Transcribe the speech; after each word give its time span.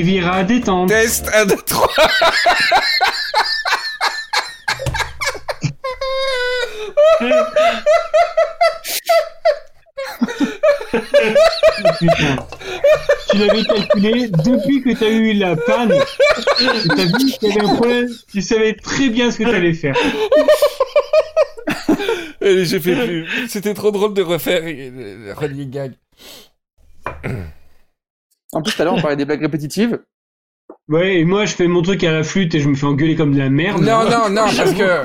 Riviera 0.00 0.44
détente. 0.44 0.88
Test 0.88 1.28
1, 1.30 1.44
2, 1.44 1.56
3. 1.56 1.88
Putain. 11.98 12.36
Tu 13.28 13.36
l'avais 13.36 13.62
calculé 13.62 14.28
depuis 14.28 14.80
que 14.82 14.98
t'as 14.98 15.10
eu 15.10 15.34
la 15.34 15.54
panne. 15.54 15.92
T'as 16.56 17.04
vu 17.04 17.12
qu'il 17.38 17.48
y 17.50 17.52
avait 17.52 17.60
un 17.60 17.74
problème. 17.74 18.08
Tu 18.32 18.40
savais 18.40 18.72
très 18.72 19.10
bien 19.10 19.30
ce 19.30 19.36
que 19.36 19.44
t'allais 19.44 19.74
faire. 19.74 19.94
Allez, 22.40 22.64
j'ai 22.64 22.80
fait 22.80 22.94
plus. 22.94 23.28
C'était 23.50 23.74
trop 23.74 23.90
drôle 23.90 24.14
de 24.14 24.22
refaire 24.22 24.62
euh, 24.64 25.26
le 25.26 25.34
running 25.34 25.68
gag. 25.68 25.92
En 28.52 28.62
plus, 28.62 28.74
tout 28.74 28.82
à 28.82 28.84
l'heure, 28.84 28.94
on 28.94 29.00
parlait 29.00 29.16
des 29.16 29.24
blagues 29.24 29.40
répétitives. 29.42 30.00
Ouais, 30.88 31.18
et 31.20 31.24
moi 31.24 31.44
je 31.46 31.54
fais 31.54 31.68
mon 31.68 31.82
truc 31.82 32.02
à 32.04 32.10
la 32.12 32.24
flûte 32.24 32.54
et 32.54 32.60
je 32.60 32.68
me 32.68 32.74
fais 32.74 32.86
engueuler 32.86 33.14
comme 33.14 33.32
de 33.32 33.38
la 33.38 33.48
merde. 33.50 33.80
Non, 33.82 34.04
non, 34.10 34.28
non, 34.28 34.46
parce 34.56 34.72
que 34.72 35.04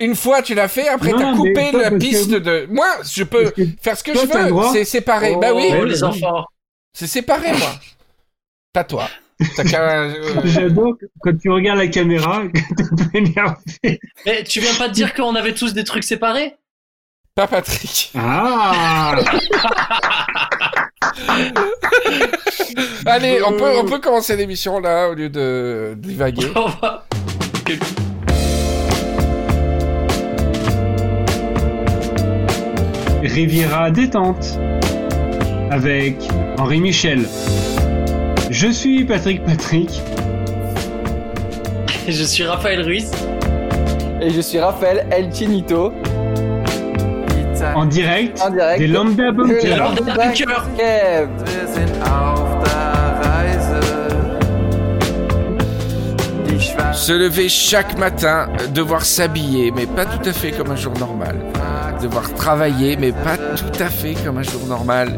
une 0.00 0.16
fois 0.16 0.42
tu 0.42 0.54
l'as 0.54 0.66
fait, 0.68 0.88
après 0.88 1.12
t'as 1.12 1.34
coupé 1.36 1.70
la 1.72 1.92
piste 1.92 2.30
que- 2.32 2.38
de. 2.38 2.66
Moi, 2.70 2.86
je 3.04 3.22
peux 3.22 3.50
que 3.50 3.62
faire 3.80 3.96
ce 3.96 4.02
que 4.02 4.12
toi, 4.12 4.22
je 4.48 4.52
veux. 4.52 4.72
C'est 4.72 4.84
séparé. 4.84 5.36
bah 5.40 5.52
oui, 5.54 5.68
Oh, 5.80 5.84
les 5.84 6.02
enfants. 6.02 6.44
c'est 6.92 7.06
séparé, 7.06 7.52
moi. 7.52 7.70
Pas 8.72 8.84
toi. 8.84 9.08
Euh, 9.74 10.14
J'adore 10.44 10.94
quand 11.20 11.36
tu 11.36 11.50
regardes 11.50 11.78
la 11.78 11.88
caméra 11.88 12.42
que 12.54 12.74
t'es 12.74 12.82
un 12.84 12.96
peu 12.96 13.18
énervé. 13.18 14.00
Mais 14.26 14.44
tu 14.44 14.60
viens 14.60 14.74
pas 14.74 14.88
de 14.88 14.92
dire 14.94 15.14
qu'on 15.14 15.34
avait 15.34 15.54
tous 15.54 15.72
des 15.74 15.84
trucs 15.84 16.04
séparés? 16.04 16.56
Pas 17.34 17.46
Patrick. 17.46 18.12
Ah 18.14 19.14
Allez, 23.06 23.40
on 23.42 23.52
peut, 23.54 23.72
on 23.78 23.84
peut 23.86 24.00
commencer 24.00 24.36
l'émission 24.36 24.78
là 24.80 25.08
au 25.08 25.14
lieu 25.14 25.30
de 25.30 25.94
divaguer. 25.96 26.52
On 26.54 26.66
va- 26.68 27.06
Riviera 33.22 33.90
détente 33.90 34.58
avec 35.70 36.16
Henri 36.58 36.80
Michel. 36.80 37.20
Je 38.50 38.68
suis 38.68 39.04
Patrick 39.04 39.44
Patrick. 39.44 39.90
Je 42.08 42.24
suis 42.24 42.44
Raphaël 42.44 42.82
Ruiz. 42.82 43.10
Et 44.20 44.30
je 44.30 44.40
suis 44.40 44.58
Raphaël 44.60 45.06
El 45.10 45.32
Chinito. 45.34 45.92
En 47.74 47.84
direct, 47.86 48.40
En 48.44 48.50
direct. 48.50 48.78
des 48.78 48.86
Lambda 48.88 49.32
Bunker. 49.32 49.92
Se 56.92 57.12
lever 57.12 57.48
chaque 57.48 57.98
matin, 57.98 58.48
devoir 58.74 59.04
s'habiller, 59.04 59.72
mais 59.74 59.86
pas 59.86 60.04
tout 60.04 60.28
à 60.28 60.32
fait 60.32 60.52
comme 60.52 60.70
un 60.70 60.76
jour 60.76 60.92
normal. 60.98 61.36
Devoir 62.00 62.32
travailler, 62.34 62.96
mais 62.96 63.12
pas 63.12 63.36
tout 63.36 63.82
à 63.82 63.88
fait 63.88 64.14
comme 64.24 64.38
un 64.38 64.42
jour 64.42 64.66
normal. 64.68 65.08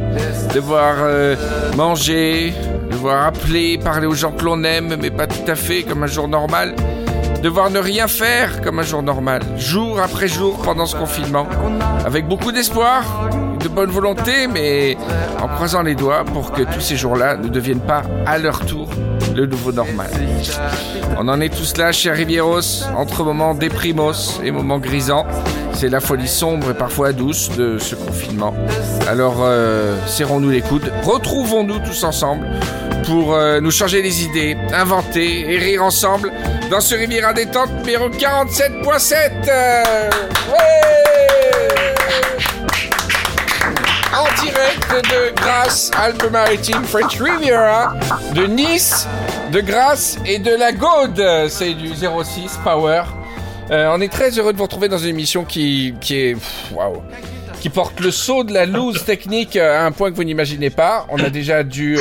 Devoir 0.54 0.94
euh, 1.00 1.34
manger, 1.76 2.54
devoir 2.90 3.26
appeler, 3.26 3.78
parler 3.78 4.06
aux 4.06 4.14
gens 4.14 4.32
que 4.32 4.44
l'on 4.44 4.62
aime, 4.64 4.96
mais 5.00 5.10
pas 5.10 5.26
tout 5.26 5.50
à 5.50 5.54
fait 5.54 5.82
comme 5.82 6.02
un 6.02 6.06
jour 6.06 6.28
normal. 6.28 6.74
Devoir 7.44 7.68
ne 7.68 7.78
rien 7.78 8.08
faire 8.08 8.62
comme 8.62 8.78
un 8.78 8.84
jour 8.84 9.02
normal, 9.02 9.42
jour 9.58 10.00
après 10.00 10.28
jour 10.28 10.56
pendant 10.62 10.86
ce 10.86 10.96
confinement, 10.96 11.46
avec 12.06 12.26
beaucoup 12.26 12.52
d'espoir, 12.52 13.28
de 13.60 13.68
bonne 13.68 13.90
volonté, 13.90 14.46
mais 14.46 14.96
en 15.42 15.48
croisant 15.48 15.82
les 15.82 15.94
doigts 15.94 16.24
pour 16.24 16.52
que 16.52 16.62
tous 16.62 16.80
ces 16.80 16.96
jours-là 16.96 17.36
ne 17.36 17.48
deviennent 17.48 17.84
pas 17.86 18.00
à 18.24 18.38
leur 18.38 18.64
tour 18.64 18.88
le 19.36 19.44
nouveau 19.44 19.72
normal. 19.72 20.08
On 21.18 21.28
en 21.28 21.38
est 21.42 21.54
tous 21.54 21.76
là 21.76 21.92
chez 21.92 22.10
Rivieros, 22.10 22.86
entre 22.96 23.22
moments 23.24 23.54
déprimos 23.54 24.40
et 24.42 24.50
moments 24.50 24.78
grisants. 24.78 25.26
C'est 25.74 25.90
la 25.90 26.00
folie 26.00 26.28
sombre 26.28 26.70
et 26.70 26.74
parfois 26.74 27.12
douce 27.12 27.50
de 27.58 27.76
ce 27.76 27.94
confinement. 27.94 28.54
Alors, 29.06 29.40
euh, 29.40 29.98
serrons-nous 30.06 30.50
les 30.50 30.62
coudes, 30.62 30.90
retrouvons-nous 31.02 31.80
tous 31.80 32.04
ensemble 32.04 32.46
pour 33.06 33.34
euh, 33.34 33.60
nous 33.60 33.70
changer 33.70 34.02
les 34.02 34.24
idées, 34.24 34.56
inventer 34.72 35.52
et 35.52 35.58
rire 35.58 35.82
ensemble 35.82 36.32
dans 36.70 36.80
ce 36.80 36.94
Riviera 36.94 37.32
détente 37.32 37.70
numéro 37.78 38.08
47.7. 38.08 39.48
Euh, 39.48 39.82
ouais 40.50 40.94
en 44.16 44.44
direct 44.44 45.10
de 45.10 45.34
Grasse, 45.34 45.90
Alpes-Maritimes, 45.96 46.84
French 46.84 47.20
Riviera, 47.20 47.94
de 48.32 48.46
Nice, 48.46 49.08
de 49.50 49.60
Grasse 49.60 50.18
et 50.24 50.38
de 50.38 50.54
la 50.54 50.72
Gaude. 50.72 51.20
C'est 51.48 51.74
du 51.74 51.88
06 51.88 52.60
Power. 52.62 53.02
Euh, 53.70 53.90
on 53.92 54.00
est 54.00 54.12
très 54.12 54.30
heureux 54.38 54.52
de 54.52 54.58
vous 54.58 54.64
retrouver 54.64 54.88
dans 54.88 54.98
une 54.98 55.08
émission 55.08 55.44
qui, 55.44 55.94
qui 56.00 56.16
est, 56.16 56.36
waouh, 56.72 57.02
qui 57.60 57.70
porte 57.70 57.98
le 57.98 58.12
saut 58.12 58.44
de 58.44 58.52
la 58.52 58.66
loose 58.66 59.04
technique 59.04 59.56
à 59.56 59.84
un 59.84 59.90
point 59.90 60.12
que 60.12 60.16
vous 60.16 60.24
n'imaginez 60.24 60.70
pas. 60.70 61.06
On 61.08 61.18
a 61.18 61.30
déjà 61.30 61.64
dû, 61.64 61.98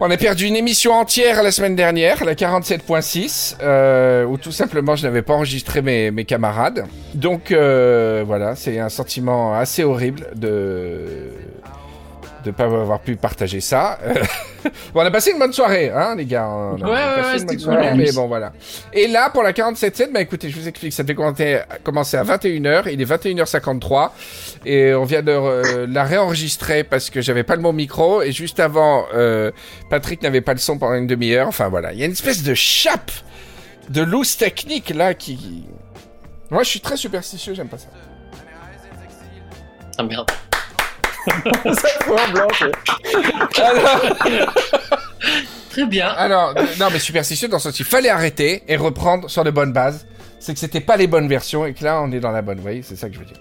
on 0.00 0.10
a 0.10 0.16
perdu 0.16 0.46
une 0.46 0.56
émission 0.56 0.92
entière 0.92 1.42
la 1.42 1.50
semaine 1.50 1.74
dernière, 1.74 2.24
la 2.24 2.34
47.6, 2.34 3.56
euh, 3.62 4.24
où 4.24 4.36
tout 4.36 4.52
simplement 4.52 4.94
je 4.94 5.04
n'avais 5.04 5.22
pas 5.22 5.34
enregistré 5.34 5.80
mes, 5.82 6.10
mes 6.10 6.24
camarades. 6.24 6.84
Donc 7.14 7.50
euh, 7.50 8.22
voilà, 8.26 8.56
c'est 8.56 8.78
un 8.78 8.90
sentiment 8.90 9.54
assez 9.54 9.84
horrible 9.84 10.28
de 10.34 11.30
de 12.46 12.50
pas 12.52 12.64
avoir 12.64 13.00
pu 13.00 13.16
partager 13.16 13.60
ça. 13.60 13.98
bon, 14.64 14.70
on 14.94 15.00
a 15.00 15.10
passé 15.10 15.32
une 15.32 15.38
bonne 15.38 15.52
soirée, 15.52 15.90
hein, 15.90 16.14
les 16.16 16.24
gars. 16.24 16.48
On 16.48 16.76
a 16.80 16.84
Ouais, 16.84 16.90
ouais, 16.90 16.96
passé 16.96 17.20
ouais, 17.20 17.22
une 17.22 17.30
bonne 17.30 17.38
c'était 17.50 17.58
soirée, 17.58 17.88
cool. 17.90 17.96
mais 17.98 18.12
bon, 18.12 18.26
voilà. 18.26 18.52
Et 18.92 19.06
là, 19.08 19.30
pour 19.30 19.42
la 19.42 19.52
47.7, 19.52 20.12
bah 20.12 20.20
écoutez, 20.20 20.48
je 20.48 20.58
vous 20.58 20.68
explique, 20.68 20.92
ça 20.92 21.02
devait 21.02 21.14
commencer, 21.14 21.60
commencer 21.84 22.16
à 22.16 22.24
21h, 22.24 22.84
il 22.90 23.00
est 23.02 23.04
21h53, 23.04 24.10
et 24.64 24.94
on 24.94 25.04
vient 25.04 25.22
de 25.22 25.32
euh, 25.32 25.86
la 25.88 26.04
réenregistrer 26.04 26.84
parce 26.84 27.10
que 27.10 27.20
j'avais 27.20 27.42
pas 27.44 27.56
le 27.56 27.62
bon 27.62 27.72
micro, 27.72 28.22
et 28.22 28.32
juste 28.32 28.60
avant, 28.60 29.04
euh, 29.14 29.50
Patrick 29.90 30.22
n'avait 30.22 30.40
pas 30.40 30.52
le 30.52 30.58
son 30.58 30.78
pendant 30.78 30.94
une 30.94 31.06
demi-heure, 31.06 31.48
enfin 31.48 31.68
voilà. 31.68 31.92
Il 31.92 31.98
y 31.98 32.02
a 32.02 32.06
une 32.06 32.12
espèce 32.12 32.42
de 32.42 32.54
chape 32.54 33.10
de 33.90 34.02
loose 34.02 34.36
technique, 34.36 34.90
là, 34.90 35.14
qui... 35.14 35.64
Moi, 36.50 36.62
je 36.62 36.68
suis 36.70 36.80
très 36.80 36.96
superstitieux, 36.96 37.54
j'aime 37.54 37.68
pas 37.68 37.78
ça. 37.78 37.88
Ah 39.98 40.02
merde. 40.02 40.30
Alors, 43.58 44.02
Très 45.70 45.86
bien. 45.86 46.08
alors 46.08 46.54
non, 46.80 46.86
mais 46.92 46.98
superstitieux 46.98 47.48
dans 47.48 47.56
le 47.58 47.62
sens, 47.62 47.78
il 47.78 47.84
fallait 47.84 48.08
arrêter 48.08 48.62
et 48.68 48.76
reprendre 48.76 49.28
sur 49.28 49.44
de 49.44 49.50
bonnes 49.50 49.72
bases. 49.72 50.06
C'est 50.38 50.54
que 50.54 50.60
c'était 50.60 50.80
pas 50.80 50.96
les 50.96 51.06
bonnes 51.06 51.28
versions 51.28 51.66
et 51.66 51.74
que 51.74 51.84
là, 51.84 52.00
on 52.02 52.12
est 52.12 52.20
dans 52.20 52.30
la 52.30 52.40
bonne. 52.42 52.56
Vous 52.56 52.62
voyez, 52.62 52.82
c'est 52.82 52.96
ça 52.96 53.08
que 53.08 53.14
je 53.14 53.18
veux 53.18 53.24
dire. 53.24 53.36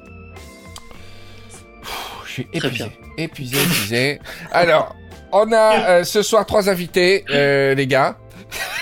Ouh, 1.83 2.25
Je 2.25 2.31
suis 2.31 2.47
épuisé, 2.51 2.85
épuisé, 3.17 3.57
épuisé. 3.61 4.19
Alors, 4.51 4.95
on 5.31 5.51
a 5.53 5.89
euh, 5.89 6.03
ce 6.03 6.23
soir 6.23 6.45
trois 6.45 6.69
invités, 6.69 7.23
euh, 7.29 7.75
les 7.75 7.87
gars, 7.87 8.17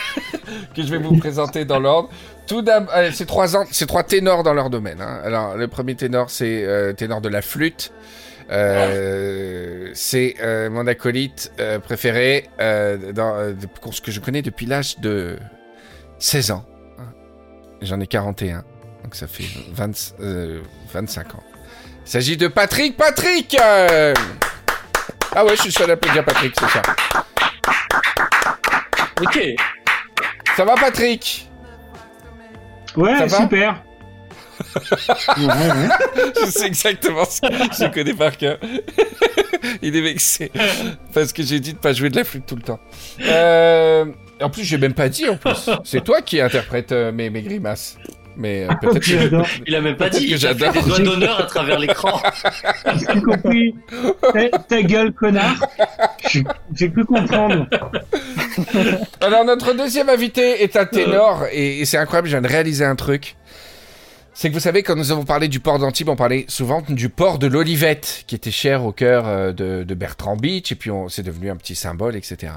que 0.76 0.82
je 0.84 0.88
vais 0.90 0.98
vous 0.98 1.18
présenter 1.18 1.66
dans 1.66 1.80
l'ordre. 1.80 2.10
Tout 2.48 2.62
d'abord, 2.62 2.94
euh, 2.96 3.12
c'est 3.14 3.26
trois 3.26 3.48
trois 3.88 4.04
ténors 4.04 4.44
dans 4.44 4.54
leur 4.54 4.70
domaine. 4.70 5.02
hein. 5.02 5.20
Alors, 5.24 5.56
le 5.58 5.68
premier 5.68 5.96
ténor, 5.96 6.30
c'est 6.30 6.64
euh, 6.66 6.94
ténor 6.94 7.22
de 7.22 7.30
la 7.30 7.42
flûte. 7.42 7.92
Euh, 8.52 9.90
c'est 9.94 10.36
euh, 10.42 10.70
mon 10.70 10.86
acolyte 10.88 11.52
euh, 11.60 11.80
préféré 11.80 12.50
euh, 12.60 13.12
dans, 13.14 13.36
euh, 13.36 13.54
que 14.04 14.12
je 14.12 14.20
connais 14.20 14.42
depuis 14.42 14.66
l'âge 14.66 15.00
de 15.00 15.38
16 16.20 16.52
ans. 16.52 16.66
J'en 17.82 18.00
ai 18.00 18.08
41, 18.08 18.64
donc 19.04 19.16
ça 19.16 19.28
fait 19.28 19.44
20, 19.74 20.14
euh, 20.22 20.62
25 20.94 21.36
ans. 21.36 21.44
Il 22.06 22.10
s'agit 22.10 22.38
de 22.38 22.48
Patrick 22.48 22.96
Patrick 22.98 23.58
euh. 23.62 24.14
Ah 25.36 25.44
ouais, 25.44 25.56
je 25.56 25.62
suis 25.64 25.72
seul 25.72 25.90
à 25.90 25.94
applaudir 25.94 26.24
Patrick, 26.24 26.54
c'est 26.60 26.70
ça. 26.70 26.82
Ok. 29.22 29.40
Ça 30.56 30.66
va 30.66 30.76
Patrick? 30.76 31.50
Ouais, 32.96 33.18
Ça 33.18 33.26
va? 33.26 33.38
super. 33.38 33.84
Je 35.38 36.46
sais 36.50 36.66
exactement 36.68 37.26
ce 37.26 37.42
que 37.42 37.48
je 37.86 37.92
connais 37.94 38.14
par 38.14 38.36
cœur. 38.38 38.58
Il 39.82 39.96
est 39.96 40.02
vexé 40.02 40.52
parce 41.14 41.32
que 41.34 41.42
j'ai 41.44 41.60
dit 41.60 41.74
de 41.74 41.78
pas 41.78 41.94
jouer 41.94 42.10
de 42.10 42.16
la 42.18 42.24
flûte 42.24 42.46
tout 42.46 42.56
le 42.56 42.62
temps. 42.62 42.80
Euh, 43.22 44.06
en 44.42 44.50
plus, 44.50 44.64
j'ai 44.64 44.78
même 44.78 44.94
pas 44.94 45.10
dit 45.10 45.28
en 45.30 45.38
plus. 45.38 45.70
C'est 45.84 46.04
toi 46.04 46.22
qui 46.22 46.42
interprète 46.42 46.92
euh, 46.92 47.12
mes, 47.12 47.30
mes 47.30 47.42
grimaces. 47.42 47.98
Mais 48.36 48.64
euh, 48.68 48.74
peut-être 48.82 49.00
que 49.00 49.06
J'adore. 49.06 49.48
Il 49.68 49.76
a 49.76 49.82
même 49.82 49.96
pas 49.96 50.10
dit. 50.10 50.18
que 50.20 50.24
Il 50.32 50.34
a 50.34 50.38
fait 50.38 50.58
j'adore. 50.60 50.74
des 50.74 50.82
doigts 50.82 51.00
d'honneur 51.00 51.40
à 51.40 51.44
travers 51.44 51.78
l'écran. 51.80 52.20
J'ai 52.98 53.22
compris. 53.22 53.76
Ta, 54.34 54.50
ta 54.58 54.82
gueule, 54.82 55.14
connard. 55.14 55.56
J'ai- 56.30 56.44
J'ai 56.76 56.90
pu 56.90 57.06
comprendre. 57.06 57.68
Alors 59.22 59.46
notre 59.46 59.74
deuxième 59.74 60.10
invité 60.10 60.64
est 60.64 60.76
un 60.76 60.86
ténor 60.86 61.46
et, 61.52 61.80
et 61.82 61.86
c'est 61.86 61.98
incroyable, 61.98 62.28
je 62.28 62.34
viens 62.34 62.42
de 62.42 62.48
réaliser 62.48 62.86
un 62.86 62.96
truc. 62.96 63.36
C'est 64.36 64.50
que 64.50 64.54
vous 64.54 64.60
savez, 64.60 64.82
quand 64.84 64.96
nous 64.96 65.12
avons 65.12 65.26
parlé 65.26 65.48
du 65.48 65.60
port 65.60 65.78
d'Antibes, 65.80 66.10
on 66.10 66.16
parlait 66.16 66.46
souvent 66.48 66.82
du 66.90 67.10
port 67.10 67.38
de 67.38 67.48
l'Olivette, 67.48 68.24
qui 68.28 68.36
était 68.36 68.52
cher 68.52 68.84
au 68.84 68.92
cœur 68.92 69.28
euh, 69.28 69.52
de, 69.52 69.84
de 69.84 69.94
Bertrand 69.94 70.36
Beach, 70.36 70.72
et 70.72 70.76
puis 70.76 70.90
c'est 71.10 71.24
devenu 71.24 71.52
un 71.52 71.56
petit 71.56 71.76
symbole, 71.76 72.16
etc. 72.16 72.54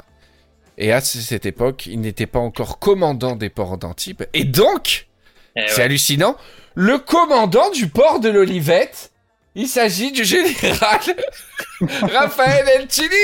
Et 0.78 0.92
à 0.92 1.00
cette 1.00 1.46
époque, 1.46 1.86
il 1.86 2.00
n'était 2.00 2.26
pas 2.26 2.38
encore 2.38 2.78
commandant 2.78 3.36
des 3.36 3.50
ports 3.50 3.78
d'Antibes. 3.78 4.22
Et 4.34 4.44
donc, 4.44 5.06
Eh 5.56 5.62
c'est 5.68 5.82
hallucinant, 5.82 6.36
le 6.74 6.98
commandant 6.98 7.70
du 7.70 7.88
port 7.88 8.20
de 8.20 8.28
l'Olivette, 8.30 9.10
il 9.54 9.68
s'agit 9.68 10.12
du 10.12 10.24
général 10.24 11.00
Raphaël 11.80 12.66
El 12.74 12.88
Chinito 12.90 13.16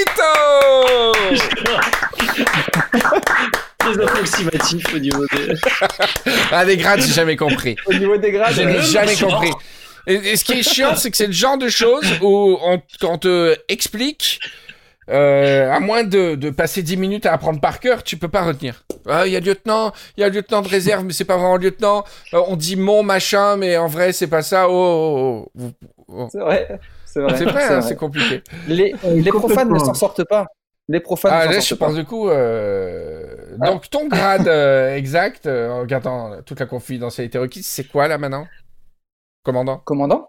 Très 3.83 4.03
approximatif 4.05 4.95
au 4.95 4.99
niveau 4.99 5.27
des. 5.27 5.55
Ah, 6.53 6.65
les 6.65 6.77
grades, 6.77 7.01
j'ai 7.01 7.13
jamais 7.13 7.37
compris. 7.37 7.77
Au 7.87 7.95
niveau 7.95 8.17
des 8.17 8.31
grades, 8.31 8.53
Je 8.55 8.63
euh, 8.63 8.65
n'ai 8.67 8.83
jamais 8.83 9.17
compris. 9.17 9.51
Et, 10.07 10.15
et 10.15 10.37
ce 10.37 10.45
qui 10.45 10.53
est 10.53 10.63
chiant, 10.63 10.97
c'est 10.97 11.11
que 11.11 11.17
c'est 11.17 11.27
le 11.27 11.33
genre 11.33 11.59
de 11.59 11.69
choses 11.69 12.07
où 12.21 12.59
on, 12.63 12.81
quand 13.01 13.13
on 13.13 13.19
te 13.19 13.57
explique, 13.69 14.41
euh, 15.11 15.71
à 15.71 15.81
moins 15.81 16.05
de, 16.05 16.37
de 16.37 16.51
passer 16.51 16.83
10 16.83 16.97
minutes 16.97 17.27
à 17.27 17.33
apprendre 17.33 17.61
par 17.61 17.81
cœur, 17.81 18.03
tu 18.03 18.17
peux 18.17 18.29
pas 18.29 18.43
retenir. 18.43 18.85
Ah, 19.09 19.27
il 19.27 19.33
y 19.33 19.37
a 19.37 19.41
lieutenant, 19.41 19.93
il 20.17 20.21
y 20.21 20.25
a 20.25 20.29
lieutenant 20.29 20.63
de 20.63 20.69
réserve, 20.69 21.05
mais 21.05 21.13
c'est 21.13 21.25
pas 21.25 21.37
vraiment 21.37 21.57
lieutenant. 21.57 22.05
Euh, 22.35 22.43
on 22.47 22.57
dit 22.57 22.77
mon 22.77 23.03
machin, 23.03 23.57
mais 23.57 23.77
en 23.77 23.89
vrai, 23.89 24.13
c'est 24.13 24.29
pas 24.29 24.43
ça. 24.43 24.69
Oh, 24.69 25.49
oh, 25.59 25.61
oh. 25.61 25.71
Oh. 26.09 26.29
c'est 26.31 26.39
vrai. 26.39 26.79
C'est 27.05 27.21
vrai. 27.21 27.37
C'est 27.37 27.45
vrai, 27.45 27.83
c'est 27.83 27.93
hein, 27.93 27.95
compliqué. 27.97 28.43
Les, 28.69 28.95
Euh, 29.05 29.21
les 29.21 29.31
profanes 29.31 29.73
ne 29.73 29.79
s'en 29.79 29.95
sortent 29.95 30.25
pas. 30.25 30.47
Les 30.89 31.01
profanes 31.01 31.33
Ah, 31.33 31.47
là, 31.47 31.61
je 31.61 31.75
pense 31.75 31.93
pas. 31.93 31.95
du 31.99 32.05
coup. 32.05 32.29
euh, 32.29 33.57
Donc, 33.59 33.89
ton 33.89 34.09
grade 34.09 34.49
euh, 34.49 34.95
exact, 34.97 35.47
euh, 35.47 35.71
en 35.71 35.81
regardant 35.81 36.43
toute 36.43 36.59
la 36.61 36.67
confidentialité 36.67 37.39
requise, 37.39 37.67
c'est 37.67 37.85
quoi 37.85 38.09
là 38.09 38.19
maintenant? 38.19 38.47
Commandant? 39.45 39.79
Commandant? 39.79 40.29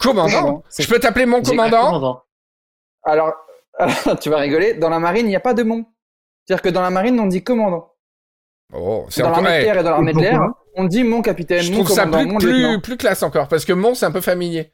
Commandant 0.00 0.28
Commandant, 0.28 0.62
Je 0.78 0.86
peux 0.88 0.98
t'appeler 0.98 1.26
mon 1.26 1.42
commandant? 1.42 1.86
commandant. 1.86 2.22
Alors, 3.04 3.32
tu 4.20 4.30
vas 4.30 4.38
rigoler, 4.38 4.74
dans 4.74 4.88
la 4.90 4.98
marine, 4.98 5.26
il 5.26 5.30
n'y 5.30 5.36
a 5.36 5.40
pas 5.40 5.54
de 5.54 5.62
mon. 5.62 5.84
C'est-à-dire 6.46 6.62
que 6.62 6.68
dans 6.68 6.82
la 6.82 6.90
marine, 6.90 7.18
on 7.20 7.26
dit 7.26 7.42
commandant. 7.42 7.90
Oh, 8.72 9.06
c'est 9.10 9.22
Dans 9.22 9.28
encore. 9.30 9.42
l'armée 9.42 9.58
de 9.58 9.58
ouais, 9.58 9.64
terre 9.64 9.78
et 9.78 9.82
dans 9.84 9.90
l'armée 9.90 10.12
de 10.12 10.20
l'air, 10.20 10.40
on 10.74 10.84
dit 10.84 11.04
mon 11.04 11.22
capitaine, 11.22 11.60
Je 11.62 11.70
mon 11.72 11.84
trouve 11.84 11.94
ça 11.94 12.04
commandant, 12.04 12.22
plus, 12.24 12.32
mon 12.32 12.38
plus, 12.38 12.52
lieutenant. 12.62 12.80
plus 12.80 12.96
classe 12.96 13.22
encore, 13.22 13.48
parce 13.48 13.64
que 13.64 13.72
mon, 13.72 13.94
c'est 13.94 14.06
un 14.06 14.10
peu 14.10 14.20
familier. 14.20 14.72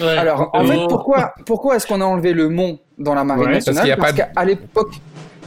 Ouais. 0.00 0.16
Alors, 0.18 0.50
en 0.54 0.64
Oh. 0.64 0.66
fait, 0.66 0.86
pourquoi, 0.88 1.34
pourquoi 1.46 1.76
est-ce 1.76 1.86
qu'on 1.86 2.00
a 2.00 2.04
enlevé 2.04 2.32
le 2.32 2.48
mont 2.48 2.80
dans 2.98 3.14
la 3.14 3.24
marine 3.24 3.44
Ouais, 3.46 3.52
parce 3.54 3.66
nationale 3.68 4.12
de- 4.12 4.16
qu'à 4.34 4.44
l'époque... 4.44 4.92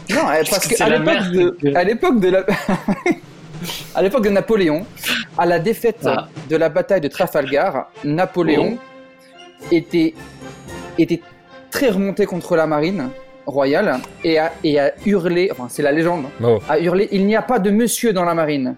Non, 0.09 0.21
parce 0.49 0.67
qu'à 0.67 0.89
l'époque 0.89 1.31
de, 1.31 1.49
qui- 1.59 1.75
à 1.75 1.83
l'époque 1.83 2.19
de 2.19 2.29
la... 2.29 2.45
à 3.95 4.01
l'époque 4.01 4.23
de 4.23 4.29
Napoléon, 4.29 4.85
à 5.38 5.45
la 5.45 5.59
défaite 5.59 6.01
Ah. 6.05 6.27
de 6.49 6.55
la 6.55 6.69
bataille 6.69 7.01
de 7.01 7.07
Trafalgar, 7.07 7.91
Napoléon 8.03 8.77
était, 9.71 10.13
était 10.97 11.21
très 11.71 11.89
remonté 11.89 12.25
contre 12.25 12.55
la 12.55 12.67
marine 12.67 13.09
royale 13.45 13.95
et 14.23 14.38
a, 14.39 14.53
et 14.63 14.79
a 14.79 14.91
hurlé, 15.05 15.49
enfin 15.51 15.67
c'est 15.69 15.81
la 15.83 15.91
légende, 15.91 16.25
Oh. 16.44 16.59
a 16.69 16.79
hurlé 16.79 17.07
il 17.11 17.25
n'y 17.25 17.35
a 17.35 17.41
pas 17.41 17.59
de 17.59 17.69
monsieur 17.71 18.13
dans 18.13 18.25
la 18.25 18.33
marine. 18.33 18.75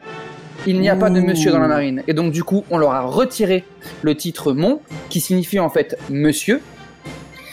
Il 0.68 0.80
n'y 0.82 0.90
a 0.90 0.96
pas 0.98 1.10
de 1.10 1.22
monsieur 1.22 1.52
dans 1.52 1.60
la 1.60 1.68
marine. 1.70 2.04
Et 2.08 2.14
donc 2.14 2.32
du 2.34 2.44
coup, 2.44 2.66
on 2.70 2.78
leur 2.78 2.92
a 2.92 3.02
retiré 3.02 3.64
le 4.02 4.14
titre 4.16 4.52
mon, 4.52 4.82
qui 5.10 5.22
signifie 5.22 5.60
en 5.60 5.70
fait 5.70 5.98
monsieur. 6.10 6.62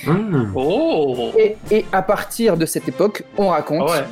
Hum. 0.07 0.53
Oh 0.55 1.33
Et, 1.39 1.57
et 1.71 1.85
à 1.93 2.03
partir 2.03 2.57
de 2.57 2.67
cette 2.67 2.89
époque, 2.89 3.25
on 3.37 3.49
raconte 3.49 3.89
Ah 3.91 3.99
ouais. 4.01 4.05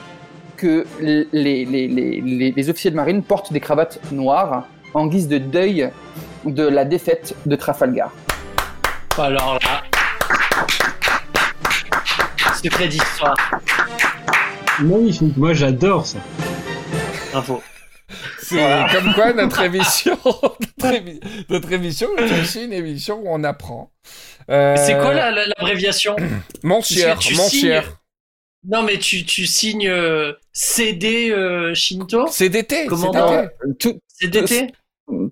que 0.56 0.87
les, 1.00 1.26
les, 1.32 1.64
les, 1.64 1.88
les, 1.88 2.20
les- 2.20 2.52
les 2.52 2.70
officiers 2.70 2.91
de 2.91 2.96
marine 2.96 3.23
portent 3.23 3.52
des 3.52 3.61
cravates 3.61 4.00
noires 4.12 4.67
en 4.94 5.06
guise 5.06 5.29
de 5.29 5.38
deuil 5.38 5.91
de 6.44 6.67
la 6.67 6.85
défaite 6.85 7.35
de 7.46 7.56
Trafalgar. 7.56 8.12
Alors 9.19 9.58
là. 9.62 9.82
Secret 12.62 12.88
d'histoire. 12.88 13.37
Magnifique, 14.81 15.37
moi 15.37 15.52
j'adore 15.55 16.06
ça. 16.06 16.19
Info. 17.35 17.62
C'est 18.40 18.85
comme 18.93 19.12
quoi 19.14 19.32
notre 19.32 19.61
émission, 19.70 20.17
notre, 20.25 20.94
émi- 20.97 21.20
notre 21.49 21.73
émission 21.73 22.08
est 22.19 22.40
aussi 22.40 22.64
une 22.64 22.73
émission 22.73 23.20
où 23.23 23.26
on 23.26 23.43
apprend. 23.44 23.90
Euh, 24.50 24.75
C'est 24.76 24.94
quoi 24.99 25.14
la- 25.14 25.31
la- 25.31 25.46
l'abréviation 25.46 26.17
Mon 26.62 26.81
cher, 26.82 27.19
mon 27.37 27.49
cher. 27.49 27.99
Non, 28.67 28.82
mais 28.82 28.99
tu, 28.99 29.25
tu 29.25 29.46
signes 29.46 29.88
euh, 29.88 30.32
CD 30.52 31.31
euh, 31.31 31.75
Shinto? 31.75 32.26
CDT, 32.29 32.87
Commandant. 32.87 33.29
CDT. 33.29 33.76
Tout, 33.79 33.99
CDT 34.08 34.73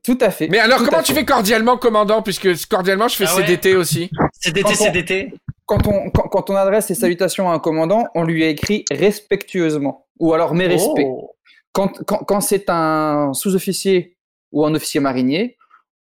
tout 0.05 0.19
à 0.21 0.31
fait. 0.31 0.49
Mais 0.49 0.59
alors, 0.59 0.79
Tout 0.81 0.85
comment 0.85 1.03
tu 1.03 1.15
fait. 1.15 1.21
fais 1.21 1.25
cordialement 1.25 1.79
commandant? 1.79 2.21
Puisque 2.21 2.67
cordialement, 2.69 3.09
je 3.09 3.17
fais 3.17 3.25
Ah 3.27 3.35
ouais. 3.37 3.47
CDT 3.47 3.75
aussi. 3.75 4.11
CDT, 4.39 4.63
Quand 4.65 4.71
on- 4.71 4.75
CDT 4.85 5.35
quand 5.65 5.87
on, 5.87 6.11
quand, 6.11 6.29
quand 6.29 6.51
on 6.51 6.57
adresse 6.57 6.87
ses 6.89 6.95
salutations 6.95 7.49
à 7.51 7.55
un 7.55 7.59
commandant, 7.59 8.05
on 8.15 8.25
lui 8.25 8.45
a 8.45 8.49
écrit 8.49 8.85
respectueusement. 8.91 10.07
Ou 10.19 10.35
alors 10.35 10.55
mes 10.55 10.67
respects. 10.67 11.05
Oh. 11.07 11.31
Quand, 11.73 11.89
quand, 12.07 12.19
quand 12.19 12.43
c'est 12.43 12.69
un 12.69 13.33
sous-officier 13.33 14.15
ou 14.51 14.67
un 14.67 14.75
officier 14.75 15.01
marinier, 15.01 15.57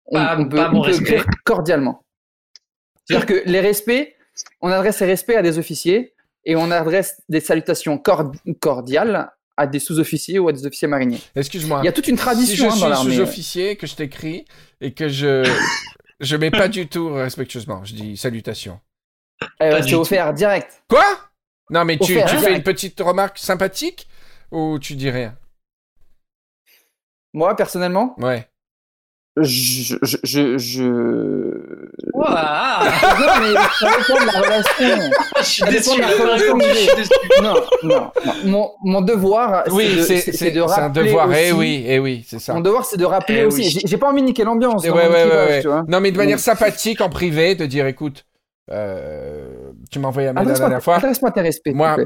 on, 0.06 0.14
Pas- 0.16 0.38
on 0.40 0.46
peut, 0.48 0.60
on 0.62 0.72
peut 0.72 0.80
respect. 0.88 1.04
écrire 1.04 1.26
cordialement. 1.44 2.06
C'est-à-dire 3.08 3.26
que 3.26 3.50
les 3.50 3.60
respects, 3.60 4.14
on 4.62 4.70
adresse 4.70 5.00
les 5.00 5.08
respects 5.08 5.36
à 5.36 5.42
des 5.42 5.58
officiers 5.58 6.14
et 6.46 6.56
on 6.56 6.70
adresse 6.72 7.22
des 7.30 7.40
salutations 7.40 7.98
cord- 7.98 8.32
cordiales 8.60 9.32
à 9.58 9.66
des 9.66 9.80
sous-officiers 9.80 10.38
ou 10.40 10.48
à 10.50 10.54
des 10.54 10.66
officiers 10.66 10.88
mariniers. 10.88 11.20
Excuse-moi. 11.36 11.80
Il 11.82 11.86
y 11.86 11.88
a 11.88 11.92
toute 11.92 12.08
une 12.08 12.18
si 12.18 12.22
tradition 12.22 12.70
je 12.70 12.76
hein, 12.76 12.76
dans 12.76 12.76
suis 12.82 12.90
l'armée. 12.90 13.16
sous-officier, 13.16 13.76
que 13.76 13.88
je 13.88 13.96
t'écris 13.96 14.46
et 14.82 14.94
que 14.94 15.08
je 15.10 15.44
je 16.20 16.36
mets 16.36 16.52
pas 16.52 16.68
du 16.68 16.88
tout 16.88 17.14
respectueusement, 17.14 17.84
je 17.86 17.94
dis 17.96 18.18
salutations. 18.18 18.80
Euh, 19.62 19.72
Pas 19.72 19.84
c'est 19.84 19.90
tout. 19.92 19.96
offert 19.98 20.34
direct. 20.34 20.84
Quoi? 20.90 21.06
Non, 21.70 21.86
mais 21.86 21.98
tu, 21.98 22.14
Offert, 22.14 22.30
tu 22.30 22.36
hein, 22.38 22.40
fais 22.40 22.56
une 22.56 22.64
petite 22.64 23.00
remarque 23.00 23.38
sympathique 23.40 24.08
ou 24.52 24.80
tu 24.80 24.96
dis 24.96 25.10
rien? 25.10 25.36
Moi, 27.34 27.56
personnellement, 27.56 28.16
Ouais. 28.20 28.48
Je... 29.44 29.96
je, 30.02 30.18
je, 30.24 30.58
je... 30.58 30.84
Non, 32.14 32.24
mais 33.42 33.54
ça 33.80 33.90
dépend 33.98 34.20
de 34.22 34.26
la 34.26 34.40
relation. 34.42 35.12
je 35.40 35.44
suis 35.44 35.64
Ça 35.64 35.70
déçu. 35.72 35.90
dépend 35.90 35.96
de 35.96 36.02
la 36.02 36.24
relation 36.26 36.58
que 36.58 36.66
Je 36.66 36.74
suis 36.74 36.96
déçu. 36.96 37.10
Non, 37.44 37.54
non, 37.84 38.12
non. 38.26 38.34
Mon, 38.46 38.72
mon 38.84 39.02
devoir, 39.02 39.64
Oui, 39.72 39.96
de- 39.98 40.02
c'est 40.04 40.18
c'est 40.22 40.32
c'est- 40.32 40.52
de 40.52 40.62
c'est 40.68 40.80
un 40.80 40.82
rappeler 40.84 41.06
devoir. 41.06 41.30
aussi- 41.30 41.40
Eh 41.40 41.52
oui, 41.52 41.86
eh 41.88 42.00
oui, 42.00 42.26
c'est 42.28 42.40
ça. 42.40 42.54
Mon 42.54 42.62
devoir, 42.62 42.86
c'est 42.86 42.98
de 42.98 43.06
rappeler 43.06 43.40
Eh 43.42 43.46
aussi. 43.46 43.62
oui. 43.62 43.82
J'ai- 43.86 43.98
pas 43.98 44.10
envie 44.10 44.22
de 44.22 44.28
niquer 44.28 44.44
l'ambiance. 44.44 44.84
Eh 44.86 44.90
ouais, 44.90 45.08
ouais, 45.08 45.10
ouais, 45.10 45.22
équipage, 45.22 45.50
ouais. 45.50 45.62
tu 45.62 45.68
vois. 45.68 45.84
Non, 45.88 46.00
mais 46.00 46.12
de 46.12 46.18
manière 46.18 46.38
Donc- 46.38 46.44
sympathique 46.44 47.02
en 47.02 47.10
privé, 47.10 47.56
de 47.56 47.66
dire 47.66 47.86
écoute, 47.88 48.26
euh, 48.72 49.72
tu 49.92 50.00
m'as 50.00 50.08
envoyé 50.10 50.28
un 50.30 50.34
mail 50.34 50.48
la 50.48 50.54
dernière 50.54 50.84
fois. 50.84 50.96
adresse-moi 50.98 51.32
tes 51.32 51.42
respects. 51.42 51.74
Moi. 51.74 51.98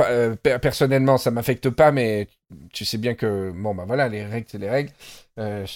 Euh, 0.00 0.34
personnellement, 0.60 1.18
ça 1.18 1.30
m'affecte 1.30 1.70
pas, 1.70 1.92
mais 1.92 2.26
tu 2.72 2.84
sais 2.84 2.98
bien 2.98 3.14
que, 3.14 3.52
bon, 3.54 3.74
bah 3.76 3.84
voilà, 3.86 4.08
les 4.08 4.24
règles, 4.24 4.46
c'est 4.50 4.58
les 4.58 4.70
règles. 4.70 4.90
Euh, 5.38 5.66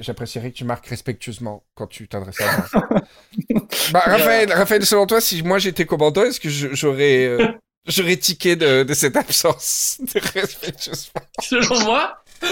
J'apprécierais 0.00 0.52
que 0.52 0.56
tu 0.56 0.64
marques 0.64 0.86
respectueusement 0.86 1.64
quand 1.74 1.88
tu 1.88 2.06
t'adresses 2.08 2.40
à 2.40 2.44
moi. 2.44 2.88
bah, 3.92 4.02
Raphaël, 4.06 4.52
Raphaël, 4.52 4.86
selon 4.86 5.06
toi, 5.06 5.20
si 5.20 5.42
moi 5.42 5.58
j'étais 5.58 5.86
commandant, 5.86 6.22
est-ce 6.24 6.38
que 6.38 6.48
j'aurais 6.48 7.26
euh, 7.26 7.48
j'aurais 7.88 8.16
tiqué 8.16 8.54
de, 8.54 8.84
de 8.84 8.94
cette 8.94 9.16
absence 9.16 9.98
de 10.00 10.20
respectueusement? 10.38 11.20
Selon 11.42 11.80
moi? 11.84 12.14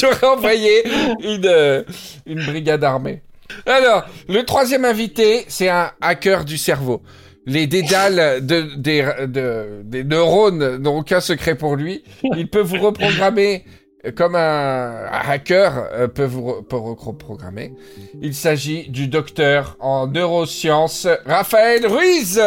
J'aurais 0.00 0.26
envoyé 0.26 0.86
une, 1.20 1.46
euh, 1.46 1.82
une 2.26 2.44
brigade 2.44 2.84
armée. 2.84 3.22
Alors, 3.66 4.04
le 4.28 4.42
troisième 4.44 4.84
invité, 4.84 5.44
c'est 5.48 5.68
un 5.68 5.90
hacker 6.00 6.44
du 6.44 6.56
cerveau. 6.56 7.02
Les 7.46 7.66
dédales 7.66 8.44
de, 8.46 8.70
des, 8.76 9.02
de- 9.26 9.82
des 9.84 10.04
neurones 10.04 10.76
n'ont 10.78 10.98
aucun 10.98 11.20
secret 11.20 11.56
pour 11.56 11.76
lui. 11.76 12.04
Il 12.36 12.48
peut 12.48 12.60
vous 12.60 12.78
reprogrammer 12.80 13.64
comme 14.12 14.34
un, 14.34 15.06
hacker 15.10 15.88
euh, 15.92 16.08
peut 16.08 16.24
vous 16.24 16.64
reprogrammer. 16.70 17.72
Il 18.20 18.34
s'agit 18.34 18.88
du 18.90 19.08
docteur 19.08 19.76
en 19.80 20.06
neurosciences, 20.06 21.06
Raphaël 21.26 21.86
Ruiz. 21.86 22.40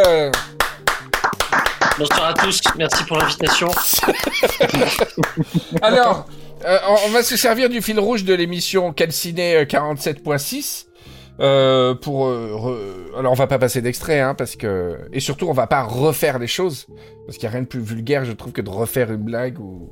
Bonsoir 1.98 2.26
à 2.28 2.34
tous, 2.34 2.62
merci 2.78 3.04
pour 3.06 3.18
l'invitation. 3.18 3.70
Alors, 5.82 6.28
euh, 6.66 6.78
on- 7.08 7.12
va 7.12 7.24
se 7.24 7.36
servir 7.38 7.70
du 7.70 7.82
fil 7.82 8.00
rouge 8.00 8.24
de 8.24 8.34
l'émission 8.34 8.92
Calciné 8.94 9.56
euh, 9.58 9.66
47.6 9.66 10.86
euh, 11.40 11.94
pour. 11.96 12.28
euh, 12.28 12.52
re- 12.56 13.20
Alors, 13.20 13.32
on 13.32 13.36
va 13.36 13.48
pas 13.48 13.60
passer 13.60 13.82
d'extrait, 13.82 14.20
hein, 14.20 14.34
parce 14.36 14.56
que 14.56 14.98
et 15.12 15.20
surtout, 15.20 15.48
on 15.48 15.54
va 15.54 15.68
pas 15.68 15.84
refaire 15.84 16.40
les 16.40 16.48
choses, 16.48 16.88
parce 17.26 17.38
qu'il 17.38 17.46
y 17.46 17.48
a 17.48 17.52
rien 17.52 17.62
de 17.62 17.68
plus 17.68 17.82
vulgaire, 17.82 18.26
je 18.26 18.32
trouve, 18.32 18.54
que 18.54 18.62
de 18.62 18.70
refaire 18.70 19.12
une 19.12 19.24
blague 19.24 19.60
ou, 19.60 19.90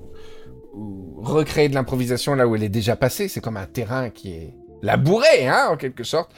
ou 0.75 1.21
recréer 1.21 1.69
de 1.69 1.75
l'improvisation 1.75 2.35
là 2.35 2.47
où 2.47 2.55
elle 2.55 2.63
est 2.63 2.69
déjà 2.69 2.95
passée. 2.95 3.27
C'est 3.27 3.41
comme 3.41 3.57
un 3.57 3.65
terrain 3.65 4.09
qui 4.09 4.31
est 4.31 4.53
labouré, 4.81 5.47
hein, 5.47 5.69
en 5.71 5.77
quelque 5.77 6.03
sorte. 6.03 6.31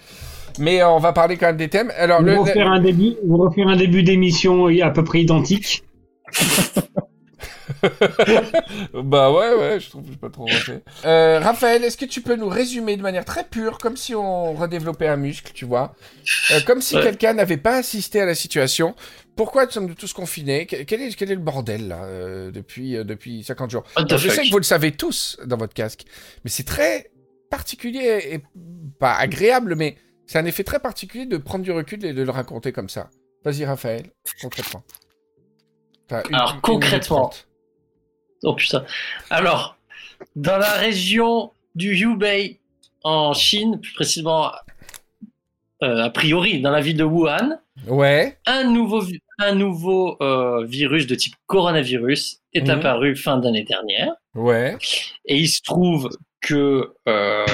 Mais 0.59 0.81
euh, 0.81 0.89
on 0.89 0.99
va 0.99 1.13
parler 1.13 1.37
quand 1.37 1.47
même 1.47 1.57
des 1.57 1.69
thèmes. 1.69 1.91
Alors, 1.97 2.19
Vous 2.19 2.27
le, 2.27 2.39
refaire 2.39 2.67
un 2.67 2.81
début, 2.81 3.15
vous 3.25 3.37
refaire 3.37 3.67
un 3.67 3.75
début 3.75 4.03
d'émission 4.03 4.67
à 4.67 4.89
peu 4.89 5.03
près 5.03 5.21
identique. 5.21 5.83
bah 8.93 9.31
ouais, 9.31 9.53
ouais, 9.55 9.79
je 9.79 9.89
trouve 9.89 10.03
que 10.03 10.11
j'ai 10.11 10.17
pas 10.17 10.29
trop 10.29 10.45
refait. 10.45 10.81
Euh, 11.05 11.39
Raphaël, 11.39 11.83
est-ce 11.83 11.97
que 11.97 12.05
tu 12.05 12.21
peux 12.21 12.35
nous 12.35 12.49
résumer 12.49 12.97
de 12.97 13.01
manière 13.01 13.25
très 13.25 13.43
pure, 13.43 13.77
comme 13.77 13.97
si 13.97 14.15
on 14.15 14.53
redéveloppait 14.53 15.07
un 15.07 15.17
muscle, 15.17 15.51
tu 15.53 15.65
vois? 15.65 15.95
Euh, 16.51 16.59
Comme 16.61 16.81
si 16.81 16.95
Ouais. 16.95 17.03
quelqu'un 17.03 17.33
n'avait 17.33 17.57
pas 17.57 17.77
assisté 17.77 18.21
à 18.21 18.25
la 18.25 18.35
situation. 18.35 18.95
Pourquoi 19.35 19.65
nous 19.65 19.71
sommes 19.71 19.93
tous 19.95 20.13
confinés? 20.13 20.65
Que- 20.65 20.83
quel 20.83 21.01
est, 21.01 21.13
quel 21.15 21.31
est 21.31 21.35
le 21.35 21.41
bordel, 21.41 21.87
là, 21.89 22.03
euh, 22.05 22.51
depuis, 22.51 22.95
euh, 22.97 23.03
depuis 23.03 23.43
50 23.43 23.69
jours? 23.71 23.83
What 23.95 24.05
the 24.05 24.11
Alors, 24.13 24.17
Je 24.19 24.29
sais 24.29 24.43
que 24.43 24.51
vous 24.51 24.57
le 24.57 24.63
savez 24.63 24.91
tous 24.93 25.37
dans 25.45 25.57
votre 25.57 25.73
casque, 25.73 26.05
mais 26.43 26.49
c'est 26.49 26.63
très 26.65 27.11
particulier 27.49 28.19
et 28.31 28.41
pas 28.99 29.13
agréable, 29.13 29.75
mais 29.75 29.97
c'est 30.25 30.37
un 30.39 30.45
effet 30.45 30.63
très 30.63 30.79
particulier 30.79 31.25
de 31.25 31.37
prendre 31.37 31.63
du 31.63 31.71
recul 31.71 32.03
et 32.05 32.13
de 32.13 32.23
le 32.23 32.31
raconter 32.31 32.71
comme 32.71 32.89
ça. 32.89 33.09
Vas-y, 33.45 33.63
Raphaël, 33.65 34.07
concrètement. 34.41 34.83
Enfin, 36.09 36.23
une- 36.29 36.35
Alors, 36.35 36.59
concrètement. 36.61 37.31
Oh 38.43 38.53
putain. 38.53 38.85
Alors, 39.29 39.77
dans 40.35 40.57
la 40.57 40.71
région 40.73 41.51
du 41.75 41.93
Hubei, 41.95 42.59
en 43.03 43.33
Chine, 43.33 43.79
plus 43.81 43.93
précisément, 43.93 44.51
euh, 45.83 46.03
a 46.03 46.09
priori, 46.09 46.61
dans 46.61 46.71
la 46.71 46.81
ville 46.81 46.97
de 46.97 47.03
Wuhan, 47.03 47.59
Ouais, 47.87 48.37
un 48.47 48.63
nouveau, 48.63 49.03
un 49.37 49.53
nouveau 49.53 50.17
euh, 50.21 50.65
virus 50.65 51.05
de 51.05 51.13
type 51.13 51.35
coronavirus 51.45 52.39
est 52.53 52.61
Mhm. 52.63 52.69
apparu 52.71 53.15
fin 53.15 53.37
d'année 53.37 53.63
dernière. 53.63 54.13
ouais, 54.33 54.75
Et 55.25 55.37
il 55.37 55.47
se 55.47 55.61
trouve 55.61 56.09
que 56.41 56.93
euh, 57.07 57.45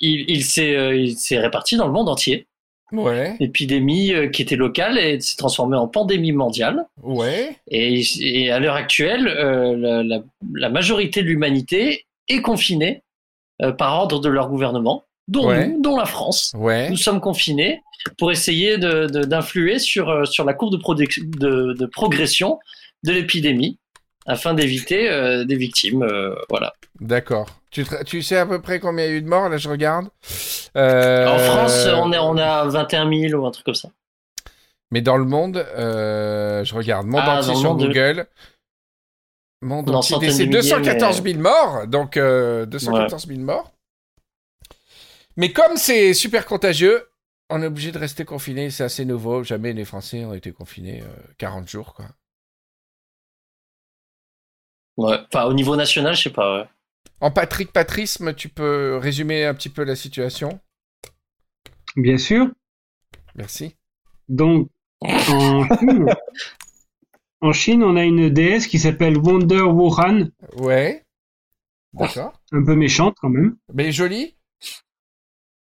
il, 0.00 0.24
il 0.28 0.44
s'est 0.44 0.98
il 0.98 1.16
s'est 1.16 1.38
réparti 1.38 1.76
dans 1.76 1.86
le 1.86 1.92
monde 1.92 2.08
entier. 2.10 2.46
Ouais, 2.92 3.36
L'épidémie 3.40 4.12
euh, 4.12 4.28
qui 4.28 4.42
était 4.42 4.56
locale 4.56 4.98
et 4.98 5.20
s'est 5.20 5.36
transformée 5.36 5.76
en 5.76 5.88
pandémie 5.88 6.32
mondiale. 6.32 6.86
ouais. 7.02 7.56
Et, 7.68 8.02
et 8.20 8.50
à 8.50 8.58
l'heure 8.60 8.74
actuelle, 8.76 9.26
euh, 9.28 9.76
la, 9.76 10.02
la- 10.02 10.22
la 10.54 10.68
majorité 10.68 11.22
de 11.22 11.26
l'humanité 11.28 12.06
est 12.28 12.42
confinée 12.42 13.02
euh, 13.62 13.72
par 13.72 13.94
ordre 13.94 14.20
de 14.20 14.28
leur 14.28 14.48
gouvernement, 14.48 15.04
dont 15.28 15.48
Ouais. 15.48 15.66
nous, 15.68 15.80
dont 15.82 15.96
la 15.96 16.06
France. 16.06 16.52
Ouais, 16.56 16.90
Nous 16.90 16.96
sommes 16.96 17.20
confinés 17.20 17.80
pour 18.18 18.30
essayer 18.30 18.78
de- 18.78 19.06
de- 19.06 19.24
d'influer 19.24 19.78
sur, 19.78 20.26
sur 20.26 20.44
la 20.44 20.54
courbe 20.54 20.74
de, 20.74 20.78
de, 21.38 21.72
de 21.72 21.86
progression 21.86 22.58
de 23.04 23.12
l'épidémie 23.12 23.78
afin 24.26 24.54
d'éviter 24.54 25.08
des 25.44 25.56
victimes. 25.56 26.04
voilà. 26.50 26.72
d'accord. 27.00 27.46
Tu, 27.76 27.84
te- 27.84 28.02
tu 28.04 28.22
sais 28.22 28.38
à 28.38 28.46
peu 28.46 28.58
près 28.62 28.80
combien 28.80 29.04
il 29.04 29.08
y 29.10 29.12
a 29.12 29.16
eu 29.16 29.20
de 29.20 29.28
morts 29.28 29.50
Là, 29.50 29.58
je 29.58 29.68
regarde. 29.68 30.08
Euh, 30.78 31.26
En 31.28 31.38
France, 31.38 31.86
on 31.94 32.10
est, 32.10 32.18
on 32.18 32.38
à 32.38 32.64
21 32.64 33.10
000 33.28 33.34
ou 33.38 33.46
un 33.46 33.50
truc 33.50 33.66
comme 33.66 33.74
ça. 33.74 33.90
Mais 34.90 35.02
dans 35.02 35.18
le 35.18 35.26
monde, 35.26 35.58
euh, 35.58 36.64
je 36.64 36.74
regarde 36.74 37.06
monde 37.06 37.20
Ah, 37.22 37.40
entier 37.40 37.54
sur 37.54 37.68
monde 37.68 37.80
de- 37.82 37.86
Google. 37.88 38.26
Monde 39.60 39.90
entier, 39.90 40.16
c'est 40.30 40.46
milliers, 40.46 40.46
214 40.62 41.22
000 41.22 41.38
morts, 41.38 41.86
donc 41.86 42.16
euh, 42.16 42.64
214 42.64 43.26
000 43.26 43.40
morts. 43.40 43.70
Mais 45.36 45.52
comme 45.52 45.76
c'est 45.76 46.14
super 46.14 46.46
contagieux, 46.46 47.06
on 47.50 47.62
est 47.62 47.66
obligé 47.66 47.92
de 47.92 47.98
rester 47.98 48.24
confiné, 48.24 48.70
c'est 48.70 48.84
assez 48.84 49.04
nouveau. 49.04 49.44
Jamais 49.44 49.74
les 49.74 49.84
Français 49.84 50.24
ont 50.24 50.32
été 50.32 50.50
confinés 50.50 51.02
euh, 51.02 51.06
40 51.36 51.68
jours, 51.68 51.92
quoi. 51.92 52.06
Ouais. 54.96 55.18
Enfin, 55.30 55.44
au 55.44 55.52
niveau 55.52 55.76
national, 55.76 56.14
je 56.16 56.22
sais 56.22 56.30
pas. 56.30 56.60
ouais. 56.60 56.68
En 57.20 57.30
Patrick 57.30 57.72
Patrisme, 57.72 58.34
tu 58.34 58.48
peux 58.48 58.96
résumer 58.96 59.44
un 59.44 59.54
petit 59.54 59.68
peu 59.68 59.84
la 59.84 59.96
situation? 59.96 60.60
Bien 61.96 62.18
sûr. 62.18 62.48
Merci. 63.34 63.74
Donc, 64.28 64.68
en 65.00 65.66
Chine, 65.78 66.06
en 67.40 67.52
Chine, 67.52 67.82
on 67.84 67.96
a 67.96 68.04
une 68.04 68.28
déesse 68.30 68.66
qui 68.66 68.78
s'appelle 68.78 69.16
Wonder 69.18 69.62
Wuhan, 69.62 70.28
Ouais. 70.56 71.04
D'accord. 71.94 72.38
un 72.52 72.64
peu 72.64 72.74
méchante 72.74 73.16
quand 73.20 73.30
même. 73.30 73.56
Mais 73.72 73.92
jolie? 73.92 74.36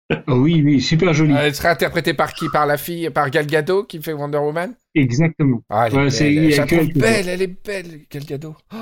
Ah 0.09 0.35
oui, 0.35 0.61
oui, 0.63 0.79
super 0.81 1.13
jolie. 1.13 1.33
Elle 1.35 1.55
serait 1.55 1.69
interprétée 1.69 2.13
par 2.13 2.33
qui? 2.33 2.47
Par 2.49 2.65
la 2.65 2.77
fille, 2.77 3.09
par 3.09 3.29
Gal 3.29 3.47
Gadot 3.47 3.83
qui 3.85 4.01
fait 4.01 4.13
Wonder 4.13 4.37
Woman? 4.37 4.75
Exactement. 4.93 5.63
Ah, 5.69 5.87
elle 5.87 5.93
est 5.95 6.59
Ouais, 6.59 6.65
belle. 6.65 6.93
belle, 6.93 7.29
elle 7.29 7.41
est 7.41 7.65
belle, 7.65 8.01
Gal 8.09 8.23
Gadot. 8.25 8.55
Oh, 8.73 8.77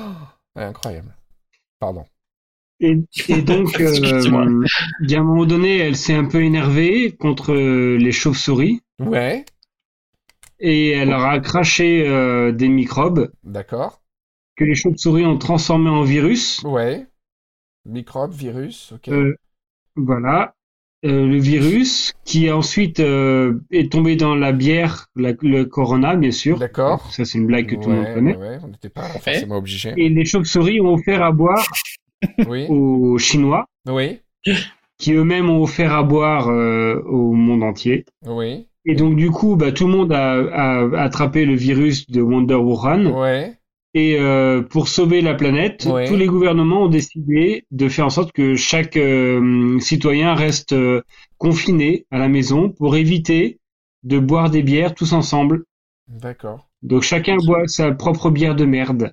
elle 0.56 0.62
est 0.62 0.66
incroyable. 0.66 1.16
Pardon. 1.80 2.04
Et, 2.82 2.98
et 3.28 3.42
donc, 3.42 3.80
euh, 3.80 4.64
il 5.02 5.10
y 5.10 5.14
a 5.14 5.20
un 5.20 5.24
moment 5.24 5.46
donné, 5.46 5.78
elle 5.78 5.96
s'est 5.96 6.14
un 6.14 6.24
peu 6.26 6.42
énervée 6.42 7.12
contre 7.12 7.52
euh, 7.54 7.96
les 7.96 8.12
chauves-souris 8.12 8.80
Ouais, 8.98 9.44
et 10.60 10.90
elle 10.90 11.08
leur 11.08 11.24
a 11.24 11.38
craché 11.40 12.06
euh, 12.06 12.52
des 12.52 12.68
microbes 12.68 13.30
d'accord. 13.44 14.00
que 14.56 14.64
les 14.64 14.74
chauves-souris 14.74 15.24
ont 15.26 15.38
transformés 15.38 15.90
en 15.90 16.02
virus. 16.02 16.62
Ouais. 16.64 17.06
Microbe, 17.84 18.32
virus, 18.32 18.92
ok. 18.92 19.08
Euh, 19.08 19.34
voilà. 19.96 20.54
Euh, 21.04 21.26
le 21.26 21.36
virus 21.38 22.12
qui 22.24 22.48
ensuite 22.48 23.00
euh, 23.00 23.58
est 23.72 23.90
tombé 23.90 24.14
dans 24.14 24.36
la 24.36 24.52
bière, 24.52 25.08
la- 25.16 25.32
le 25.40 25.64
corona, 25.64 26.14
bien 26.14 26.30
sûr. 26.30 26.60
D'accord. 26.60 27.12
Ça, 27.12 27.24
c'est 27.24 27.38
une 27.38 27.46
blague 27.48 27.66
que 27.66 27.74
tout 27.74 27.90
le 27.90 27.96
monde 27.96 28.14
connaît. 28.14 28.36
ouais, 28.36 28.48
ouais, 28.50 28.58
on 28.62 28.68
n'était 28.68 28.88
pas 28.88 29.02
forcément 29.08 29.56
obligé. 29.56 29.94
Et 29.96 30.08
les 30.08 30.24
chauves-souris 30.24 30.80
ont 30.80 30.94
offert 30.94 31.24
à 31.24 31.32
boire 31.32 31.66
Oui, 32.48 32.66
aux 32.68 33.18
Chinois, 33.18 33.66
oui, 33.88 34.20
qui 34.98 35.12
eux-mêmes 35.14 35.50
ont 35.50 35.62
offert 35.62 35.92
à 35.92 36.02
boire 36.02 36.48
euh, 36.48 37.00
au 37.06 37.32
monde 37.32 37.62
entier. 37.62 38.04
oui, 38.26 38.66
Et 38.84 38.94
donc, 38.94 39.16
du 39.16 39.30
coup, 39.30 39.56
bah, 39.56 39.72
tout 39.72 39.86
le 39.86 39.92
monde 39.92 40.12
a, 40.12 40.32
a 40.34 41.02
attrapé 41.02 41.44
le 41.44 41.54
virus 41.54 42.08
de 42.10 42.20
Wonder 42.20 42.54
Wuhan. 42.56 43.06
ouais, 43.20 43.54
Et 43.94 44.16
euh, 44.18 44.62
pour 44.62 44.88
sauver 44.88 45.20
la 45.20 45.34
planète, 45.34 45.86
Ouais. 45.90 46.06
tous 46.06 46.16
les 46.16 46.26
gouvernements 46.26 46.84
ont 46.84 46.88
décidé 46.88 47.64
de 47.70 47.88
faire 47.88 48.06
en 48.06 48.10
sorte 48.10 48.32
que 48.32 48.54
chaque 48.56 48.96
euh, 48.96 49.78
citoyen 49.80 50.34
reste 50.34 50.72
euh, 50.72 51.02
confiné 51.38 52.06
à 52.10 52.18
la 52.18 52.28
maison 52.28 52.70
pour 52.70 52.96
éviter 52.96 53.58
de 54.04 54.18
boire 54.18 54.50
des 54.50 54.62
bières 54.62 54.94
tous 54.94 55.12
ensemble. 55.12 55.64
d'accord. 56.08 56.68
Donc 56.82 57.02
chacun 57.02 57.36
boit 57.36 57.66
sa 57.68 57.92
propre 57.92 58.30
bière 58.30 58.56
de 58.56 58.64
merde. 58.64 59.12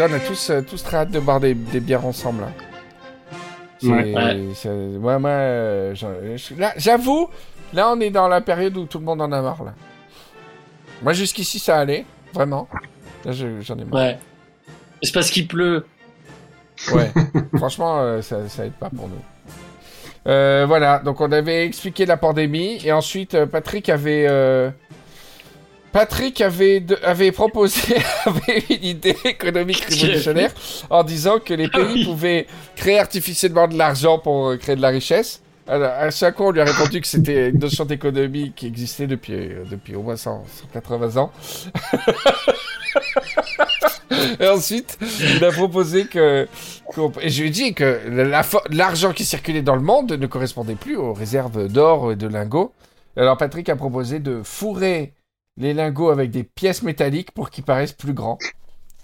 Cas, 0.00 0.08
on 0.10 0.14
a 0.14 0.18
tous, 0.20 0.50
euh, 0.50 0.60
tous 0.62 0.82
très 0.82 0.98
hâte 0.98 1.10
de 1.10 1.20
boire 1.20 1.40
des, 1.40 1.54
des 1.54 1.80
bières 1.80 2.04
ensemble. 2.06 2.44
hein. 2.44 2.52
C'est- 3.80 3.88
Ouais. 3.88 4.14
Ouais. 4.14 4.48
c'est- 4.54 4.68
ouais, 4.68 5.18
moi, 5.18 5.30
euh, 5.30 5.94
je- 5.94 6.54
là, 6.58 6.72
j'avoue, 6.76 7.28
là, 7.72 7.90
on 7.90 8.00
est 8.00 8.10
dans 8.10 8.28
la 8.28 8.40
période 8.42 8.76
où 8.76 8.84
tout 8.84 8.98
le 8.98 9.04
monde 9.04 9.22
en 9.22 9.32
a 9.32 9.40
marre. 9.40 9.64
Là. 9.64 9.74
Moi, 11.02 11.12
jusqu'ici, 11.14 11.58
ça 11.58 11.78
allait, 11.78 12.04
vraiment. 12.34 12.68
Là, 13.24 13.32
je- 13.32 13.60
j'en 13.62 13.76
ai 13.78 13.84
marre. 13.84 14.00
Ouais. 14.02 14.18
C'est 15.02 15.12
parce 15.14 15.30
qu'il 15.30 15.48
pleut. 15.48 15.86
Ouais, 16.92 17.10
franchement, 17.56 18.00
euh, 18.00 18.22
ça, 18.22 18.48
ça 18.48 18.66
aide 18.66 18.72
pas 18.72 18.90
pour 18.90 19.08
nous. 19.08 19.20
Euh, 20.26 20.64
voilà, 20.68 20.98
donc 20.98 21.20
on 21.22 21.32
avait 21.32 21.64
expliqué 21.66 22.04
la 22.04 22.18
pandémie 22.18 22.78
et 22.84 22.92
ensuite 22.92 23.34
euh, 23.34 23.46
Patrick 23.46 23.88
avait 23.88 24.26
euh, 24.28 24.70
Patrick 25.92 26.40
avait 26.40 26.80
de- 26.80 26.98
avait 27.02 27.32
proposé 27.32 27.96
avait 28.24 28.64
une 28.70 28.84
idée 28.84 29.16
économique 29.24 29.84
révolutionnaire 29.84 30.52
en 30.88 31.02
disant 31.02 31.38
que 31.40 31.52
les 31.54 31.68
pays 31.68 31.82
Ah 31.84 31.90
oui. 31.92 32.04
pouvaient 32.04 32.46
créer 32.76 32.98
artificiellement 32.98 33.66
de 33.68 33.76
l'argent 33.76 34.18
pour 34.18 34.50
euh, 34.50 34.56
créer 34.56 34.76
de 34.76 34.82
la 34.82 34.88
richesse. 34.90 35.42
Alors, 35.68 35.90
à 35.90 36.10
chaque 36.10 36.36
fois, 36.36 36.46
on 36.46 36.50
lui 36.50 36.60
a 36.60 36.64
répondu 36.64 37.00
que 37.00 37.06
c'était 37.06 37.50
une 37.50 37.58
notion 37.60 37.84
d'économie 37.84 38.52
qui 38.56 38.66
existait 38.66 39.06
depuis, 39.06 39.34
euh, 39.34 39.64
depuis 39.70 39.94
au 39.94 40.02
moins 40.02 40.16
100, 40.16 40.44
180 40.72 41.16
ans. 41.20 41.30
Et 44.40 44.48
ensuite, 44.48 44.98
il 45.20 45.44
a 45.44 45.52
proposé 45.52 46.06
que. 46.06 46.48
Et 47.20 47.30
je 47.30 47.42
lui 47.42 47.48
ai 47.48 47.52
dit 47.52 47.74
que 47.74 48.00
la 48.08 48.42
l'argent 48.70 49.12
qui 49.12 49.24
circulait 49.24 49.62
dans 49.62 49.76
le 49.76 49.82
monde 49.82 50.12
ne 50.12 50.26
correspondait 50.26 50.74
plus 50.74 50.96
aux 50.96 51.12
réserves 51.12 51.68
d'or 51.68 52.10
et 52.12 52.16
de 52.16 52.26
lingots. 52.26 52.72
Alors 53.16 53.36
Patrick 53.36 53.68
a 53.68 53.76
proposé 53.76 54.18
de 54.18 54.40
fourrer 54.42 55.12
les 55.56 55.74
lingots 55.74 56.10
avec 56.10 56.30
des 56.30 56.44
pièces 56.44 56.82
métalliques 56.82 57.32
pour 57.32 57.50
qu'ils 57.50 57.64
paraissent 57.64 57.92
plus 57.92 58.14
grands. 58.14 58.38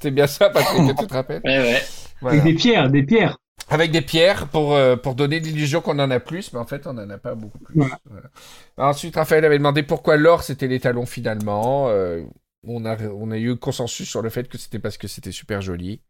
C'est 0.01 0.11
bien 0.11 0.27
ça, 0.27 0.51
Patrick, 0.51 0.97
tu 0.97 1.07
te 1.07 1.15
rappelles? 1.15 1.43
Ouais, 1.45 1.59
ouais. 1.59 1.83
Voilà. 2.21 2.41
Avec 2.41 2.53
des 2.53 2.59
pierres, 2.59 2.91
des 2.91 3.03
pierres. 3.03 3.39
Avec 3.69 3.91
des 3.91 4.03
pierres 4.03 4.49
pour, 4.49 4.75
euh, 4.75 4.97
pour 4.97 5.15
donner 5.15 5.41
l'illusion 5.41 5.81
qu'on 5.81 5.99
en 5.99 6.11
a 6.11 6.21
plus, 6.21 6.53
mais 6.53 6.59
en 6.59 6.67
fait, 6.67 6.87
on 6.87 6.93
n'en 6.93 7.09
a 7.11 7.19
pas 7.19 7.35
beaucoup 7.35 7.59
plus. 7.59 7.75
Voilà. 7.75 7.99
Voilà. 8.05 8.29
Ensuite, 8.77 9.17
Raphaël 9.17 9.45
avait 9.45 9.59
demandé 9.59 9.83
pourquoi 9.83 10.17
l'or 10.17 10.43
c'était 10.43 10.69
l'étalon 10.69 11.07
finalement. 11.07 11.89
Euh, 11.89 12.23
on, 12.67 12.85
a, 12.85 12.97
on 13.09 13.31
a 13.31 13.39
eu 13.39 13.57
consensus 13.57 14.09
sur 14.09 14.23
le 14.23 14.29
fait 14.31 14.49
que 14.49 14.59
c'était 14.59 14.79
parce 14.79 14.99
que 14.99 15.09
c'était 15.09 15.33
super 15.33 15.63
joli. 15.63 16.01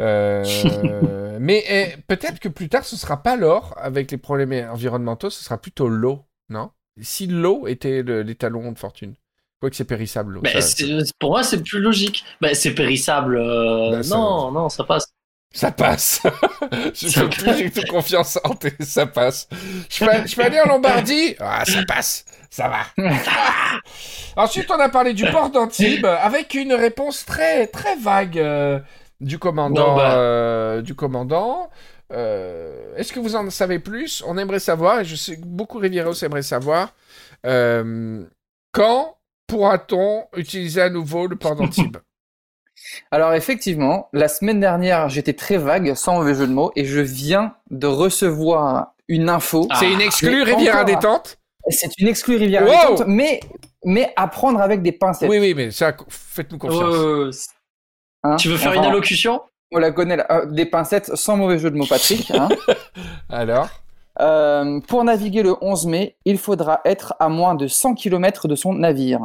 Euh, 0.00 1.38
mais 1.40 1.64
eh, 1.68 1.96
peut-être 2.06 2.38
que 2.38 2.48
plus 2.48 2.68
tard, 2.68 2.84
ce 2.84 2.96
sera 2.96 3.22
pas 3.22 3.36
l'or 3.36 3.74
avec 3.78 4.10
les 4.10 4.18
problèmes 4.18 4.68
environnementaux, 4.70 5.30
ce 5.30 5.42
sera 5.42 5.58
plutôt 5.58 5.88
l'eau, 5.88 6.24
non? 6.48 6.70
Si 7.00 7.26
l'eau 7.26 7.66
était 7.66 8.02
le- 8.02 8.22
l'étalon 8.22 8.70
de 8.72 8.78
fortune. 8.78 9.14
Quoique 9.60 9.74
c'est 9.76 9.84
périssable. 9.84 10.40
Bah, 10.40 10.60
ça- 10.60 10.84
pour 11.18 11.30
moi, 11.30 11.42
c'est 11.42 11.62
plus 11.62 11.80
logique. 11.80 12.24
Bah, 12.40 12.54
c'est 12.54 12.74
périssable. 12.74 13.36
euh, 13.36 13.90
Bah, 13.96 14.02
ça- 14.02 14.14
non, 14.16 14.52
non, 14.52 14.68
ça 14.68 14.84
passe. 14.84 15.06
Ça 15.52 15.72
passe. 15.72 16.20
je 16.94 17.08
Ça 17.08 17.22
fais 17.22 17.28
plus 17.28 17.54
du 17.64 17.70
tout 17.72 17.86
confiance 17.88 18.38
en 18.44 18.54
tes- 18.54 18.74
ça 18.80 19.06
passe. 19.06 19.48
Je 19.88 20.04
peux, 20.04 20.26
je 20.26 20.36
peux 20.36 20.42
aller 20.42 20.60
en 20.60 20.68
Lombardie? 20.68 21.34
Ah, 21.40 21.64
ça 21.64 21.82
passe. 21.88 22.24
Ça 22.50 22.68
va. 22.68 22.80
Ensuite, 24.36 24.70
on 24.70 24.78
a 24.78 24.88
parlé 24.88 25.14
du 25.14 25.24
port 25.30 25.50
d'Antibes 25.50 26.04
avec 26.06 26.54
une 26.54 26.72
réponse 26.74 27.24
très 27.24 27.66
très 27.66 27.96
vague 27.96 28.38
euh, 28.38 28.78
du 29.20 29.38
commandant. 29.38 29.88
Bon, 29.92 29.96
bah. 29.96 30.14
euh, 30.18 30.82
du 30.82 30.94
commandant. 30.94 31.70
Euh, 32.12 32.94
Est-ce 32.96 33.12
que 33.12 33.18
vous 33.20 33.34
en 33.34 33.48
savez 33.50 33.78
plus? 33.80 34.22
On 34.26 34.38
aimerait 34.38 34.60
savoir, 34.60 35.00
et 35.00 35.04
je 35.04 35.16
sais 35.16 35.36
que 35.36 35.44
beaucoup 35.44 35.78
Rivieros 35.78 36.12
aimeraient 36.24 36.42
savoir, 36.42 36.94
quand 37.42 39.17
pourra-t-on 39.48 40.26
utiliser 40.36 40.80
à 40.82 40.90
nouveau 40.90 41.26
le 41.26 41.34
port 41.34 41.56
d'Antibes? 41.56 41.96
Alors 43.10 43.34
effectivement, 43.34 44.08
la 44.12 44.28
semaine 44.28 44.60
dernière, 44.60 45.08
j'étais 45.08 45.32
très 45.32 45.56
vague, 45.56 45.94
sans 45.94 46.14
mauvais 46.18 46.34
jeu 46.34 46.46
de 46.46 46.52
mots, 46.52 46.70
et 46.76 46.84
je 46.84 47.00
viens 47.00 47.54
de 47.70 47.88
recevoir 47.88 48.94
une 49.08 49.28
info. 49.28 49.66
Ah. 49.70 49.78
C'est 49.80 49.92
une 49.92 50.00
exclue 50.00 50.42
Riviera 50.42 50.82
encore. 50.82 50.84
détente 50.84 51.38
C'est 51.70 51.90
une 51.98 52.06
exclue 52.06 52.36
Rivière 52.36 52.62
Wow. 52.62 52.68
Détente, 52.70 53.02
mais 53.08 53.40
mais 53.84 54.12
à 54.16 54.28
prendre 54.28 54.60
avec 54.60 54.82
des 54.82 54.92
pincettes. 54.92 55.28
Oui, 55.28 55.38
oui, 55.38 55.54
mais 55.54 55.70
ça, 55.70 55.96
faites-nous 56.08 56.58
confiance. 56.58 56.94
Euh, 56.94 57.30
hein. 58.24 58.36
tu 58.36 58.48
veux 58.48 58.56
faire 58.56 58.74
une 58.74 58.84
allocution? 58.84 59.40
On 59.70 59.78
la 59.78 59.92
connaît, 59.92 60.16
là. 60.16 60.26
Euh, 60.30 60.46
des 60.46 60.66
pincettes 60.66 61.14
sans 61.14 61.36
mauvais 61.36 61.58
jeu 61.58 61.70
de 61.70 61.76
mots, 61.76 61.86
Patrick. 61.86 62.30
hein. 62.30 62.48
Alors? 63.28 63.68
Euh, 64.20 64.80
pour 64.88 65.04
naviguer 65.04 65.42
le 65.42 65.54
11 65.60 65.86
mai, 65.86 66.16
il 66.24 66.38
faudra 66.38 66.80
être 66.84 67.14
à 67.20 67.28
moins 67.28 67.54
de 67.54 67.66
100 67.68 67.94
km 67.94 68.48
de 68.48 68.54
son 68.56 68.72
navire. 68.74 69.20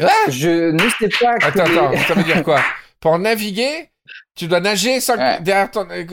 Ah 0.00 0.08
Je 0.28 0.70
ne 0.70 0.78
sais 0.78 1.08
pas 1.20 1.36
que 1.38 1.44
Attends, 1.46 1.64
les- 1.64 1.78
attends, 1.78 1.96
ça 2.08 2.14
veut 2.14 2.22
dire 2.24 2.42
quoi 2.42 2.60
Pour 3.00 3.18
naviguer, 3.18 3.90
tu 4.34 4.46
dois 4.46 4.60
nager 4.60 5.00
sans- 5.00 5.16
Ouais. 5.16 5.40
derrière 5.42 5.70
ton... 5.70 5.86
euh, 5.90 6.04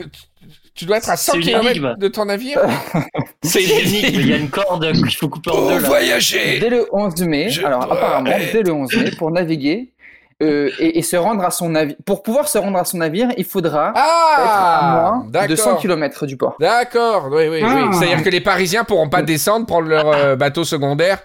tu- 0.74 0.84
dois 0.84 0.98
être 0.98 1.08
à 1.10 1.16
100 1.16 1.32
C'est 1.32 1.38
une 1.38 1.44
km 1.44 1.96
de 1.98 2.08
ton 2.08 2.24
navire 2.26 2.60
C'est 3.42 3.62
unique, 3.64 4.04
il 4.12 4.28
y 4.28 4.32
a 4.32 4.36
une 4.36 4.50
corde 4.50 4.92
qu'il 4.92 5.16
faut 5.16 5.28
couper 5.28 5.50
en 5.50 5.68
deux 5.68 5.80
là. 5.80 5.88
voyager 5.88 6.58
dès 6.60 6.70
le 6.70 6.86
11 6.92 7.22
mai, 7.22 7.48
Je 7.50 7.64
alors 7.64 7.84
dois 7.84 7.94
apparemment, 7.96 8.30
être- 8.30 8.52
dès 8.52 8.62
le 8.62 8.72
11 8.72 8.94
mai, 8.96 9.10
pour 9.12 9.30
naviguer 9.30 9.92
euh, 10.42 10.70
et, 10.78 10.98
et 10.98 11.02
se 11.02 11.16
rendre 11.16 11.44
à 11.44 11.50
son 11.50 11.70
navire, 11.70 11.96
pour 12.06 12.22
pouvoir 12.22 12.46
se 12.48 12.58
rendre 12.58 12.78
à 12.78 12.84
son 12.84 12.98
navire, 12.98 13.28
il 13.36 13.44
faudra 13.44 13.90
être 13.90 13.96
à 13.96 14.78
Ah 14.80 15.14
moins 15.32 15.46
de 15.46 15.56
100 15.56 15.64
D'accord. 15.64 15.80
km 15.80 16.26
du 16.26 16.36
port. 16.36 16.56
D'accord, 16.60 17.28
oui, 17.32 17.48
oui, 17.48 17.60
Ah. 17.64 17.86
oui. 17.90 17.96
C'est-à-dire 17.96 18.22
que 18.22 18.30
les 18.30 18.40
Parisiens 18.40 18.84
pourront 18.84 19.08
pas 19.08 19.22
descendre, 19.22 19.66
prendre 19.66 19.88
leur 19.88 20.06
euh, 20.08 20.36
bateau 20.36 20.64
secondaire 20.64 21.18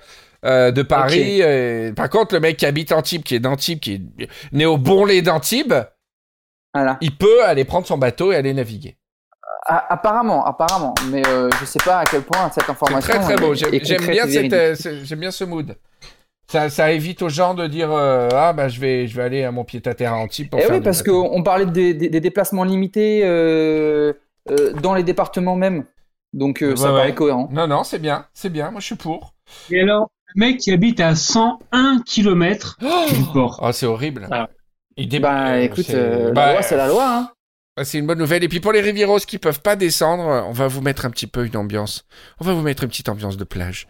euh, 0.45 0.71
de 0.71 0.81
Paris. 0.81 1.39
euh, 1.41 1.93
par 1.93 2.09
contre, 2.09 2.33
le 2.33 2.39
mec 2.41 2.57
qui 2.57 2.65
habite 2.65 2.91
Antibes, 2.91 3.23
qui 3.23 3.35
est 3.35 3.39
d'Antibes, 3.39 3.79
qui 3.79 3.93
est 4.19 4.27
né 4.51 4.65
au 4.65 4.77
bon 4.77 5.05
lait 5.05 5.21
d'Antibes, 5.21 5.73
Voilà. 6.73 6.97
il 7.01 7.15
peut 7.15 7.45
aller 7.45 7.65
prendre 7.65 7.85
son 7.87 7.97
bateau 7.97 8.31
et 8.31 8.35
aller 8.35 8.53
naviguer. 8.53 8.97
A- 9.65 9.93
apparemment, 9.93 10.43
apparemment, 10.45 10.93
mais 11.09 11.21
euh, 11.27 11.49
je 11.61 11.65
sais 11.65 11.79
pas 11.85 11.99
à 11.99 12.03
quel 12.03 12.21
point 12.23 12.49
cette 12.53 12.65
C'est 12.65 12.71
information 12.71 13.13
très 13.13 13.19
très 13.23 13.35
beau. 13.37 13.53
est- 13.53 13.73
est 13.73 14.07
bien, 14.09 14.25
euh, 14.51 14.75
j'aime 15.03 15.19
bien 15.19 15.31
ce 15.31 15.45
mood. 15.45 15.77
Ça, 16.51 16.69
ça 16.69 16.91
évite 16.91 17.21
aux 17.21 17.29
gens 17.29 17.53
de 17.53 17.65
dire 17.67 17.91
euh, 17.91 18.27
ah 18.33 18.53
bah 18.53 18.67
je 18.67 18.79
vais 18.79 19.07
je 19.07 19.15
vais 19.15 19.23
aller 19.23 19.43
à 19.43 19.51
mon 19.51 19.63
pied 19.63 19.81
à 19.85 19.93
terre 19.93 20.13
à 20.13 20.17
Antibes 20.17 20.49
pour 20.49 20.59
Eh 20.59 20.63
faire 20.63 20.71
oui, 20.71 20.77
du 20.79 20.83
parce 20.83 21.01
qu'on 21.01 21.41
parlait 21.41 21.65
des, 21.65 21.93
des- 21.93 22.09
des 22.09 22.19
déplacements 22.19 22.63
limités 22.65 23.21
euh, 23.23 24.13
euh, 24.51 24.73
dans 24.81 24.93
les 24.93 25.03
départements 25.03 25.55
même. 25.55 25.85
Donc 26.33 26.61
euh, 26.61 26.75
ça 26.75 26.91
Ouais, 26.91 26.99
paraît 26.99 27.15
cohérent. 27.15 27.49
Non 27.51 27.65
non 27.67 27.83
c'est 27.83 27.99
bien 27.99 28.25
c'est 28.33 28.49
bien 28.49 28.71
moi 28.71 28.81
je 28.81 28.85
suis 28.87 28.95
pour. 28.95 29.33
Et 29.71 29.79
alors, 29.81 30.09
le 30.35 30.39
mec 30.39 30.57
qui 30.57 30.71
habite 30.71 30.99
à 30.99 31.15
101 31.15 32.01
km 32.05 32.77
du 33.13 33.23
port. 33.33 33.59
Oh 33.63 33.71
c'est 33.71 33.85
horrible. 33.85 34.27
Ah. 34.29 34.49
Il 34.97 35.07
dé- 35.07 35.19
Bah 35.19 35.59
écoute, 35.59 35.85
c'est- 35.85 35.95
euh, 35.95 36.31
bah, 36.33 36.47
la 36.47 36.53
loi 36.53 36.61
c'est 36.61 36.77
la 36.77 36.87
loi. 36.87 37.05
Hein. 37.07 37.29
Ah, 37.77 37.85
C'est 37.85 37.97
une 37.97 38.05
bonne 38.05 38.19
nouvelle. 38.19 38.43
Et 38.43 38.47
puis 38.49 38.59
pour 38.59 38.73
les 38.73 38.81
Rivieros 38.81 39.17
qui 39.19 39.39
peuvent 39.39 39.61
pas 39.61 39.75
descendre, 39.75 40.45
on 40.47 40.51
va 40.51 40.67
vous 40.67 40.81
mettre 40.81 41.05
un 41.05 41.09
petit 41.09 41.25
peu 41.25 41.45
une 41.47 41.57
ambiance. 41.57 42.05
On 42.39 42.43
va 42.45 42.53
vous 42.53 42.61
mettre 42.61 42.83
une 42.83 42.89
petite 42.89 43.09
ambiance 43.09 43.37
de 43.37 43.43
plage. 43.45 43.87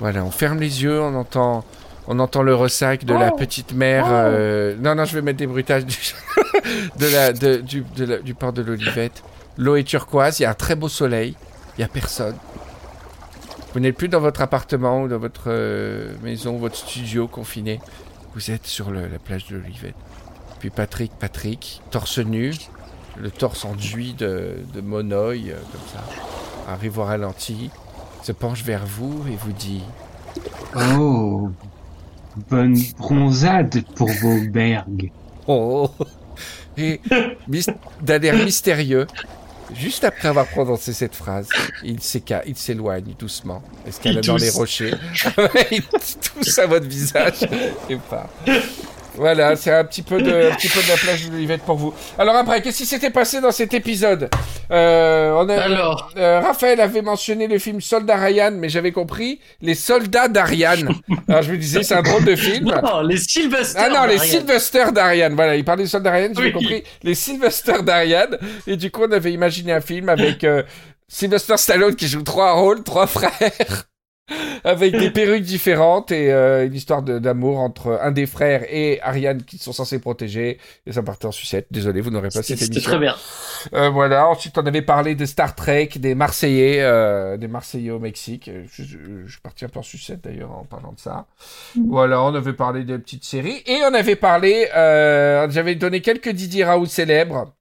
Voilà, 0.00 0.24
on 0.24 0.30
ferme 0.32 0.58
les 0.58 0.82
yeux, 0.82 1.00
on 1.00 1.14
entend, 1.14 1.64
on 2.08 2.18
entend 2.18 2.42
le 2.42 2.54
ressac 2.54 3.04
de 3.04 3.14
la 3.14 3.30
Oh. 3.32 3.36
petite 3.36 3.72
mer. 3.72 4.04
Oh. 4.06 4.10
euh, 4.12 4.76
Non, 4.80 4.94
non, 4.94 5.04
je 5.04 5.14
vais 5.14 5.22
mettre 5.22 5.38
des 5.38 5.46
bruitages 5.46 5.84
du, 5.86 5.96
de 6.98 7.06
la, 7.06 7.32
de- 7.32 7.56
du, 7.58 7.84
de 7.96 8.04
la- 8.04 8.18
du 8.18 8.34
port 8.34 8.52
de 8.52 8.62
l'Olivette. 8.62 9.22
L'eau 9.58 9.76
est 9.76 9.84
turquoise, 9.84 10.40
il 10.40 10.44
y 10.44 10.46
a 10.46 10.50
un 10.50 10.54
très 10.54 10.74
beau 10.74 10.88
soleil, 10.88 11.36
il 11.76 11.80
y 11.82 11.84
a 11.84 11.88
personne. 11.88 12.36
Vous 13.74 13.80
n'êtes 13.80 13.96
plus 13.96 14.08
dans 14.08 14.20
votre 14.20 14.40
appartement 14.42 15.02
ou 15.02 15.08
dans 15.08 15.18
votre 15.18 15.44
euh, 15.46 16.12
maison, 16.22 16.56
votre 16.58 16.76
studio 16.76 17.26
confiné. 17.28 17.80
Vous 18.34 18.50
êtes 18.50 18.66
sur 18.66 18.90
le- 18.90 19.06
la 19.08 19.18
plage 19.18 19.46
de 19.46 19.56
l'Olivette. 19.56 19.94
Puis 20.58 20.70
Patrick, 20.70 21.12
Patrick, 21.18 21.82
torse 21.90 22.18
nu, 22.18 22.52
le 23.18 23.30
torse 23.30 23.64
enduit 23.64 24.14
de, 24.14 24.56
de 24.74 24.80
monoï, 24.80 25.50
euh, 25.50 25.54
comme 25.72 25.80
ça, 25.92 26.04
arrive 26.72 26.98
au 26.98 27.04
ralenti, 27.04 27.70
se 28.22 28.32
penche 28.32 28.62
vers 28.62 28.86
vous 28.86 29.24
et 29.30 29.36
vous 29.36 29.52
dit 29.52 29.82
Oh, 30.98 31.50
bonne 32.48 32.76
bronzade 32.98 33.82
pour 33.94 34.08
vos 34.08 34.40
bergs. 34.50 35.10
Oh 35.46 35.90
Et 36.78 37.00
d'un 38.00 38.20
air 38.22 38.34
mystérieux, 38.44 39.06
juste 39.74 40.04
après 40.04 40.28
avoir 40.28 40.46
prononcé 40.46 40.92
cette 40.92 41.14
phrase, 41.14 41.48
il 41.84 41.98
s'éca- 41.98 42.42
il 42.46 42.56
s'éloigne 42.56 43.14
doucement, 43.18 43.62
escalade 43.86 44.24
dans 44.24 44.36
les 44.36 44.50
rochers, 44.50 44.94
il 45.70 45.82
tousse 45.82 46.58
à 46.58 46.66
votre 46.66 46.86
visage 46.86 47.42
et 47.90 47.96
part. 47.96 48.28
Voilà, 49.16 49.56
c'est 49.56 49.72
un 49.72 49.84
petit 49.84 50.02
peu 50.02 50.20
de, 50.22 50.50
un 50.50 50.54
petit 50.54 50.68
peu 50.68 50.82
de 50.82 50.88
la 50.88 50.96
plage 50.96 51.26
de 51.26 51.32
l'Olivette 51.32 51.62
pour 51.62 51.76
vous. 51.76 51.92
Alors 52.18 52.34
après, 52.34 52.62
qu'est-ce 52.62 52.78
qui 52.78 52.86
s'était 52.86 53.10
passé 53.10 53.40
dans 53.40 53.50
cet 53.50 53.74
épisode 53.74 54.30
Euh, 54.70 55.32
on 55.36 55.48
a, 55.48 55.54
Alors, 55.60 56.10
Euh, 56.16 56.40
Raphaël 56.40 56.80
avait 56.80 57.02
mentionné 57.02 57.46
le 57.46 57.58
film 57.58 57.80
Soldat 57.80 58.16
Ryan, 58.16 58.52
mais 58.54 58.68
j'avais 58.70 58.92
compris 58.92 59.38
les 59.60 59.74
soldats 59.74 60.28
d'Ariane. 60.28 60.88
Alors 61.28 61.42
je 61.42 61.52
me 61.52 61.58
disais, 61.58 61.82
c'est 61.82 61.94
un 61.94 62.02
drôle 62.02 62.24
de 62.24 62.36
film. 62.36 62.74
non, 62.82 63.00
les 63.02 63.18
Sylvester. 63.18 63.78
Ah 63.82 63.88
non, 63.90 64.04
les. 64.06 64.18
Sylvester 64.18 64.84
d'Ariane. 64.92 65.34
Voilà, 65.34 65.56
il 65.56 65.64
parlait 65.64 65.82
des 65.84 65.88
soldats 65.90 66.10
d'Ariane, 66.10 66.32
j'avais 66.34 66.46
Oui. 66.48 66.52
compris 66.54 66.82
les 67.02 67.14
Sylvester 67.14 67.82
d'Ariane. 67.82 68.38
Et 68.66 68.76
du 68.76 68.90
coup, 68.90 69.02
on 69.06 69.12
avait 69.12 69.32
imaginé 69.32 69.72
un 69.72 69.80
film 69.82 70.08
avec 70.08 70.42
euh, 70.44 70.62
Sylvester 71.08 71.56
Stallone 71.58 71.94
qui 71.96 72.08
joue 72.08 72.22
trois 72.22 72.52
rôles, 72.52 72.82
trois 72.82 73.06
frères. 73.18 73.84
Avec 74.64 74.96
des 74.96 75.10
perruques 75.10 75.42
différentes 75.42 76.12
et 76.12 76.32
euh, 76.32 76.64
une 76.66 76.74
histoire 76.74 77.02
d'amour 77.02 77.58
entre 77.58 77.98
un 78.00 78.12
des 78.12 78.26
frères 78.26 78.62
et 78.72 79.00
Ariane 79.02 79.42
qui 79.42 79.58
sont 79.58 79.72
censés 79.72 79.98
protéger. 79.98 80.58
Et 80.86 80.92
ça 80.92 81.02
partait 81.02 81.26
en 81.26 81.32
sucette. 81.32 81.66
Désolé, 81.72 82.00
vous 82.00 82.10
n'aurez 82.10 82.28
pas 82.28 82.42
C'était 82.42 82.56
cette 82.56 82.58
c'était 82.60 82.74
émission. 82.74 82.90
très 82.92 83.00
bien. 83.00 83.16
Euh, 83.74 83.90
voilà, 83.90 84.28
ensuite 84.28 84.56
on 84.58 84.64
avait 84.66 84.82
parlé 84.82 85.16
de 85.16 85.26
Star 85.26 85.54
Trek, 85.56 85.90
des 85.96 86.14
Marseillais, 86.14 86.78
euh, 86.80 87.36
des 87.36 87.48
Marseillais 87.48 87.90
au 87.90 87.98
Mexique. 87.98 88.48
Je, 88.72 88.84
je, 88.84 88.96
je 89.26 89.30
suis 89.32 89.40
parti 89.40 89.64
un 89.64 89.68
peu 89.68 89.80
en 89.80 89.82
sucette 89.82 90.22
d'ailleurs 90.22 90.52
en 90.52 90.64
parlant 90.64 90.92
de 90.92 91.00
ça. 91.00 91.26
Voilà, 91.88 92.22
on 92.22 92.34
avait 92.34 92.52
parlé 92.52 92.84
des 92.84 92.98
petites 92.98 93.24
séries 93.24 93.62
et 93.66 93.80
on 93.90 93.92
avait 93.94 94.16
parlé, 94.16 94.68
euh, 94.76 95.48
j'avais 95.50 95.74
donné 95.74 96.00
quelques 96.00 96.28
Didier 96.30 96.64
Raoult 96.64 96.86
célèbres, 96.86 97.52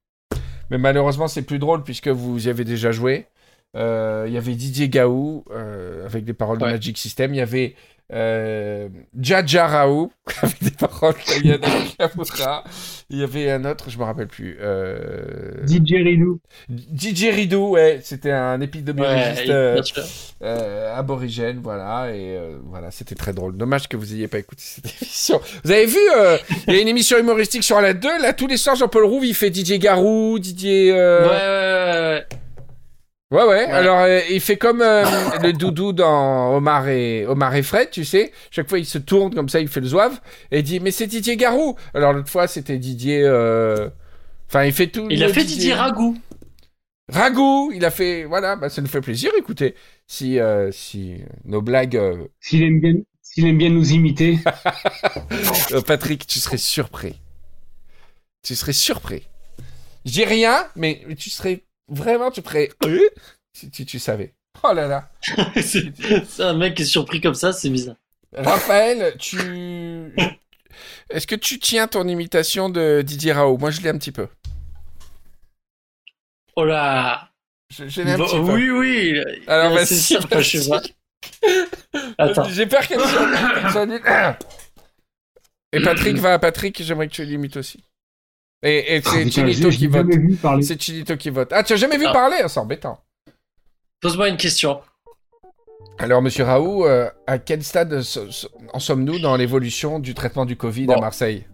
mais 0.69 0.77
malheureusement 0.77 1.27
c'est 1.27 1.41
plus 1.41 1.59
drôle 1.59 1.83
puisque 1.83 2.07
vous 2.09 2.47
y 2.47 2.49
avez 2.49 2.63
déjà 2.63 2.91
joué. 2.91 3.25
Euh, 3.75 4.25
Il 4.27 4.33
y 4.33 4.37
avait 4.37 4.55
Didier 4.55 4.89
Gaou 4.89 5.45
euh, 5.51 6.05
avec 6.05 6.25
des 6.25 6.33
paroles 6.33 6.57
de. 6.57 6.65
Magic 6.65 6.97
System. 6.97 7.33
Il 7.33 7.37
y 7.37 7.41
avait 7.41 7.75
euh, 8.13 8.89
Jaja 9.17 9.67
Raoult 9.67 10.11
avec 10.41 10.61
des 10.61 10.71
paroles 10.71 11.13
de 11.13 11.47
Yannick 11.47 11.97
Kamura. 11.97 12.63
Il 13.09 13.19
y 13.19 13.23
avait 13.23 13.49
un 13.49 13.63
autre, 13.63 13.89
je 13.89 13.97
me 13.97 14.03
rappelle 14.03 14.27
plus. 14.27 14.57
Euh... 14.59 15.65
DJ 15.65 15.93
Ridou. 15.93 16.39
DJ 16.69 17.25
Ridou, 17.33 17.69
ouais, 17.69 17.99
c'était 18.03 18.31
un 18.31 18.59
Ouais, 18.59 18.65
épidémiologiste 18.65 19.49
euh, 19.49 19.81
euh, 20.43 20.97
aborigène, 20.97 21.59
voilà, 21.63 22.09
et 22.13 22.35
euh, 22.35 22.57
voilà, 22.65 22.91
c'était 22.91 23.15
très 23.15 23.31
drôle. 23.33 23.55
Dommage 23.55 23.87
que 23.87 23.95
vous 23.95 24.13
ayez 24.13 24.27
pas 24.27 24.39
écouté 24.39 24.61
cette 24.65 24.85
émission. 25.01 25.39
Vous 25.63 25.71
avez 25.71 25.85
vu, 25.85 25.99
euh, 26.17 26.37
il 26.67 26.73
y 26.73 26.77
a 26.77 26.81
une 26.81 26.87
émission 26.89 27.17
humoristique 27.17 27.63
sur 27.63 27.79
la 27.79 27.93
2, 27.93 28.21
là, 28.21 28.33
tous 28.33 28.47
les 28.47 28.57
soirs, 28.57 28.75
Jean-Paul 28.75 29.05
Rouve, 29.05 29.25
il 29.25 29.35
fait 29.35 29.49
Didier 29.49 29.79
Garou, 29.79 30.37
Didier... 30.39 30.91
Ouais, 30.91 30.99
ouais, 30.99 31.27
ouais, 31.27 32.25
ouais. 32.29 32.40
Ouais, 33.31 33.43
ouais, 33.43 33.65
Ouais. 33.65 33.71
alors 33.71 33.99
euh, 33.99 34.19
il 34.29 34.39
fait 34.41 34.57
comme 34.57 34.81
euh, 34.81 35.03
le 35.41 35.53
doudou 35.53 35.93
dans 35.93 36.55
Omar 36.55 36.87
et, 36.89 37.25
Omar 37.27 37.55
et 37.55 37.63
Fred, 37.63 37.89
tu 37.91 38.05
sais, 38.05 38.31
chaque 38.51 38.69
fois 38.69 38.79
il 38.79 38.85
se 38.85 38.97
tourne 38.97 39.33
comme 39.33 39.49
ça, 39.49 39.59
il 39.59 39.67
fait 39.67 39.79
le 39.81 39.87
zouave, 39.87 40.19
et 40.51 40.59
il 40.59 40.63
dit, 40.63 40.79
mais 40.79 40.91
c'est 40.91 41.07
Didier 41.07 41.37
Garou 41.37 41.75
Alors 41.93 42.13
l'autre 42.13 42.29
fois, 42.29 42.47
c'était 42.47 42.77
Didier... 42.77 43.21
euh, 43.23 43.89
Enfin, 44.49 44.65
il 44.65 44.73
fait 44.73 44.87
tout... 44.87 45.07
Il 45.09 45.23
a 45.23 45.29
fait 45.29 45.45
Didier 45.45 45.73
Ragout. 45.73 46.17
Ragout, 47.09 47.71
il 47.73 47.85
a 47.85 47.91
fait, 47.91 48.25
voilà, 48.25 48.55
bah, 48.57 48.69
ça 48.69 48.81
nous 48.81 48.87
fait 48.89 49.01
plaisir. 49.01 49.31
Écoutez, 49.37 49.75
si 50.07 50.39
si 50.71 51.15
si 51.15 51.23
nos 51.45 51.61
blagues, 51.61 51.95
euh, 51.97 52.27
S'il 52.41 52.63
aime 52.63 52.79
bien, 52.81 52.93
s'il 53.21 53.47
aime 53.47 53.57
bien 53.57 53.69
nous 53.69 53.91
imiter. 53.93 54.39
Patrick, 55.87 56.27
tu 56.27 56.39
serais 56.39 56.57
surpris. 56.57 57.19
Tu 58.43 58.55
serais 58.55 58.73
surpris. 58.73 59.27
Je 60.05 60.11
dis 60.11 60.25
rien, 60.25 60.67
mais 60.75 61.05
tu 61.17 61.29
serais 61.29 61.63
vraiment, 61.91 62.31
tu 62.31 62.41
ferais 62.41 62.69
euh, 62.85 62.99
si 63.53 63.69
tu, 63.69 63.85
tu 63.85 63.99
savais. 63.99 64.33
Oh 64.63 64.73
là 64.73 64.87
là. 64.87 65.11
c'est 65.61 65.91
un 66.43 66.53
mec 66.53 66.75
qui 66.75 66.81
est 66.81 66.85
surpris 66.85 67.21
comme 67.21 67.35
ça, 67.35 67.53
c'est 67.53 67.69
bizarre. 67.69 67.95
Raphaël, 68.33 69.15
tu, 69.19 70.13
est-ce 71.09 71.27
que 71.27 71.35
tu 71.35 71.59
tiens 71.59 71.87
ton 71.87 72.07
imitation 72.07 72.69
de 72.69 73.01
Didier 73.01 73.33
Raoult? 73.33 73.57
Moi, 73.57 73.71
je 73.71 73.81
l'ai 73.81 73.89
un 73.89 73.97
petit 73.97 74.11
peu. 74.13 74.27
Oh 76.55 76.65
là 76.65 77.29
Je- 77.69 77.87
J'ai 77.87 78.03
un 78.03 78.17
Bon, 78.17 78.25
petit 78.25 78.35
peu. 78.37 78.53
Oui, 78.53 78.69
oui. 78.69 79.21
Alors, 79.47 79.73
vas-y, 79.73 79.97
sûr, 79.97 80.21
je 80.39 80.57
sais 80.59 80.69
pas. 80.69 80.81
Attends. 82.17 82.43
J'ai 82.49 82.65
peur 82.67 82.87
qu'elle 82.87 82.99
soit-. 83.01 84.37
Et 85.73 85.81
Patrick 85.81 86.17
va, 86.17 86.37
Patrick, 86.39 86.81
j'aimerais 86.83 87.07
que 87.07 87.13
tu 87.13 87.23
l'imites 87.23 87.57
aussi. 87.57 87.83
Et, 88.63 88.95
et 88.95 89.01
c'est 89.01 89.29
Chinito 89.31 89.71
j'ai- 89.71 89.77
qui 89.77 89.87
vote. 89.87 90.11
jamais 90.11 90.17
vu 90.17 90.35
parler. 90.35 90.61
C'est 90.63 90.81
Chinito 90.81 91.17
qui 91.17 91.29
vote. 91.29 91.49
Ah, 91.51 91.63
tu 91.63 91.73
as 91.73 91.77
jamais 91.77 91.97
vu 91.97 92.05
Ah. 92.07 92.13
parler? 92.13 92.37
Ah, 92.43 92.47
C'est 92.47 92.59
embêtant. 92.59 92.99
Pose-moi 94.01 94.29
une 94.29 94.37
question. 94.37 94.81
Alors, 95.97 96.21
monsieur 96.21 96.43
Raoult, 96.43 96.85
euh, 96.85 97.09
à 97.27 97.37
quel 97.37 97.63
stade 97.63 98.01
so- 98.01 98.29
so- 98.31 98.49
en 98.73 98.79
sommes-nous 98.79 99.19
dans 99.19 99.35
l'évolution 99.35 99.99
du 99.99 100.13
traitement 100.13 100.45
du 100.45 100.55
Covid 100.55 100.85
Bon. 100.85 100.93
à 100.95 100.99
Marseille? 101.01 101.45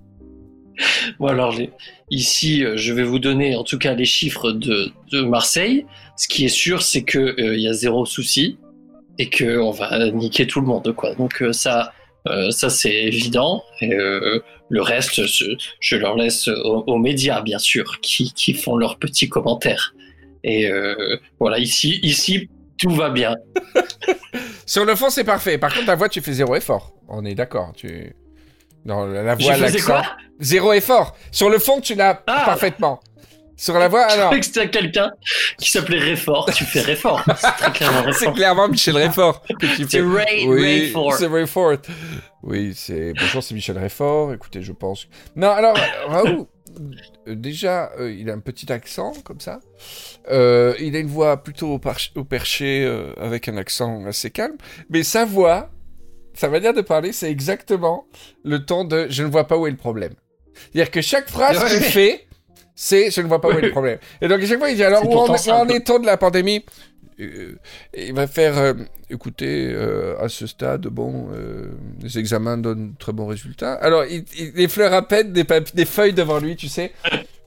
Bon, 1.19 1.27
alors, 1.27 1.53
les- 1.53 1.71
ici, 2.11 2.63
euh, 2.63 2.77
je 2.77 2.93
vais 2.93 3.03
vous 3.03 3.19
donner 3.19 3.55
en 3.55 3.63
tout 3.63 3.79
cas 3.79 3.93
les 3.95 4.05
chiffres 4.05 4.51
de, 4.51 4.91
de 5.11 5.21
Marseille. 5.21 5.85
Ce 6.17 6.27
qui 6.27 6.45
est 6.45 6.49
sûr, 6.49 6.81
c'est 6.83 7.03
qu'il 7.03 7.33
y 7.59 7.67
a 7.67 7.73
zéro 7.73 8.05
souci 8.05 8.57
et 9.17 9.29
qu'on 9.29 9.71
va 9.71 10.11
niquer 10.11 10.45
tout 10.45 10.61
le 10.61 10.67
monde. 10.67 10.93
Quoi. 10.95 11.15
Donc, 11.15 11.41
euh, 11.41 11.51
ça, 11.51 11.93
euh, 12.31 12.51
ça 12.51 12.69
c'est 12.69 12.93
évident. 12.93 13.63
Et, 13.81 13.93
euh, 13.93 14.39
le 14.69 14.81
reste, 14.81 15.25
je, 15.25 15.45
je 15.79 15.95
leur 15.95 16.15
laisse 16.15 16.47
aux, 16.47 16.83
aux 16.87 16.97
médias, 16.97 17.41
bien 17.41 17.59
sûr, 17.59 17.99
qui, 18.01 18.33
qui 18.33 18.53
font 18.53 18.75
leurs 18.75 18.97
petits 18.99 19.29
commentaires. 19.29 19.93
Et 20.43 20.69
euh, 20.69 21.17
voilà, 21.39 21.59
ici, 21.59 21.99
ici, 22.03 22.49
tout 22.77 22.89
va 22.89 23.09
bien. 23.09 23.35
Sur 24.65 24.85
le 24.85 24.95
fond, 24.95 25.09
c'est 25.09 25.23
parfait. 25.23 25.57
Par 25.57 25.73
contre, 25.73 25.85
ta 25.85 25.95
voix, 25.95 26.09
tu 26.09 26.21
fais 26.21 26.33
zéro 26.33 26.55
effort. 26.55 26.93
On 27.07 27.23
est 27.25 27.35
d'accord. 27.35 27.71
Tu... 27.75 28.13
Dans 28.85 29.05
la 29.05 29.23
la 29.23 29.35
voix, 29.35 29.57
l'accent. 29.57 30.01
Zéro 30.39 30.73
effort. 30.73 31.15
Sur 31.31 31.49
le 31.49 31.59
fond, 31.59 31.81
tu 31.81 31.95
l'as 31.95 32.23
Ah. 32.27 32.43
parfaitement. 32.45 32.99
Sur 33.57 33.77
la 33.79 33.87
voix, 33.87 34.07
Je 34.07 34.13
alors. 34.13 34.25
croyais 34.27 34.39
que 34.41 34.45
c'était 34.45 34.69
quelqu'un 34.69 35.11
qui 35.57 35.69
s'appelait 35.71 35.97
Réfort? 35.99 36.49
Tu 36.55 36.63
fais 36.63 36.81
Réfort. 36.81 37.23
C'est 37.37 37.47
très 37.57 37.71
clairement 37.71 38.01
C'est 38.03 38.19
Réfort. 38.19 38.33
clairement 38.35 38.67
Michel 38.69 38.95
Réfort 38.97 39.41
tu 39.59 39.67
C'est. 39.89 40.01
Ray, 40.01 40.47
Oui, 40.47 40.61
Rayfort. 40.63 41.13
c'est 41.13 41.27
Rayfort. 41.27 41.77
Oui, 42.43 42.73
c'est. 42.75 43.13
Bonjour, 43.19 43.41
c'est 43.43 43.55
Michel 43.55 43.77
Réfort. 43.77 44.33
Écoutez, 44.33 44.61
je 44.61 44.71
pense. 44.71 45.07
Non, 45.35 45.49
alors, 45.49 45.75
Raoult, 46.07 46.47
euh, 47.27 47.33
déjà, 47.35 47.91
euh, 47.99 48.11
il 48.13 48.29
a 48.29 48.33
un 48.33 48.39
petit 48.39 48.71
accent, 48.71 49.13
comme 49.23 49.39
ça. 49.39 49.59
Euh, 50.29 50.75
il 50.79 50.95
a 50.95 50.99
une 50.99 51.07
voix 51.07 51.37
plutôt 51.43 51.73
au, 51.73 51.79
par- 51.79 51.97
au 52.15 52.23
perché, 52.23 52.83
euh, 52.85 53.11
avec 53.19 53.47
un 53.47 53.57
accent 53.57 54.05
assez 54.05 54.29
calme. 54.29 54.57
Mais 54.91 55.01
sa 55.01 55.25
voix, 55.25 55.71
sa 56.35 56.47
manière 56.49 56.73
de 56.75 56.81
parler, 56.81 57.11
c'est 57.11 57.31
exactement 57.31 58.05
le 58.43 58.63
ton 58.63 58.83
de 58.83 59.07
je 59.09 59.23
ne 59.23 59.29
vois 59.29 59.47
pas 59.47 59.57
où 59.57 59.65
est 59.65 59.71
le 59.71 59.77
problème. 59.77 60.13
C'est-à-dire 60.53 60.91
que 60.91 61.01
chaque 61.01 61.29
phrase 61.29 61.57
Ouais. 61.61 61.69
qu'il 61.69 61.81
fait, 61.81 62.26
c'est 62.79 63.09
je 63.09 63.21
ne 63.21 63.27
vois 63.27 63.41
pas 63.41 63.49
où 63.49 63.57
est 63.57 63.61
le 63.61 63.71
problème. 63.71 63.97
Et 64.21 64.27
donc, 64.27 64.39
à 64.39 64.45
chaque 64.45 64.59
fois, 64.59 64.69
il 64.69 64.75
dit 64.75 64.83
alors 64.83 65.03
où 65.03 65.13
en, 65.13 65.27
en 65.27 65.67
est-on 65.67 65.99
de 65.99 66.05
la 66.05 66.15
pandémie? 66.15 66.63
Euh, 67.19 67.55
Il 67.95 68.13
va 68.13 68.27
faire 68.27 68.57
euh, 68.59 68.73
écoutez, 69.09 69.69
euh, 69.71 70.15
à 70.19 70.29
ce 70.29 70.45
stade, 70.45 70.85
bon, 70.87 71.29
les 72.01 72.19
examens 72.19 72.57
donnent 72.57 72.93
très 72.99 73.13
bons 73.13 73.25
résultats. 73.25 73.73
Alors, 73.73 74.05
il, 74.05 74.23
il 74.37 74.61
effleure 74.61 74.93
à 74.93 75.01
peine 75.01 75.33
des, 75.33 75.85
feuilles 75.85 76.13
devant 76.13 76.39
lui, 76.39 76.55
tu 76.55 76.67
sais. 76.67 76.93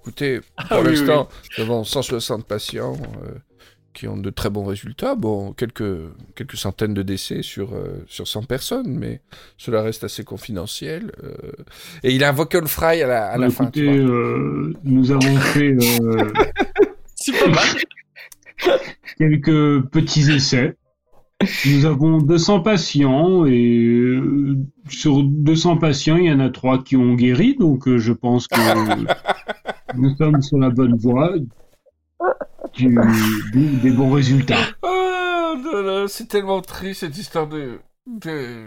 Écoutez, 0.03 0.41
pour 0.41 0.67
Ah 0.71 0.81
oui, 0.81 0.97
l'instant, 0.97 1.29
nous 1.57 1.65
avons 1.65 1.85
160 1.85 2.45
patients 2.45 2.97
qui 3.93 4.07
ont 4.09 4.17
de 4.17 4.31
très 4.31 4.49
bons 4.51 4.65
résultats. 4.65 5.15
Bon, 5.15 5.53
quelques, 5.53 5.99
quelques 6.37 6.57
centaines 6.57 6.95
de 6.95 7.03
décès 7.03 7.43
sur, 7.43 7.75
euh, 7.75 8.03
sur 8.07 8.27
100 8.29 8.45
personnes, 8.45 8.97
mais 8.99 9.21
cela 9.59 9.83
reste 9.83 10.05
assez 10.05 10.25
confidentiel. 10.25 11.13
euh. 11.25 11.35
Et 12.03 12.15
il 12.15 12.23
a 12.25 12.29
un 12.31 12.33
vocal 12.33 12.67
fry 12.69 13.03
à 13.03 13.07
la, 13.07 13.27
à 13.27 13.37
la 13.39 13.47
Bah, 13.47 13.51
fin. 13.51 13.71
tu 13.73 13.81
écoutez, 13.81 13.85
vois. 13.85 13.95
euh, 14.01 14.73
nous 14.85 15.11
avons 15.13 15.41
fait 15.41 15.75
euh, 15.75 16.33
quelques 19.19 19.83
petits 19.91 20.31
essais. 20.31 20.75
Nous 21.65 21.87
avons 21.87 22.19
200 22.19 22.61
patients 22.63 23.47
et 23.47 24.19
sur 24.89 25.23
200 25.25 25.79
patients, 25.79 26.17
il 26.17 26.27
y 26.27 26.33
en 26.33 26.41
a 26.41 26.51
trois 26.51 26.83
qui 26.83 26.97
ont 26.97 27.15
guéri, 27.15 27.57
donc 27.59 27.89
je 27.97 28.13
pense 28.13 28.47
que 28.49 28.61
nous 29.95 30.15
sommes 30.17 30.43
sur 30.43 30.59
la 30.59 30.71
bonne 30.71 30.97
voie 30.97 31.35
du- 32.75 32.99
du- 33.53 33.77
des 33.79 33.91
bons 33.91 34.11
résultats. 34.13 34.57
Oh, 34.83 35.55
là, 35.73 35.83
là, 35.83 36.05
c'est 36.09 36.29
tellement 36.29 36.61
triste 36.61 37.01
cette 37.01 37.17
histoire 37.19 37.47
de, 37.47 37.79
de, 38.07 38.67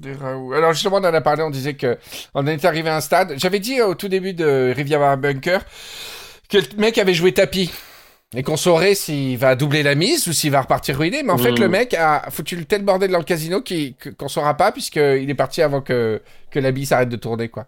de 0.00 0.14
Raoult. 0.14 0.52
Alors 0.52 0.72
justement, 0.72 0.96
on 0.96 1.04
en 1.04 1.04
a 1.14 1.20
parlé, 1.20 1.42
on 1.42 1.50
disait 1.50 1.74
que 1.74 1.98
on 2.34 2.46
est 2.46 2.64
arrivé 2.64 2.88
à 2.88 2.96
un 2.96 3.00
stade. 3.00 3.34
J'avais 3.36 3.60
dit 3.60 3.80
au 3.82 3.94
tout 3.94 4.08
début 4.08 4.34
de 4.34 4.72
Riviera 4.74 5.16
Bunker 5.16 5.60
que 6.48 6.58
le 6.58 6.64
mec 6.78 6.98
avait 6.98 7.14
joué 7.14 7.32
tapis. 7.32 7.70
Et 8.36 8.42
qu'on 8.42 8.56
saurait 8.56 8.96
s'il 8.96 9.38
va 9.38 9.54
doubler 9.54 9.84
la 9.84 9.94
mise 9.94 10.26
ou 10.26 10.32
s'il 10.32 10.50
va 10.50 10.62
repartir 10.62 10.98
ruiné. 10.98 11.22
Mais 11.22 11.30
en 11.30 11.38
fait, 11.38 11.52
Mm. 11.52 11.60
le 11.60 11.68
mec 11.68 11.94
a 11.94 12.28
foutu 12.30 12.56
le 12.56 12.64
tel 12.64 12.82
bordel 12.82 13.12
dans 13.12 13.18
le 13.18 13.24
casino 13.24 13.62
qu'on 14.18 14.26
saura 14.26 14.54
pas 14.56 14.72
puisqu'il 14.72 15.30
est 15.30 15.34
parti 15.36 15.62
avant 15.62 15.80
que, 15.80 16.20
que 16.50 16.58
la 16.58 16.72
bille 16.72 16.84
s'arrête 16.86 17.08
de 17.10 17.14
tourner, 17.16 17.48
quoi. 17.48 17.66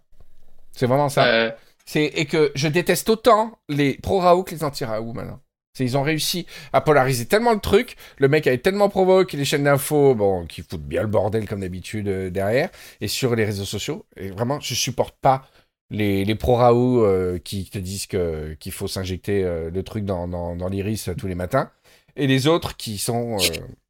C'est 0.72 0.86
vraiment 0.86 1.08
ça. 1.08 1.24
Euh, 1.24 1.50
C'est 1.86 2.04
et 2.04 2.26
que 2.26 2.52
je 2.54 2.68
déteste 2.68 3.08
autant 3.08 3.58
les 3.68 3.94
pro 3.94 4.18
Raoult 4.18 4.42
que 4.42 4.54
les 4.54 4.64
anti 4.64 4.84
Raoult 4.84 5.14
maintenant. 5.14 5.40
C'est 5.72 5.84
ils 5.84 5.96
ont 5.96 6.02
réussi 6.02 6.46
à 6.72 6.80
polariser 6.80 7.26
tellement 7.26 7.52
le 7.52 7.60
truc, 7.60 7.96
le 8.16 8.28
mec 8.28 8.46
avait 8.46 8.56
tellement 8.56 8.88
provoqué 8.88 9.36
les 9.36 9.44
chaînes 9.44 9.64
d'infos, 9.64 10.14
bon, 10.14 10.46
qui 10.46 10.62
foutent 10.62 10.80
bien 10.80 11.02
le 11.02 11.08
bordel 11.08 11.46
comme 11.46 11.60
d'habitude 11.60 12.08
euh, 12.08 12.30
derrière, 12.30 12.70
et 13.02 13.08
sur 13.08 13.36
les 13.36 13.44
réseaux 13.44 13.66
sociaux. 13.66 14.06
Et 14.16 14.30
vraiment, 14.30 14.58
je 14.58 14.74
supporte 14.74 15.14
pas 15.20 15.46
les, 15.90 16.24
les 16.24 16.34
pro 16.34 16.54
Raoult 16.54 17.04
euh, 17.04 17.38
qui 17.38 17.68
te 17.68 17.76
disent 17.76 18.06
que 18.06 18.56
qu'il 18.58 18.72
faut 18.72 18.88
s'injecter 18.88 19.44
euh, 19.44 19.70
le 19.70 19.82
truc 19.82 20.06
dans, 20.06 20.26
dans, 20.26 20.68
l'iris 20.68 21.10
tous 21.18 21.26
les 21.26 21.34
matins, 21.34 21.70
et 22.16 22.26
les 22.26 22.46
autres 22.46 22.78
qui 22.78 22.96
sont 22.96 23.36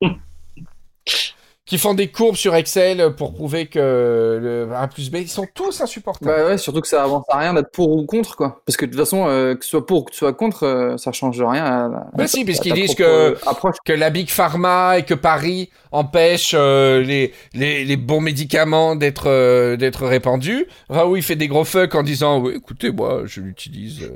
qui 1.67 1.79
font 1.79 1.95
des 1.95 2.07
courbes 2.09 2.37
sur 2.37 2.55
Excel 2.55 3.15
pour 3.17 3.35
prouver 3.35 3.67
que 3.67 4.39
le 4.41 4.69
A 4.75 4.87
plus 4.87 5.11
B, 5.11 5.17
ils 5.17 5.29
sont 5.29 5.47
tous 5.53 5.81
insupportables. 5.81 6.31
Bah 6.31 6.47
ouais, 6.47 6.59
surtout 6.59 6.81
que 6.81 6.87
ça 6.87 7.03
avance 7.03 7.25
à 7.29 7.39
rien 7.39 7.55
d'être 7.55 7.73
pour 7.73 7.91
ou 7.91 8.07
contre, 8.07 8.37
quoi. 8.37 8.63
Parce 8.65 8.77
que 8.77 8.85
de 8.87 8.93
toute 8.93 9.01
façon, 9.01 9.27
euh, 9.29 9.57
que 9.57 9.65
ce 9.65 9.71
soit 9.71 9.85
pour 9.85 9.99
ou 9.99 10.05
que 10.05 10.13
tu 10.13 10.19
sois 10.19 10.33
contre, 10.33 10.63
euh, 10.65 10.97
ça 10.97 11.11
change 11.11 11.43
rien 11.43 11.65
à, 11.65 12.07
Bah 12.15 12.29
si, 12.29 12.45
puisqu'ils 12.45 12.73
disent 12.73 12.95
que- 12.95 13.03
euh, 13.03 13.35
approche. 13.47 13.75
que 13.85 13.93
la 13.93 14.11
Big 14.11 14.31
Pharma 14.31 14.99
et 14.99 15.03
que 15.03 15.15
Paris 15.15 15.69
empêche 15.91 16.53
euh, 16.57 17.03
les, 17.03 17.33
les, 17.53 17.85
les 17.85 17.97
bons 17.97 18.21
médicaments 18.21 18.95
d'être 18.95 19.75
d'être 19.77 20.07
répandus. 20.07 20.67
Raoult, 20.89 21.17
il 21.17 21.23
fait 21.25 21.37
des 21.37 21.49
gros 21.49 21.65
fuck 21.65 21.95
en 21.97 22.05
disant 22.05 22.39
oui, 22.41 22.55
écoutez, 22.57 22.93
moi, 22.93 23.23
je 23.25 23.41
l'utilise 23.41 24.09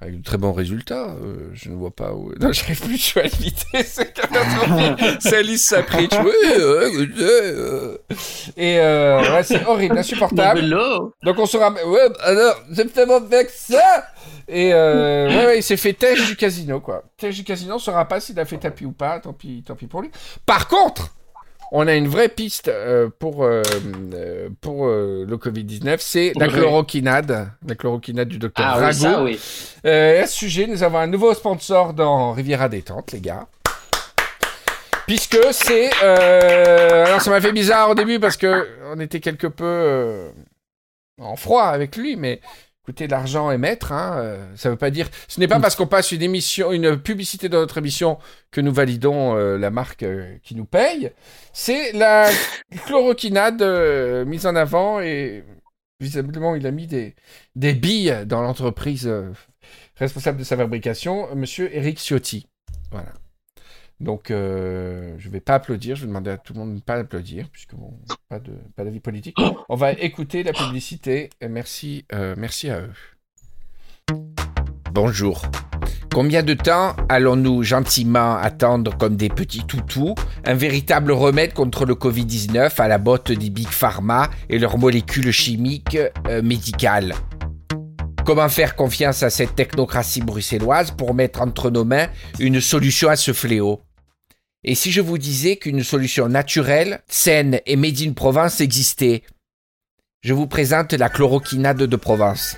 avec 0.00 0.18
de 0.18 0.22
très 0.22 0.38
bons 0.38 0.52
résultats. 0.52 1.08
euh, 1.08 1.50
je 1.54 1.70
ne 1.70 1.74
vois 1.74 1.90
pas 1.90 2.12
où. 2.12 2.32
Non, 2.40 2.52
j'arrive 2.52 2.80
plus, 2.80 2.96
je 2.96 3.02
suis 3.02 3.20
l'imiter, 3.20 3.82
c'est 3.84 4.12
catastrophique. 4.12 5.16
c'est 5.20 5.36
Alice 5.38 5.66
Sapritch. 5.66 6.12
Oui, 6.24 6.30
euh, 6.58 6.88
écoutez, 6.88 7.22
euh. 7.22 7.98
Et 8.56 8.78
euh, 8.78 9.20
ouais, 9.34 9.42
c'est 9.42 9.64
horrible, 9.66 9.98
insupportable. 9.98 10.68
Donc 11.22 11.38
on 11.38 11.46
sera. 11.46 11.72
Ouais, 11.72 12.08
alors, 12.22 12.62
j'ai 12.70 12.86
fait 12.88 13.06
mon 13.06 13.20
ça 13.48 14.04
Et 14.46 14.72
euh, 14.72 15.28
ouais, 15.28 15.46
ouais, 15.46 15.58
il 15.58 15.62
s'est 15.62 15.76
fait 15.76 15.92
têche 15.94 16.26
du 16.26 16.36
casino, 16.36 16.80
quoi. 16.80 17.02
Têche 17.16 17.36
du 17.36 17.44
casino, 17.44 17.74
on 17.74 17.78
saura 17.78 18.06
pas 18.06 18.20
s'il 18.20 18.38
a 18.38 18.44
fait 18.44 18.58
tapis 18.58 18.84
ou 18.86 18.92
pas, 18.92 19.18
tant 19.20 19.32
pis, 19.32 19.64
tant 19.66 19.74
pis 19.74 19.86
pour 19.86 20.02
lui. 20.02 20.10
Par 20.46 20.68
contre, 20.68 21.14
on 21.72 21.86
a 21.86 21.94
une 21.94 22.08
vraie 22.08 22.28
piste 22.28 22.68
euh, 22.68 23.08
pour, 23.18 23.44
euh, 23.44 23.62
euh, 24.14 24.48
pour 24.60 24.86
euh, 24.86 25.24
le 25.28 25.36
Covid-19, 25.36 25.96
c'est 26.00 26.32
la 26.36 26.48
chloroquinade, 26.48 27.50
la 27.66 27.74
chloroquinade 27.74 28.28
du 28.28 28.38
docteur 28.38 28.66
Ah 28.66 28.76
oui, 28.78 28.84
Rago. 28.84 28.94
ça 28.98 29.22
oui. 29.22 29.38
À 29.84 30.26
ce 30.26 30.34
sujet, 30.34 30.66
nous 30.66 30.82
avons 30.82 30.98
un 30.98 31.06
nouveau 31.06 31.34
sponsor 31.34 31.92
dans 31.92 32.32
Riviera 32.32 32.68
Détente, 32.68 33.12
les 33.12 33.20
gars. 33.20 33.46
Puisque 35.06 35.38
c'est... 35.52 35.90
Alors 36.02 37.20
ça 37.20 37.30
m'a 37.30 37.40
fait 37.40 37.52
bizarre 37.52 37.90
au 37.90 37.94
début 37.94 38.18
parce 38.18 38.36
que 38.36 38.68
on 38.92 39.00
était 39.00 39.20
quelque 39.20 39.46
peu 39.46 40.28
en 41.20 41.36
froid 41.36 41.64
avec 41.64 41.96
lui, 41.96 42.16
mais 42.16 42.40
écoutez, 42.88 43.06
l'argent 43.06 43.50
est 43.50 43.58
maître. 43.58 43.92
Hein, 43.92 44.14
euh, 44.16 44.56
ça 44.56 44.70
veut 44.70 44.76
pas 44.76 44.90
dire... 44.90 45.10
Ce 45.28 45.38
n'est 45.38 45.46
pas 45.46 45.60
parce 45.60 45.76
qu'on 45.76 45.86
passe 45.86 46.10
une 46.10 46.22
émission, 46.22 46.72
une 46.72 46.96
publicité 46.96 47.50
dans 47.50 47.58
notre 47.58 47.76
émission 47.76 48.18
que 48.50 48.62
nous 48.62 48.72
validons 48.72 49.36
euh, 49.36 49.58
la 49.58 49.70
marque 49.70 50.04
euh, 50.04 50.38
qui 50.42 50.54
nous 50.54 50.64
paye. 50.64 51.12
C'est 51.52 51.92
la 51.92 52.30
chloroquinade 52.86 53.60
euh, 53.60 54.24
mise 54.24 54.46
en 54.46 54.56
avant 54.56 55.00
et 55.00 55.44
visiblement 56.00 56.54
il 56.54 56.66
a 56.66 56.70
mis 56.70 56.86
des, 56.86 57.14
des 57.56 57.74
billes 57.74 58.22
dans 58.24 58.40
l'entreprise 58.40 59.12
responsable 59.96 60.38
de 60.38 60.44
sa 60.44 60.56
fabrication, 60.56 61.34
monsieur 61.34 61.68
Eric 61.76 61.98
Ciotti. 61.98 62.46
Voilà. 62.90 63.12
Donc, 64.00 64.30
euh, 64.30 65.14
je 65.18 65.28
vais 65.28 65.40
pas 65.40 65.54
applaudir, 65.54 65.96
je 65.96 66.02
vais 66.02 66.06
demander 66.06 66.30
à 66.30 66.38
tout 66.38 66.52
le 66.52 66.60
monde 66.60 66.70
de 66.70 66.74
ne 66.76 66.80
pas 66.80 66.94
applaudir, 66.94 67.48
puisque 67.50 67.74
bon, 67.74 67.92
pas 68.28 68.38
de 68.38 68.52
pas 68.76 68.84
d'avis 68.84 69.00
politique. 69.00 69.36
On 69.68 69.74
va 69.74 69.92
écouter 69.92 70.44
la 70.44 70.52
publicité. 70.52 71.30
Merci, 71.48 72.04
euh, 72.12 72.34
merci 72.38 72.70
à 72.70 72.80
eux. 72.80 72.92
Bonjour. 74.92 75.42
Combien 76.14 76.42
de 76.42 76.54
temps 76.54 76.96
allons-nous 77.08 77.62
gentiment 77.62 78.36
attendre 78.36 78.96
comme 78.96 79.16
des 79.16 79.28
petits 79.28 79.64
toutous 79.66 80.14
un 80.44 80.54
véritable 80.54 81.12
remède 81.12 81.52
contre 81.52 81.84
le 81.84 81.94
Covid-19 81.94 82.80
à 82.80 82.88
la 82.88 82.98
botte 82.98 83.30
des 83.32 83.50
Big 83.50 83.68
Pharma 83.68 84.30
et 84.48 84.58
leurs 84.58 84.78
molécules 84.78 85.32
chimiques 85.32 85.98
euh, 86.28 86.40
médicales? 86.42 87.14
Comment 88.24 88.48
faire 88.48 88.76
confiance 88.76 89.22
à 89.22 89.30
cette 89.30 89.54
technocratie 89.54 90.20
bruxelloise 90.20 90.90
pour 90.90 91.14
mettre 91.14 91.40
entre 91.40 91.70
nos 91.70 91.84
mains 91.84 92.08
une 92.38 92.60
solution 92.60 93.08
à 93.08 93.16
ce 93.16 93.32
fléau? 93.32 93.80
Et 94.64 94.74
si 94.74 94.90
je 94.90 95.00
vous 95.00 95.18
disais 95.18 95.56
qu'une 95.56 95.84
solution 95.84 96.28
naturelle, 96.28 97.00
saine 97.06 97.60
et 97.64 97.76
made 97.76 98.00
in 98.00 98.12
Provence 98.12 98.60
existait 98.60 99.22
Je 100.20 100.34
vous 100.34 100.48
présente 100.48 100.92
la 100.94 101.08
chloroquinade 101.08 101.84
de 101.84 101.96
Provence. 101.96 102.56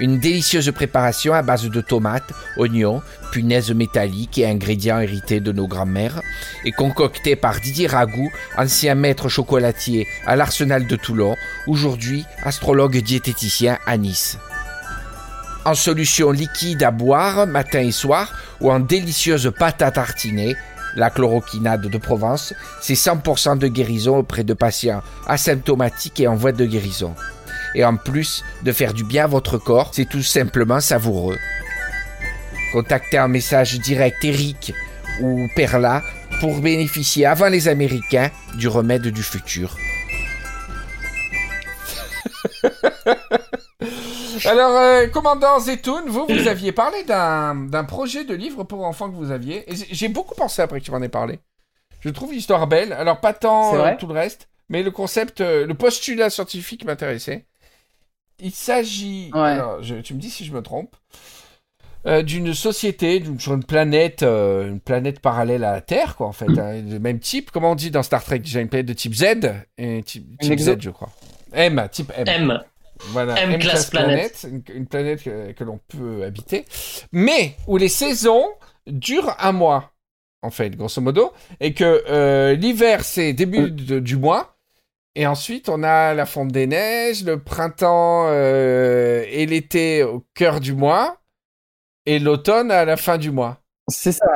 Une 0.00 0.18
délicieuse 0.18 0.72
préparation 0.72 1.34
à 1.34 1.42
base 1.42 1.70
de 1.70 1.80
tomates, 1.80 2.32
oignons, 2.56 3.02
punaises 3.30 3.70
métalliques 3.70 4.38
et 4.38 4.46
ingrédients 4.46 4.98
hérités 4.98 5.38
de 5.38 5.52
nos 5.52 5.68
grands-mères, 5.68 6.22
et 6.64 6.72
concoctée 6.72 7.36
par 7.36 7.60
Didier 7.60 7.86
Ragout, 7.86 8.32
ancien 8.56 8.96
maître 8.96 9.28
chocolatier 9.28 10.08
à 10.26 10.34
l'Arsenal 10.34 10.88
de 10.88 10.96
Toulon, 10.96 11.36
aujourd'hui 11.68 12.24
astrologue 12.42 12.98
diététicien 12.98 13.78
à 13.86 13.96
Nice. 13.96 14.38
En 15.64 15.74
solution 15.74 16.32
liquide 16.32 16.82
à 16.82 16.90
boire 16.90 17.46
matin 17.46 17.80
et 17.80 17.92
soir 17.92 18.32
ou 18.60 18.72
en 18.72 18.80
délicieuse 18.80 19.52
pâte 19.56 19.82
à 19.82 19.92
la 20.98 21.10
chloroquinade 21.10 21.86
de 21.86 21.98
Provence, 21.98 22.52
c'est 22.80 22.94
100% 22.94 23.56
de 23.58 23.68
guérison 23.68 24.18
auprès 24.18 24.42
de 24.42 24.52
patients 24.52 25.00
asymptomatiques 25.28 26.18
et 26.20 26.26
en 26.26 26.34
voie 26.34 26.52
de 26.52 26.66
guérison. 26.66 27.14
Et 27.74 27.84
en 27.84 27.96
plus 27.96 28.44
de 28.64 28.72
faire 28.72 28.92
du 28.92 29.04
bien 29.04 29.24
à 29.24 29.28
votre 29.28 29.58
corps, 29.58 29.90
c'est 29.92 30.08
tout 30.08 30.22
simplement 30.22 30.80
savoureux. 30.80 31.38
Contactez 32.72 33.20
en 33.20 33.28
message 33.28 33.78
direct 33.78 34.24
Eric 34.24 34.74
ou 35.22 35.46
Perla 35.54 36.02
pour 36.40 36.60
bénéficier 36.60 37.26
avant 37.26 37.48
les 37.48 37.68
Américains 37.68 38.30
du 38.56 38.66
remède 38.66 39.06
du 39.06 39.22
futur. 39.22 39.76
Alors, 44.46 44.76
euh, 44.76 45.06
commandant 45.08 45.58
Zetoun, 45.60 46.04
vous, 46.08 46.26
vous 46.28 46.48
aviez 46.48 46.72
parlé 46.72 47.04
d'un 47.04 47.54
d'un 47.54 47.84
projet 47.84 48.24
de 48.24 48.34
livre 48.34 48.64
pour 48.64 48.84
enfants 48.84 49.08
que 49.10 49.14
vous 49.16 49.30
aviez. 49.30 49.64
J'ai- 49.90 50.08
beaucoup 50.08 50.34
pensé 50.34 50.62
après 50.62 50.80
que 50.80 50.84
tu 50.84 50.90
m'en 50.90 51.00
aies 51.02 51.08
parlé. 51.08 51.38
Je 52.00 52.08
trouve 52.10 52.32
l'histoire 52.32 52.66
belle. 52.66 52.92
Alors, 52.92 53.20
pas 53.20 53.32
tant 53.32 53.74
euh, 53.74 53.94
tout 53.98 54.06
le 54.06 54.14
reste, 54.14 54.48
mais 54.68 54.82
le 54.82 54.90
concept, 54.90 55.40
euh, 55.40 55.66
le 55.66 55.74
postulat 55.74 56.30
scientifique 56.30 56.84
m'intéressait. 56.84 57.46
Il 58.40 58.52
s'agit, 58.52 59.30
Ouais. 59.34 59.40
alors, 59.40 59.82
je- 59.82 59.96
tu 59.96 60.14
me 60.14 60.20
dis 60.20 60.30
si 60.30 60.44
je 60.44 60.52
me 60.52 60.62
trompe, 60.62 60.94
euh, 62.06 62.22
d'une 62.22 62.54
société, 62.54 63.18
d'une- 63.18 63.40
sur 63.40 63.54
une 63.54 63.64
planète, 63.64 64.22
euh, 64.22 64.68
une 64.68 64.80
planète 64.80 65.18
parallèle 65.20 65.64
à 65.64 65.72
la 65.72 65.80
Terre, 65.80 66.14
quoi, 66.16 66.26
en 66.28 66.32
fait, 66.32 66.46
hein, 66.58 66.80
de 66.82 66.98
même 66.98 67.18
type. 67.18 67.50
Comment 67.50 67.72
on 67.72 67.74
dit 67.74 67.90
dans 67.90 68.04
Star 68.04 68.22
Trek? 68.24 68.38
Déjà 68.40 68.60
une 68.60 68.68
planète 68.68 68.86
de 68.86 68.92
type 68.92 69.14
Z 69.14 69.24
et 69.76 70.02
type, 70.04 70.38
type 70.40 70.58
Z, 70.60 70.76
je 70.80 70.90
crois. 70.90 71.10
M, 71.52 71.88
type 71.90 72.12
M. 72.16 72.28
M. 72.28 72.60
Voilà, 73.10 73.40
M 73.40 73.58
class 73.58 73.90
une, 74.44 74.62
une 74.74 74.86
planète 74.86 75.22
que, 75.22 75.52
que 75.52 75.64
l'on 75.64 75.78
peut 75.88 76.24
habiter, 76.24 76.64
mais 77.12 77.54
où 77.66 77.76
les 77.76 77.88
saisons 77.88 78.46
durent 78.86 79.34
un 79.38 79.52
mois, 79.52 79.92
en 80.42 80.50
fait, 80.50 80.70
grosso 80.76 81.00
modo, 81.00 81.32
et 81.60 81.74
que 81.74 82.04
euh, 82.08 82.54
l'hiver 82.54 83.04
c'est 83.04 83.32
début 83.32 83.70
de- 83.70 83.98
du 84.00 84.16
mois, 84.16 84.56
et 85.14 85.26
ensuite 85.26 85.68
on 85.68 85.82
a 85.82 86.14
la 86.14 86.26
fonte 86.26 86.48
des 86.52 86.66
neiges, 86.66 87.24
le 87.24 87.42
printemps 87.42 88.26
euh, 88.28 89.24
et 89.28 89.46
l'été 89.46 90.02
au 90.02 90.24
cœur 90.34 90.60
du 90.60 90.74
mois, 90.74 91.18
et 92.06 92.18
l'automne 92.18 92.70
à 92.70 92.84
la 92.84 92.96
fin 92.96 93.18
du 93.18 93.30
mois. 93.30 93.58
C'est 93.88 94.12
ça. 94.12 94.26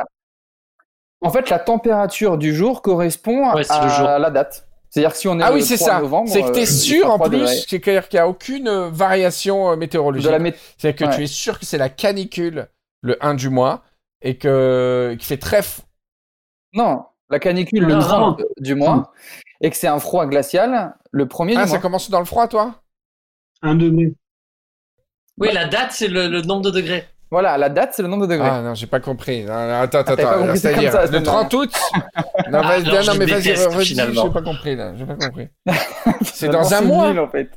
En 1.21 1.31
fait, 1.31 1.49
la 1.49 1.59
température 1.59 2.37
du 2.37 2.53
jour 2.53 2.81
correspond 2.81 3.53
Ouais, 3.53 3.63
à 3.71 3.87
jour. 3.87 4.07
la 4.07 4.29
date. 4.29 4.67
C'est-à-dire 4.93 5.13
que 5.13 5.17
si 5.17 5.27
on 5.27 5.39
est 5.39 5.43
Ah 5.43 5.49
le 5.49 5.55
oui, 5.55 5.63
c'est 5.63 5.77
3 5.77 5.87
ça. 5.87 5.99
novembre, 6.01 6.29
C'est 6.29 6.41
que 6.43 6.47
euh, 6.49 6.51
t'es 6.51 6.61
il 6.63 6.67
sûr 6.67 7.09
en 7.09 7.15
3 7.15 7.29
plus, 7.29 7.47
c'est-à-dire 7.67 8.07
qu'il 8.07 8.17
n'y 8.17 8.21
a 8.21 8.27
aucune 8.27 8.67
euh, 8.67 8.89
variation 8.91 9.71
euh, 9.71 9.75
météorologique. 9.75 10.29
De 10.31 10.35
mé- 10.37 10.53
C'est-à-dire 10.77 11.07
que 11.07 11.09
Ouais. 11.11 11.17
tu 11.17 11.23
es 11.23 11.27
sûr 11.27 11.57
que 11.57 11.65
c'est 11.65 11.79
la 11.79 11.89
canicule 11.89 12.67
le 13.01 13.17
1 13.25 13.33
du 13.33 13.49
mois 13.49 13.81
et 14.21 14.37
que 14.37 15.15
qu'il 15.17 15.25
fait 15.25 15.37
très 15.37 15.61
f- 15.61 15.79
Non, 16.75 17.05
la 17.31 17.39
canicule 17.39 17.85
le 17.85 17.95
Non, 17.95 18.01
30 18.01 18.41
du 18.59 18.75
mois 18.75 19.11
et 19.61 19.71
que 19.71 19.75
c'est 19.75 19.87
un 19.87 19.97
froid 19.97 20.27
glacial 20.27 20.93
le 21.09 21.27
premier 21.27 21.55
Ah, 21.57 21.63
du 21.63 21.69
ça 21.69 21.73
mois. 21.77 21.81
commence 21.81 22.11
dans 22.11 22.19
le 22.19 22.25
froid, 22.25 22.47
toi? 22.47 22.75
Un 23.63 23.73
degré. 23.73 24.13
Oui, 25.39 25.49
la 25.53 25.65
date, 25.65 25.91
c'est 25.93 26.07
le, 26.07 26.27
le 26.27 26.41
nombre 26.43 26.61
de 26.61 26.69
degrés. 26.69 27.05
Voilà, 27.31 27.57
la 27.57 27.69
date, 27.69 27.93
c'est 27.95 28.03
le 28.03 28.07
nombre 28.09 28.27
de 28.27 28.31
degrés. 28.33 28.47
Ah 28.51 28.61
non, 28.61 28.75
j'ai 28.75 28.85
pas 28.85 28.99
compris. 28.99 29.41
Attends, 29.49 29.97
attends, 29.99 30.15
pas 30.15 30.33
attends. 30.33 30.45
ça 30.49 30.55
C'est-à-dire, 30.55 30.91
ça, 30.91 30.97
la 30.99 31.03
le 31.05 31.07
semaine 31.07 31.23
30 31.23 31.53
août 31.55 31.71
Non, 32.51 32.59
alors 32.59 32.79
non, 32.85 33.01
je 33.01 33.17
mais 33.19 33.25
vas-y, 33.25 33.53
redis, 33.53 33.95
j'ai 33.95 34.29
pas 34.31 34.41
compris, 34.41 34.75
là. 34.75 34.93
J'ai 34.95 35.05
pas 35.05 35.15
compris. 35.15 35.47
C'est 36.23 36.49
dans 36.49 36.73
un 36.73 36.81
mois 36.81 37.09
nul, 37.09 37.19
en 37.19 37.27
fait. 37.29 37.49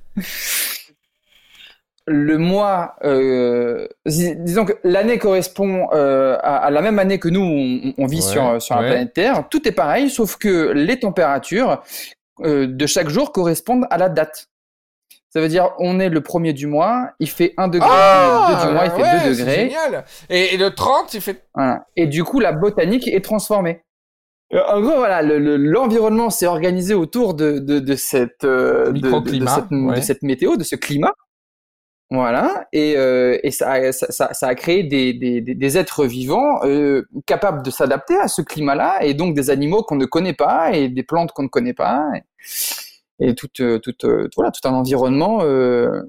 Le 2.09 2.39
mois, 2.39 2.95
euh, 3.05 3.89
dis- 4.07 4.37
disons 4.37 4.65
que 4.65 4.75
l'année 4.85 5.19
correspond 5.19 5.89
euh, 5.93 6.37
à, 6.41 6.59
à 6.59 6.71
la 6.71 6.81
même 6.81 7.01
année 7.01 7.19
que 7.19 7.29
nous, 7.29 7.41
on, 7.41 7.95
on 7.99 8.07
vit 8.07 8.19
Ouais, 8.19 8.23
sur, 8.23 8.63
sur 8.63 8.77
la 8.77 8.83
ouais. 8.83 8.89
planète 8.91 9.13
Terre. 9.13 9.45
Tout 9.51 9.67
est 9.67 9.73
pareil, 9.73 10.09
sauf 10.09 10.37
que 10.37 10.71
les 10.71 11.01
températures 11.01 11.83
euh, 12.45 12.69
de 12.69 12.87
chaque 12.87 13.09
jour 13.09 13.33
correspondent 13.33 13.87
à 13.91 13.99
la 13.99 14.09
date. 14.09 14.47
Ça 15.31 15.41
veut 15.41 15.49
dire, 15.49 15.71
on 15.81 15.99
est 15.99 16.09
le 16.09 16.21
premier 16.21 16.53
du 16.53 16.69
mois, 16.69 17.11
il 17.19 17.29
fait 17.29 17.53
1 17.57 17.67
degré, 17.69 17.89
Ah 17.93 18.51
le 18.51 18.63
2 18.63 18.69
du 18.69 18.75
mois, 18.75 18.85
il 18.87 18.91
fait 18.93 19.03
ouais, 19.03 19.29
2 19.29 19.35
c'est 19.35 19.41
degrés. 19.43 19.55
génial 19.71 20.05
Et, 20.31 20.55
et 20.55 20.57
le 20.57 20.71
30, 20.71 21.13
il 21.15 21.21
fait... 21.21 21.43
Voilà. 21.55 21.87
Et 21.97 22.07
du 22.07 22.23
coup, 22.23 22.39
la 22.39 22.53
botanique 22.53 23.09
est 23.09 23.23
transformée. 23.23 23.83
Euh, 24.55 24.63
En 24.69 24.81
gros, 24.81 24.97
voilà, 24.97 25.23
le- 25.23 25.39
le- 25.39 25.57
l'environnement 25.57 26.31
s'est 26.31 26.47
organisé 26.47 26.95
autour 26.95 27.35
de, 27.35 27.59
de, 27.59 27.79
de 27.81 27.95
cette, 27.97 28.45
euh, 28.45 28.87
de, 28.87 28.93
Microclimat, 28.93 29.51
de 29.97 30.01
cette 30.03 30.23
météo, 30.23 30.57
de 30.57 30.63
ce 30.65 30.77
climat. 30.77 31.13
Voilà, 32.09 32.69
et, 32.73 32.95
euh, 32.97 33.37
et 33.43 33.51
ça, 33.51 33.73
a- 33.73 33.91
ça, 33.91 34.13
ça, 34.13 34.33
ça 34.33 34.47
a 34.47 34.55
créé 34.55 34.85
des, 34.85 35.13
des, 35.13 35.41
des- 35.41 35.77
êtres 35.77 36.07
vivants 36.07 36.61
euh, 36.65 37.03
capables 37.27 37.65
de 37.65 37.71
s'adapter 37.73 38.17
à 38.17 38.29
ce 38.29 38.43
climat-là, 38.43 39.03
et 39.03 39.13
donc 39.15 39.35
des 39.35 39.51
animaux 39.51 39.83
qu'on 39.83 39.97
ne 39.97 40.05
connaît 40.07 40.33
pas, 40.33 40.71
et 40.73 40.89
des 40.89 41.03
plantes 41.03 41.33
qu'on 41.33 41.43
ne 41.43 41.49
connaît 41.49 41.75
pas, 41.75 42.05
et, 43.19 43.31
et 43.31 43.35
tout, 43.35 43.49
euh, 43.59 43.81
tout, 43.81 43.93
euh, 44.05 44.29
voilà, 44.37 44.53
tout 44.53 44.67
un 44.69 44.73
environnement 44.75 45.41
euh, 45.43 46.03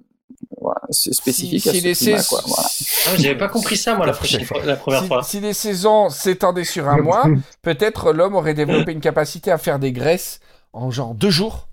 voilà, 0.62 0.82
c'est 0.91 1.13
spécifique 1.13 1.62
si, 1.63 1.69
à 1.69 1.73
si 1.73 1.80
ce 1.82 1.86
les 1.88 1.93
climat. 1.95 2.17
sais- 2.19 2.30
Quoi, 2.30 2.41
voilà. 2.47 2.67
Ah, 3.08 3.10
J'avais 3.17 3.38
pas 3.38 3.47
compris 3.50 3.78
ça, 3.78 3.95
moi, 3.95 4.06
la, 4.06 4.13
prochaine 4.13 4.43
fois, 4.45 4.63
la 4.63 4.76
première 4.76 5.02
si, 5.02 5.08
fois. 5.08 5.23
si 5.23 5.39
les 5.39 5.54
saisons 5.54 6.10
s'étendaient 6.10 6.63
sur 6.63 6.88
un 6.89 6.97
mois, 7.02 7.23
peut-être 7.62 8.13
l'homme 8.13 8.36
aurait 8.36 8.54
développé 8.54 8.91
une 8.91 9.00
capacité 9.02 9.52
à 9.52 9.58
faire 9.58 9.80
des 9.80 9.91
graisses 9.91 10.39
en 10.73 10.91
genre 10.91 11.13
deux 11.15 11.30
jours. 11.32 11.67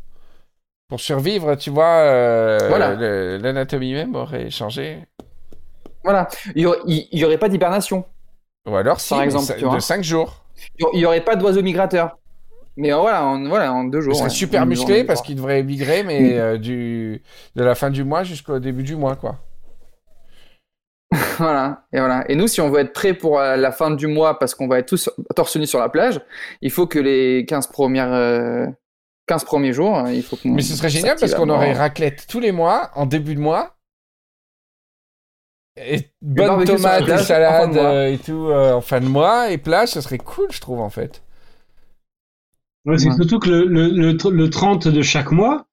Pour 0.88 1.00
survivre, 1.00 1.54
tu 1.56 1.70
vois, 1.70 1.86
euh, 2.00 2.58
Voilà. 2.68 2.94
le- 2.94 3.38
l'anatomie 3.38 3.94
même 3.94 4.14
aurait 4.14 4.50
changé. 4.50 4.98
Voilà. 6.04 6.28
Il 6.54 6.62
y 7.12 7.24
aurait, 7.24 7.38
pas 7.38 7.48
d'hibernation. 7.48 8.04
Ou 8.68 8.76
alors, 8.76 9.00
si, 9.00 9.10
Par 9.10 9.22
exemple, 9.22 9.46
ça- 9.46 9.54
de 9.56 9.78
cinq 9.80 10.04
jours. 10.04 10.44
Il 10.92 11.00
y 11.00 11.06
aurait 11.06 11.22
pas 11.24 11.36
d'oiseaux 11.36 11.62
migrateurs. 11.62 12.18
Mais 12.76 12.90
voilà, 12.92 13.24
en, 13.24 13.44
voilà, 13.48 13.72
en 13.72 13.84
deux 13.84 14.00
jours. 14.00 14.16
serait 14.16 14.24
ouais. 14.24 14.30
super 14.30 14.66
musclé 14.66 15.04
parce 15.04 15.22
qu'il 15.22 15.36
devrait 15.36 15.62
migrer, 15.62 16.02
mais 16.02 16.38
euh, 16.38 16.58
du, 16.58 17.22
de 17.54 17.62
la 17.62 17.74
fin 17.74 17.90
du 17.90 18.04
mois 18.04 18.24
jusqu'au 18.24 18.58
début 18.58 18.82
du 18.82 18.96
mois, 18.96 19.16
quoi. 19.16 19.38
Voilà, 21.38 21.84
et 21.92 21.98
voilà. 21.98 22.24
Et 22.28 22.36
nous, 22.36 22.48
si 22.48 22.60
on 22.60 22.70
veut 22.70 22.80
être 22.80 22.92
prêt 22.92 23.14
pour 23.14 23.38
euh, 23.38 23.56
la 23.56 23.72
fin 23.72 23.90
du 23.90 24.06
mois, 24.06 24.38
parce 24.38 24.54
qu'on 24.54 24.68
va 24.68 24.78
être 24.78 24.88
tous 24.88 25.10
torse 25.34 25.56
nu 25.56 25.66
sur 25.66 25.78
la 25.78 25.88
plage, 25.88 26.20
il 26.60 26.70
faut 26.70 26.86
que 26.86 26.98
les 26.98 27.44
15 27.46 27.68
premières, 27.68 28.12
euh, 28.12 28.66
15 29.26 29.44
premiers 29.44 29.72
jours, 29.72 29.98
euh, 29.98 30.12
il 30.12 30.22
faut. 30.22 30.38
Mais 30.44 30.62
ce 30.62 30.74
serait 30.76 30.90
génial 30.90 31.16
parce 31.18 31.34
qu'on 31.34 31.48
aurait 31.48 31.72
raclette 31.72 32.26
tous 32.28 32.40
les 32.40 32.52
mois, 32.52 32.90
en 32.94 33.06
début 33.06 33.34
de 33.34 33.40
mois. 33.40 33.76
Et 35.76 36.10
bonne 36.22 36.64
tomate 36.64 37.18
salade 37.18 37.76
euh, 37.76 38.12
et 38.12 38.18
tout 38.18 38.52
en 38.52 38.80
fin 38.80 39.00
de 39.00 39.06
mois. 39.08 39.50
Et 39.50 39.58
plage, 39.58 39.88
ça 39.88 40.02
serait 40.02 40.18
cool, 40.18 40.46
je 40.52 40.60
trouve, 40.60 40.80
en 40.80 40.90
fait. 40.90 41.23
Ouais, 42.86 42.98
c'est 42.98 43.08
Ouais. 43.08 43.14
surtout 43.16 43.38
que 43.38 43.48
le, 43.48 43.64
le, 43.66 43.88
le, 43.88 44.12
tr- 44.14 44.30
le 44.30 44.50
30 44.50 44.88
de 44.88 45.02
chaque 45.02 45.30
mois, 45.32 45.66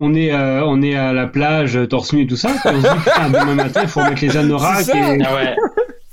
on 0.00 0.14
est, 0.14 0.32
euh, 0.32 0.64
on 0.64 0.80
est 0.82 0.94
à 0.94 1.12
la 1.12 1.26
plage, 1.26 1.76
euh, 1.76 1.86
torse 1.86 2.12
nu 2.14 2.22
et 2.22 2.26
tout 2.26 2.36
ça. 2.36 2.48
Puis 2.48 2.60
on 2.74 2.82
se 2.82 2.88
dit, 2.88 2.98
putain, 3.04 3.28
demain 3.28 3.54
matin, 3.54 3.80
il 3.82 3.88
faut 3.88 4.00
mettre 4.02 4.22
les 4.22 4.36
anoraks. 4.36 4.88
Et... 4.88 5.18
Ah 5.24 5.34
ouais. 5.34 5.56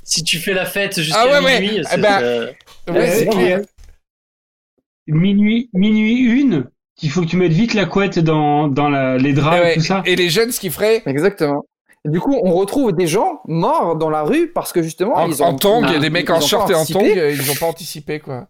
si 0.02 0.22
tu 0.24 0.38
fais 0.38 0.52
la 0.52 0.66
fête 0.66 1.00
jusqu'à 1.00 1.20
Ah 1.22 1.42
ouais, 1.42 1.60
minuit, 1.60 1.78
Eh 1.80 1.84
c'est- 1.84 1.98
ben, 1.98 2.22
euh, 2.22 2.52
Ouais, 2.88 2.94
Ouais, 2.94 3.10
c'est 3.10 3.28
ouais. 3.28 3.34
clair. 3.34 3.60
Minuit, 5.06 5.70
minuit 5.72 6.18
une, 6.40 6.66
il 7.02 7.10
faut 7.10 7.22
que 7.22 7.26
tu 7.26 7.36
mettes 7.36 7.52
vite 7.52 7.72
la 7.72 7.86
couette 7.86 8.18
dans, 8.18 8.68
dans 8.68 8.90
la, 8.90 9.16
les 9.16 9.32
draps 9.32 9.56
Et, 9.64 9.70
et 9.70 9.74
tout 9.76 9.80
ça. 9.80 10.02
et 10.04 10.16
les 10.16 10.28
jeunes, 10.28 10.52
ce 10.52 10.60
qu'ils 10.60 10.70
feraient 10.70 11.02
Exactement. 11.06 11.64
Et 12.04 12.10
du 12.10 12.20
coup, 12.20 12.38
on 12.42 12.52
retrouve 12.52 12.92
des 12.92 13.06
gens 13.06 13.40
morts 13.46 13.96
dans 13.96 14.10
la 14.10 14.22
rue 14.22 14.48
parce 14.52 14.72
que 14.72 14.82
justement, 14.82 15.14
en, 15.16 15.26
ils 15.28 15.42
ont. 15.42 15.46
en 15.46 15.56
tongs, 15.56 15.84
il 15.86 15.92
y 15.94 15.96
a 15.96 15.98
des 15.98 16.10
mecs 16.10 16.28
en 16.28 16.40
short 16.40 16.70
et 16.70 16.74
en 16.74 16.84
tongs, 16.84 17.02
euh, 17.04 17.32
ils 17.32 17.50
ont 17.50 17.54
pas 17.54 17.66
anticipé, 17.66 18.20
quoi. 18.20 18.48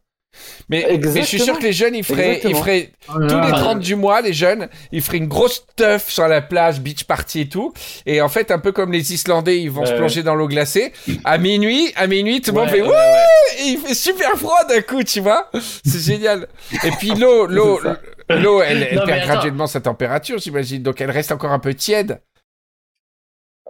Mais, 0.69 1.01
mais 1.03 1.23
je 1.23 1.27
suis 1.27 1.41
sûr 1.41 1.59
que 1.59 1.63
les 1.65 1.73
jeunes, 1.73 1.95
ils 1.95 2.05
feraient, 2.05 2.41
ils 2.45 2.55
feraient 2.55 2.93
Oh 3.09 3.15
tous 3.15 3.41
les 3.41 3.51
Ah. 3.53 3.59
30 3.59 3.81
du 3.81 3.97
mois, 3.97 4.21
les 4.21 4.33
jeunes, 4.35 4.69
ils 4.93 5.03
feraient 5.03 5.17
une 5.17 5.27
grosse 5.27 5.67
teuf 5.77 6.11
sur 6.11 6.29
la 6.29 6.43
plage, 6.43 6.81
beach 6.81 7.05
party 7.05 7.41
et 7.41 7.49
tout. 7.49 7.73
Et 8.07 8.21
en 8.21 8.29
fait, 8.29 8.51
un 8.51 8.59
peu 8.59 8.73
comme 8.73 8.93
les 8.93 9.15
Islandais, 9.15 9.61
ils 9.61 9.71
vont 9.71 9.87
se 9.87 9.93
ouais. 9.93 9.97
plonger 9.97 10.23
dans 10.23 10.35
l'eau 10.35 10.47
glacée. 10.47 10.93
À 11.25 11.39
minuit, 11.39 11.93
à 11.97 12.07
minuit, 12.07 12.41
tout 12.41 12.53
le 12.53 12.59
monde 12.61 12.71
ouais, 12.71 12.77
fait 12.77 12.83
ouais. 12.83 13.25
Et 13.61 13.69
il 13.71 13.79
fait 13.79 13.95
super 13.95 14.37
froid 14.37 14.65
d'un 14.69 14.83
coup, 14.83 15.03
tu 15.03 15.21
vois. 15.21 15.51
C'est 15.85 16.01
génial. 16.01 16.49
Et 16.85 16.91
puis 16.93 17.11
l'eau, 17.11 17.47
l'eau, 17.49 17.81
l'eau, 18.29 18.63
elle, 18.63 18.83
elle 18.83 18.97
Non, 18.99 19.07
mais 19.07 19.15
perd 19.15 19.27
graduellement 19.27 19.67
sa 19.67 19.81
température, 19.81 20.39
j'imagine. 20.39 20.83
Donc 20.83 21.01
elle 21.01 21.11
reste 21.11 21.33
encore 21.33 21.53
un 21.53 21.59
peu 21.59 21.73
tiède. 21.75 22.21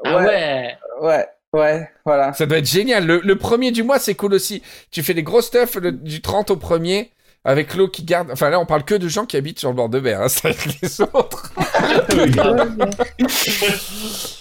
Ah 0.05 0.18
ouais. 0.18 0.77
Ouais, 1.01 1.27
ouais, 1.52 1.88
voilà. 2.04 2.32
Ça 2.34 2.46
doit 2.46 2.58
être 2.58 2.68
génial. 2.68 3.06
Le, 3.06 3.20
le 3.20 3.37
premier 3.37 3.70
du 3.72 3.82
mois, 3.82 3.98
c'est 3.98 4.14
cool 4.14 4.34
aussi. 4.34 4.62
Tu 4.90 5.02
fais 5.02 5.14
des 5.14 5.22
gros 5.22 5.40
stuff 5.42 5.76
le- 5.76 5.92
du 5.92 6.20
30 6.20 6.50
au 6.50 6.56
premier 6.56 7.11
avec 7.44 7.74
l'eau 7.74 7.88
qui 7.88 8.02
garde. 8.04 8.30
Enfin 8.30 8.50
là, 8.50 8.61
on 8.61 8.66
parle 8.66 8.84
que 8.84 8.94
de 8.94 9.08
gens 9.08 9.24
qui 9.24 9.37
habitent 9.37 9.58
sur 9.58 9.70
le 9.70 9.74
bord 9.76 9.88
de 9.88 10.00
mer. 10.00 10.20
Hein, 10.22 10.28
ça 10.28 10.48
avec 10.48 10.80
les 10.82 11.00
autres. 11.00 11.52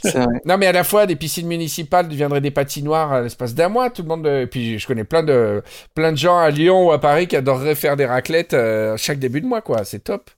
C'est 0.02 0.14
vrai. 0.16 0.42
Non, 0.46 0.58
mais 0.58 0.68
à 0.68 0.72
la 0.72 0.84
fois, 0.84 1.06
des 1.06 1.16
piscines 1.16 1.48
municipales 1.48 2.08
deviendraient 2.08 2.42
des 2.42 2.52
patinoires 2.52 3.14
à 3.14 3.22
l'espace 3.22 3.54
d'un 3.56 3.70
mois. 3.70 3.90
Tout 3.90 4.02
le 4.04 4.08
monde. 4.08 4.28
euh, 4.28 4.42
Et 4.42 4.48
puis, 4.48 4.80
je 4.80 4.88
connais 4.88 5.04
plein 5.04 5.24
de, 5.24 5.62
plein 5.96 6.12
de 6.12 6.18
gens 6.18 6.38
à 6.38 6.50
Lyon 6.50 6.88
ou 6.88 6.92
à 6.92 7.00
Paris 7.00 7.28
qui 7.28 7.36
adoreraient 7.36 7.76
faire 7.76 7.96
des 7.96 8.06
raclettes 8.06 8.54
euh, 8.54 8.96
chaque 8.98 9.20
début 9.20 9.42
de 9.42 9.48
mois, 9.48 9.62
quoi. 9.62 9.84
C'est 9.84 10.00
top. 10.04 10.30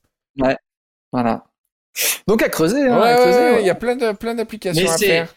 Voilà. 1.11 1.45
Donc 2.27 2.43
à 2.43 2.49
creuser, 2.49 2.83
Ouais, 2.83 2.89
hein, 2.89 2.97
à 3.01 3.09
ouais, 3.09 3.15
creuser, 3.15 3.39
ouais, 3.39 3.51
ouais. 3.55 3.61
il 3.61 3.65
y 3.65 3.69
a 3.71 3.75
plein 3.75 3.95
de, 3.95 4.11
plein 4.11 4.35
d'applications 4.35 4.89
à 4.89 4.97
c'est- 4.97 5.07
faire. 5.07 5.33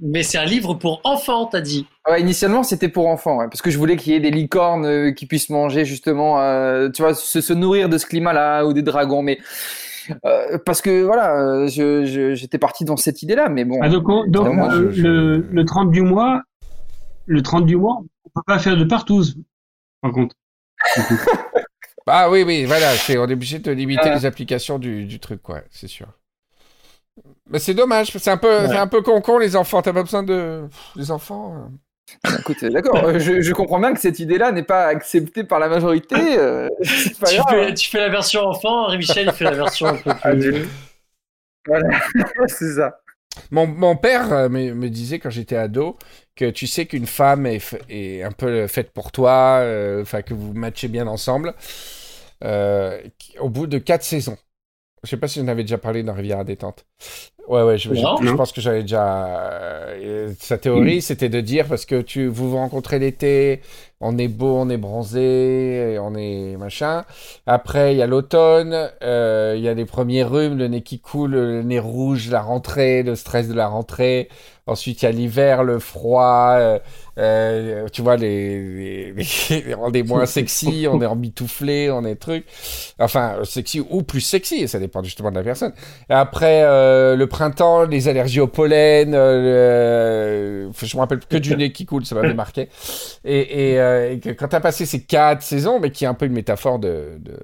Mais 0.00 0.22
c'est 0.24 0.38
un 0.38 0.44
livre 0.44 0.74
pour 0.74 1.00
enfants, 1.04 1.46
t'as 1.46 1.60
dit. 1.60 1.86
Ouais, 2.08 2.20
initialement, 2.20 2.62
c'était 2.64 2.88
pour 2.88 3.06
enfants, 3.06 3.36
ouais, 3.38 3.46
parce 3.46 3.62
que 3.62 3.70
je 3.70 3.78
voulais 3.78 3.96
qu'il 3.96 4.12
y 4.12 4.16
ait 4.16 4.20
des 4.20 4.30
licornes 4.32 4.84
euh, 4.86 5.12
qui 5.12 5.26
puissent 5.26 5.50
manger 5.50 5.84
justement, 5.84 6.40
euh, 6.40 6.88
tu 6.90 7.02
vois, 7.02 7.14
se, 7.14 7.40
se 7.40 7.52
nourrir 7.52 7.88
de 7.88 7.96
ce 7.96 8.06
climat-là 8.06 8.64
ou 8.66 8.72
des 8.72 8.82
dragons. 8.82 9.22
Mais 9.22 9.38
euh, 10.26 10.58
parce 10.66 10.82
que 10.82 11.02
voilà, 11.02 11.66
je- 11.68 12.04
je- 12.04 12.34
j'étais 12.34 12.58
parti 12.58 12.84
dans 12.84 12.96
cette 12.96 13.22
idée-là, 13.22 13.48
mais 13.48 13.64
bon. 13.64 13.78
Ah, 13.82 13.88
donc, 13.88 14.08
on- 14.08 14.26
donc, 14.26 14.46
Évidemment, 14.48 14.70
euh, 14.72 14.90
je- 14.90 14.96
je- 14.96 15.02
le, 15.02 15.36
le 15.50 15.64
30 15.64 15.90
du 15.92 16.02
mois, 16.02 16.42
le 17.26 17.40
30 17.42 17.64
du 17.64 17.76
mois, 17.76 18.00
on 18.24 18.28
peut 18.34 18.42
pas 18.46 18.58
faire 18.58 18.76
de 18.76 18.84
partouze. 18.84 19.36
Par 20.02 20.12
contre. 20.12 20.34
Ah 22.06 22.28
oui, 22.30 22.42
oui, 22.42 22.66
voilà. 22.66 22.90
c'est- 22.96 23.16
On 23.16 23.26
est 23.28 23.32
obligé 23.32 23.60
de 23.60 23.70
limiter 23.72 24.10
les 24.14 24.26
applications 24.26 24.78
du, 24.78 25.06
du 25.06 25.18
truc, 25.20 25.40
quoi. 25.40 25.62
C'est 25.70 25.88
sûr. 25.88 26.06
Mais 27.48 27.58
c'est 27.58 27.74
dommage. 27.74 28.10
C'est 28.18 28.30
un 28.30 28.36
peu, 28.36 28.66
Ouais. 28.66 28.76
un 28.76 28.86
peu 28.86 29.02
con-con, 29.02 29.38
les 29.38 29.56
enfants. 29.56 29.82
T'as 29.82 29.92
pas 29.92 30.02
besoin 30.02 30.22
de. 30.22 30.64
Les 30.96 31.10
enfants. 31.10 31.54
euh. 31.56 32.38
Écoute, 32.38 32.62
euh, 32.62 32.70
d'accord, 32.70 33.02
euh, 33.04 33.18
je, 33.18 33.40
je 33.40 33.52
comprends 33.54 33.80
bien 33.80 33.94
que 33.94 34.00
cette 34.00 34.18
idée-là 34.18 34.52
n'est 34.52 34.62
pas 34.62 34.86
acceptée 34.86 35.42
par 35.44 35.58
la 35.58 35.68
majorité. 35.68 36.16
euh, 36.38 36.68
pas 37.20 37.26
Tu 37.28 37.36
grave. 37.36 37.46
fais, 37.50 37.74
tu 37.74 37.90
fais 37.90 37.98
la 38.00 38.08
version 38.10 38.42
enfant, 38.42 38.84
Henri 38.86 38.98
Michel 38.98 39.26
il 39.28 39.32
fait 39.32 39.44
la 39.44 39.52
version 39.52 39.86
un 39.88 39.94
peu 39.96 40.14
plus. 40.20 40.68
c'est 42.48 42.74
ça. 42.74 42.98
Mon, 43.50 43.66
mon 43.66 43.96
père 43.96 44.48
me, 44.50 44.74
me 44.74 44.88
disait 44.90 45.18
quand 45.18 45.30
j'étais 45.30 45.56
ado 45.56 45.98
que 46.36 46.50
tu 46.50 46.66
sais 46.66 46.86
qu'une 46.86 47.06
femme 47.06 47.46
est, 47.46 48.22
un 48.22 48.30
peu 48.32 48.66
faite 48.68 48.92
pour 48.92 49.10
toi, 49.12 49.58
euh, 49.62 50.02
enfin 50.02 50.22
que 50.22 50.34
vous 50.34 50.52
matchez 50.52 50.88
bien 50.88 51.06
ensemble, 51.06 51.54
euh, 52.44 53.00
au 53.40 53.48
bout 53.48 53.66
de 53.66 53.78
quatre 53.78 54.04
saisons. 54.04 54.36
Je 55.04 55.10
sais 55.10 55.16
pas 55.16 55.28
si 55.28 55.38
j'en 55.40 55.48
avais 55.48 55.62
déjà 55.62 55.78
parlé 55.78 56.02
dans 56.02 56.14
Rivière 56.14 56.38
à 56.40 56.44
détente. 56.44 56.84
Ouais, 57.46 57.62
ouais, 57.62 57.76
je, 57.78 57.90
Non. 57.92 58.16
je 58.20 58.24
Non. 58.24 58.36
pense 58.36 58.52
que 58.52 58.60
j'avais 58.60 58.82
déjà. 58.82 59.26
euh, 59.90 60.32
sa 60.38 60.56
théorie, 60.58 61.02
c'était 61.02 61.28
de 61.28 61.40
dire 61.40 61.66
parce 61.68 61.84
que 61.84 62.00
tu 62.00 62.26
vous 62.26 62.50
vous 62.50 62.56
rencontrez 62.56 62.98
l'été, 62.98 63.60
on 64.00 64.18
est 64.18 64.28
beau, 64.28 64.56
on 64.56 64.68
est 64.68 64.76
bronzé, 64.76 65.98
on 66.00 66.14
est 66.14 66.56
machin. 66.58 67.04
Après, 67.46 67.94
il 67.94 67.98
y 67.98 68.02
a 68.02 68.06
l'automne, 68.06 68.90
euh, 69.02 69.54
il 69.56 69.62
y 69.62 69.68
a 69.68 69.74
les 69.74 69.84
premiers 69.86 70.24
rhumes, 70.24 70.58
le 70.58 70.68
nez 70.68 70.82
qui 70.82 71.00
coule, 71.00 71.32
le 71.32 71.62
nez 71.62 71.78
rouge, 71.78 72.28
la 72.30 72.42
rentrée, 72.42 73.02
le 73.02 73.14
stress 73.16 73.48
de 73.48 73.54
la 73.54 73.68
rentrée. 73.68 74.28
Ensuite, 74.66 75.02
il 75.02 75.04
y 75.04 75.08
a 75.08 75.12
l'hiver, 75.12 75.62
le 75.62 75.78
froid. 75.78 76.54
euh, 76.58 76.78
euh, 77.18 77.86
tu 77.92 78.02
vois, 78.02 78.16
les, 78.16 79.12
les- 79.12 79.24
les- 79.50 79.74
on 79.78 79.92
est 79.92 80.02
moins 80.02 80.26
sexy, 80.26 80.86
on 80.90 81.00
est 81.00 81.06
emmitouflé, 81.06 81.90
on 81.90 82.04
est 82.04 82.16
truc. 82.16 82.44
Enfin, 82.98 83.38
sexy 83.44 83.80
ou 83.88 84.02
plus 84.02 84.20
sexy, 84.20 84.66
ça 84.68 84.78
dépend 84.78 85.02
justement 85.02 85.30
de 85.30 85.36
la 85.36 85.42
personne. 85.44 85.72
Et 86.10 86.14
après, 86.14 86.62
euh, 86.64 87.14
le 87.16 87.26
printemps, 87.26 87.84
les 87.84 88.08
allergies 88.08 88.40
au 88.40 88.46
pollen, 88.48 89.12
je 89.14 90.96
me 90.96 91.00
rappelle 91.00 91.20
que 91.20 91.36
du 91.36 91.54
nez 91.56 91.72
qui 91.72 91.86
coule, 91.86 92.04
ça 92.06 92.14
m'avait 92.14 92.34
marqué. 92.34 92.68
Et, 93.24 93.72
et, 93.74 93.80
euh, 93.84 94.34
quand 94.38 94.48
tu 94.48 94.56
as 94.56 94.60
passé 94.60 94.86
ces 94.86 95.02
quatre 95.04 95.42
saisons, 95.42 95.80
mais 95.80 95.90
qui 95.90 96.04
est 96.04 96.06
un 96.06 96.14
peu 96.14 96.26
une 96.26 96.32
métaphore 96.32 96.78
de, 96.78 97.18
de- 97.20 97.38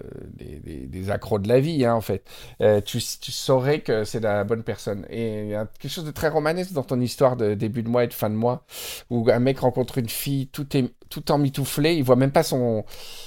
des, 0.86 1.10
accros 1.10 1.38
de 1.38 1.48
la 1.48 1.60
vie, 1.60 1.84
hein, 1.84 1.94
en 1.94 2.00
fait, 2.00 2.24
euh, 2.60 2.80
tu, 2.80 3.00
saurais 3.00 3.80
que 3.80 4.04
c'est 4.04 4.20
la 4.20 4.44
bonne 4.44 4.62
personne. 4.62 5.06
Et 5.10 5.42
il 5.42 5.48
y 5.48 5.54
a 5.54 5.66
quelque 5.78 5.90
chose 5.90 6.04
de 6.04 6.10
très 6.10 6.28
romanesque 6.28 6.72
dans 6.72 6.82
ton 6.82 7.00
histoire 7.00 7.36
de 7.36 7.54
début 7.54 7.82
de 7.82 7.88
mois 7.88 8.04
et 8.04 8.08
de 8.08 8.12
fin 8.12 8.30
de 8.30 8.34
mois, 8.34 8.64
où 9.10 9.28
un 9.30 9.38
mec 9.38 9.60
rencontre 9.60 9.98
une 9.98 10.08
fille, 10.08 10.48
tout 10.48 10.76
est 10.76 10.92
tout 11.08 11.32
emmitouflé, 11.32 11.96
il 11.96 12.04
voit 12.04 12.14
même 12.14 12.30
pas 12.30 12.44
son, 12.44 12.84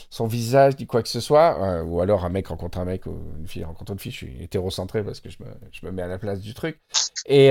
son 0.09 0.25
visage, 0.25 0.75
ni 0.79 0.85
quoi 0.87 1.03
que 1.03 1.09
ce 1.09 1.19
soit, 1.19 1.57
euh, 1.61 1.83
ou 1.83 1.99
alors 1.99 2.23
un 2.23 2.29
mec 2.29 2.47
rencontre 2.47 2.77
un 2.77 2.85
mec, 2.85 3.05
ou 3.05 3.19
une 3.37 3.47
fille 3.47 3.65
rencontre 3.65 3.91
une 3.91 3.99
fille, 3.99 4.11
je 4.11 4.17
suis 4.17 4.43
hétérocentré 4.43 5.03
parce 5.03 5.19
que 5.19 5.29
je 5.29 5.37
me, 5.43 5.47
je 5.71 5.85
me 5.85 5.91
mets 5.91 6.01
à 6.01 6.07
la 6.07 6.17
place 6.17 6.39
du 6.39 6.53
truc. 6.53 6.79
Et, 7.25 7.47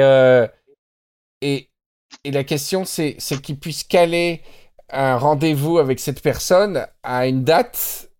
et, 1.42 1.68
et 2.24 2.30
la 2.30 2.44
question, 2.44 2.84
c'est 2.84 3.16
qu'il 3.42 3.58
puisse 3.58 3.84
caler 3.84 4.42
un 4.92 5.16
rendez-vous 5.16 5.78
avec 5.78 6.00
cette 6.00 6.22
personne 6.22 6.86
à 7.02 7.26
une 7.26 7.44
date 7.44 8.10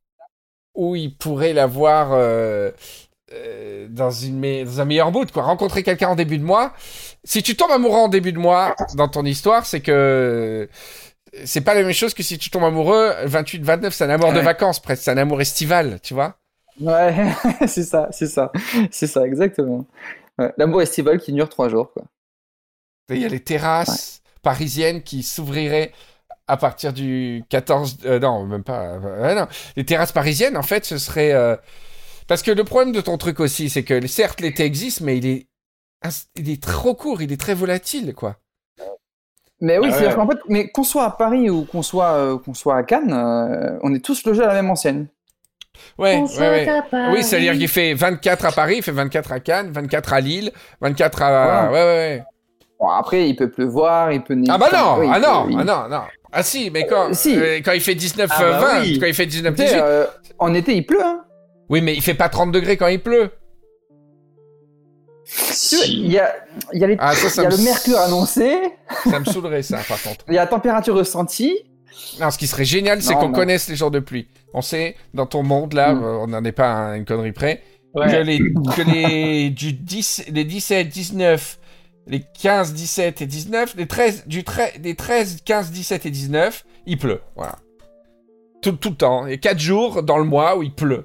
où 0.74 0.96
il 0.96 1.16
pourrait 1.16 1.52
la 1.52 1.66
voir 1.66 2.10
euh, 2.12 2.70
euh, 3.32 3.86
dans, 3.90 4.10
une 4.10 4.38
me- 4.40 4.64
dans 4.64 4.80
un 4.80 4.84
meilleur 4.86 5.12
mood, 5.12 5.30
quoi. 5.30 5.42
Rencontrer 5.44 5.82
quelqu'un 5.82 6.08
en 6.08 6.16
début 6.16 6.38
de 6.38 6.44
mois. 6.44 6.72
Si 7.24 7.42
tu 7.42 7.56
tombes 7.56 7.70
amoureux 7.72 7.98
en 7.98 8.08
début 8.08 8.32
de 8.32 8.38
mois 8.38 8.74
dans 8.94 9.08
ton 9.08 9.24
histoire, 9.24 9.66
c'est 9.66 9.80
que 9.80 10.68
c'est 11.44 11.62
pas 11.62 11.74
la 11.74 11.82
même 11.82 11.92
chose 11.92 12.14
que 12.14 12.22
si 12.22 12.38
tu 12.38 12.50
tombes 12.50 12.64
amoureux 12.64 13.12
28-29, 13.26 13.90
c'est 13.90 14.04
un 14.04 14.10
amour 14.10 14.32
de 14.32 14.40
vacances 14.40 14.80
presque, 14.80 15.02
c'est 15.04 15.10
un 15.10 15.16
amour 15.18 15.40
estival, 15.40 16.00
tu 16.02 16.14
vois. 16.14 16.36
Ouais, 16.80 17.14
c'est 17.66 17.84
ça, 17.84 18.08
c'est 18.12 18.26
ça, 18.26 18.50
c'est 18.90 19.06
ça, 19.06 19.26
exactement. 19.26 19.86
Ouais, 20.38 20.52
L'amour 20.56 20.82
estival 20.82 21.18
qui 21.18 21.32
dure 21.32 21.48
trois 21.48 21.68
jours, 21.68 21.92
quoi. 21.92 22.04
Il 23.10 23.18
y 23.18 23.24
a 23.24 23.28
les 23.28 23.40
terrasses 23.40 24.22
parisiennes 24.42 25.02
qui 25.02 25.22
s'ouvriraient 25.22 25.92
à 26.48 26.56
partir 26.56 26.92
du 26.92 27.44
14... 27.48 27.98
euh, 28.06 28.18
non, 28.18 28.44
même 28.46 28.64
pas... 28.64 28.82
euh, 29.02 29.34
non. 29.34 29.46
Les 29.76 29.84
terrasses 29.84 30.12
parisiennes, 30.12 30.56
en 30.56 30.62
fait, 30.62 30.84
ce 30.84 30.98
serait... 30.98 31.32
euh, 31.32 31.56
Parce 32.28 32.42
que 32.42 32.50
le 32.50 32.64
problème 32.64 32.92
de 32.92 33.00
ton 33.00 33.16
truc 33.18 33.40
aussi, 33.40 33.70
c'est 33.70 33.84
que 33.84 34.06
certes, 34.06 34.40
l'été 34.40 34.64
existe, 34.64 35.00
mais 35.00 35.18
il 35.18 35.26
est... 35.26 35.46
il 36.36 36.50
est 36.50 36.62
trop 36.62 36.94
court, 36.94 37.22
il 37.22 37.32
est 37.32 37.40
très 37.40 37.54
volatile, 37.54 38.14
quoi. 38.14 38.36
Mais 39.60 39.78
oui, 39.78 39.88
Ah 39.90 39.94
c'est-à-dire 39.96 40.16
qu'en 40.16 40.26
fait, 40.28 40.38
mais 40.48 40.68
qu'on 40.68 40.82
soit 40.82 41.04
à 41.04 41.10
Paris 41.10 41.48
ou 41.48 41.64
qu'on 41.64 41.82
soit, 41.82 42.14
euh, 42.14 42.36
qu'on 42.38 42.52
soit 42.54 42.76
à 42.76 42.82
Cannes, 42.82 43.12
euh, 43.12 43.78
on 43.84 43.94
est 43.94 44.04
tous 44.04 44.24
logés 44.24 44.42
à 44.42 44.48
la 44.48 44.54
même 44.54 44.68
enseigne. 44.70 45.06
Ouais, 45.98 46.20
ouais, 46.20 46.38
ouais. 46.38 46.82
Oui, 47.12 47.22
c'est-à-dire 47.22 47.52
qu'il 47.54 47.68
fait 47.68 47.94
24 47.94 48.44
à 48.46 48.52
Paris, 48.52 48.76
il 48.78 48.82
fait 48.82 48.90
24 48.92 49.30
à 49.32 49.38
Cannes, 49.40 49.70
24 49.70 50.12
à 50.12 50.20
Lille, 50.20 50.50
24 50.80 51.22
à... 51.22 51.70
Ouais, 51.70 51.72
ouais, 51.72 51.84
ouais. 51.84 52.24
Bon, 52.80 52.88
après, 52.88 53.28
il 53.28 53.36
peut 53.36 53.48
pleuvoir, 53.50 54.10
il 54.10 54.22
peut 54.24 54.34
neiger. 54.34 54.50
Ah 54.52 54.58
bah 54.58 54.68
non, 54.72 54.96
Oui, 54.98 55.06
ah 55.10 55.14
peut- 55.20 55.26
non, 55.26 55.46
il- 55.48 55.58
ah 55.60 55.64
non, 55.64 55.88
non. 55.88 56.02
Ah 56.32 56.42
si, 56.42 56.70
mais 56.70 56.86
quand, 56.86 57.10
Euh, 57.10 57.14
si. 57.14 57.36
euh, 57.36 57.60
quand 57.64 57.72
il 57.72 57.80
fait 57.80 57.94
19, 57.94 58.30
Ah 58.32 58.38
bah 58.40 58.58
20, 58.76 58.80
oui. 58.82 58.98
quand 58.98 59.06
il 59.06 59.14
fait 59.14 59.26
19, 59.26 59.54
Tu 59.54 59.62
sais, 59.62 59.68
18. 59.68 59.80
euh, 59.82 60.06
en 60.38 60.54
été, 60.54 60.74
il 60.74 60.86
pleut, 60.86 61.02
hein. 61.04 61.20
Oui, 61.68 61.80
mais 61.82 61.94
il 61.94 62.02
fait 62.02 62.14
pas 62.14 62.28
30 62.28 62.52
degrés 62.52 62.76
quand 62.76 62.86
il 62.88 63.00
pleut. 63.00 63.30
Il 65.86 66.10
y 66.12 66.18
a, 66.18 66.34
il 66.72 66.80
y 66.80 66.84
a, 66.84 66.86
les- 66.86 66.96
Ah, 66.98 67.14
ça, 67.14 67.28
ça 67.28 67.42
il 67.42 67.44
y 67.44 67.46
a 67.46 67.56
le 67.56 67.62
mercure 67.62 67.98
annoncé, 67.98 68.58
Ça 69.08 69.18
me 69.20 69.24
saoulerait, 69.24 69.62
ça, 69.62 69.78
par 69.88 70.02
contre. 70.02 70.24
il 70.28 70.34
y 70.34 70.38
a 70.38 70.42
la 70.42 70.46
température 70.46 70.94
ressentie. 70.94 71.56
Non, 72.20 72.30
ce 72.30 72.38
qui 72.38 72.46
serait 72.46 72.64
génial, 72.64 73.02
c'est 73.02 73.14
qu'on 73.14 73.28
non. 73.28 73.32
connaisse 73.32 73.68
les 73.68 73.76
jours 73.76 73.90
de 73.90 74.00
pluie. 74.00 74.26
On 74.54 74.62
sait, 74.62 74.96
dans 75.14 75.26
ton 75.26 75.42
monde, 75.42 75.72
là, 75.74 75.94
Mm. 75.94 76.02
euh, 76.04 76.16
on 76.22 76.26
n'en 76.28 76.44
est 76.44 76.52
pas 76.52 76.90
à 76.92 76.96
une 76.96 77.04
connerie 77.04 77.32
près, 77.32 77.62
que 77.94 78.00
Ouais. 78.00 78.24
les, 78.24 78.38
que 78.38 78.82
les, 78.90 79.50
du 79.50 79.72
10, 79.72 80.24
les 80.32 80.44
17, 80.44 80.88
19, 80.88 81.58
les 82.06 82.20
15, 82.40 82.74
17 82.74 83.22
et 83.22 83.26
19, 83.26 83.76
les 83.76 83.86
13, 83.86 84.26
du 84.26 84.44
13, 84.44 84.80
des 84.80 84.94
13, 84.94 85.42
15, 85.44 85.70
17 85.70 86.06
et 86.06 86.10
19, 86.10 86.64
il 86.86 86.98
pleut. 86.98 87.20
Voilà. 87.36 87.56
Tout, 88.60 88.72
tout 88.72 88.90
le 88.90 88.96
temps. 88.96 89.26
Il 89.26 89.30
y 89.30 89.34
a 89.34 89.38
4 89.38 89.58
jours 89.58 90.02
dans 90.02 90.18
le 90.18 90.24
mois 90.24 90.56
où 90.56 90.62
il 90.62 90.74
pleut. 90.74 91.04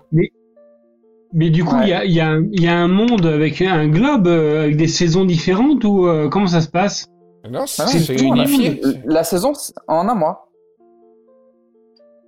Mais 1.33 1.49
du 1.49 1.63
coup, 1.63 1.75
il 1.77 1.81
Ouais. 1.81 1.89
y, 1.89 1.93
a, 1.93 2.05
il 2.05 2.11
y, 2.13 2.21
a, 2.21 2.37
il 2.51 2.61
y 2.63 2.67
a 2.67 2.75
un 2.77 2.87
monde 2.87 3.25
avec 3.25 3.61
un 3.61 3.87
globe, 3.89 4.27
euh, 4.27 4.63
avec 4.63 4.77
des 4.77 4.87
saisons 4.87 5.25
différentes 5.25 5.83
ou 5.83 6.07
euh, 6.07 6.29
comment 6.29 6.47
ça 6.47 6.61
se 6.61 6.69
passe? 6.69 7.07
Non, 7.49 7.61
Ah 7.79 7.87
c'est 7.87 8.15
tout, 8.15 8.23
unifié. 8.25 8.81
La, 9.05 9.15
la 9.15 9.23
saison 9.23 9.53
en 9.87 10.07
un 10.07 10.15
mois. 10.15 10.49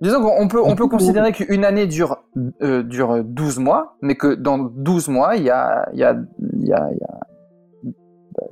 Disons 0.00 0.22
qu'on 0.22 0.48
peut, 0.48 0.62
on 0.62 0.74
peut 0.76 0.86
considérer 0.88 1.32
qu'une 1.32 1.64
année 1.64 1.86
dure, 1.86 2.18
euh, 2.62 2.82
dure 2.82 3.22
12 3.22 3.58
mois, 3.58 3.96
mais 4.00 4.14
que 4.14 4.34
dans 4.34 4.56
12 4.58 5.08
mois, 5.08 5.36
il 5.36 5.42
y 5.44 5.50
a, 5.50 5.88
il 5.92 5.98
y 5.98 6.04
a, 6.04 6.16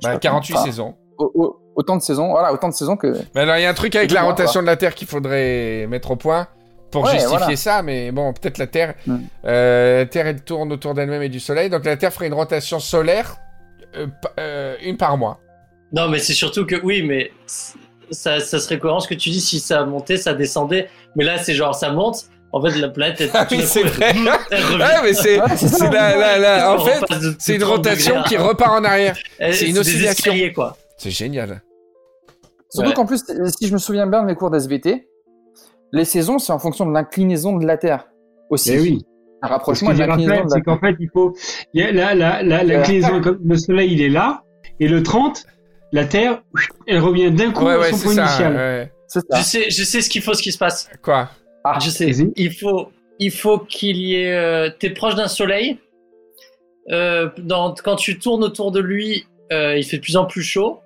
Bah, 0.03 0.13
pas, 0.13 0.19
48 0.19 0.55
enfin, 0.55 0.65
saisons. 0.65 0.95
au- 1.17 1.31
au- 1.35 1.59
autant 1.75 1.97
de 1.97 2.01
saisons, 2.01 2.29
voilà, 2.29 2.53
autant 2.53 2.69
de 2.69 2.73
saisons 2.73 2.95
que. 2.97 3.13
Mais 3.35 3.41
alors, 3.41 3.57
il 3.57 3.61
y 3.63 3.65
a 3.65 3.69
un 3.69 3.73
truc 3.73 3.95
avec 3.95 4.11
la 4.11 4.23
rotation 4.23 4.61
de 4.61 4.65
la 4.67 4.75
Terre 4.77 4.95
qu'il 4.95 5.07
faudrait 5.07 5.87
mettre 5.87 6.11
au 6.11 6.15
point 6.15 6.47
pour 6.91 7.03
Ouais, 7.03 7.11
justifier 7.11 7.37
voilà. 7.37 7.55
ça, 7.55 7.81
mais 7.83 8.11
bon, 8.11 8.33
peut-être 8.33 8.57
la 8.57 8.67
Terre, 8.67 8.95
Mm. 9.05 9.17
euh, 9.45 9.97
la 9.99 10.05
Terre 10.07 10.27
elle 10.27 10.41
tourne 10.43 10.71
autour 10.71 10.93
d'elle-même 10.93 11.21
et 11.21 11.29
du 11.29 11.39
Soleil, 11.39 11.69
donc 11.69 11.85
la 11.85 11.97
Terre 11.97 12.11
ferait 12.13 12.27
une 12.27 12.33
rotation 12.33 12.79
solaire 12.79 13.37
euh, 13.95 14.07
euh, 14.39 14.75
une 14.83 14.97
par 14.97 15.17
mois. 15.17 15.39
Non, 15.93 16.07
mais 16.09 16.19
c'est 16.19 16.33
surtout 16.33 16.65
que 16.65 16.75
oui, 16.83 17.01
mais 17.03 17.31
ça, 18.11 18.39
ça 18.39 18.59
serait 18.59 18.79
cohérent 18.79 18.99
ce 18.99 19.07
que 19.07 19.13
tu 19.15 19.29
dis 19.29 19.41
si 19.41 19.59
ça 19.59 19.83
montait, 19.85 20.17
ça 20.17 20.33
descendait. 20.33 20.89
Mais 21.15 21.23
là, 21.23 21.37
c'est 21.37 21.53
genre 21.53 21.73
ça 21.75 21.91
monte 21.91 22.25
En 22.51 22.61
fait, 22.61 22.77
la 22.79 22.89
planète, 22.89 23.21
elle, 23.21 23.29
Ah 23.33 23.47
oui, 23.51 23.61
c'est 23.63 23.81
coup, 23.83 23.87
vrai. 23.89 24.11
elle- 24.15 24.29
elle 24.51 24.63
revient. 24.63 24.77
Ouais, 24.81 25.01
mais 25.03 25.13
c'est 25.13 25.39
Ouais, 25.39 25.47
c'est 25.51 25.67
c'est 25.67 25.77
ça. 25.77 25.89
la, 25.89 26.17
la, 26.17 26.37
la- 26.39 26.71
en 26.71 26.75
On 26.75 26.85
fait, 26.85 26.99
c'est 27.37 27.53
une 27.55 27.61
30 27.61 27.71
rotation 27.77 28.15
degrés 28.15 28.27
qui 28.29 28.37
repart 28.37 28.71
en 28.71 28.83
arrière. 28.83 29.17
Elle- 29.37 29.53
c'est 29.53 29.69
une 29.69 29.77
oscillation. 29.77 30.33
quoi. 30.55 30.77
C'est 30.97 31.11
génial. 31.11 31.61
Surtout 32.71 32.89
Ouais. 32.89 32.95
qu'en 32.95 33.05
plus, 33.05 33.23
si 33.57 33.67
je 33.67 33.73
me 33.73 33.77
souviens 33.77 34.05
bien 34.07 34.21
de 34.21 34.27
mes 34.27 34.35
cours 34.35 34.49
d'SVT, 34.51 35.07
les 35.91 36.05
saisons, 36.05 36.37
c'est 36.39 36.51
en 36.53 36.59
fonction 36.59 36.85
de 36.85 36.93
l'inclinaison 36.93 37.57
de 37.57 37.65
la 37.65 37.77
Terre 37.77 38.07
aussi. 38.49 38.71
Eh 38.73 38.79
oui. 38.79 39.05
Un 39.41 39.47
Ce 39.47 39.53
rapprochement 39.53 39.89
que 39.91 39.93
de 39.95 40.01
je 40.01 40.07
l'inclinaison 40.07 40.31
rappelle, 40.33 40.45
de 40.45 40.49
la 40.51 40.55
c'est 40.55 40.61
qu'en 40.61 40.79
fait, 40.79 40.95
il 40.99 41.09
faut. 41.13 41.33
il 41.73 41.81
y 41.81 41.83
a 41.83 41.91
la, 41.91 42.13
la, 42.13 42.43
la, 42.43 42.63
l'inclinaison, 42.63 43.21
comme 43.21 43.39
le 43.43 43.57
soleil, 43.57 43.93
il 43.93 44.01
est 44.01 44.09
là, 44.09 44.43
et 44.79 44.87
le 44.87 45.01
30, 45.01 45.45
la 45.93 46.05
Terre, 46.05 46.43
elle 46.87 46.99
revient 46.99 47.31
d'un 47.31 47.51
coup 47.51 47.65
Ouais, 47.65 47.73
à 47.73 47.79
ouais, 47.79 47.91
son 47.91 47.97
c'est 47.97 48.03
point 48.03 48.15
ça. 48.15 48.23
initial. 48.25 48.55
ouais. 48.55 48.91
C'est 49.07 49.21
ça. 49.27 49.37
Je 49.39 49.43
sais, 49.43 49.69
je 49.71 49.83
sais 49.83 50.01
ce 50.01 50.09
qu'il 50.09 50.21
faut, 50.21 50.33
ce 50.35 50.41
qui 50.43 50.51
se 50.51 50.57
passe. 50.59 50.87
Quoi? 51.01 51.29
Ah, 51.63 51.77
je 51.81 51.89
sais. 51.89 52.11
Il 52.35 52.53
faut, 52.53 52.91
il 53.19 53.31
faut 53.31 53.59
qu'il 53.59 53.97
y 53.97 54.15
ait. 54.15 54.33
euh, 54.33 54.69
T'es 54.79 54.89
proche 54.91 55.15
d'un 55.15 55.27
soleil. 55.27 55.77
Euh, 56.91 57.29
dans, 57.37 57.73
quand 57.75 57.95
tu 57.95 58.17
tournes 58.17 58.43
autour 58.43 58.71
de 58.71 58.79
lui, 58.79 59.25
euh, 59.51 59.77
il 59.77 59.83
fait 59.83 59.97
de 59.97 60.01
plus 60.01 60.17
en 60.17 60.25
plus 60.25 60.41
chaud. 60.43 60.79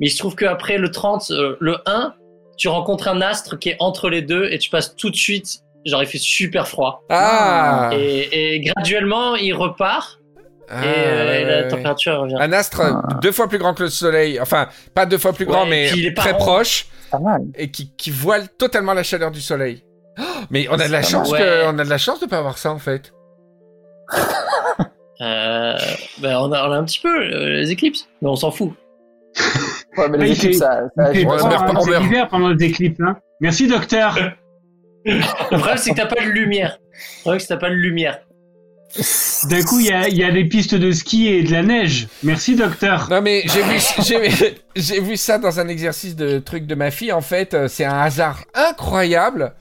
Mais 0.00 0.06
il 0.08 0.10
se 0.10 0.18
trouve 0.18 0.34
qu'après 0.34 0.78
le 0.78 0.90
30, 0.90 1.30
euh, 1.30 1.56
le 1.60 1.76
1, 1.86 2.14
tu 2.56 2.68
rencontres 2.68 3.06
un 3.08 3.20
astre 3.20 3.58
qui 3.58 3.68
est 3.70 3.76
entre 3.78 4.08
les 4.10 4.22
deux 4.22 4.48
et 4.50 4.58
tu 4.58 4.70
passes 4.70 4.96
tout 4.96 5.10
de 5.10 5.16
suite. 5.16 5.60
Genre, 5.84 6.02
il 6.02 6.06
fait 6.08 6.18
super 6.18 6.66
froid. 6.66 7.04
Ah, 7.10 7.90
Et, 7.92 8.54
et 8.54 8.60
graduellement, 8.60 9.36
il 9.36 9.52
repart 9.52 10.18
Ah, 10.68 10.82
et, 10.84 10.88
euh, 10.88 11.26
ouais, 11.26 11.42
et 11.42 11.44
ouais, 11.44 11.50
la 11.50 11.62
ouais. 11.62 11.68
température 11.68 12.18
revient. 12.20 12.36
Un 12.40 12.52
astre 12.52 12.80
Ah. 12.80 13.02
deux 13.20 13.32
fois 13.32 13.48
plus 13.48 13.58
grand 13.58 13.74
que 13.74 13.82
le 13.84 13.90
Soleil, 13.90 14.40
enfin 14.40 14.68
pas 14.94 15.04
deux 15.06 15.18
fois 15.18 15.32
plus 15.34 15.44
grand, 15.44 15.64
Ouais, 15.68 15.90
mais 15.94 16.14
très 16.14 16.32
rond. 16.32 16.38
proche, 16.38 16.86
pas 17.10 17.18
mal. 17.18 17.42
et 17.56 17.70
qui, 17.70 17.94
qui 17.96 18.10
voile 18.10 18.48
totalement 18.58 18.94
la 18.94 19.02
chaleur 19.02 19.30
du 19.30 19.42
Soleil. 19.42 19.84
Oh, 20.18 20.22
mais 20.50 20.66
on 20.70 20.74
a 20.78 20.86
de 20.86 20.92
la 20.92 21.02
chance 21.02 21.30
pas 21.30 21.38
que, 21.38 21.66
on 21.66 21.78
a 21.78 21.84
de 21.84 21.88
la 21.90 21.98
chance 21.98 22.20
de 22.20 22.26
pas 22.26 22.38
avoir 22.38 22.58
ça 22.58 22.70
en 22.72 22.78
fait. 22.78 23.12
Euh, 25.20 25.78
ben, 26.18 26.36
on, 26.38 26.50
a, 26.50 26.68
on 26.68 26.72
a 26.72 26.76
un 26.76 26.84
petit 26.84 26.98
peu 26.98 27.08
euh, 27.08 27.60
les 27.60 27.70
éclipses, 27.70 28.08
mais 28.20 28.28
on 28.28 28.34
s'en 28.36 28.50
fout. 28.50 28.72
Ouais, 29.96 30.08
mais 30.08 30.18
Ouais, 30.18 30.24
les 30.26 30.34
fait- 30.34 30.48
équipes, 30.48 30.58
ça, 30.58 30.80
ça 30.96 31.10
Ouais, 31.12 31.24
on 31.24 31.28
meurt 31.48 31.66
pas, 31.66 31.72
on 31.76 31.80
c'est 31.82 31.90
meurt. 31.90 32.02
l'hiver 32.02 32.28
pendant 32.28 32.48
les 32.48 32.64
éclipses. 32.64 32.98
Hein. 33.00 33.16
Merci, 33.40 33.68
docteur. 33.68 34.18
Le 35.04 35.20
problème, 35.56 35.76
c'est 35.76 35.90
que 35.92 35.96
t'as 35.96 36.06
pas 36.06 36.20
de 36.24 36.30
lumière. 36.30 36.78
Le 36.82 37.20
problème, 37.20 37.38
c'est 37.38 37.46
que 37.46 37.52
t'as 37.54 37.60
pas 37.60 37.70
de 37.70 37.74
lumière. 37.76 38.18
D'un 39.48 39.62
coup, 39.62 39.78
il 39.78 39.86
y 39.86 39.92
a, 39.92 40.08
y 40.08 40.24
a 40.24 40.32
des 40.32 40.44
pistes 40.46 40.74
de 40.74 40.90
ski 40.90 41.28
et 41.28 41.44
de 41.44 41.52
la 41.52 41.62
neige. 41.62 42.08
Merci, 42.24 42.56
docteur. 42.56 43.06
Non 43.08 43.22
mais 43.22 43.42
j'ai 43.46 43.62
vu, 43.62 43.78
j'ai, 44.04 44.54
j'ai 44.74 45.00
vu 45.00 45.16
ça 45.16 45.38
dans 45.38 45.60
un 45.60 45.68
exercice 45.68 46.16
de 46.16 46.40
truc 46.40 46.66
de 46.66 46.74
ma 46.74 46.90
fille. 46.90 47.12
En 47.12 47.20
fait, 47.20 47.54
euh, 47.54 47.68
c'est 47.68 47.84
un 47.84 48.00
hasard 48.00 48.40
incroyable 48.54 49.52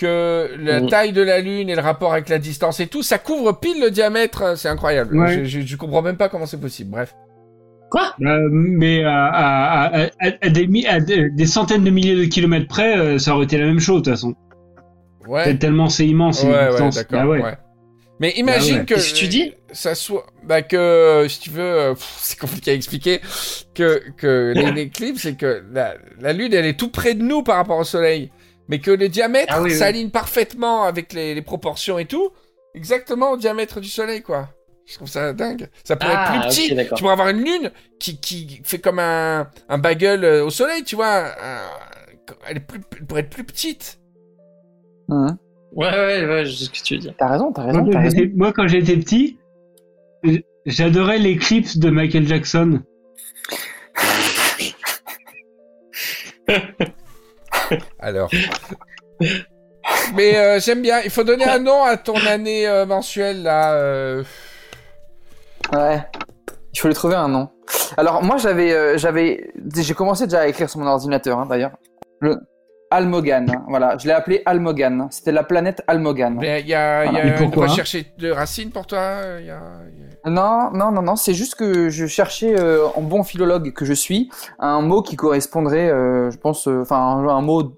que 0.00 0.50
la 0.58 0.80
Mhm. 0.80 0.88
taille 0.88 1.12
de 1.12 1.22
la 1.22 1.40
Lune 1.40 1.68
et 1.68 1.74
le 1.74 1.80
rapport 1.82 2.12
avec 2.12 2.28
la 2.28 2.38
distance 2.38 2.80
et 2.80 2.86
tout, 2.86 3.02
ça 3.02 3.18
couvre 3.18 3.52
pile 3.60 3.80
le 3.80 3.90
diamètre. 3.90 4.42
euh, 4.42 4.56
C'est 4.56 4.68
incroyable. 4.68 5.16
Ouais. 5.18 5.44
Je, 5.44 5.60
je, 5.60 5.66
je 5.66 5.76
comprends 5.76 6.02
même 6.02 6.16
pas 6.16 6.28
comment 6.28 6.46
c'est 6.46 6.60
possible. 6.60 6.90
Bref. 6.90 7.14
Quoi? 7.90 8.14
Euh, 8.22 8.48
mais 8.50 9.02
à, 9.04 9.26
à, 9.26 9.84
à, 9.86 10.06
à- 10.06 10.30
à 10.42 10.48
des, 11.00 11.46
centaines 11.46 11.84
de 11.84 11.90
milliers 11.90 12.16
de 12.16 12.24
kilomètres 12.24 12.68
près, 12.68 12.96
euh, 12.96 13.18
ça 13.18 13.34
aurait 13.34 13.44
été 13.44 13.58
la 13.58 13.66
même 13.66 13.80
chose 13.80 14.02
de 14.02 14.04
toute 14.04 14.14
façon. 14.14 14.34
Ouais. 15.26 15.56
Tellement 15.58 15.88
c'est 15.88 16.06
immense. 16.06 16.42
Ouais, 16.44 16.50
une 16.50 16.84
ouais, 16.84 16.90
d'accord. 16.90 17.20
Bah 17.22 17.26
ouais. 17.26 17.42
ouais. 17.42 17.56
Mais 18.20 18.30
imagine 18.36 18.78
ouais. 18.80 18.84
que 18.84 18.94
Qu'est-ce 18.94 19.12
que 19.14 19.18
tu 19.18 19.28
dis? 19.28 19.54
ça 19.72 19.94
soit, 19.94 20.26
bah 20.44 20.62
que 20.62 21.26
si 21.28 21.40
tu 21.40 21.50
veux, 21.50 21.94
c'est 22.18 22.38
compliqué 22.38 22.70
à 22.70 22.74
expliquer 22.74 23.20
que 23.74 24.52
l'éclipse, 24.74 25.22
c'est 25.22 25.34
que 25.36 25.62
la, 25.72 25.94
la 26.20 26.32
lune, 26.32 26.52
elle 26.52 26.66
est 26.66 26.78
tout 26.78 26.90
près 26.90 27.14
de 27.14 27.22
nous 27.22 27.42
par 27.42 27.56
rapport 27.56 27.78
au 27.78 27.84
soleil, 27.84 28.30
mais 28.70 28.78
que 28.78 28.90
le 28.90 29.08
diamètre 29.10 29.52
Ah 29.54 29.60
oui, 29.60 29.70
oui. 29.72 29.76
s'aligne 29.76 30.08
parfaitement 30.10 30.84
avec 30.84 31.12
les, 31.12 31.34
les 31.34 31.42
proportions 31.42 31.98
et 31.98 32.06
tout, 32.06 32.30
exactement 32.74 33.32
au 33.32 33.36
diamètre 33.36 33.80
du 33.80 33.88
soleil, 33.88 34.22
quoi. 34.22 34.48
Je 34.86 34.94
trouve 34.96 35.08
ça 35.08 35.32
dingue. 35.32 35.68
Ça 35.84 35.94
pourrait 35.96 36.14
Ah, 36.16 36.36
être 36.36 36.48
plus 36.48 36.48
petit. 36.68 36.76
tu 36.94 37.02
pourrais 37.02 37.12
avoir 37.12 37.28
une 37.28 37.44
lune 37.44 37.70
qui, 38.00 38.18
qui 38.20 38.60
fait 38.64 38.78
comme 38.78 38.98
un, 38.98 39.48
un 39.68 39.78
bagel 39.78 40.24
euh, 40.24 40.44
au 40.44 40.50
soleil, 40.50 40.82
tu 40.84 40.96
vois. 40.96 41.26
un- 41.26 41.68
elle, 42.48 42.56
est 42.56 42.60
plus, 42.60 42.80
elle 42.98 43.06
pourrait 43.06 43.20
être 43.20 43.30
plus 43.30 43.44
petite. 43.44 44.00
Mhm. 45.08 45.36
Ouais, 45.72 45.88
ouais, 45.90 46.26
ouais, 46.26 46.44
je 46.46 46.52
sais 46.56 46.64
ce 46.64 46.70
que 46.70 46.78
tu 46.82 46.94
veux 46.94 47.00
dire. 47.00 47.14
T'as 47.18 47.28
raison, 47.28 47.52
t'as 47.52 47.62
raison, 47.64 47.84
raison. 47.84 48.18
moi, 48.34 48.52
quand 48.52 48.66
j'étais 48.66 48.96
petit, 48.96 49.38
j'adorais 50.66 51.18
l'éclipse 51.18 51.76
de 51.78 51.90
Michael 51.90 52.26
Jackson. 52.26 52.80
Alors. 58.00 58.30
Mais 60.14 60.36
euh, 60.36 60.60
j'aime 60.60 60.82
bien. 60.82 61.00
Il 61.04 61.10
faut 61.10 61.24
donner 61.24 61.44
un 61.44 61.58
nom 61.58 61.82
à 61.84 61.96
ton 61.96 62.14
année 62.26 62.66
euh, 62.66 62.86
mensuelle 62.86 63.42
là. 63.42 63.74
euh. 63.74 64.22
Ouais. 65.72 66.02
Il 66.72 66.78
faut 66.78 66.88
lui 66.88 66.94
trouver 66.94 67.16
un 67.16 67.28
nom. 67.28 67.48
Alors 67.96 68.22
moi 68.22 68.36
j'avais 68.36 68.72
euh, 68.72 68.98
j'avais 68.98 69.50
j'ai 69.76 69.94
commencé 69.94 70.24
déjà 70.24 70.40
à 70.40 70.46
écrire 70.46 70.68
sur 70.70 70.80
mon 70.80 70.86
ordinateur 70.86 71.38
hein, 71.38 71.46
d'ailleurs. 71.46 71.72
Le 72.20 72.38
Almogan, 72.92 73.48
hein, 73.48 73.64
voilà, 73.68 73.96
je 73.98 74.06
l'ai 74.08 74.12
appelé 74.12 74.42
Almogan. 74.46 75.06
C'était 75.12 75.30
la 75.30 75.44
planète 75.44 75.80
Almogan. 75.86 76.36
Mais 76.40 76.60
il 76.60 76.66
y 76.66 76.74
a, 76.74 77.04
il 77.04 77.12
y 77.12 77.16
a 77.18 77.24
Et 77.24 77.28
une 77.28 77.34
pourquoi 77.36 77.68
recherche 77.68 77.96
de 78.18 78.30
racines 78.32 78.70
pour 78.70 78.84
toi. 78.88 78.98
euh, 78.98 79.38
il 79.40 79.46
y 79.46 79.50
a- 79.50 79.60
il 79.96 80.00
y 80.00 80.02
a- 80.02 80.28
Non, 80.30 80.70
non, 80.72 80.90
non, 80.90 81.00
non, 81.02 81.14
c'est 81.14 81.32
juste 81.34 81.54
que 81.54 81.88
je 81.88 82.06
cherchais, 82.06 82.58
euh, 82.58 82.84
en 82.96 83.02
bon 83.02 83.22
philologue 83.22 83.72
que 83.72 83.84
je 83.84 83.92
suis, 83.92 84.28
un 84.58 84.80
mot 84.80 85.02
qui 85.02 85.14
correspondrait, 85.14 85.88
euh, 85.88 86.32
je 86.32 86.36
pense, 86.38 86.66
euh, 86.66 86.80
enfin, 86.82 86.96
un, 86.98 87.28
un 87.28 87.40
mot 87.42 87.76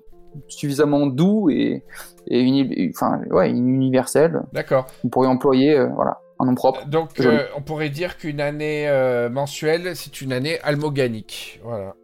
suffisamment 0.48 1.06
doux 1.06 1.50
et, 1.50 1.84
et 2.28 2.40
uni- 2.40 2.90
enfin, 2.94 3.20
ouais, 3.30 3.50
universel. 3.50 4.40
D'accord. 4.52 4.86
On 5.04 5.08
pourrait 5.08 5.28
employer, 5.28 5.76
euh, 5.78 5.88
voilà, 5.94 6.20
un 6.38 6.46
nom 6.46 6.54
propre. 6.54 6.86
Donc 6.86 7.18
euh, 7.20 7.46
on 7.56 7.62
pourrait 7.62 7.88
dire 7.90 8.16
qu'une 8.18 8.40
année 8.40 8.88
euh, 8.88 9.28
mensuelle, 9.28 9.96
c'est 9.96 10.20
une 10.20 10.32
année 10.32 10.58
almoganique. 10.62 11.60
Voilà. 11.64 11.94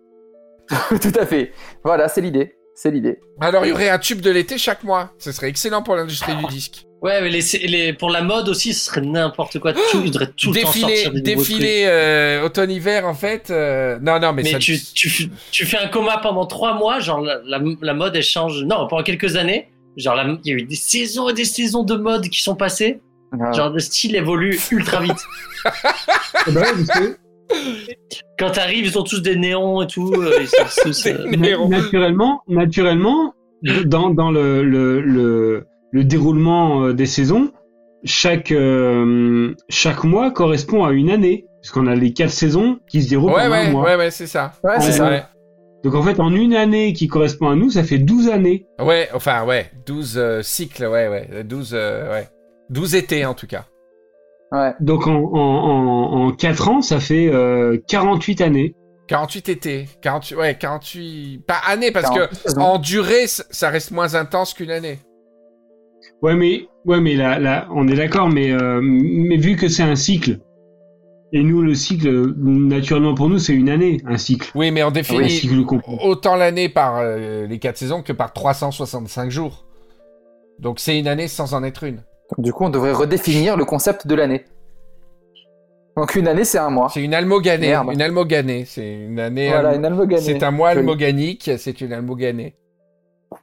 Tout 1.00 1.18
à 1.18 1.24
fait. 1.26 1.52
Voilà, 1.84 2.08
c'est 2.08 2.20
l'idée. 2.20 2.56
C'est 2.74 2.90
l'idée. 2.90 3.18
Alors 3.40 3.64
il 3.64 3.70
y 3.70 3.72
aurait 3.72 3.88
un 3.88 3.98
tube 3.98 4.20
de 4.20 4.30
l'été 4.30 4.58
chaque 4.58 4.84
mois. 4.84 5.10
Ce 5.18 5.32
serait 5.32 5.48
excellent 5.48 5.82
pour 5.82 5.96
l'industrie 5.96 6.36
du 6.36 6.44
disque. 6.48 6.86
Ouais, 7.00 7.20
mais 7.22 7.28
les, 7.30 7.40
les, 7.68 7.92
pour 7.92 8.10
la 8.10 8.22
mode 8.22 8.48
aussi, 8.48 8.74
ce 8.74 8.86
serait 8.86 9.00
n'importe 9.02 9.60
quoi. 9.60 9.72
Tout, 9.72 10.02
il 10.04 10.10
devrait 10.10 10.32
tout 10.36 10.52
le 10.52 10.60
temps 10.62 10.66
Défilé, 10.72 10.96
sortir 10.96 11.12
des 11.12 11.20
défilé 11.20 11.84
euh, 11.86 12.44
automne-hiver 12.44 13.06
en 13.06 13.14
fait. 13.14 13.50
euh, 13.50 13.98
Non 14.02 14.18
non 14.18 14.32
mais, 14.32 14.42
Mais 14.42 14.52
ça... 14.52 14.58
tu, 14.58 14.76
tu, 14.94 15.30
tu 15.52 15.64
fais 15.64 15.78
un 15.78 15.86
coma 15.88 16.18
pendant 16.18 16.44
trois 16.46 16.74
mois, 16.74 16.98
genre 16.98 17.20
la, 17.20 17.38
la, 17.46 17.60
la 17.82 17.94
mode 17.94 18.16
elle 18.16 18.22
change. 18.24 18.64
Non, 18.64 18.88
pendant 18.88 19.04
quelques 19.04 19.36
années, 19.36 19.68
genre 19.96 20.16
la- 20.16 20.26
il 20.44 20.50
y 20.50 20.52
a 20.52 20.58
eu 20.58 20.62
des 20.64 20.74
saisons 20.74 21.28
et 21.28 21.34
des 21.34 21.44
saisons 21.44 21.84
de 21.84 21.94
mode 21.94 22.28
qui 22.30 22.42
sont 22.42 22.56
passées. 22.56 23.00
Voilà. 23.30 23.52
Genre 23.52 23.70
le 23.70 23.78
style 23.78 24.16
évolue 24.16 24.58
ultra 24.72 25.00
vite. 25.00 25.22
Eh 26.46 26.50
ben 26.52 26.64
Quand 28.38 28.50
t'arrives, 28.50 28.86
ils 28.86 28.98
ont 28.98 29.02
tous 29.02 29.20
des 29.22 29.36
néons 29.36 29.82
et 29.82 29.86
tout. 29.86 30.12
euh, 30.14 30.38
ils 30.40 30.48
sont 30.48 30.82
tous, 30.82 31.06
euh, 31.06 31.30
na- 31.36 31.66
naturellement, 31.68 32.42
naturellement, 32.48 33.34
dans, 33.84 34.10
dans 34.10 34.30
le, 34.30 34.62
le, 34.62 35.00
le, 35.00 35.66
le 35.92 36.04
déroulement 36.04 36.84
euh, 36.84 36.92
des 36.94 37.06
saisons, 37.06 37.50
chaque, 38.04 38.52
euh, 38.52 39.54
chaque 39.68 40.04
mois 40.04 40.30
correspond 40.30 40.84
à 40.84 40.92
une 40.92 41.10
année. 41.10 41.44
Puisqu'on 41.60 41.88
a 41.88 41.96
les 41.96 42.12
quatre 42.12 42.30
saisons 42.30 42.78
qui 42.88 43.02
se 43.02 43.10
déroulent 43.10 43.32
Ouais 43.32 43.42
un 43.42 43.50
ouais 43.50 43.70
mois. 43.72 43.82
ouais 43.84 43.96
ouais 43.96 44.10
c'est 44.12 44.28
ça. 44.28 44.52
Ouais, 44.62 44.78
c'est 44.80 44.92
ça. 44.92 45.08
Ouais. 45.10 45.24
Donc 45.82 45.94
en 45.96 46.02
fait, 46.04 46.20
en 46.20 46.32
une 46.32 46.54
année 46.54 46.92
qui 46.92 47.08
correspond 47.08 47.48
à 47.48 47.56
nous, 47.56 47.70
ça 47.70 47.82
fait 47.82 47.98
12 47.98 48.28
années. 48.28 48.66
Ouais, 48.80 49.08
enfin, 49.12 49.44
ouais, 49.44 49.70
12 49.84 50.14
euh, 50.18 50.42
cycles, 50.42 50.86
ouais, 50.86 51.08
ouais, 51.08 51.42
12, 51.44 51.72
euh, 51.74 52.12
ouais. 52.12 52.28
12 52.70 52.94
étés, 52.94 53.26
en 53.26 53.34
tout 53.34 53.48
cas. 53.48 53.64
Ouais. 54.52 54.72
Donc 54.80 55.08
en, 55.08 55.14
en, 55.16 55.36
en, 55.36 56.26
en 56.28 56.32
4 56.32 56.68
ans, 56.68 56.80
ça 56.80 57.00
fait 57.00 57.28
euh, 57.28 57.76
48 57.88 58.40
années. 58.40 58.74
48 59.08 59.48
étés, 59.48 59.88
48, 60.02 60.36
ouais, 60.36 60.54
48, 60.58 61.44
pas 61.46 61.60
années, 61.66 61.90
parce 61.90 62.08
48 62.10 62.28
que 62.28 62.36
saisons. 62.50 62.60
en 62.60 62.78
durée, 62.78 63.26
ça 63.26 63.68
reste 63.68 63.90
moins 63.90 64.14
intense 64.14 64.54
qu'une 64.54 64.70
année. 64.70 64.98
Ouais, 66.22 66.34
mais, 66.34 66.68
ouais, 66.84 67.00
mais 67.00 67.14
là, 67.14 67.38
là, 67.38 67.68
on 67.72 67.86
est 67.88 67.94
d'accord, 67.94 68.28
mais, 68.28 68.50
euh, 68.50 68.80
mais 68.82 69.36
vu 69.36 69.56
que 69.56 69.68
c'est 69.68 69.82
un 69.84 69.94
cycle, 69.96 70.40
et 71.32 71.42
nous, 71.42 71.62
le 71.62 71.74
cycle, 71.74 72.08
naturellement 72.38 73.14
pour 73.14 73.28
nous, 73.28 73.38
c'est 73.38 73.52
une 73.52 73.68
année, 73.68 73.98
un 74.06 74.16
cycle. 74.16 74.50
Oui, 74.54 74.70
mais 74.70 74.82
on 74.82 74.88
Un 74.88 74.92
définit 74.92 75.30
cycle 75.30 75.64
autant 76.02 76.36
l'année 76.36 76.68
par 76.68 76.96
euh, 76.98 77.46
les 77.46 77.58
4 77.58 77.76
saisons 77.76 78.02
que 78.02 78.12
par 78.12 78.32
365 78.32 79.30
jours. 79.30 79.64
Donc 80.58 80.80
c'est 80.80 80.98
une 80.98 81.06
année 81.06 81.28
sans 81.28 81.54
en 81.54 81.62
être 81.62 81.84
une. 81.84 81.96
Donc, 82.36 82.44
du 82.44 82.52
coup, 82.52 82.64
on 82.64 82.70
devrait 82.70 82.92
redéfinir 82.92 83.56
le 83.56 83.64
concept 83.64 84.06
de 84.06 84.14
l'année. 84.14 84.44
Donc 85.96 86.14
une 86.14 86.28
année, 86.28 86.44
c'est 86.44 86.58
un 86.58 86.70
mois. 86.70 86.88
C'est 86.92 87.02
une 87.02 87.14
almoganée, 87.14 87.68
Merde. 87.68 87.90
une 87.92 88.02
almoganée, 88.02 88.64
c'est 88.64 88.94
une 89.04 89.20
année... 89.20 89.48
Voilà, 89.50 89.70
almo- 89.72 89.78
une 89.78 89.84
almoganée. 89.84 90.22
C'est 90.22 90.42
un 90.42 90.50
mois 90.50 90.70
Joli. 90.70 90.80
almoganique, 90.80 91.50
c'est 91.58 91.80
une 91.80 91.92
almoganée. 91.92 92.56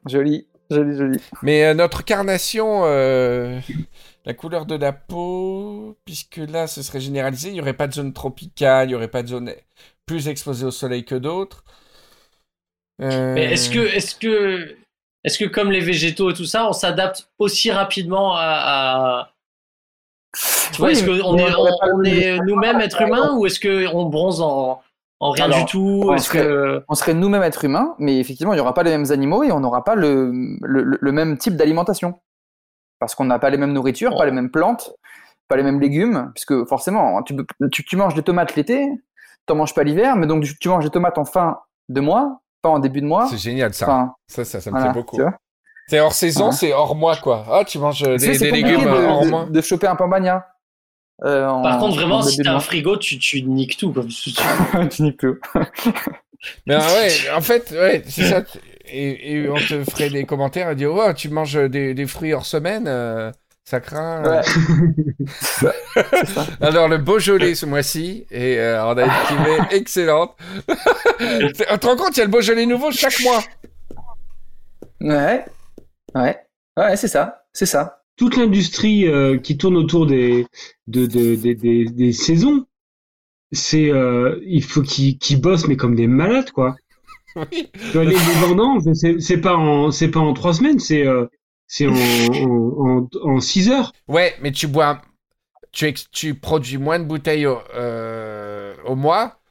Joli, 0.08 0.48
joli, 0.70 0.96
joli. 0.98 1.20
Mais 1.42 1.66
euh, 1.66 1.74
notre 1.74 2.04
carnation, 2.04 2.84
euh, 2.86 3.60
la 4.26 4.34
couleur 4.34 4.66
de 4.66 4.76
la 4.76 4.94
peau, 4.94 5.98
puisque 6.06 6.38
là, 6.38 6.68
ce 6.68 6.82
serait 6.82 7.00
généralisé, 7.02 7.50
il 7.50 7.54
n'y 7.54 7.62
aurait 7.62 7.74
pas 7.74 7.88
de 7.88 7.94
zone 7.94 8.14
tropicale, 8.14 8.88
il 8.88 8.90
n'y 8.90 8.96
aurait 8.96 9.08
pas 9.10 9.24
de 9.24 9.28
zone 9.28 9.54
plus 10.06 10.28
exposée 10.28 10.66
au 10.66 10.72
soleil 10.72 11.06
que 11.06 11.16
d'autres. 11.16 11.64
Euh, 13.02 13.34
Mais 13.36 13.46
est-ce 13.54 13.70
que, 13.70 13.80
est-ce 13.80 14.16
que, 14.16 14.76
est-ce 15.24 15.38
que 15.38 15.46
comme 15.46 15.72
les 15.72 15.82
végétaux 15.82 16.32
et 16.32 16.34
tout 16.34 16.46
ça, 16.46 16.68
on 16.68 16.74
s'adapte 16.74 17.30
aussi 17.40 17.72
rapidement 17.72 18.36
à, 18.36 18.42
à- 18.42 19.32
tu 20.72 20.78
vois, 20.78 20.88
Oui, 20.88 20.94
est-ce 20.94 21.06
qu'on 21.06 21.38
est, 21.38 21.54
on 21.56 22.04
est 22.04 22.40
nous-mêmes 22.40 22.82
êtres 22.82 23.02
humains 23.02 23.36
ou 23.38 23.46
est-ce 23.46 23.60
qu'on 23.60 24.06
bronze 24.06 24.42
en, 24.42 24.82
en 25.20 25.32
rien 25.32 25.46
Alors, 25.46 25.60
du 25.60 25.66
tout 25.66 26.04
on 26.06 26.14
Est-ce 26.16 26.30
que 26.30 26.84
on 26.90 26.96
serait 26.96 27.14
nous-mêmes 27.14 27.44
êtres 27.44 27.64
humains, 27.66 27.96
mais 28.00 28.20
effectivement, 28.20 28.54
il 28.54 28.58
n'y 28.58 28.62
aura 28.62 28.74
pas 28.74 28.84
les 28.84 28.92
mêmes 28.92 29.12
animaux 29.12 29.44
et 29.44 29.52
on 29.52 29.60
n'aura 29.60 29.84
pas 29.84 29.96
le, 29.96 30.32
le, 30.62 30.84
le- 30.84 30.98
le 31.00 31.12
même 31.12 31.38
type 31.38 31.56
d'alimentation. 31.56 32.20
Parce 33.00 33.16
qu'on 33.16 33.26
n'a 33.26 33.40
pas 33.40 33.50
les 33.50 33.58
mêmes 33.58 33.74
nourritures, 33.74 34.16
pas 34.18 34.26
les 34.26 34.32
mêmes 34.32 34.50
plantes, 34.52 34.94
pas 35.48 35.56
les 35.58 35.64
mêmes 35.64 35.80
légumes, 35.80 36.32
puisque 36.34 36.66
forcément, 36.66 37.22
tu, 37.24 37.36
peux- 37.36 37.46
tu, 37.72 37.84
tu 37.84 37.96
manges 37.98 38.14
des 38.16 38.24
tomates 38.24 38.56
l'été, 38.56 38.88
tu 39.48 39.54
n'en 39.54 39.56
manges 39.58 39.74
pas 39.74 39.84
l'hiver, 39.84 40.16
mais 40.16 40.28
donc 40.28 40.44
tu, 40.44 40.58
tu 40.58 40.70
manges 40.70 40.84
des 40.86 40.90
tomates 40.92 41.18
en 41.18 41.26
fin 41.26 41.60
de 41.90 42.02
mois, 42.02 42.42
pas 42.62 42.70
en 42.70 42.80
début 42.80 43.02
de 43.02 43.06
mois. 43.08 43.28
C'est 43.30 43.38
génial 43.38 43.74
ça. 43.74 43.86
Enfin, 43.86 44.14
Ça, 44.28 44.44
ça, 44.46 44.60
ça 44.62 44.70
me 44.72 44.76
voilà, 44.78 44.92
plaît 44.92 45.02
beaucoup. 45.02 45.18
C'est 45.88 46.00
hors 46.00 46.14
saison, 46.14 46.46
Voilà. 46.46 46.56
c'est 46.58 46.74
hors 46.74 46.96
mois 46.96 47.16
quoi. 47.18 47.46
Ah, 47.52 47.64
tu 47.64 47.78
manges 47.78 48.02
euh, 48.04 48.18
des, 48.18 48.52
légumes 48.52 48.82
de, 48.82 48.88
euh, 48.88 49.08
hors 49.08 49.22
de- 49.24 49.30
mois. 49.30 49.46
de 49.46 49.62
choper 49.62 49.86
un 49.88 49.96
pambagna. 49.96 50.48
Euh, 51.24 51.48
en- 51.48 51.62
par 51.64 51.80
contre 51.80 51.96
vraiment 51.96 52.18
en 52.18 52.22
si 52.24 52.38
t'as 52.42 52.54
un 52.54 52.60
frigo, 52.60 52.98
tu, 52.98 53.18
tu 53.20 53.42
niques 53.44 53.78
tout 53.78 53.92
comme 53.94 54.08
tu- 54.08 54.32
tu 54.92 55.02
niques 55.02 55.20
tout. 55.20 55.38
Mais 56.68 56.76
ah 56.76 56.88
ouais, 56.94 57.12
en 57.36 57.42
fait, 57.42 57.72
ouais, 57.72 58.04
c'est 58.08 58.26
ça. 58.30 58.44
Et, 58.88 59.34
et 59.34 59.50
on 59.50 59.56
te 59.56 59.84
ferait 59.90 60.10
des 60.10 60.26
commentaires 60.26 60.70
et 60.70 60.76
dire 60.76 60.94
ouais, 60.94 61.14
tu 61.16 61.30
manges 61.30 61.56
des, 61.70 61.94
des 61.96 62.06
fruits 62.06 62.34
hors 62.34 62.46
semaine, 62.46 62.86
euh, 62.88 63.32
ça 63.64 63.80
craint. 63.80 64.22
Ouais. 64.24 65.72
Alors 66.62 66.88
le 66.88 66.98
Beaujolais 67.00 67.56
ce 67.56 67.66
mois-ci 67.66 68.28
et 68.30 68.60
euh, 68.60 68.86
on 68.86 68.96
a 68.98 69.04
une 69.06 69.12
cuvée 69.28 69.76
excellente. 69.78 70.36
tu 70.68 71.54
te 71.54 71.86
rends 71.88 71.96
compte, 71.96 72.16
il 72.16 72.20
y 72.20 72.22
a 72.22 72.26
le 72.26 72.32
Beaujolais 72.32 72.68
nouveau 72.68 72.92
chaque 72.92 73.20
mois. 73.22 73.44
Ouais, 75.02 75.46
ouais, 76.16 76.40
ouais, 76.78 76.96
c'est 76.96 77.08
ça, 77.08 77.46
c'est 77.54 77.66
ça. 77.66 78.04
Toute 78.18 78.38
l'industrie 78.38 79.08
euh, 79.08 79.38
qui 79.38 79.58
tourne 79.58 79.76
autour 79.76 80.06
des, 80.08 80.48
de, 80.88 81.06
de- 81.06 81.36
des- 81.36 81.56
des- 81.56 81.86
des 81.86 82.12
saisons, 82.14 82.66
c'est, 83.52 83.90
euh, 83.92 84.40
il 84.46 84.64
faut 84.64 84.82
qu'ils 84.82 85.42
bossent, 85.42 85.68
mais 85.68 85.76
comme 85.78 85.96
des 85.96 86.08
malades, 86.08 86.52
quoi. 86.52 86.76
Oui. 87.36 87.68
Les, 87.94 88.06
les 88.06 88.16
vendanges, 88.16 88.84
c'est 89.20 89.42
pas 89.42 89.56
en, 89.58 89.92
c'est 89.92 90.10
pas 90.10 90.22
en 90.22 90.34
trois 90.34 90.54
semaines, 90.54 90.80
c'est, 90.80 91.06
euh, 91.06 91.26
c'est 91.68 91.88
en, 91.88 91.94
en, 91.94 93.00
en, 93.04 93.10
en 93.24 93.40
six 93.42 93.70
heures. 93.70 93.92
Ouais, 94.08 94.34
mais 94.42 94.54
tu 94.54 94.68
bois, 94.68 95.02
tu, 95.74 95.86
ex- 95.86 96.10
tu 96.12 96.36
produis 96.36 96.78
moins 96.78 97.00
de 97.00 97.04
bouteilles 97.04 97.46
au, 97.48 97.60
euh, 97.74 98.76
au 98.86 98.96
mois, 98.96 99.42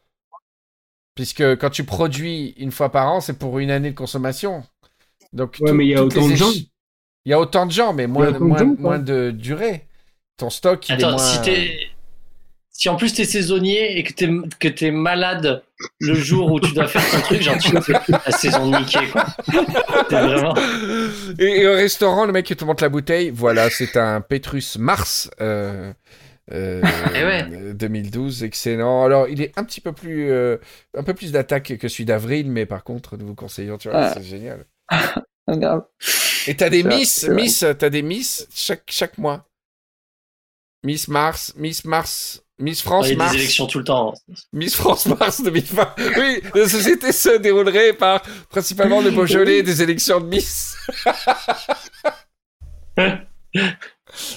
puisque 1.15 1.43
quand 1.59 1.71
tu 1.71 1.85
produis 1.85 2.55
une 2.57 2.71
fois 2.73 2.89
par 2.91 3.09
an, 3.13 3.21
c'est 3.21 3.39
pour 3.39 3.59
une 3.59 3.71
année 3.71 3.91
de 3.91 3.97
consommation. 3.97 4.63
Donc, 5.35 5.57
Ouais, 5.61 5.71
tout- 5.71 5.75
mais 5.77 5.85
il 5.87 5.91
y 5.91 5.95
a 5.95 6.03
autant 6.05 6.27
de 6.29 6.35
gens. 6.35 6.51
Il 7.25 7.31
y 7.31 7.33
a 7.33 7.41
autant 7.41 7.67
de 7.67 7.73
gens, 7.73 7.93
mais 7.93 8.07
moins, 8.07 8.33
de 8.33 8.39
moins, 8.39 8.99
de 8.99 9.31
durée. 9.31 9.87
Ton 10.37 10.51
stock, 10.51 10.89
il 10.89 10.93
est 10.93 10.95
Attends, 10.97 11.11
moins... 11.13 11.19
si 11.19 11.41
t'es 11.43 11.79
si 12.77 12.89
en 12.89 12.97
plus 12.97 13.15
t'es 13.15 13.25
saisonnier 13.25 13.97
et 13.99 14.03
que 14.03 14.13
t'es 14.13 14.29
que 14.59 14.67
t'es 14.67 14.91
malade 14.91 15.63
le 16.01 16.15
jour 16.15 16.51
où 16.51 16.59
tu 16.59 16.73
dois 16.75 16.89
faire 16.89 17.09
ton 17.09 17.21
truc, 17.21 17.41
genre 17.41 17.57
tu 17.57 17.71
fais 17.83 17.93
la 18.09 18.33
saison 18.33 18.67
niquée 18.79 19.07
quoi. 19.13 19.27
T'es 20.09 20.21
vraiment. 20.21 20.55
Et, 21.39 21.61
et 21.61 21.69
au 21.69 21.73
restaurant, 21.75 22.27
le 22.27 22.33
mec 22.33 22.45
qui 22.47 22.57
te 22.57 22.65
montre 22.65 22.83
la 22.83 22.89
bouteille, 22.89 23.31
voilà, 23.31 23.71
c'est 23.71 23.97
un 23.97 24.21
Petrus 24.21 24.77
Mars. 24.77 25.31
Euh, 25.41 25.93
euh, 26.53 26.83
Eh 27.15 27.25
ouais. 27.25 27.45
euh, 27.53 27.73
2012, 27.75 28.43
excellent. 28.43 29.05
Alors, 29.05 29.29
il 29.29 29.41
est 29.41 29.57
un 29.57 29.63
petit 29.63 29.81
peu 29.81 29.93
plus, 29.93 30.31
euh, 30.33 30.57
un 30.99 31.05
peu 31.05 31.15
plus 31.15 31.31
d'attaque 31.31 31.79
que 31.79 31.87
celui 31.89 32.05
d'avril, 32.07 32.51
mais 32.51 32.67
par 32.67 32.83
contre, 32.83 33.17
nous 33.17 33.27
vous 33.29 33.35
conseillons, 33.37 33.79
tu 33.79 33.89
vois, 33.89 33.99
Ah. 34.07 34.15
c'est 34.15 34.25
génial. 34.25 34.65
Grave. 35.49 35.85
Et 36.47 36.57
t'as 36.57 36.71
des 36.71 36.83
Miss. 36.83 37.25
Miss, 37.29 37.65
t'as 37.79 37.91
des 37.91 38.03
Miss 38.03 38.47
chaque, 38.55 38.85
chaque 38.89 39.19
mois. 39.19 39.49
Miss 40.83 41.09
Mars, 41.09 41.55
Miss 41.57 41.85
Mars, 41.85 42.43
Miss 42.59 42.83
France 42.83 43.07
Il 43.07 43.13
y 43.13 43.15
a 43.15 43.17
Mars, 43.17 43.33
des 43.33 43.39
élections 43.39 43.67
tout 43.67 43.79
le 43.79 43.85
temps. 43.85 44.15
Miss 44.53 44.77
France 44.77 45.07
Mars 45.07 45.43
2020. 45.43 45.95
Oui, 46.19 46.43
la 46.55 46.69
société 46.69 47.11
se 47.11 47.39
déroulerait 47.39 47.95
par 47.95 48.23
principalement 48.51 49.01
le 49.01 49.11
Beaujolais 49.11 49.63
des 49.63 49.83
élections 49.83 50.21
de 50.21 50.27
Miss. 50.27 50.77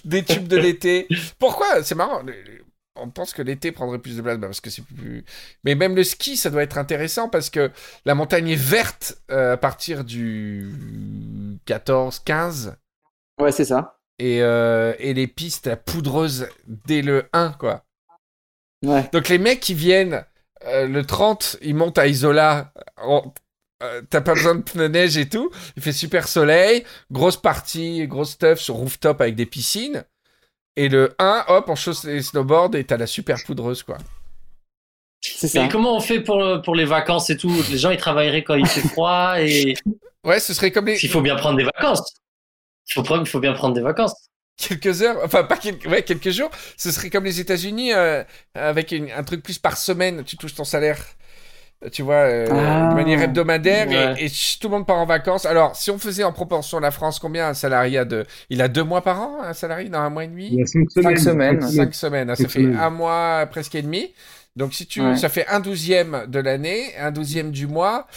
des 0.05 0.23
tubes 0.23 0.47
de 0.47 0.57
l'été. 0.57 1.07
Pourquoi? 1.37 1.83
C'est 1.83 1.95
marrant. 1.95 2.23
On 3.01 3.09
pense 3.09 3.33
que 3.33 3.41
l'été 3.41 3.71
prendrait 3.71 3.99
plus 3.99 4.17
de 4.17 4.21
place 4.21 4.37
bah, 4.37 4.47
parce 4.47 4.61
que 4.61 4.69
c'est 4.69 4.83
plus. 4.83 5.23
Mais 5.63 5.75
même 5.75 5.95
le 5.95 6.03
ski, 6.03 6.37
ça 6.37 6.49
doit 6.49 6.63
être 6.63 6.77
intéressant 6.77 7.29
parce 7.29 7.49
que 7.49 7.71
la 8.05 8.15
montagne 8.15 8.49
est 8.49 8.55
verte 8.55 9.17
euh, 9.31 9.53
à 9.53 9.57
partir 9.57 10.03
du 10.03 10.67
14, 11.65 12.19
15 12.19 12.75
Ouais, 13.39 13.51
c'est 13.51 13.65
ça. 13.65 13.99
et, 14.19 14.41
euh, 14.41 14.93
et 14.99 15.13
les 15.13 15.27
pistes 15.27 15.75
poudreuses 15.85 16.47
dès 16.67 17.01
le 17.01 17.27
1, 17.33 17.51
quoi. 17.53 17.85
Ouais. 18.85 19.09
Donc 19.13 19.29
les 19.29 19.37
mecs 19.37 19.59
qui 19.59 19.73
viennent 19.73 20.23
euh, 20.65 20.87
le 20.87 21.05
30, 21.05 21.57
ils 21.61 21.75
montent 21.75 21.97
à 21.97 22.07
Isola. 22.07 22.73
en- 22.97 23.33
T'as 24.09 24.21
pas 24.21 24.33
besoin 24.33 24.55
de 24.55 24.61
pneus 24.63 24.87
neige 24.87 25.17
et 25.17 25.29
tout. 25.29 25.51
Il 25.75 25.83
fait 25.83 25.91
super 25.91 26.27
soleil. 26.27 26.83
Grosse 27.11 27.37
partie, 27.37 28.07
grosse 28.07 28.31
stuff 28.31 28.57
sur 28.59 28.73
rooftop 28.73 29.21
avec 29.21 29.35
des 29.35 29.45
piscines. 29.45 30.03
Et 30.77 30.87
le 30.89 31.13
1, 31.19 31.45
hop, 31.49 31.65
on 31.69 31.75
chausse 31.75 32.03
les 32.05 32.21
snowboards 32.21 32.75
et 32.75 32.83
t'as 32.85 32.97
la 32.97 33.07
super 33.07 33.37
poudreuse, 33.45 33.83
quoi. 33.83 33.97
C'est 35.21 35.47
ça. 35.47 35.63
Mais 35.63 35.69
comment 35.69 35.97
on 35.97 35.99
fait 35.99 36.21
pour, 36.21 36.61
pour 36.63 36.75
les 36.75 36.85
vacances 36.85 37.29
et 37.29 37.35
tout? 37.37 37.51
Les 37.69 37.77
gens 37.77 37.89
ils 37.89 37.97
travailleraient 37.97 38.43
quand 38.43 38.53
il 38.55 38.67
fait 38.67 38.87
froid 38.87 39.35
et 39.41 39.75
Ouais, 40.23 40.39
ce 40.39 40.53
serait 40.53 40.71
comme 40.71 40.85
les 40.85 41.03
il 41.03 41.09
faut 41.09 41.21
bien 41.21 41.35
prendre 41.35 41.57
des 41.57 41.63
vacances. 41.63 42.13
Il 42.89 42.93
faut, 42.93 43.03
prendre- 43.03 43.23
il 43.23 43.27
faut 43.29 43.39
bien 43.39 43.53
prendre 43.53 43.73
des 43.73 43.81
vacances. 43.81 44.13
quelques 44.57 45.01
heures, 45.01 45.17
enfin 45.23 45.43
pas 45.43 45.57
quelques, 45.57 45.85
ouais, 45.85 46.03
quelques 46.03 46.29
jours. 46.29 46.49
Ce 46.77 46.91
serait 46.91 47.09
comme 47.09 47.23
les 47.25 47.39
États-Unis 47.39 47.93
euh, 47.93 48.23
avec 48.53 48.91
une- 48.91 49.11
un 49.11 49.23
truc 49.23 49.41
plus 49.43 49.57
par 49.57 49.77
semaine. 49.77 50.23
Tu 50.23 50.37
touches 50.37 50.55
ton 50.55 50.63
salaire, 50.63 50.99
tu 51.91 52.01
vois, 52.01 52.15
euh, 52.15 52.47
Ah. 52.51 52.89
de 52.89 52.95
manière 52.95 53.21
hebdomadaire 53.21 53.91
et- 53.91 53.95
Ouais. 53.95 54.13
et, 54.15 54.27
ch- 54.29 54.57
tout 54.59 54.67
le 54.67 54.75
monde 54.75 54.87
part 54.87 54.97
en 54.97 55.05
vacances. 55.05 55.45
Alors, 55.45 55.75
si 55.75 55.91
on 55.91 55.97
faisait 55.99 56.23
en 56.23 56.31
proportion 56.33 56.79
la 56.79 56.91
France, 56.91 57.19
combien 57.19 57.47
un 57.49 57.53
salarié 57.53 57.99
a 57.99 58.05
de 58.05 58.25
Il 58.49 58.61
a 58.61 58.67
deux 58.67 58.83
mois 58.83 59.01
par 59.01 59.21
an, 59.21 59.37
un 59.43 59.53
salarié 59.53 59.89
dans 59.89 59.99
un 59.99 60.09
mois 60.09 60.23
et 60.23 60.27
demi? 60.27 60.47
Il 60.51 60.59
y 60.59 60.63
a 60.63 60.65
cinq 60.65 60.89
semaines. 60.91 61.17
semaines. 61.17 61.61
Cinq 61.61 61.93
semaines, 61.93 62.29
ça 62.35 62.47
fait 62.47 62.59
semaines. 62.61 62.77
un 62.79 62.89
mois 62.89 63.45
presque 63.51 63.75
et 63.75 63.81
demi. 63.81 64.11
Donc 64.55 64.73
si 64.73 64.87
tu, 64.87 65.01
Ouais. 65.01 65.15
ça 65.15 65.29
fait 65.29 65.45
un 65.49 65.59
douzième 65.59 66.25
de 66.27 66.39
l'année, 66.39 66.81
un 66.99 67.11
douzième 67.11 67.51
du 67.51 67.67
mois, 67.67 68.07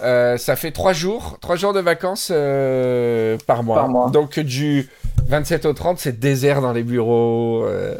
euh, 0.00 0.36
ça 0.36 0.54
fait 0.54 0.70
trois 0.70 0.92
jours, 0.92 1.38
trois 1.40 1.56
jours 1.56 1.72
de 1.72 1.80
vacances 1.80 2.30
euh, 2.32 3.36
par 3.48 3.64
mois. 3.64 3.78
Par 3.78 3.88
mois. 3.88 4.10
Donc 4.10 4.38
du 4.38 4.88
27 5.26 5.66
au 5.66 5.72
30, 5.72 5.98
c'est 5.98 6.20
désert 6.20 6.60
dans 6.62 6.72
les 6.72 6.84
bureaux. 6.84 7.64
euh. 7.66 7.96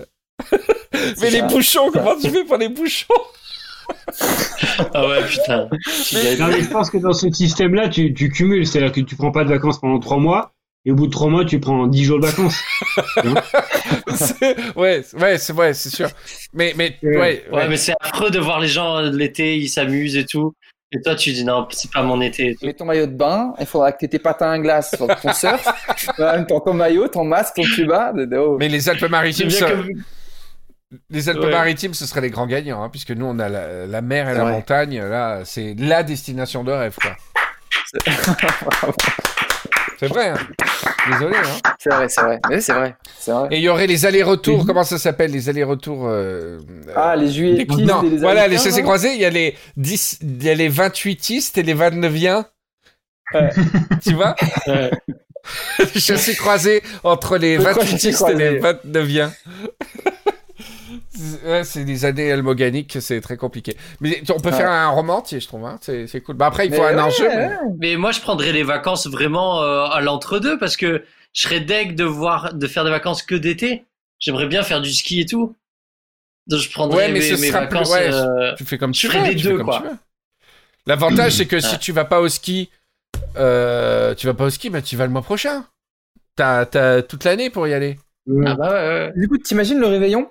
Mais 1.21 1.31
les 1.31 1.43
bouchons, 1.43 1.91
comment 1.93 2.15
tu 2.23 2.31
fais 2.31 2.45
pour 2.45 2.57
les 2.57 2.69
bouchons? 2.69 3.07
Ah 4.95 5.07
ouais, 5.09 5.25
putain. 5.27 5.69
Non, 6.39 6.47
mais 6.49 6.63
je 6.63 6.69
pense 6.71 6.91
que 6.91 6.99
dans 6.99 7.13
ce 7.13 7.31
système-là, 7.31 7.89
tu, 7.89 8.15
tu 8.15 8.29
cumules, 8.31 8.67
c'est-à-dire 8.67 8.93
que 8.93 9.01
tu 9.01 9.17
prends 9.17 9.33
pas 9.33 9.45
de 9.45 9.51
vacances 9.51 9.81
pendant 9.81 9.99
trois 9.99 10.19
mois, 10.19 10.53
et 10.85 10.91
au 10.93 10.95
bout 10.95 11.07
de 11.07 11.13
trois 11.13 11.29
mois, 11.29 11.45
tu 11.45 11.61
prends 11.61 11.87
dix 11.87 12.05
jours 12.05 12.21
de 12.21 12.27
vacances. 12.27 12.61
Ouais, 14.77 15.03
ouais, 15.21 15.39
c'est 15.39 15.53
vrai, 15.53 15.75
c'est 15.75 15.91
sûr. 15.91 16.09
Mais, 16.55 16.73
mais 16.77 16.97
Ouais. 17.03 17.11
ouais, 17.17 17.19
Ouais, 17.19 17.57
ouais. 17.59 17.69
mais 17.69 17.77
c'est 17.77 17.95
affreux 18.01 18.31
de 18.31 18.39
voir 18.39 18.61
les 18.61 18.69
gens 18.69 19.01
l'été, 19.01 19.57
ils 19.57 19.69
s'amusent 19.69 20.17
et 20.17 20.25
tout. 20.25 20.55
Et 20.93 21.01
toi, 21.03 21.15
tu 21.15 21.33
dis 21.33 21.45
non, 21.45 21.67
c'est 21.71 21.91
pas 21.91 22.03
mon 22.03 22.21
été. 22.23 22.57
Mets 22.63 22.73
ton 22.73 22.87
maillot 22.87 23.07
de 23.07 23.13
bain, 23.13 23.53
il 23.61 23.67
faudra 23.67 23.93
que 23.93 23.99
tu 23.99 24.07
aies 24.07 24.09
tes 24.09 24.19
patins 24.19 24.51
à 24.53 24.59
glace 24.59 24.95
sur 24.97 25.07
ton 25.07 25.33
surf, 25.35 25.67
Ouais, 26.19 26.45
ton, 26.47 26.61
ton 26.61 26.73
maillot, 26.73 27.09
ton 27.09 27.25
masque, 27.25 27.57
ton 27.57 27.63
tuba. 27.63 28.13
De, 28.15 28.25
de- 28.25 28.37
oh. 28.39 28.57
Mais 28.59 28.69
les 28.69 28.89
Alpes-Maritimes, 28.89 29.51
ça- 29.51 29.71
que 29.71 29.83
Les 31.11 31.29
Alpes-Maritimes, 31.29 31.93
ce 31.95 32.07
seraient 32.07 32.23
les 32.23 32.31
grands 32.31 32.47
gagnants, 32.47 32.83
hein, 32.83 32.89
puisque 32.89 33.11
nous, 33.11 33.27
on 33.27 33.39
a 33.39 33.49
la, 33.49 33.87
la 33.87 34.01
mer 34.01 34.29
et 34.31 34.35
la 34.35 34.45
Ouais. 34.47 34.53
montagne. 34.53 35.01
Là, 35.03 35.41
c'est 35.45 35.75
la 35.79 36.03
destination 36.03 36.65
de 36.65 36.73
rêve, 36.73 36.97
quoi. 37.01 37.15
C'est 39.99 40.07
vrai, 40.07 40.29
hein. 40.29 40.37
Désolé, 41.11 41.37
hein. 41.37 41.73
C'est 41.79 41.91
vrai, 41.93 42.09
c'est 42.09 42.21
vrai. 42.21 42.39
Mais 42.49 42.61
c'est 42.61 42.73
vrai, 42.73 42.97
c'est 43.19 43.33
vrai. 43.33 43.49
Et 43.51 43.57
il 43.57 43.63
y 43.63 43.69
aurait 43.69 43.87
les 43.89 44.07
allers-retours, 44.07 44.65
comment 44.65 44.85
ça 44.85 44.97
s'appelle 44.99 45.33
Les 45.33 45.49
allers-retours... 45.49 46.07
euh, 46.07 46.61
Ah, 46.95 47.17
les 47.17 47.31
juillet 47.31 47.67
les- 47.69 47.85
Non, 47.85 48.03
et 48.05 48.11
les 48.11 48.19
voilà, 48.19 48.47
les 48.47 48.57
là 48.57 48.83
croisés, 48.83 49.13
il 49.15 49.21
y 49.21 49.25
a 49.25 49.31
les 49.31 49.57
10, 49.77 50.19
il 50.23 50.43
y 50.45 50.51
a 50.51 50.55
les 50.55 50.71
28istes 50.71 51.59
et 51.59 51.63
les 51.65 51.75
29iens. 51.75 52.45
Ouais. 53.35 53.51
tu 54.07 54.15
vois 54.15 54.35
Ouais. 54.67 54.91
Les 55.95 56.01
chassés 56.01 56.37
croisés 56.37 56.83
entre 57.05 57.39
les 57.39 57.57
Le 57.57 57.65
28istes 57.65 58.31
et 58.31 58.35
les 58.35 58.59
croisé. 58.59 58.79
29iens. 58.85 59.31
C'est 61.65 61.85
des 61.85 62.05
années 62.05 62.31
almoganiques, 62.33 62.99
c'est 63.01 63.21
très 63.21 63.37
compliqué. 63.37 63.77
Mais 64.01 64.23
on 64.31 64.41
peut 64.41 64.51
Ouais. 64.51 64.57
faire 64.57 64.71
un 64.71 64.89
roman 64.89 65.19
entier, 65.19 65.41
je 65.41 65.47
trouve. 65.49 65.65
Hein. 65.67 65.79
C'est 65.81 66.07
c'est 66.07 66.21
cool. 66.21 66.37
Bah 66.37 66.47
après, 66.47 66.67
il 66.67 66.75
faut 66.75 66.83
Mais 66.83 66.89
un 66.89 66.97
ouais, 66.97 67.03
enjeu. 67.03 67.29
mais- 67.79 67.97
moi, 67.97 68.13
je 68.13 68.21
prendrais 68.21 68.53
les 68.53 68.63
vacances 68.63 69.07
vraiment 69.07 69.63
euh, 69.63 69.85
à 69.85 70.01
l'entre-deux 70.01 70.59
parce 70.59 70.77
que 70.77 71.03
je 71.33 71.41
serais 71.43 71.61
deg 71.61 71.95
de 71.95 72.05
voir, 72.05 72.55
de 72.55 72.67
faire 72.67 72.85
des 72.85 72.91
vacances 72.91 73.23
que 73.23 73.35
d'été. 73.35 73.85
J'aimerais 74.21 74.47
bien 74.47 74.63
faire 74.63 74.81
du 74.81 74.93
ski 74.93 75.21
et 75.21 75.27
tout. 75.27 75.55
Donc, 76.47 76.61
je 76.61 76.71
prendrais 76.71 77.07
Ouais, 77.07 77.13
mais 77.13 77.19
mes, 77.19 77.21
ce 77.21 77.33
mes 77.35 77.49
plus- 77.49 77.51
vacances. 77.51 77.91
ouais, 77.91 78.13
euh, 78.13 78.55
Tu 78.57 78.65
fais 78.65 78.79
comme 78.79 78.95
Je 78.95 79.01
tu 79.01 79.07
ferais 79.09 79.21
veux. 79.21 79.27
les 79.29 79.37
tu 79.37 79.43
fais 79.43 79.49
deux, 79.51 79.57
comme 79.59 79.67
quoi. 79.67 79.79
tu 79.81 79.89
veux. 79.89 79.97
L'avantage, 80.87 81.33
c'est 81.33 81.47
que 81.47 81.61
si 81.61 81.79
tu 81.79 81.93
vas 81.93 82.05
pas 82.05 82.21
au 82.21 82.29
ski 82.29 82.71
euh, 83.37 84.15
tu 84.15 84.27
vas 84.27 84.35
pas 84.35 84.45
au 84.45 84.51
ski, 84.51 84.71
bah 84.71 84.83
tu 84.83 84.97
vas 84.97 85.05
le 85.07 85.13
mois 85.13 85.23
prochain. 85.23 85.65
T'as, 86.37 86.67
t'as 86.67 87.03
toute 87.03 87.25
l'année 87.25 87.51
pour 87.51 87.67
y 87.69 87.75
aller. 87.75 87.99
Ah 88.47 88.55
bah 88.55 88.71
ouais, 88.71 88.89
ouais. 88.89 89.13
Du 89.17 89.29
coup, 89.29 89.39
t'imagines 89.39 89.79
le 89.79 89.87
réveillon? 89.87 90.31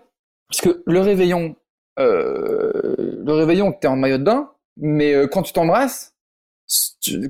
Parce 0.49 0.61
que 0.61 0.83
le 0.85 0.99
réveillon, 1.01 1.55
euh, 1.99 2.95
le 2.97 3.33
réveillon, 3.33 3.73
t'es 3.73 3.87
en 3.87 3.95
maillot 3.95 4.17
de 4.17 4.23
bain, 4.23 4.51
mais 4.77 5.13
euh, 5.13 5.27
quand 5.27 5.43
tu 5.43 5.53
t'embrasses, 5.53 6.13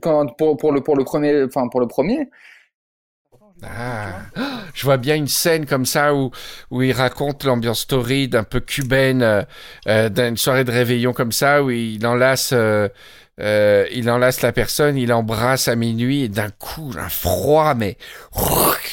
pour, 0.01 0.71
le 0.71 0.81
pour 0.81 0.95
le 0.95 1.03
premier, 1.03 1.43
enfin 1.43 1.67
pour 1.69 1.79
le 1.79 1.87
premier, 1.87 2.29
Ah, 3.63 4.21
je 4.75 4.83
vois 4.83 4.97
bien 4.97 5.15
une 5.15 5.27
scène 5.27 5.65
comme 5.65 5.85
ça 5.85 6.13
où, 6.13 6.31
où 6.69 6.81
il 6.83 6.91
raconte 6.91 7.43
l'ambiance 7.43 7.87
torride 7.87 8.35
un 8.35 8.43
peu 8.43 8.59
cubaine 8.59 9.23
euh, 9.23 9.41
euh, 9.87 10.09
d'une 10.09 10.37
soirée 10.37 10.63
de 10.63 10.71
réveillon 10.71 11.11
comme 11.13 11.31
ça 11.31 11.63
où 11.63 11.71
il 11.71 12.05
enlace, 12.05 12.53
euh, 13.39 13.85
il 13.93 14.09
enlace 14.09 14.41
la 14.41 14.51
personne, 14.51 14.97
il 14.97 15.13
embrasse 15.13 15.67
à 15.67 15.75
minuit 15.75 16.23
et 16.23 16.27
d'un 16.29 16.49
coup 16.49 16.91
un 16.97 17.09
froid 17.09 17.73
mais 17.75 17.97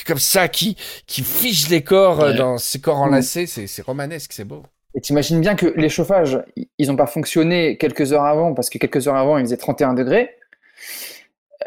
comme 0.06 0.18
ça 0.18 0.48
qui 0.48 0.76
qui 1.06 1.22
fiche 1.22 1.68
les 1.70 1.82
corps 1.82 2.20
euh, 2.20 2.30
Ouais. 2.32 2.36
dans 2.36 2.58
ses 2.58 2.80
corps 2.80 3.00
enlacés, 3.00 3.46
c'est 3.46 3.66
c'est 3.66 3.82
romanesque, 3.82 4.32
c'est 4.34 4.44
beau. 4.44 4.62
et 4.94 5.00
t'imagines 5.00 5.40
bien 5.40 5.54
que 5.56 5.66
les 5.76 5.88
chauffages, 5.88 6.38
ils 6.78 6.90
ont 6.92 6.96
pas 6.96 7.06
fonctionné 7.06 7.78
quelques 7.78 8.12
heures 8.12 8.24
avant 8.24 8.52
parce 8.54 8.68
que 8.70 8.78
quelques 8.78 9.08
heures 9.08 9.16
avant, 9.16 9.38
il 9.38 9.44
faisait 9.44 9.56
31 9.56 9.94
degrés. 9.94 10.36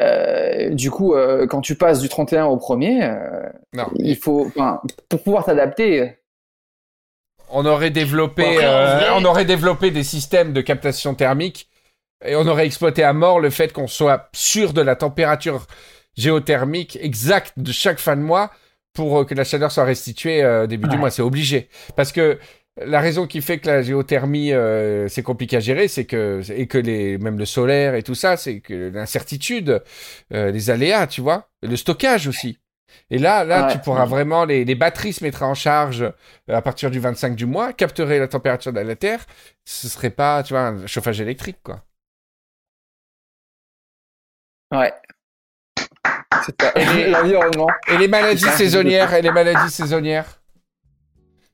Euh, 0.00 0.70
du 0.70 0.90
coup, 0.90 1.14
euh, 1.14 1.46
quand 1.46 1.60
tu 1.60 1.74
passes 1.74 2.00
du 2.00 2.08
31 2.08 2.44
au 2.46 2.56
premier, 2.56 3.02
euh, 3.04 3.48
Non. 3.72 3.86
il 3.96 4.16
faut, 4.16 4.50
pour 5.08 5.22
pouvoir 5.22 5.44
t'adapter, 5.44 6.18
On 7.50 7.64
aurait 7.66 7.90
développé, 7.90 8.58
euh, 8.62 9.00
on 9.14 9.24
aurait 9.24 9.46
développé 9.46 9.90
des 9.90 10.04
systèmes 10.04 10.52
de 10.52 10.60
captation 10.60 11.14
thermique 11.14 11.67
et 12.24 12.36
on 12.36 12.46
aurait 12.46 12.66
exploité 12.66 13.02
à 13.04 13.12
mort 13.12 13.40
le 13.40 13.50
fait 13.50 13.72
qu'on 13.72 13.86
soit 13.86 14.28
sûr 14.34 14.72
de 14.72 14.80
la 14.80 14.96
température 14.96 15.66
géothermique 16.16 16.98
exacte 17.00 17.52
de 17.56 17.72
chaque 17.72 17.98
fin 17.98 18.16
de 18.16 18.22
mois 18.22 18.50
pour 18.92 19.20
euh, 19.20 19.24
que 19.24 19.34
la 19.34 19.44
chaleur 19.44 19.70
soit 19.70 19.84
restituée 19.84 20.42
euh, 20.42 20.66
début 20.66 20.88
du 20.88 20.98
mois. 20.98 21.10
C'est 21.10 21.22
obligé. 21.22 21.68
Parce 21.96 22.10
que 22.12 22.38
la 22.84 23.00
raison 23.00 23.26
qui 23.26 23.40
fait 23.40 23.58
que 23.58 23.66
la 23.68 23.82
géothermie 23.82 24.52
euh, 24.52 25.08
c'est 25.08 25.22
compliqué 25.22 25.56
à 25.56 25.60
gérer, 25.60 25.88
c'est 25.88 26.04
que 26.04 26.40
et 26.52 26.66
que 26.66 26.78
les 26.78 27.18
même 27.18 27.38
le 27.38 27.44
solaire 27.44 27.94
et 27.94 28.02
tout 28.02 28.14
ça, 28.14 28.36
c'est 28.36 28.60
que 28.60 28.90
l'incertitude, 28.92 29.82
euh, 30.32 30.50
les 30.50 30.70
aléas, 30.70 31.06
tu 31.06 31.20
vois, 31.20 31.48
le 31.62 31.76
stockage 31.76 32.26
aussi. 32.26 32.58
Et 33.10 33.18
là, 33.18 33.44
là, 33.44 33.66
Ouais. 33.66 33.72
tu 33.72 33.78
pourras 33.78 34.06
vraiment 34.06 34.44
les, 34.44 34.64
les 34.64 34.74
batteries 34.74 35.12
se 35.12 35.22
mettraient 35.24 35.44
en 35.44 35.54
charge 35.54 36.02
euh, 36.02 36.10
à 36.48 36.62
partir 36.62 36.90
du 36.90 36.98
25 37.00 37.36
du 37.36 37.46
mois, 37.46 37.72
capteraient 37.72 38.18
la 38.18 38.28
température 38.28 38.72
de 38.72 38.80
la 38.80 38.96
Terre. 38.96 39.24
Ce 39.64 39.88
serait 39.88 40.10
pas, 40.10 40.42
tu 40.42 40.54
vois, 40.54 40.62
un 40.62 40.86
chauffage 40.86 41.20
électrique, 41.20 41.58
quoi. 41.62 41.82
Ouais. 44.72 44.92
C'est 46.44 46.60
ça. 46.60 46.72
l'environnement. 47.08 47.68
Et 47.88 47.98
les 47.98 48.08
maladies 48.08 48.44
saisonnières, 48.44 49.12
et 49.14 49.22
les 49.22 49.30
maladies 49.30 49.70
saisonnières. 49.70 50.40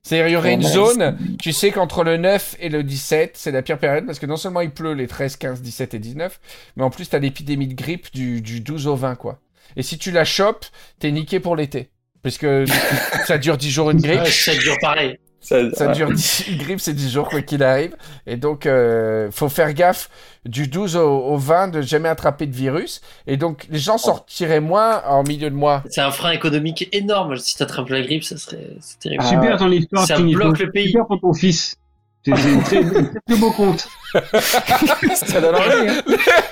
C'est-à-dire, 0.03 0.27
il 0.27 0.33
y 0.33 0.35
aurait 0.35 0.53
une 0.53 0.61
zone, 0.61 1.17
tu 1.41 1.51
sais 1.51 1.71
qu'entre 1.71 2.03
le 2.03 2.17
9 2.17 2.57
et 2.59 2.69
le 2.69 2.83
17, 2.83 3.31
c'est 3.35 3.49
la 3.49 3.63
pire 3.63 3.79
période 3.79 4.05
parce 4.05 4.19
que 4.19 4.27
non 4.27 4.37
seulement 4.37 4.61
il 4.61 4.69
pleut 4.69 4.93
les 4.93 5.07
13, 5.07 5.37
15, 5.37 5.61
17 5.63 5.95
et 5.95 5.99
19, 5.99 6.39
mais 6.75 6.83
en 6.83 6.91
plus 6.91 7.09
t'as 7.09 7.17
l'épidémie 7.17 7.67
de 7.67 7.73
grippe 7.73 8.13
du, 8.13 8.39
du 8.39 8.61
12 8.61 8.85
au 8.85 8.95
20, 8.95 9.15
quoi. 9.15 9.39
Et 9.75 9.81
si 9.81 9.97
tu 9.97 10.11
la 10.11 10.23
chopes, 10.23 10.67
t'es 10.99 11.11
niqué 11.11 11.39
pour 11.39 11.55
l'été. 11.55 11.89
Puisque 12.21 12.45
ça 13.25 13.39
dure 13.39 13.57
10 13.57 13.71
jours 13.71 13.89
une 13.89 13.99
grippe. 13.99 14.21
Ouais, 14.21 14.29
ça 14.29 14.55
dure 14.55 14.77
pareil. 14.79 15.17
Ça, 15.45 15.87
dure 15.93 16.11
10, 16.11 16.47
une 16.49 16.57
grippe, 16.57 16.79
c'est 16.79 16.93
10 16.93 17.11
jours 17.11 17.29
quoi 17.29 17.41
qu'il 17.41 17.61
arrive. 17.63 17.95
Et 18.25 18.35
donc, 18.37 18.65
euh, 18.65 19.29
faut 19.31 19.47
faire 19.49 19.73
gaffe 19.73 20.09
du 20.45 20.67
12 20.67 20.95
au, 20.95 21.07
au 21.07 21.37
20 21.37 21.67
de 21.69 21.81
jamais 21.81 22.09
attraper 22.09 22.47
de 22.47 22.55
virus. 22.55 23.01
Et 23.27 23.37
donc, 23.37 23.67
les 23.69 23.77
gens 23.79 23.97
sortiraient 23.97 24.59
moins 24.59 25.03
en 25.07 25.23
milieu 25.23 25.49
de 25.49 25.55
mois. 25.55 25.83
C'est 25.89 26.01
un 26.01 26.11
frein 26.11 26.31
économique 26.31 26.89
énorme. 26.91 27.37
Si 27.37 27.55
t'attrapes 27.57 27.89
la 27.89 28.01
grippe, 28.01 28.23
ça 28.23 28.37
serait 28.37 28.69
c'est 28.81 28.99
terrible. 28.99 29.23
Ah 29.25 29.29
Super 29.29 29.57
ton 29.57 29.71
histoire, 29.71 30.07
Ça 30.07 30.17
bloque 30.19 30.59
le 30.59 30.71
pays. 30.71 30.87
Super 30.87 31.05
pour 31.07 31.19
ton 31.21 31.33
fils. 31.33 31.75
C'est 32.25 32.33
un 32.33 32.59
très, 32.61 32.81
très, 32.83 33.35
beau 33.37 33.51
conte. 33.51 33.87
ça 35.13 35.41
donne 35.41 35.53
envie. 35.55 35.89
hein. 35.89 36.01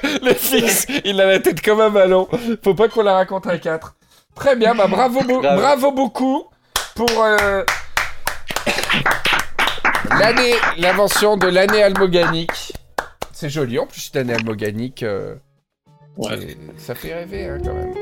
Le 0.21 0.33
fils, 0.35 0.85
il 1.03 1.19
a 1.19 1.25
la 1.25 1.39
tête 1.39 1.61
comme 1.63 1.81
un 1.81 1.89
ballon. 1.89 2.27
Faut 2.63 2.75
pas 2.75 2.87
qu'on 2.89 3.01
la 3.01 3.13
raconte 3.15 3.47
à 3.47 3.57
quatre. 3.57 3.95
Très 4.35 4.55
bien, 4.55 4.75
bah 4.75 4.85
bravo, 4.87 5.21
Grave. 5.23 5.59
bravo 5.59 5.91
beaucoup 5.91 6.43
pour 6.95 7.09
euh, 7.23 7.63
l'année, 10.19 10.53
l'invention 10.77 11.37
de 11.37 11.47
l'année 11.47 11.83
almoganique. 11.83 12.73
C'est 13.31 13.49
joli, 13.49 13.79
en 13.79 13.85
plus 13.87 14.11
l'année 14.13 14.33
almoganique, 14.33 15.03
euh, 15.03 15.35
Ouais. 16.17 16.55
ça 16.77 16.93
fait 16.93 17.13
rêver 17.13 17.49
hein, 17.49 17.57
quand 17.63 17.73
même. 17.73 17.93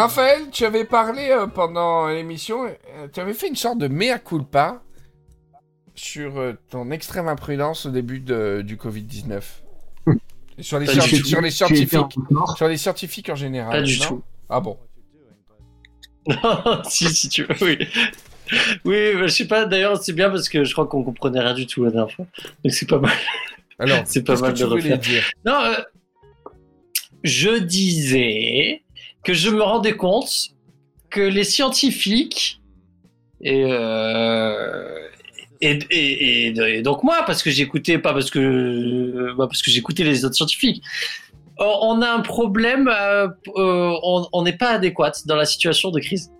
Raphaël, 0.00 0.50
tu 0.50 0.64
avais 0.64 0.84
parlé 0.84 1.30
euh, 1.30 1.46
pendant 1.46 2.08
l'émission, 2.08 2.64
euh, 2.64 3.08
tu 3.12 3.20
avais 3.20 3.34
fait 3.34 3.48
une 3.48 3.56
sorte 3.56 3.78
de 3.78 3.88
mea 3.88 4.18
culpa 4.18 4.82
sur 5.94 6.38
euh, 6.38 6.54
ton 6.70 6.90
extrême 6.90 7.28
imprudence 7.28 7.86
au 7.86 7.90
début 7.90 8.20
de- 8.20 8.62
du 8.64 8.76
Covid-19. 8.76 9.42
Et 10.58 10.62
sur, 10.62 10.78
les 10.78 10.86
sur 10.86 11.40
les 11.40 11.50
scientifiques. 11.50 12.14
Sur 12.56 12.68
les 12.68 12.76
scientifiques 12.76 13.28
en 13.30 13.34
général. 13.34 13.72
Pas 13.72 13.82
du 13.82 13.98
non 13.98 14.06
tout. 14.06 14.22
Ah 14.48 14.60
bon. 14.60 14.78
Non, 16.26 16.82
si, 16.88 17.08
si 17.14 17.28
tu 17.28 17.44
veux, 17.44 17.54
oui. 17.62 17.78
Oui, 18.84 19.12
bah, 19.14 19.26
je 19.26 19.28
sais 19.28 19.46
pas, 19.46 19.64
d'ailleurs, 19.64 20.02
c'est 20.02 20.12
bien 20.12 20.28
parce 20.30 20.48
que 20.48 20.64
je 20.64 20.72
crois 20.72 20.86
qu'on 20.86 21.04
comprenait 21.04 21.40
rien 21.40 21.54
du 21.54 21.66
tout 21.66 21.84
la 21.84 21.90
dernière 21.90 22.14
fois. 22.14 22.26
Donc 22.64 22.72
c'est 22.72 22.86
pas 22.88 22.98
mal. 22.98 23.12
Alors, 23.78 24.00
C'est 24.06 24.22
pas 24.22 24.36
mal 24.36 24.52
que 24.52 24.58
de 24.58 24.64
tu 24.64 24.64
refaire. 24.64 24.98
dire? 24.98 25.22
Non, 25.44 25.60
je 27.22 27.58
disais 27.58 28.82
que 29.24 29.32
je 29.34 29.50
me 29.50 29.62
rendais 29.62 29.96
compte 29.96 30.30
que 31.10 31.20
les 31.20 31.44
scientifiques 31.44 32.60
et, 33.42 33.64
euh, 33.68 34.98
et, 35.60 35.78
et, 35.90 36.46
et- 36.46 36.82
donc 36.82 37.02
moi, 37.02 37.22
parce 37.26 37.42
que 37.42 37.50
j'écoutais 37.50 37.98
pas 37.98 38.12
parce 38.12 38.30
que 38.30 38.38
euh, 38.38 39.34
bah, 39.36 39.46
parce 39.46 39.62
que 39.62 39.70
j'écoutais 39.70 40.04
les 40.04 40.24
autres 40.24 40.36
scientifiques, 40.36 40.82
on 41.58 42.00
a 42.00 42.08
un 42.10 42.20
problème, 42.20 42.88
euh, 42.88 43.28
on 43.54 44.42
n'est 44.42 44.56
pas 44.56 44.70
adéquat 44.70 45.12
dans 45.26 45.36
la 45.36 45.44
situation 45.44 45.90
de 45.90 46.00
crise. 46.00 46.30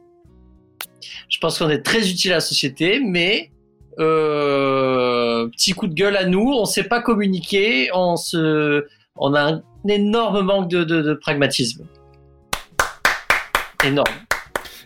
Je 1.29 1.39
pense 1.39 1.59
qu'on 1.59 1.69
est 1.69 1.83
très 1.83 2.09
utile 2.11 2.33
à 2.33 2.37
la 2.37 2.41
société, 2.41 3.01
mais 3.01 3.51
petit 3.97 5.73
coup 5.73 5.89
de 5.89 5.95
gueule 5.95 6.17
à 6.17 6.25
nous, 6.25 6.51
on 6.55 6.65
sait 6.65 6.85
pas 6.85 7.03
communiquer, 7.03 7.91
on 7.93 8.17
se, 8.17 8.87
on 9.17 9.35
a 9.35 9.43
un 9.53 9.63
énorme 9.89 10.41
manque 10.41 10.71
de, 10.71 10.85
de 10.85 11.13
pragmatisme. 11.15 11.85
Énorme. 13.85 14.15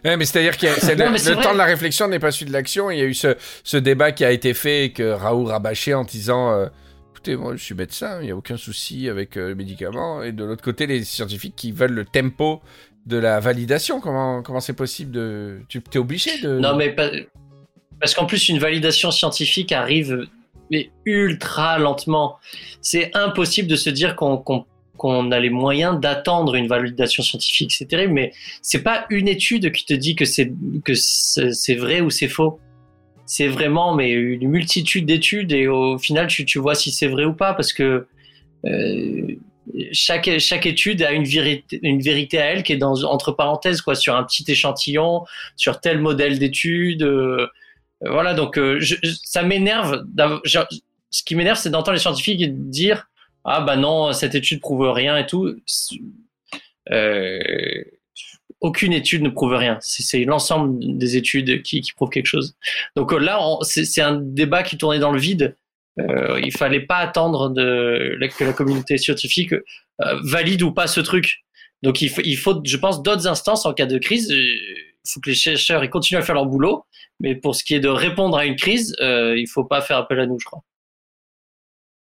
Ouais, 0.04 0.16
mais 0.16 0.24
c'est-à-dire 0.24 0.56
que 0.58 0.66
le, 0.66 1.42
temps 1.42 1.52
de 1.52 1.58
la 1.58 1.64
réflexion 1.64 2.08
n'est 2.08 2.18
pas 2.18 2.30
celui 2.30 2.46
de 2.46 2.52
l'action. 2.52 2.90
Il 2.90 2.98
y 2.98 3.02
a 3.02 3.04
eu 3.04 3.14
ce, 3.14 3.36
ce 3.62 3.76
débat 3.76 4.12
qui 4.12 4.24
a 4.24 4.30
été 4.30 4.52
fait 4.52 4.86
et 4.86 4.92
que 4.92 5.02
Raoul 5.02 5.46
rabâchait 5.46 5.94
en 5.94 6.04
disant 6.04 6.52
euh, 6.52 6.66
écoutez, 7.12 7.36
moi 7.36 7.56
je 7.56 7.64
suis 7.64 7.74
médecin, 7.74 8.18
il 8.20 8.26
n'y 8.26 8.30
a 8.30 8.36
aucun 8.36 8.58
souci 8.58 9.08
avec 9.08 9.36
euh, 9.36 9.48
le 9.48 9.54
médicament. 9.54 10.22
Et 10.22 10.32
de 10.32 10.44
l'autre 10.44 10.62
côté, 10.62 10.86
les 10.86 11.04
scientifiques 11.04 11.56
qui 11.56 11.72
veulent 11.72 11.92
le 11.92 12.04
tempo 12.04 12.60
de 13.06 13.16
la 13.16 13.40
validation. 13.40 14.00
Comment 14.00 14.42
comment 14.42 14.60
c'est 14.60 14.74
possible 14.74 15.10
de. 15.10 15.60
Tu 15.68 15.82
es 15.92 15.98
obligé 15.98 16.38
de. 16.40 16.58
Non, 16.58 16.76
mais 16.76 16.90
pas- 16.90 17.10
parce 18.00 18.14
qu'en 18.14 18.26
plus, 18.26 18.48
une 18.48 18.58
validation 18.58 19.10
scientifique 19.10 19.72
arrive 19.72 20.26
mais 20.70 20.90
ultra 21.04 21.78
lentement. 21.78 22.38
C'est 22.80 23.10
impossible 23.14 23.68
de 23.68 23.76
se 23.76 23.90
dire 23.90 24.16
qu'on 24.16 24.38
qu'on- 24.38 24.66
qu'on 25.04 25.30
a 25.32 25.38
les 25.38 25.50
moyens 25.50 26.00
d'attendre 26.00 26.54
une 26.54 26.66
validation 26.66 27.22
scientifique. 27.22 27.72
C'est 27.72 27.84
terrible, 27.84 28.14
mais 28.14 28.32
c'est 28.62 28.82
pas 28.82 29.04
une 29.10 29.28
étude 29.28 29.70
qui 29.70 29.84
te 29.84 29.92
dit 29.92 30.14
que 30.16 30.24
c'est 30.24 31.74
vrai 31.74 32.00
ou 32.00 32.08
c'est 32.08 32.28
faux. 32.28 32.58
C'est 33.26 33.48
vraiment 33.48 33.94
mais 33.94 34.12
une 34.12 34.48
multitude 34.48 35.04
d'études 35.04 35.52
et 35.52 35.68
au 35.68 35.98
final 35.98 36.26
tu, 36.26 36.58
vois 36.58 36.74
si 36.74 36.90
c'est 36.90 37.06
vrai 37.06 37.26
ou 37.26 37.34
pas 37.34 37.52
parce 37.52 37.74
que 37.74 38.06
euh, 38.64 39.26
chaque 39.92 40.26
étude 40.26 41.02
a 41.02 41.12
une 41.12 41.24
vérité 41.24 42.38
à 42.38 42.46
elle 42.46 42.62
qui 42.62 42.72
est 42.72 42.78
dans 42.78 43.04
entre 43.04 43.32
parenthèses 43.32 43.82
quoi 43.82 43.94
sur 43.94 44.16
un 44.16 44.24
petit 44.24 44.50
échantillon 44.50 45.24
sur 45.54 45.80
tel 45.80 45.98
modèle 45.98 46.38
d'étude. 46.38 47.02
euh, 47.02 47.46
voilà, 48.00 48.32
donc 48.32 48.56
euh, 48.56 48.80
ça 49.22 49.42
m'énerve. 49.42 50.02
Ce 51.10 51.22
qui 51.22 51.34
m'énerve, 51.34 51.58
c'est 51.58 51.70
d'entendre 51.70 51.92
les 51.92 52.00
scientifiques 52.00 52.70
dire 52.70 53.06
ah 53.44 53.60
bah 53.60 53.76
non, 53.76 54.12
cette 54.12 54.34
étude 54.34 54.60
prouve 54.60 54.90
rien 54.90 55.16
et 55.16 55.26
tout. 55.26 55.54
Euh, 56.90 57.82
aucune 58.60 58.92
étude 58.92 59.22
ne 59.22 59.28
prouve 59.28 59.54
rien. 59.54 59.78
C'est 59.80 60.24
l'ensemble 60.24 60.78
des 60.98 61.16
études 61.16 61.62
qui, 61.62 61.80
qui 61.82 61.92
prouvent 61.92 62.10
quelque 62.10 62.26
chose. 62.26 62.56
Donc 62.96 63.12
euh, 63.12 63.18
là, 63.18 63.38
c'est 63.62 64.00
un 64.00 64.16
débat 64.16 64.62
qui 64.62 64.78
tournait 64.78 64.98
dans 64.98 65.12
le 65.12 65.18
vide. 65.18 65.56
Euh, 66.00 66.40
il 66.42 66.52
fallait 66.52 66.80
pas 66.80 66.96
attendre 66.96 67.50
de, 67.50 68.18
que 68.36 68.44
la 68.44 68.52
communauté 68.52 68.98
scientifique 68.98 69.52
euh, 69.52 70.20
valide 70.24 70.62
ou 70.62 70.72
pas 70.72 70.86
ce 70.86 71.00
truc. 71.00 71.44
Donc 71.82 72.00
il 72.00 72.36
faut, 72.36 72.60
je 72.64 72.76
pense, 72.78 73.02
d'autres 73.02 73.26
instances 73.26 73.66
en 73.66 73.74
cas 73.74 73.86
de 73.86 73.98
crise. 73.98 74.30
Euh, 74.32 74.36
Il 74.36 75.10
faut 75.12 75.20
que 75.20 75.28
les 75.28 75.36
chercheurs 75.36 75.88
continuent 75.90 76.18
à 76.18 76.22
faire 76.22 76.34
leur 76.34 76.46
boulot. 76.46 76.86
Mais 77.20 77.34
pour 77.36 77.54
ce 77.54 77.62
qui 77.62 77.74
est 77.74 77.80
de 77.80 77.88
répondre 77.88 78.36
à 78.38 78.46
une 78.46 78.56
crise, 78.56 78.96
euh, 79.00 79.38
il 79.38 79.46
faut 79.46 79.64
pas 79.64 79.82
faire 79.82 79.98
appel 79.98 80.18
à 80.18 80.26
nous, 80.26 80.38
je 80.40 80.46
crois. 80.46 80.62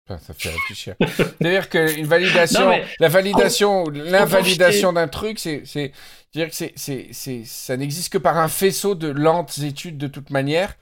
Ça 0.09 0.35
fait 0.35 0.51
réfléchir. 0.51 0.95
C'est-à-dire 1.01 1.69
qu'une 1.69 2.07
validation, 2.07 2.61
Non, 2.61 2.69
mais- 2.71 2.85
la 3.01 3.09
validation, 3.09 3.89
l'invalidation 3.91 4.93
d'un 4.93 5.09
truc, 5.09 5.39
c'est, 5.41 5.63
c'est, 5.65 5.91
dire 6.33 6.49
que 6.49 6.55
c'est, 6.55 6.73
c'est, 6.77 7.09
c'est, 7.11 7.43
ça 7.45 7.77
n'existe 7.77 8.13
que 8.13 8.19
par 8.19 8.39
un 8.39 8.47
faisceau 8.49 8.95
de 8.95 9.09
lentes 9.09 9.59
études 9.59 9.99
de 9.99 10.07
toute 10.07 10.31
manière, 10.31 10.77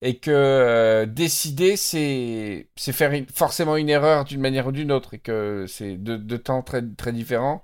et 0.00 0.16
que 0.16 0.30
euh, 0.30 1.04
décider, 1.04 1.76
c'est, 1.76 2.68
c'est 2.74 2.92
faire 2.92 3.12
une- 3.12 3.26
forcément 3.26 3.76
une 3.76 3.90
erreur 3.90 4.24
d'une 4.24 4.40
manière 4.40 4.66
ou 4.66 4.72
d'une 4.72 4.92
autre, 4.92 5.12
et 5.12 5.18
que 5.18 5.66
c'est 5.68 5.96
de, 6.02 6.16
de 6.16 6.36
temps 6.38 6.62
très, 6.62 6.80
très 6.96 7.12
différents 7.12 7.62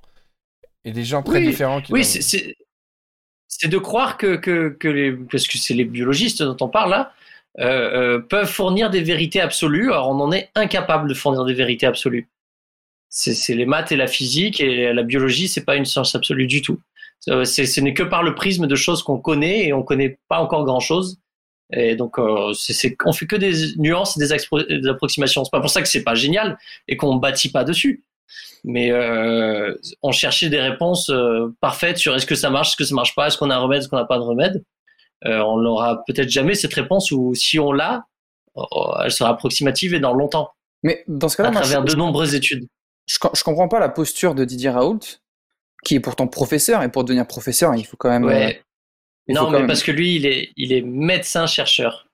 et 0.85 0.93
des 0.93 1.05
gens 1.05 1.23
très 1.23 1.39
Oui, 1.39 1.47
différents. 1.47 1.81
Qui 1.81 1.93
Oui, 1.95 2.05
c'est 2.05 2.21
c'est 3.49 3.69
de 3.69 3.79
croire 3.79 4.19
que, 4.19 4.37
que, 4.37 4.69
que 4.69 4.89
les 4.89 5.13
parce 5.13 5.47
que 5.49 5.57
c'est 5.57 5.73
les 5.73 5.85
biologistes 5.87 6.43
dont 6.43 6.57
on 6.61 6.69
parle 6.69 6.91
là 6.91 7.15
euh, 7.59 8.17
euh, 8.17 8.19
peuvent 8.19 8.49
fournir 8.51 8.91
des 8.91 9.03
vérités 9.03 9.41
absolues. 9.41 9.91
Alors 9.93 10.09
on 10.11 10.21
en 10.21 10.33
est 10.33 10.51
incapable 10.55 11.09
de 11.09 11.15
fournir 11.15 11.45
des 11.45 11.55
vérités 11.55 11.87
absolues. 11.87 12.29
C'est 13.09 13.55
les 13.55 13.65
maths 13.67 13.93
et 13.93 13.97
la 13.97 14.09
physique 14.09 14.61
et 14.61 14.93
la 14.93 15.03
biologie, 15.03 15.49
c'est 15.49 15.65
pas 15.65 15.77
une 15.77 15.87
science 15.87 16.15
absolue 16.15 16.47
du 16.47 16.61
tout. 16.61 16.81
Euh, 17.29 17.45
Ce 17.45 17.81
n'est 17.81 17.95
que 17.95 18.03
par 18.03 18.23
le 18.23 18.35
prisme 18.35 18.67
de 18.67 18.75
choses 18.75 19.03
qu'on 19.03 19.19
connaît 19.19 19.67
et 19.67 19.73
on 19.73 19.83
connaît 19.83 20.19
pas 20.29 20.39
encore 20.41 20.65
grand 20.65 20.81
chose. 20.81 21.19
Et 21.73 21.97
donc 21.97 22.19
euh, 22.19 22.53
c'est 22.53 22.73
c'est- 22.75 22.97
on 23.05 23.13
fait 23.13 23.27
que 23.27 23.37
des 23.37 23.75
nuances, 23.79 24.17
et 24.17 24.21
des, 24.21 24.79
des 24.81 24.89
approximations. 24.89 25.45
C'est 25.45 25.51
pas 25.51 25.61
pour 25.61 25.71
ça 25.71 25.83
que 25.83 25.89
c'est 25.89 26.05
pas 26.05 26.15
génial 26.15 26.59
et 26.89 26.97
qu'on 26.97 27.17
bâtit 27.17 27.51
pas 27.51 27.65
dessus 27.65 28.03
mais 28.65 28.91
euh, 28.91 29.75
on 30.03 30.11
cherchait 30.11 30.49
des 30.49 30.61
réponses 30.61 31.11
euh, 31.11 31.55
parfaites 31.61 31.99
sur 31.99 32.15
est-ce 32.17 32.27
que 32.27 32.35
ça 32.35 32.51
marche, 32.51 32.71
est-ce 32.71 32.77
que 32.77 32.85
ça 32.85 32.95
marche 32.95 33.15
pas, 33.15 33.29
est-ce 33.29 33.39
qu'on 33.39 33.51
a 33.51 33.55
un 33.55 33.59
remède, 33.61 33.81
est-ce 33.81 33.89
qu'on 33.89 33.97
n'a 33.97 34.05
pas 34.05 34.19
de 34.19 34.25
remède. 34.25 34.65
Euh, 35.25 35.39
on 35.41 35.59
n'aura 35.59 36.05
peut-être 36.07 36.29
jamais 36.29 36.55
cette 36.55 36.75
réponse 36.75 37.11
ou 37.11 37.35
si 37.35 37.59
on 37.59 37.73
l'a, 37.73 38.05
euh, 38.57 38.63
elle 39.05 39.11
sera 39.13 39.31
approximative 39.31 39.95
et 39.95 40.01
dans 40.01 40.13
longtemps, 40.13 40.51
Mais 40.83 41.05
dans 41.09 41.29
ce 41.29 41.37
cas-là, 41.39 41.49
à 41.49 41.53
moi, 41.53 41.61
travers 41.63 41.87
je, 41.87 41.93
de 41.95 41.99
nombreuses 41.99 42.35
études. 42.35 42.67
je, 43.07 43.17
je 43.35 43.43
comprends 43.43 43.69
pas 43.69 43.79
la 43.81 43.89
posture 43.89 44.35
de 44.35 44.45
Didier 44.45 44.71
Raoult, 44.71 45.01
qui 45.85 45.95
est 45.95 46.01
pourtant 46.01 46.27
professeur, 46.27 46.83
et 46.83 46.91
pour 46.91 47.05
devenir 47.05 47.27
professeur, 47.27 47.75
il 47.75 47.85
faut 47.87 47.97
quand 47.97 48.11
même. 48.11 48.25
euh, 48.25 48.29
Ouais. 48.29 48.63
il 49.29 49.37
faut 49.37 49.45
Non, 49.45 49.51
mais 49.51 49.59
même- 49.61 49.67
parce 49.67 49.83
que 49.83 49.91
lui, 49.93 50.17
il 50.17 50.27
est, 50.27 50.53
il 50.57 50.73
est 50.73 50.83
médecin 50.83 51.47
chercheur 51.47 52.07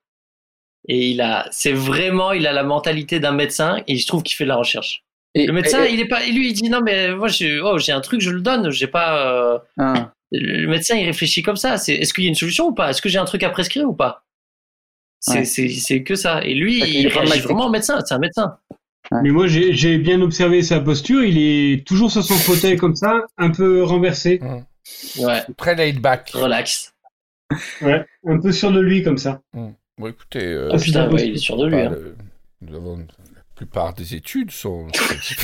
et 0.88 1.08
il 1.10 1.20
a, 1.20 1.46
c'est 1.50 1.72
vraiment, 1.72 2.32
il 2.32 2.46
a 2.46 2.52
la 2.52 2.62
mentalité 2.64 3.18
d'un 3.20 3.32
médecin 3.32 3.82
et 3.86 3.96
je 3.96 4.06
trouve 4.06 4.22
qu'il 4.22 4.36
fait 4.36 4.44
de 4.44 4.48
la 4.48 4.56
recherche. 4.56 5.02
et- 5.34 5.46
Le 5.46 5.52
médecin, 5.52 5.84
et- 5.84 5.92
il 5.92 6.00
est 6.00 6.08
pas, 6.08 6.24
lui, 6.26 6.50
il 6.50 6.52
dit 6.54 6.68
non 6.68 6.80
mais 6.82 7.14
moi 7.14 7.28
j'ai, 7.28 7.60
oh, 7.60 7.78
j'ai 7.78 7.92
un 7.92 8.00
truc, 8.00 8.20
je 8.20 8.30
le 8.30 8.40
donne, 8.40 8.70
j'ai 8.70 8.86
pas. 8.88 9.26
euh, 9.26 9.58
Ah. 9.78 10.11
Le 10.32 10.66
médecin 10.68 10.96
il 10.96 11.04
réfléchit 11.06 11.42
comme 11.42 11.56
ça. 11.56 11.76
C'est 11.78 11.94
est-ce 11.94 12.12
qu'il 12.14 12.24
y 12.24 12.26
a 12.26 12.30
une 12.30 12.34
solution 12.34 12.68
ou 12.68 12.72
pas? 12.74 12.90
Est-ce 12.90 13.02
que 13.02 13.08
j'ai 13.08 13.18
un 13.18 13.24
truc 13.24 13.42
à 13.42 13.50
prescrire 13.50 13.88
ou 13.88 13.92
pas? 13.94 14.24
C'est 15.20 15.90
Ouais. 15.94 16.02
que 16.02 16.14
ça. 16.16 16.42
Et 16.44 16.54
lui, 16.54 16.78
il 16.80 17.06
réagit 17.08 17.40
vraiment 17.40 17.66
en 17.66 17.70
médecin. 17.70 18.00
C'est 18.04 18.14
un 18.14 18.18
médecin. 18.18 18.56
Mais 19.22 19.30
moi, 19.30 19.46
j'ai 19.46 19.98
bien 19.98 20.20
observé 20.22 20.62
sa 20.62 20.80
posture. 20.80 21.22
Il 21.24 21.38
est 21.38 21.86
toujours 21.86 22.10
sur 22.10 22.24
son 22.24 22.34
fauteuil 22.34 22.76
comme 22.76 22.96
ça, 22.96 23.26
un 23.36 23.50
peu 23.50 23.82
renversé. 23.84 24.40
Ouais, 25.20 25.42
Très 25.56 25.74
laid 25.76 26.00
back. 26.00 26.30
relax. 26.30 26.94
Ouais, 27.82 28.04
un 28.26 28.40
peu 28.40 28.50
sûr 28.50 28.72
de 28.72 28.80
lui 28.80 29.02
comme 29.02 29.18
ça. 29.18 29.40
Bon, 29.52 30.06
écoutez, 30.08 30.44
euh, 30.44 30.70
Ah, 30.72 30.78
Putain, 30.78 31.04
putain, 31.04 31.14
ouais, 31.14 31.28
il 31.28 31.34
est 31.34 31.38
sûr 31.38 31.56
de 31.58 31.66
lui. 31.66 31.76
hein. 31.76 31.90
le- 31.90 32.16
nous 32.62 32.74
avons 32.76 33.06
plupart 33.54 33.94
des 33.94 34.14
études 34.14 34.50
sont. 34.50 34.88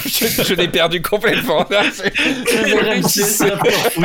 je 0.06 0.26
je 0.44 0.54
l'ai 0.54 0.68
perdu 0.68 1.02
complètement. 1.02 1.66
c'est 1.68 3.48
l'after 3.48 3.70
foot. 3.90 4.04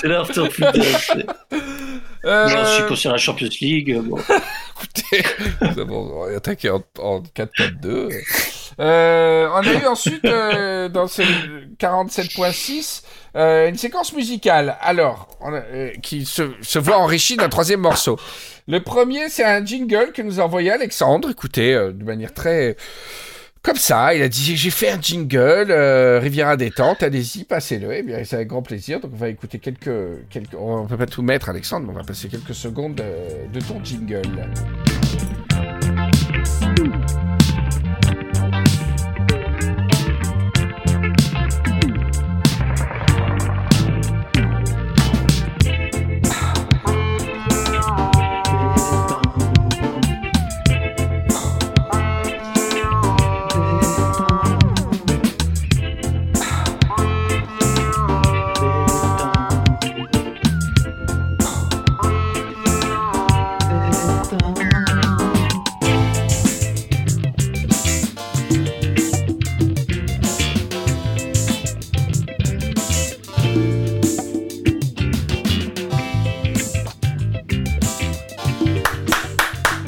C'est 0.00 0.08
l'after 0.08 0.50
foot. 0.50 0.76
Euh, 2.24 2.48
J'en 2.48 2.64
suis 2.64 2.86
conscient 2.86 3.10
de 3.10 3.14
la 3.14 3.18
Champions 3.18 3.48
League. 3.60 3.98
Bon. 4.00 4.16
Écoutez, 4.82 5.24
nous 5.60 5.78
avons 5.80 6.22
attaqué 6.36 6.70
en, 6.70 6.82
en 7.00 7.20
4-4-2. 7.20 8.10
Euh, 8.80 9.48
on 9.52 9.56
a 9.66 9.72
eu 9.72 9.86
ensuite, 9.86 10.24
euh, 10.24 10.88
dans 10.88 11.06
ce 11.08 11.22
47.6, 11.78 13.02
euh, 13.36 13.68
une 13.68 13.76
séquence 13.76 14.12
musicale. 14.12 14.76
Alors, 14.80 15.28
on 15.40 15.52
a- 15.52 15.58
euh, 15.72 15.90
qui 16.02 16.24
se, 16.24 16.52
se 16.62 16.78
voit 16.78 16.96
enrichie 16.98 17.36
d'un 17.36 17.48
troisième 17.48 17.80
morceau. 17.80 18.18
Le 18.68 18.80
premier, 18.80 19.28
c'est 19.28 19.44
un 19.44 19.64
jingle 19.64 20.12
que 20.14 20.22
nous 20.22 20.40
a 20.40 20.44
envoyé 20.44 20.70
Alexandre. 20.70 21.30
Écoutez, 21.30 21.74
euh, 21.74 21.92
de 21.92 22.04
manière 22.04 22.32
très... 22.32 22.76
Comme 23.62 23.76
ça, 23.76 24.12
il 24.12 24.22
a 24.22 24.28
dit 24.28 24.56
j'ai 24.56 24.70
fait 24.70 24.90
un 24.90 25.00
jingle, 25.00 25.70
euh, 25.70 26.18
Riviera 26.20 26.56
détente, 26.56 27.04
allez-y, 27.04 27.44
passez-le. 27.44 27.92
Et 27.94 28.02
bien, 28.02 28.24
c'est 28.24 28.34
avec 28.34 28.48
grand 28.48 28.62
plaisir. 28.62 28.98
Donc, 28.98 29.12
on 29.14 29.16
va 29.16 29.28
écouter 29.28 29.60
quelques, 29.60 30.28
quelques. 30.30 30.54
On 30.58 30.86
peut 30.86 30.96
pas 30.96 31.06
tout 31.06 31.22
mettre, 31.22 31.48
Alexandre, 31.48 31.86
mais 31.86 31.92
on 31.92 31.96
va 31.96 32.02
passer 32.02 32.28
quelques 32.28 32.56
secondes 32.56 33.00
euh, 33.00 33.46
de 33.52 33.60
ton 33.60 33.82
jingle. 33.84 34.48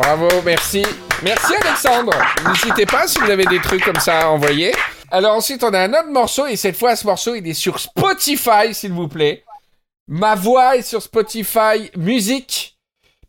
Bravo, 0.04 0.28
merci. 0.44 0.82
Merci 1.22 1.54
Alexandre. 1.62 2.12
N'hésitez 2.46 2.84
pas 2.84 3.06
si 3.08 3.18
vous 3.20 3.30
avez 3.30 3.46
des 3.46 3.58
trucs 3.60 3.82
comme 3.82 3.98
ça 4.00 4.20
à 4.20 4.26
envoyer. 4.28 4.72
Alors 5.10 5.34
ensuite, 5.34 5.64
on 5.64 5.72
a 5.72 5.80
un 5.80 5.90
autre 5.94 6.10
morceau 6.10 6.46
et 6.46 6.56
cette 6.56 6.76
fois, 6.76 6.94
ce 6.94 7.06
morceau, 7.06 7.34
il 7.34 7.46
est 7.48 7.54
sur 7.54 7.78
Spotify, 7.80 8.72
s'il 8.74 8.92
vous 8.92 9.08
plaît. 9.08 9.44
Ma 10.06 10.34
voix 10.34 10.76
est 10.76 10.82
sur 10.82 11.00
Spotify 11.00 11.90
Musique. 11.96 12.72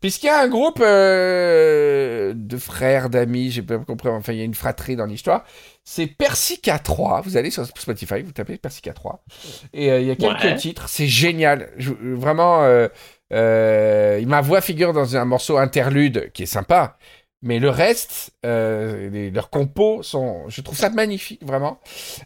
Puisqu'il 0.02 0.26
y 0.26 0.28
a 0.28 0.38
un 0.40 0.48
groupe 0.48 0.80
euh, 0.82 2.34
de 2.36 2.58
frères, 2.58 3.08
d'amis, 3.08 3.50
j'ai 3.50 3.62
pas 3.62 3.78
compris, 3.78 4.10
enfin 4.10 4.34
il 4.34 4.38
y 4.38 4.42
a 4.42 4.44
une 4.44 4.54
fratrie 4.54 4.94
dans 4.94 5.06
l'histoire. 5.06 5.44
C'est 5.84 6.06
Persica 6.06 6.78
3. 6.78 7.22
Vous 7.22 7.38
allez 7.38 7.50
sur 7.50 7.64
Spotify, 7.64 8.20
vous 8.20 8.32
tapez 8.32 8.58
Persica 8.58 8.92
3. 8.92 9.24
Et 9.72 9.90
euh, 9.90 10.00
il 10.00 10.06
y 10.06 10.10
a 10.10 10.16
quelques 10.16 10.42
Ouais. 10.44 10.56
titres. 10.56 10.90
C'est 10.90 11.06
génial. 11.08 11.70
Je- 11.78 11.94
vraiment, 12.14 12.62
euh, 12.64 12.88
euh, 13.32 14.24
ma 14.26 14.40
voix 14.40 14.60
figure 14.60 14.92
dans 14.92 15.16
un 15.16 15.24
morceau 15.24 15.56
interlude 15.58 16.30
qui 16.32 16.44
est 16.44 16.46
sympa. 16.46 16.96
Mais 17.42 17.58
le 17.58 17.68
reste, 17.68 18.30
euh, 18.46 19.10
les- 19.10 19.30
leurs 19.30 19.50
compos 19.50 20.02
sont, 20.02 20.48
je 20.48 20.62
trouve 20.62 20.76
ça 20.76 20.88
magnifique, 20.90 21.44
vraiment. 21.44 21.78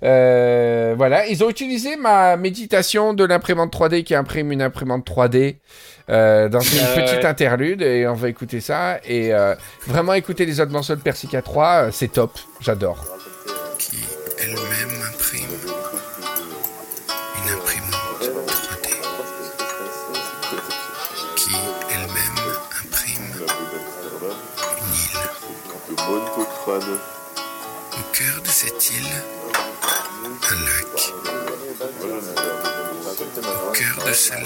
Euh, 0.04 0.94
voilà, 0.96 1.26
ils 1.26 1.42
ont 1.44 1.50
utilisé 1.50 1.96
ma 1.96 2.36
méditation 2.36 3.12
de 3.12 3.24
l'imprimante 3.24 3.72
3D 3.72 4.04
qui 4.04 4.14
imprime 4.14 4.52
une 4.52 4.62
imprimante 4.62 5.04
3D 5.04 5.58
euh, 6.10 6.48
dans 6.48 6.60
une 6.60 6.86
petite 6.94 7.24
interlude 7.24 7.82
et 7.82 8.06
on 8.06 8.14
va 8.14 8.28
écouter 8.28 8.60
ça 8.60 9.00
et 9.04 9.34
euh, 9.34 9.54
vraiment 9.86 10.14
écouter 10.14 10.46
les 10.46 10.60
autres 10.60 10.72
morceaux 10.72 10.94
de 10.96 11.02
Persica 11.02 11.42
3, 11.42 11.66
euh, 11.68 11.90
c'est 11.92 12.08
top, 12.12 12.38
j'adore. 12.60 13.04
qui 13.78 13.96
elle-même 14.38 15.02
imprime 15.12 15.50
île. 26.08 26.98
Au 27.92 28.02
cœur 28.12 28.40
de 28.42 28.48
cette 28.48 28.90
île, 28.90 29.22
un 30.24 30.54
lac. 30.64 31.12
Au 33.42 33.72
cœur 33.72 34.04
de 34.06 34.12
ce 34.12 34.32
lac, 34.32 34.44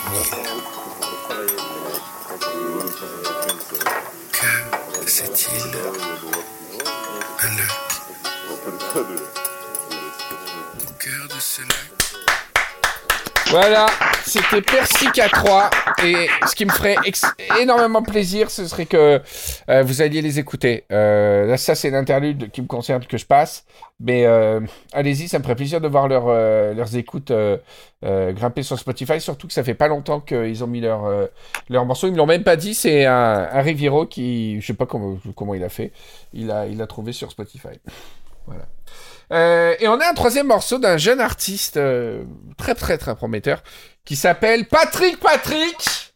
une 0.00 0.14
île. 0.16 2.50
Que 4.32 4.46
de 5.02 5.08
cette 5.08 5.42
île, 5.42 5.76
un 7.40 7.50
lac. 7.56 7.70
Au 8.50 8.54
cœur 10.98 11.24
de 11.28 11.40
ce 11.40 11.62
lac, 11.62 12.19
Voilà, 13.50 13.86
c'était 14.24 14.62
Persica 14.62 15.28
3 15.28 15.70
et 16.04 16.28
ce 16.46 16.54
qui 16.54 16.64
me 16.64 16.70
ferait 16.70 16.94
énormément 17.60 18.00
plaisir, 18.00 18.48
ce 18.48 18.64
serait 18.68 18.86
que 18.86 19.20
euh, 19.68 19.82
vous 19.82 20.02
alliez 20.02 20.22
les 20.22 20.38
écouter. 20.38 20.84
Euh, 20.92 21.46
là, 21.46 21.56
ça, 21.56 21.74
c'est 21.74 21.90
l'interlude 21.90 22.52
qui 22.52 22.62
me 22.62 22.68
concerne 22.68 23.04
que 23.04 23.18
je 23.18 23.26
passe, 23.26 23.64
mais 23.98 24.24
euh, 24.24 24.60
allez-y, 24.92 25.26
ça 25.26 25.38
me 25.38 25.42
ferait 25.42 25.56
plaisir 25.56 25.80
de 25.80 25.88
voir 25.88 26.06
leur, 26.06 26.26
leurs 26.26 26.96
écoutes 26.96 27.32
grimper 28.02 28.62
sur 28.62 28.78
Spotify, 28.78 29.20
surtout 29.20 29.48
que 29.48 29.52
ça 29.52 29.64
fait 29.64 29.74
pas 29.74 29.88
longtemps 29.88 30.20
qu'ils 30.20 30.62
ont 30.62 30.68
mis 30.68 30.80
leur, 30.80 31.10
leur 31.68 31.84
morceau. 31.84 32.06
Ils 32.06 32.12
me 32.12 32.18
l'ont 32.18 32.26
même 32.26 32.44
pas 32.44 32.56
dit, 32.56 32.74
c'est 32.74 33.04
un, 33.04 33.48
un 33.52 34.04
qui, 34.06 34.60
je 34.60 34.66
sais 34.66 34.74
pas 34.74 34.86
comment, 34.86 35.18
comment 35.34 35.54
il 35.54 35.64
a 35.64 35.68
fait, 35.68 35.90
il 36.32 36.52
a, 36.52 36.66
il 36.66 36.78
l'a 36.78 36.86
trouvé 36.86 37.12
sur 37.12 37.32
Spotify. 37.32 37.80
Voilà. 38.46 38.66
Euh, 39.32 39.74
et 39.78 39.86
on 39.88 40.00
a 40.00 40.08
un 40.08 40.14
troisième 40.14 40.48
morceau 40.48 40.78
d'un 40.78 40.96
jeune 40.96 41.20
artiste 41.20 41.76
euh, 41.76 42.24
très 42.58 42.74
très 42.74 42.98
très 42.98 43.14
prometteur 43.14 43.62
qui 44.04 44.16
s'appelle 44.16 44.66
Patrick 44.66 45.20
Patrick. 45.20 46.12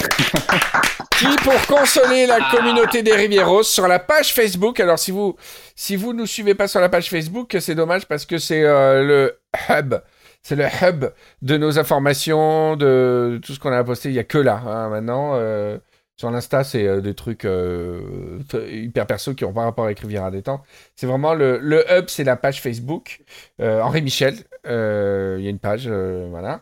qui, 1.18 1.26
pour 1.44 1.66
consoler 1.66 2.26
la 2.26 2.38
communauté 2.50 3.02
des 3.02 3.14
Rivieros 3.14 3.62
sur 3.62 3.86
la 3.86 3.98
page 3.98 4.32
Facebook, 4.34 4.80
alors 4.80 4.98
si 4.98 5.10
vous 5.10 5.36
si 5.76 5.94
vous 5.94 6.12
nous 6.14 6.26
suivez 6.26 6.54
pas 6.54 6.66
sur 6.66 6.80
la 6.80 6.88
page 6.88 7.10
Facebook, 7.10 7.56
c'est 7.60 7.74
dommage 7.74 8.06
parce 8.06 8.24
que 8.24 8.38
c'est 8.38 8.64
euh, 8.64 9.04
le 9.04 9.38
hub, 9.68 9.94
c'est 10.42 10.56
le 10.56 10.64
hub 10.82 11.04
de 11.42 11.56
nos 11.58 11.78
informations, 11.78 12.76
de, 12.76 13.38
tout 13.44 13.52
ce 13.52 13.60
qu'on 13.60 13.72
a 13.72 13.84
posté. 13.84 14.08
Il 14.08 14.14
y 14.14 14.18
a 14.18 14.24
que 14.24 14.38
là 14.38 14.62
hein, 14.66 14.88
maintenant. 14.88 15.32
euh, 15.34 15.78
sur 16.20 16.30
l'Insta, 16.30 16.64
c'est 16.64 16.86
euh, 16.86 17.00
des 17.00 17.14
trucs 17.14 17.46
euh, 17.46 18.40
hyper 18.70 19.06
perso 19.06 19.32
qui 19.32 19.44
n'ont 19.44 19.54
pas 19.54 19.64
rapport 19.64 19.86
avec 19.86 20.00
Riviera 20.00 20.30
Temps. 20.42 20.62
C'est 20.94 21.06
vraiment 21.06 21.32
le, 21.32 21.82
hub, 21.90 22.08
c'est 22.08 22.24
la 22.24 22.36
page 22.36 22.60
Facebook. 22.60 23.22
Euh, 23.58 23.80
Henri 23.80 24.02
Michel, 24.02 24.34
il 24.66 24.70
y 24.70 25.46
a 25.46 25.48
une 25.48 25.58
page, 25.58 25.88
voilà. 25.88 26.60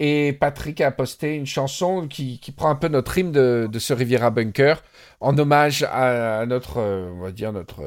Et 0.00 0.32
Patrick 0.32 0.80
a 0.80 0.90
posté 0.90 1.36
une 1.36 1.46
chanson 1.46 2.08
qui, 2.08 2.40
prend 2.56 2.68
un 2.68 2.74
peu 2.74 2.88
notre 2.88 3.16
hymne 3.16 3.30
de, 3.30 3.78
ce 3.78 3.92
Riviera 3.92 4.30
Bunker 4.30 4.82
en 5.20 5.38
hommage 5.38 5.84
à, 5.84 6.44
notre, 6.46 6.80
on 6.80 7.20
va 7.20 7.30
dire, 7.30 7.52
notre. 7.52 7.82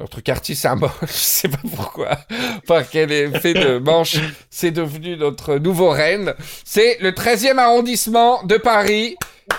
Euh, 0.00 0.02
notre 0.02 0.20
quartier 0.20 0.54
symbole, 0.54 0.90
je 1.02 1.06
sais 1.12 1.48
pas 1.48 1.58
pourquoi, 1.74 2.18
par 2.66 2.88
quel 2.88 3.12
effet 3.12 3.54
de 3.54 3.78
manche, 3.78 4.16
c'est 4.50 4.70
devenu 4.70 5.16
notre 5.16 5.56
nouveau 5.56 5.90
reine. 5.90 6.34
C'est 6.64 6.98
le 7.00 7.12
13e 7.12 7.58
arrondissement 7.58 8.42
de 8.44 8.56
Paris. 8.56 9.16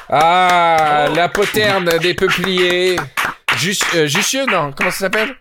Ah, 0.09 1.07
la 1.15 1.29
poterne 1.29 1.97
des 1.99 2.13
peupliers. 2.13 2.97
Euh, 3.95 4.07
Jussieu, 4.07 4.45
non, 4.45 4.71
comment 4.75 4.91
ça 4.91 4.97
s'appelle? 4.99 5.35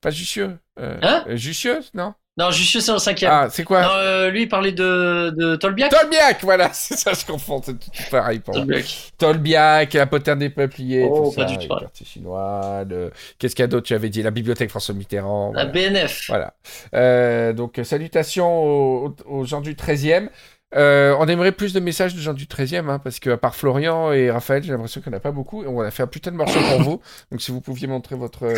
Pas 0.00 0.10
Jussieu. 0.10 0.58
Euh, 0.78 0.96
Hein? 1.02 1.24
euh, 1.28 1.36
Jussieu, 1.36 1.80
non? 1.94 2.14
Non, 2.40 2.50
Jussieu, 2.50 2.80
c'est 2.80 2.90
en 2.90 2.98
cinquième. 2.98 3.30
Ah, 3.30 3.48
c'est 3.50 3.64
quoi 3.64 3.82
Non, 3.82 3.90
euh, 3.96 4.30
lui, 4.30 4.42
il 4.42 4.48
parlait 4.48 4.72
de, 4.72 5.30
de 5.36 5.56
Tolbiac. 5.56 5.90
Tolbiac, 5.90 6.38
voilà, 6.42 6.70
c'est 6.72 6.96
ça, 6.96 7.12
je 7.12 7.26
confonds, 7.26 7.60
c'est 7.62 7.74
tout 7.78 7.90
pareil 8.10 8.38
pour 8.38 8.54
moi. 8.54 8.64
Tolbiac. 8.64 9.12
Tolbiac, 9.18 9.92
la 9.92 10.06
poterne 10.06 10.38
des 10.38 10.48
peupliers, 10.48 11.06
Oh, 11.06 11.28
tout 11.28 11.36
pas 11.36 11.46
ça, 11.46 11.54
du 11.54 11.58
tout, 11.58 11.74
le 11.74 11.80
quartier 11.80 12.06
chinois, 12.06 12.84
le... 12.88 13.10
qu'est-ce 13.38 13.54
qu'il 13.54 13.62
y 13.62 13.64
a 13.64 13.68
d'autre, 13.68 13.86
tu 13.86 13.92
avais 13.92 14.08
dit, 14.08 14.22
la 14.22 14.30
bibliothèque 14.30 14.70
François 14.70 14.94
Mitterrand. 14.94 15.52
La 15.52 15.66
voilà. 15.66 15.90
BNF. 15.90 16.24
Voilà. 16.28 16.54
Euh, 16.94 17.52
donc, 17.52 17.78
salutations 17.84 19.04
aux, 19.04 19.16
aux 19.26 19.44
gens 19.44 19.60
du 19.60 19.74
13e. 19.74 20.30
Euh, 20.76 21.16
on 21.18 21.26
aimerait 21.26 21.50
plus 21.52 21.72
de 21.72 21.80
messages 21.80 22.14
de 22.14 22.20
gens 22.20 22.32
du 22.32 22.44
13e, 22.46 22.88
hein, 22.88 23.00
parce 23.00 23.18
que 23.18 23.30
à 23.30 23.36
part 23.36 23.56
Florian 23.56 24.12
et 24.12 24.30
Raphaël, 24.30 24.62
j'ai 24.62 24.70
l'impression 24.70 25.00
qu'il 25.00 25.10
n'y 25.10 25.16
en 25.16 25.18
a 25.18 25.20
pas 25.20 25.32
beaucoup. 25.32 25.64
Et 25.64 25.66
on 25.66 25.80
a 25.80 25.90
fait 25.90 26.04
un 26.04 26.06
putain 26.06 26.30
de 26.30 26.36
morceau 26.36 26.60
pour 26.60 26.82
vous. 26.82 27.00
Donc, 27.32 27.42
si 27.42 27.50
vous 27.50 27.60
pouviez 27.60 27.88
montrer 27.88 28.14
votre. 28.14 28.44
euh, 28.44 28.56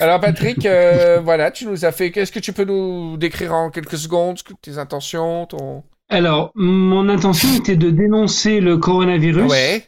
Alors, 0.00 0.18
Patrick, 0.20 0.66
euh, 0.66 1.20
voilà, 1.24 1.50
tu 1.52 1.66
nous 1.66 1.84
as 1.84 1.92
fait. 1.92 2.10
Qu'est-ce 2.10 2.32
que 2.32 2.40
tu 2.40 2.52
peux 2.52 2.64
nous 2.64 3.16
décrire 3.16 3.54
en 3.54 3.70
quelques 3.70 3.96
secondes 3.98 4.38
tes 4.60 4.78
intentions, 4.78 5.46
ton. 5.46 5.84
Alors, 6.08 6.50
mon 6.56 7.08
intention 7.08 7.48
était 7.56 7.76
de 7.76 7.90
dénoncer 7.90 8.60
le 8.60 8.76
coronavirus. 8.76 9.50
Ouais. 9.50 9.84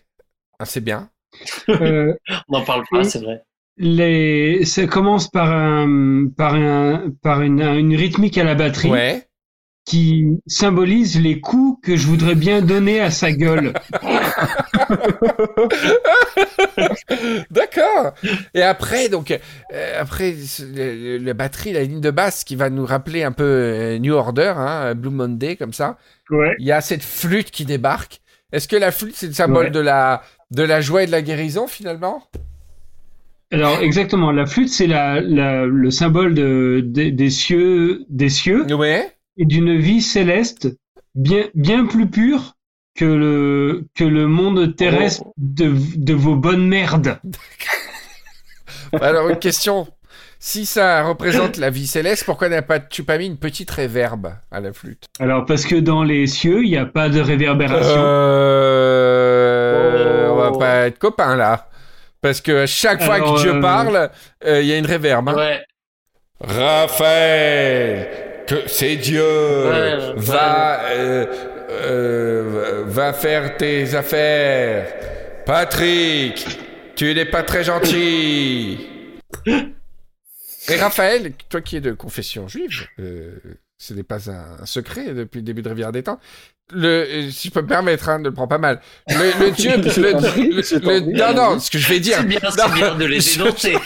Ah, 0.61 0.65
c'est 0.65 0.81
bien. 0.81 1.11
Euh, 1.69 2.15
On 2.49 2.59
n'en 2.59 2.65
parle 2.65 2.85
pas, 2.91 3.03
c'est 3.05 3.19
vrai. 3.21 3.43
les... 3.77 4.65
Ça 4.65 4.87
commence 4.87 5.29
par, 5.29 5.51
un, 5.51 6.27
par, 6.37 6.55
un, 6.55 7.11
par 7.23 7.43
une, 7.43 7.61
une 7.61 7.97
rythmique 7.97 8.39
à 8.39 8.45
la 8.45 8.55
batterie 8.55 8.91
Ouais. 8.91 9.27
Qui 9.85 10.25
symbolise 10.47 11.21
les 11.21 11.41
coups 11.41 11.79
que 11.87 11.97
je 11.97 12.07
voudrais 12.07 12.35
bien 12.35 12.63
donner 12.63 13.01
à 13.01 13.11
sa 13.11 13.33
gueule. 13.33 13.75
D'accord. 17.51 18.15
Et 18.55 18.63
après, 18.63 19.09
donc, 19.09 19.31
euh, 19.31 20.01
après 20.01 20.35
ce- 20.35 20.63
le- 20.63 21.19
le- 21.19 21.25
la 21.25 21.35
batterie, 21.35 21.73
la 21.73 21.83
ligne 21.83 22.01
de 22.01 22.11
basse 22.11 22.45
qui 22.45 22.57
va 22.57 22.71
nous 22.71 22.87
rappeler 22.87 23.23
un 23.25 23.33
peu 23.33 23.45
euh, 23.45 23.99
New 23.99 24.15
Order, 24.15 24.55
hein, 24.57 24.95
Blue 24.95 25.11
Monday, 25.11 25.57
comme 25.57 25.73
ça. 25.73 25.99
Ouais. 26.31 26.55
Il 26.59 26.67
y 26.67 26.73
a 26.73 26.81
cette 26.81 27.03
flûte 27.03 27.51
qui 27.51 27.65
débarque. 27.65 28.21
Est-ce 28.53 28.69
que 28.69 28.77
la 28.77 28.91
flûte, 28.93 29.15
c'est 29.17 29.27
le 29.27 29.33
symbole 29.33 29.67
Ouais. 29.67 29.71
de 29.71 29.81
la 29.81 30.23
de 30.51 30.63
la 30.63 30.81
joie 30.81 31.03
et 31.03 31.07
de 31.07 31.11
la 31.13 31.23
guérison 31.23 31.67
finalement? 31.67 32.23
Alors, 33.53 33.81
exactement, 33.81 34.31
la 34.33 34.47
flûte, 34.47 34.69
c'est 34.69 34.87
la, 34.87 35.21
la, 35.21 35.65
le 35.67 35.91
symbole 35.91 36.35
de, 36.35 36.81
des- 36.85 37.11
des 37.13 37.31
cieux, 37.31 38.05
des 38.09 38.29
cieux 38.29 38.65
Ouais. 38.75 39.11
Et 39.39 39.45
d'une 39.45 39.79
vie 39.79 40.03
céleste 40.03 40.69
bien, 41.15 41.45
bien 41.55 41.87
plus 41.87 42.09
pure 42.09 42.55
que 42.95 43.05
le, 43.05 43.87
que 43.95 44.05
le 44.05 44.27
monde 44.29 44.77
terrestre 44.77 45.25
de, 45.37 45.73
de 45.97 46.15
vos 46.15 46.37
bonnes 46.37 46.67
merdes. 46.69 47.19
Alors 49.01 49.29
une 49.29 49.39
question. 49.39 49.89
Si 50.39 50.67
ça 50.67 51.03
représente 51.05 51.57
la 51.57 51.71
vie 51.71 51.87
céleste, 51.87 52.25
pourquoi 52.27 52.51
n'a 52.51 52.61
pas 52.61 52.79
tu 52.79 53.03
pas 53.03 53.17
mis 53.17 53.27
une 53.27 53.39
petite 53.39 53.71
réverbe 53.71 54.35
à 54.51 54.61
la 54.61 54.75
flûte? 54.75 55.07
Alors, 55.19 55.47
parce 55.47 55.65
que 55.65 55.77
dans 55.77 56.03
les 56.05 56.27
cieux, 56.27 56.63
il 56.65 56.69
n'y 56.71 56.77
a 56.77 56.85
pas 56.85 57.09
de 57.09 57.19
réverbération. 57.19 57.95
Euh... 58.95 60.29
On 60.31 60.37
va 60.37 60.51
Oh. 60.53 60.59
pas 60.59 60.87
être 60.89 60.99
copains 60.99 61.35
là. 61.37 61.69
Parce 62.21 62.41
que 62.43 62.65
à 62.65 62.67
chaque 62.67 63.03
fois 63.03 63.15
Alors, 63.15 63.37
que 63.37 63.41
Dieu 63.41 63.55
euh, 63.55 63.61
parle, 63.61 64.11
euh, 64.45 64.61
il 64.61 64.67
y 64.69 64.73
a 64.73 64.77
une 64.79 64.85
réverbe. 64.87 65.31
hein. 65.31 65.35
Ouais. 65.35 65.65
Raphaël, 66.41 68.24
que 68.47 68.69
c'est 68.69 68.97
Dieu, 68.97 69.23
Ouais, 69.23 70.13
va, 70.17 70.85
euh, 70.91 71.27
euh, 71.71 72.85
va 72.87 73.13
faire 73.13 73.57
tes 73.57 73.95
affaires. 73.95 74.87
Patrick, 75.47 76.47
tu 76.97 77.15
n'es 77.15 77.25
pas 77.25 77.43
très 77.43 77.65
gentil. 77.65 78.87
Et 79.47 80.77
Raphaël, 80.77 81.33
toi 81.49 81.61
qui 81.61 81.77
es 81.77 81.81
de 81.81 81.93
confession 81.93 82.49
juive, 82.49 82.87
euh, 82.99 83.37
ce 83.77 83.93
n'est 83.93 84.03
pas 84.03 84.31
un, 84.31 84.63
un 84.63 84.67
secret 84.67 85.13
depuis 85.13 85.39
le 85.39 85.45
début 85.45 85.63
de 85.63 85.69
Rivière 85.69 85.93
des 85.93 86.03
Temps. 86.03 86.19
Le, 86.73 86.89
euh, 86.89 87.31
si 87.31 87.49
je 87.49 87.53
peux 87.53 87.61
me 87.61 87.67
permettre, 87.67 88.09
hein, 88.09 88.19
ne 88.19 88.25
le 88.25 88.33
prends 88.33 88.49
pas 88.49 88.57
mal. 88.59 88.81
Le, 89.09 89.39
le 89.39 89.51
Dieu, 89.57 89.77
le- 89.77 89.83
le- 89.83 91.01
le- 91.03 91.13
non, 91.13 91.35
non, 91.35 91.61
ce 91.61 91.71
que 91.71 91.79
je 91.79 91.89
vais 91.89 92.01
dire. 92.01 92.17
C'est 92.19 92.25
bien, 92.27 92.41
Non, 92.43 92.51
c'est 92.51 92.73
bien 92.75 92.95
de 92.95 93.05
les 93.05 93.21
je- 93.21 93.39
dénoncer. 93.39 93.73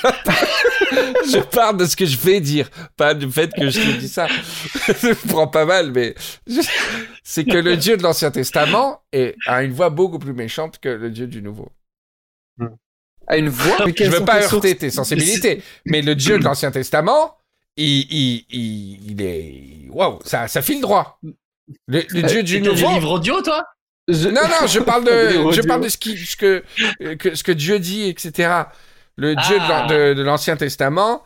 je 1.33 1.39
parle 1.41 1.77
de 1.79 1.87
ce 1.87 1.97
que 1.97 2.07
je 2.07 2.17
vais 2.17 2.41
dire, 2.41 2.71
pas 2.97 3.15
du 3.15 3.31
fait 3.31 3.53
que 3.53 3.69
je 3.69 3.81
te 3.81 3.99
dis 3.99 4.09
ça. 4.09 4.29
je 4.29 5.09
me 5.09 5.29
prends 5.29 5.49
pas 5.49 5.65
mal, 5.65 5.91
mais 5.93 6.15
je- 6.47 6.61
c'est 7.25 7.45
que 7.45 7.59
le 7.59 7.77
Dieu 7.77 7.97
de 7.97 8.03
l'Ancien 8.05 8.31
Testament 8.31 9.03
est, 9.13 9.35
a 9.47 9.63
une 9.65 9.73
voix 9.73 9.91
beaucoup 9.91 10.19
plus 10.21 10.33
méchante 10.33 10.79
que 10.79 10.89
le 10.89 11.11
Dieu 11.11 11.27
du 11.27 11.43
Nouveau. 11.43 11.71
À 13.27 13.37
une 13.37 13.49
voix. 13.51 13.85
mais 13.85 13.93
Je 13.97 14.09
veux 14.09 14.25
pas 14.25 14.41
heurter 14.43 14.77
tes 14.77 14.91
sensibilités, 14.91 15.63
mais 15.85 16.01
le 16.01 16.15
Dieu 16.15 16.39
de 16.39 16.45
l'Ancien 16.45 16.71
Testament, 16.71 17.37
il, 17.77 18.07
il, 18.11 18.47
il, 18.51 19.11
il 19.13 19.23
est, 19.23 19.89
waouh, 19.91 20.19
ça, 20.25 20.49
ça 20.49 20.63
file 20.63 20.81
droit. 20.81 21.21
Le, 21.87 22.03
le 22.11 22.23
Dieu 22.23 22.43
du 22.43 22.61
des 22.61 22.69
Nouveau. 22.69 22.89
livres 22.95 23.13
audio, 23.13 23.41
toi? 23.43 23.65
Je- 24.09 24.29
Non, 24.29 24.43
non, 24.43 24.67
je 24.67 24.81
parle 24.81 25.05
Des 25.05 25.11
de, 25.39 25.53
je 25.53 25.61
parle 25.63 25.83
de 25.85 25.89
ce 25.89 25.99
qui, 25.99 26.17
ce 26.17 26.37
que, 26.37 26.65
que- 27.19 27.35
ce 27.35 27.43
que 27.43 27.53
Dieu 27.53 27.79
dit, 27.79 28.09
etc. 28.09 28.53
Le 29.17 29.35
Dieu 29.35 29.57
de 29.59 29.63
Ah. 29.71 29.87
de, 29.89 30.15
de 30.15 30.23
l'Ancien 30.23 30.57
Testament, 30.57 31.23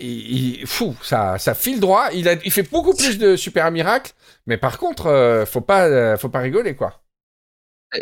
il, 0.00 0.58
il- 0.60 0.66
fou, 0.66 0.94
ça, 1.02 1.38
ça 1.38 1.54
file 1.54 1.80
droit. 1.80 2.08
Il 2.12 2.28
a, 2.28 2.34
il 2.44 2.50
fait 2.52 2.68
beaucoup 2.70 2.94
plus 2.94 3.16
de 3.18 3.36
super 3.36 3.70
miracles, 3.70 4.12
mais 4.46 4.56
par 4.58 4.78
contre, 4.78 5.06
euh, 5.06 5.46
faut 5.46 5.60
pas, 5.62 5.86
euh, 5.86 6.16
faut 6.18 6.28
pas 6.28 6.40
rigoler, 6.40 6.74
quoi. 6.74 7.00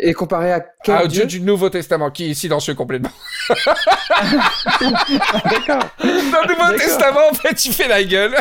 Et 0.01 0.13
comparé 0.13 0.51
à 0.51 0.59
quel 0.83 0.95
Ah, 0.95 1.03
au 1.05 1.07
dieu 1.07 1.25
Dieu 1.25 1.39
du 1.39 1.45
Nouveau 1.45 1.69
Testament, 1.69 2.11
qui 2.11 2.31
est 2.31 2.33
silencieux 2.33 2.73
complètement. 2.73 3.11
D'accord. 3.49 3.77
Dans 6.01 6.43
le 6.43 6.59
Nouveau 6.59 6.77
Testament, 6.77 7.29
en 7.31 7.33
fait, 7.33 7.63
il 7.65 7.73
fait 7.73 7.87
la 7.87 8.03
gueule. 8.03 8.35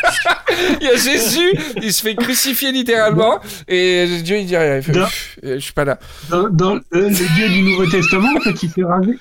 il 0.80 0.86
y 0.86 0.90
a 0.90 0.96
Jésus, 0.96 1.52
il 1.82 1.92
se 1.92 2.00
fait 2.02 2.14
crucifier 2.14 2.72
littéralement, 2.72 3.40
et 3.68 4.06
Dieu, 4.22 4.38
il 4.38 4.46
dit 4.46 4.56
rien. 4.56 4.76
Il 4.76 4.82
fait, 4.82 4.96
euh, 4.96 5.06
je 5.42 5.58
suis 5.58 5.74
pas 5.74 5.84
là. 5.84 5.98
Dans, 6.30 6.48
dans 6.48 6.74
le, 6.76 6.82
le 6.90 7.10
Dieu 7.10 7.48
du 7.50 7.60
Nouveau 7.62 7.86
Testament, 7.86 8.30
en 8.34 8.40
fait, 8.40 8.62
il 8.62 8.70
s'est 8.70 8.84
rasé. 8.84 9.18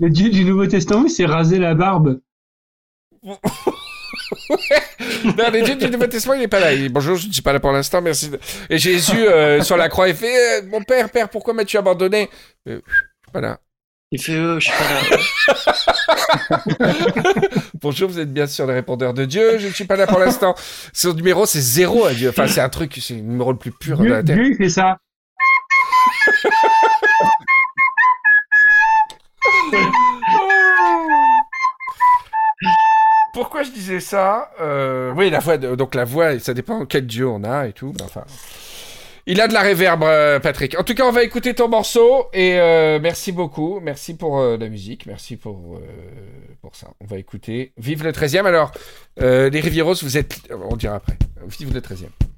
Le 0.00 0.10
Dieu 0.10 0.28
du 0.30 0.44
Nouveau 0.44 0.66
Testament, 0.66 1.04
il 1.06 1.10
s'est 1.10 1.26
rasé 1.26 1.58
la 1.58 1.74
barbe. 1.74 2.20
Non, 5.24 5.50
le 5.52 5.62
Dieu 5.62 5.76
du 5.76 5.90
Nouveau 5.90 6.06
Testament, 6.06 6.34
il 6.34 6.42
est 6.42 6.48
pas 6.48 6.60
là. 6.60 6.72
Il 6.72 6.82
dit, 6.82 6.88
bonjour, 6.88 7.16
je 7.16 7.26
ne 7.28 7.32
suis 7.32 7.42
pas 7.42 7.52
là 7.52 7.60
pour 7.60 7.72
l'instant, 7.72 8.00
merci. 8.02 8.28
de- 8.30 8.38
Et 8.70 8.78
Jésus, 8.78 9.16
euh, 9.26 9.62
sur 9.62 9.76
la 9.76 9.88
croix, 9.88 10.08
il 10.08 10.14
fait, 10.14 10.60
euh, 10.60 10.62
mon 10.68 10.82
père, 10.82 11.10
père, 11.10 11.28
pourquoi 11.28 11.54
m'as-tu 11.54 11.76
abandonné? 11.76 12.30
Euh, 12.68 12.80
Je 12.86 12.92
suis 12.94 13.32
pas 13.32 13.40
là. 13.40 13.58
Il 14.10 14.22
fait 14.22 14.32
euh, 14.34 14.60
je 14.60 14.70
suis 14.70 14.78
pas 14.78 16.48
là. 16.48 16.62
Bonjour, 17.82 18.08
vous 18.08 18.20
êtes 18.20 18.32
bien 18.32 18.46
sur 18.46 18.64
le 18.66 18.72
répondeur 18.74 19.12
de 19.12 19.24
Dieu. 19.24 19.58
Je 19.58 19.66
ne 19.66 19.72
suis 19.72 19.86
pas 19.86 19.96
là 19.96 20.06
pour 20.06 20.20
l'instant. 20.20 20.54
Son 20.92 21.14
numéro, 21.14 21.46
c'est 21.46 21.60
zéro 21.60 22.04
à 22.04 22.14
Dieu. 22.14 22.28
Enfin, 22.28 22.46
c'est 22.46 22.60
un 22.60 22.68
truc, 22.68 22.96
c'est 23.00 23.14
le 23.14 23.20
numéro 23.20 23.50
le 23.50 23.58
plus 23.58 23.72
pur 23.72 23.98
de 23.98 24.04
la 24.06 24.22
Terre. 24.22 24.36
Dieu, 24.36 24.50
il 24.52 24.56
fait 24.56 24.68
ça. 24.68 24.98
Pourquoi 33.34 33.62
je 33.64 33.70
disais 33.70 34.00
ça 34.00 34.50
Euh, 34.60 35.12
Oui, 35.14 35.28
la 35.28 35.40
voix. 35.40 35.58
Donc 35.58 35.94
la 35.94 36.04
voix, 36.04 36.38
ça 36.38 36.54
dépend 36.54 36.86
quel 36.86 37.06
dieu 37.06 37.28
on 37.28 37.44
a 37.44 37.66
et 37.66 37.72
tout. 37.72 37.92
Enfin, 38.02 38.24
il 39.26 39.40
a 39.40 39.48
de 39.48 39.52
la 39.52 39.60
réverb, 39.60 40.02
euh, 40.04 40.38
Patrick. 40.40 40.78
En 40.78 40.84
tout 40.84 40.94
cas, 40.94 41.04
on 41.04 41.10
va 41.12 41.22
écouter 41.24 41.52
ton 41.52 41.68
morceau 41.68 42.28
et 42.32 42.58
euh, 42.58 42.98
merci 43.02 43.32
beaucoup. 43.32 43.80
Merci 43.80 44.16
pour 44.16 44.40
la 44.40 44.68
musique. 44.68 45.04
Merci 45.06 45.36
pour 45.36 45.78
pour 46.62 46.76
ça. 46.76 46.88
On 47.00 47.06
va 47.06 47.18
écouter. 47.18 47.72
Vive 47.76 48.04
le 48.04 48.12
13e. 48.12 48.46
Alors, 48.46 48.72
les 49.18 49.60
Rivieros, 49.60 49.94
vous 50.02 50.16
êtes. 50.16 50.40
On 50.70 50.76
dira 50.76 50.94
après. 50.94 51.18
Vive 51.46 51.74
le 51.74 51.80
13e. 51.80 52.33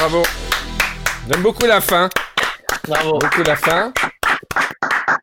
Bravo. 0.00 0.22
J'aime 1.30 1.42
beaucoup 1.42 1.66
la 1.66 1.80
fin. 1.80 2.08
Bravo. 2.88 3.18
Beaucoup 3.18 3.42
la 3.44 3.56
fin. 3.56 3.92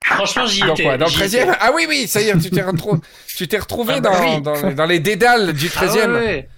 Franchement, 0.06 0.46
j'y 0.46 0.62
Dans 0.62 0.74
étais. 0.74 0.84
quoi? 0.84 0.98
Dans 0.98 1.06
le 1.06 1.12
j'y 1.12 1.18
13e 1.20 1.26
étais. 1.44 1.58
Ah 1.60 1.72
oui, 1.74 1.86
oui, 1.90 2.08
ça 2.08 2.22
y 2.22 2.30
est, 2.30 2.38
tu 2.40 2.50
t'es 2.52 2.62
retrouvé, 2.62 3.00
tu 3.36 3.48
t'es 3.48 3.58
retrouvé 3.58 3.96
Ah 3.98 4.02
bah 4.02 4.10
dans, 4.12 4.22
oui. 4.36 4.42
dans, 4.42 4.72
dans 4.74 4.86
les 4.86 5.00
dédales 5.00 5.54
du 5.54 5.68
13e. 5.70 6.00
Ah 6.04 6.08
ouais, 6.08 6.14
ouais. 6.14 6.50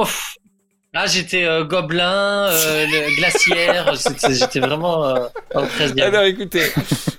Ouf. 0.00 0.34
Là, 0.92 1.06
j'étais 1.06 1.44
euh, 1.44 1.64
gobelin, 1.64 2.48
euh, 2.50 2.86
le- 2.86 3.16
glaciaire. 3.18 3.94
J'étais 4.30 4.60
vraiment 4.60 5.04
euh, 5.06 5.26
dans 5.52 5.62
le 5.62 5.66
13e. 5.66 6.00
Alors 6.02 6.22
écoutez, 6.22 6.72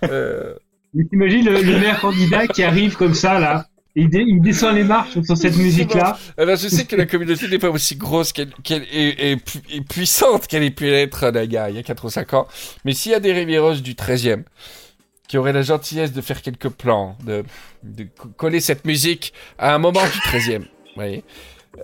euh, 0.05 0.53
Mais 0.93 1.03
t'imagines 1.05 1.45
le, 1.45 1.61
le 1.61 1.79
maire 1.79 1.99
candidat 1.99 2.47
qui 2.47 2.63
arrive 2.63 2.95
comme 2.95 3.13
ça, 3.13 3.39
là? 3.39 3.65
Il, 3.95 4.09
il 4.13 4.41
descend 4.41 4.75
les 4.75 4.83
marches 4.83 5.19
sur 5.23 5.37
cette 5.37 5.55
musique-là. 5.67 6.17
alors 6.37 6.57
je 6.57 6.67
sais 6.67 6.83
que 6.85 6.95
la 6.97 7.05
communauté 7.05 7.47
n'est 7.47 7.59
pas 7.59 7.69
aussi 7.69 7.95
grosse 7.95 8.33
qu'elle 8.33 8.49
qu'elle 8.63 8.83
est, 8.91 9.37
pu- 9.37 9.59
est 9.73 9.81
puissante 9.87 10.47
qu'elle 10.47 10.63
ait 10.63 10.69
pu 10.71 10.85
l'être 10.85 11.23
euh, 11.23 11.43
il 11.45 11.53
y, 11.53 11.57
a, 11.57 11.69
il 11.69 11.75
y 11.77 11.79
a 11.79 11.83
4 11.83 12.03
ou 12.05 12.09
5 12.09 12.33
ans. 12.33 12.47
Mais 12.83 12.93
s'il 12.93 13.13
y 13.13 13.15
a 13.15 13.19
des 13.21 13.31
Rivieros 13.31 13.75
du 13.75 13.93
13e 13.93 14.43
qui 15.27 15.37
auraient 15.37 15.53
la 15.53 15.61
gentillesse 15.61 16.11
de 16.11 16.21
faire 16.21 16.41
quelques 16.41 16.69
plans, 16.69 17.17
de, 17.25 17.43
de 17.83 18.03
co- 18.03 18.27
coller 18.35 18.59
cette 18.59 18.85
musique 18.85 19.33
à 19.57 19.73
un 19.73 19.77
moment 19.79 20.03
du 20.03 20.19
13e, 20.29 20.59
vous 20.59 20.65
voyez, 20.95 21.23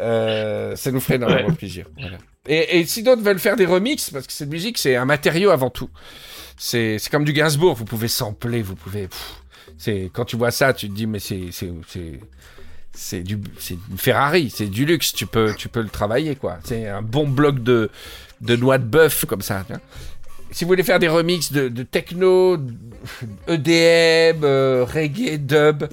euh, 0.02 0.76
ça 0.76 0.92
nous 0.92 1.00
ferait 1.00 1.16
énormément 1.16 1.54
plaisir. 1.54 1.86
Voilà. 2.00 2.18
Et, 2.48 2.80
et 2.80 2.86
si 2.86 3.04
d'autres 3.04 3.22
veulent 3.22 3.40
faire 3.40 3.56
des 3.56 3.66
remixes, 3.66 4.10
parce 4.10 4.28
que 4.28 4.34
cette 4.34 4.50
musique 4.50 4.78
c'est 4.78 4.96
un 4.96 5.06
matériau 5.06 5.50
avant 5.52 5.70
tout. 5.70 5.90
C'est 6.58 7.00
c'est 7.00 7.10
comme 7.10 7.24
du 7.24 7.34
Gainsbourg, 7.34 7.76
vous 7.76 7.86
pouvez 7.86 8.08
sampler, 8.08 8.62
vous 8.62 8.76
pouvez. 8.76 9.08
pff, 9.08 9.41
c'est 9.82 10.12
quand 10.14 10.26
tu 10.26 10.36
vois 10.38 10.52
ça, 10.52 10.74
tu 10.74 10.88
te 10.88 10.94
dis 10.94 11.08
mais 11.08 11.18
c'est 11.20 11.46
c'est 11.52 11.72
c'est 11.88 12.20
c'est 12.94 13.22
du 13.24 13.40
c'est 13.58 13.78
une 13.90 13.98
Ferrari, 13.98 14.52
c'est 14.54 14.68
du 14.68 14.86
luxe, 14.86 15.12
tu 15.14 15.26
peux 15.26 15.56
tu 15.58 15.70
peux 15.70 15.82
le 15.82 15.90
travailler 15.90 16.36
quoi. 16.36 16.60
C'est 16.64 16.88
un 16.88 17.02
bon 17.02 17.28
bloc 17.28 17.64
de 17.64 17.90
de 18.42 18.56
noix 18.56 18.78
de 18.78 18.84
bœuf 18.86 19.26
comme 19.26 19.42
ça. 19.42 19.66
Si 20.52 20.64
vous 20.66 20.68
voulez 20.68 20.84
faire 20.84 21.00
des 21.00 21.08
remixes 21.08 21.52
de, 21.52 21.68
de 21.70 21.84
techno, 21.84 22.58
EDM, 23.48 24.44
euh, 24.44 24.86
reggae, 24.86 25.38
dub, 25.38 25.86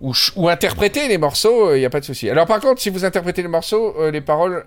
ou, 0.00 0.12
ou 0.36 0.48
interpréter 0.48 1.08
les 1.08 1.18
morceaux, 1.18 1.74
il 1.74 1.80
n'y 1.80 1.84
a 1.84 1.90
pas 1.90 2.00
de 2.00 2.04
souci. 2.04 2.30
Alors 2.30 2.46
par 2.46 2.60
contre, 2.60 2.80
si 2.80 2.88
vous 2.90 3.04
interprétez 3.04 3.42
les 3.42 3.48
morceaux, 3.48 3.94
euh, 3.98 4.10
les 4.10 4.20
paroles, 4.20 4.64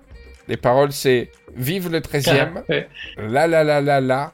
les 0.48 0.56
paroles 0.58 0.92
c'est 0.92 1.30
Vive 1.56 1.90
le 1.90 2.00
13e, 2.00 2.62
Ouais. 2.68 2.88
la 3.18 3.46
la 3.46 3.62
la 3.64 3.80
la 3.80 4.00
la. 4.00 4.32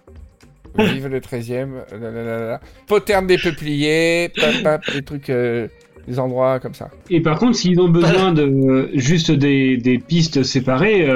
Vive 0.78 1.08
le 1.08 1.20
13e, 1.20 1.68
la 1.92 2.10
la 2.10 2.22
la 2.22 2.38
la. 2.46 2.60
Poterne 2.86 3.26
des 3.26 3.38
peupliers, 3.38 4.30
pap, 4.34 4.62
pap, 4.62 4.92
des 4.92 5.02
trucs, 5.02 5.30
euh, 5.30 5.68
des 6.06 6.18
endroits 6.18 6.60
comme 6.60 6.74
ça. 6.74 6.90
Et 7.10 7.20
par 7.20 7.38
contre, 7.38 7.56
s'ils 7.56 7.80
ont 7.80 7.88
besoin 7.88 8.32
de 8.32 8.42
euh, 8.42 8.90
juste 8.94 9.30
des, 9.30 9.76
des 9.76 9.98
pistes 9.98 10.42
séparées, 10.42 11.06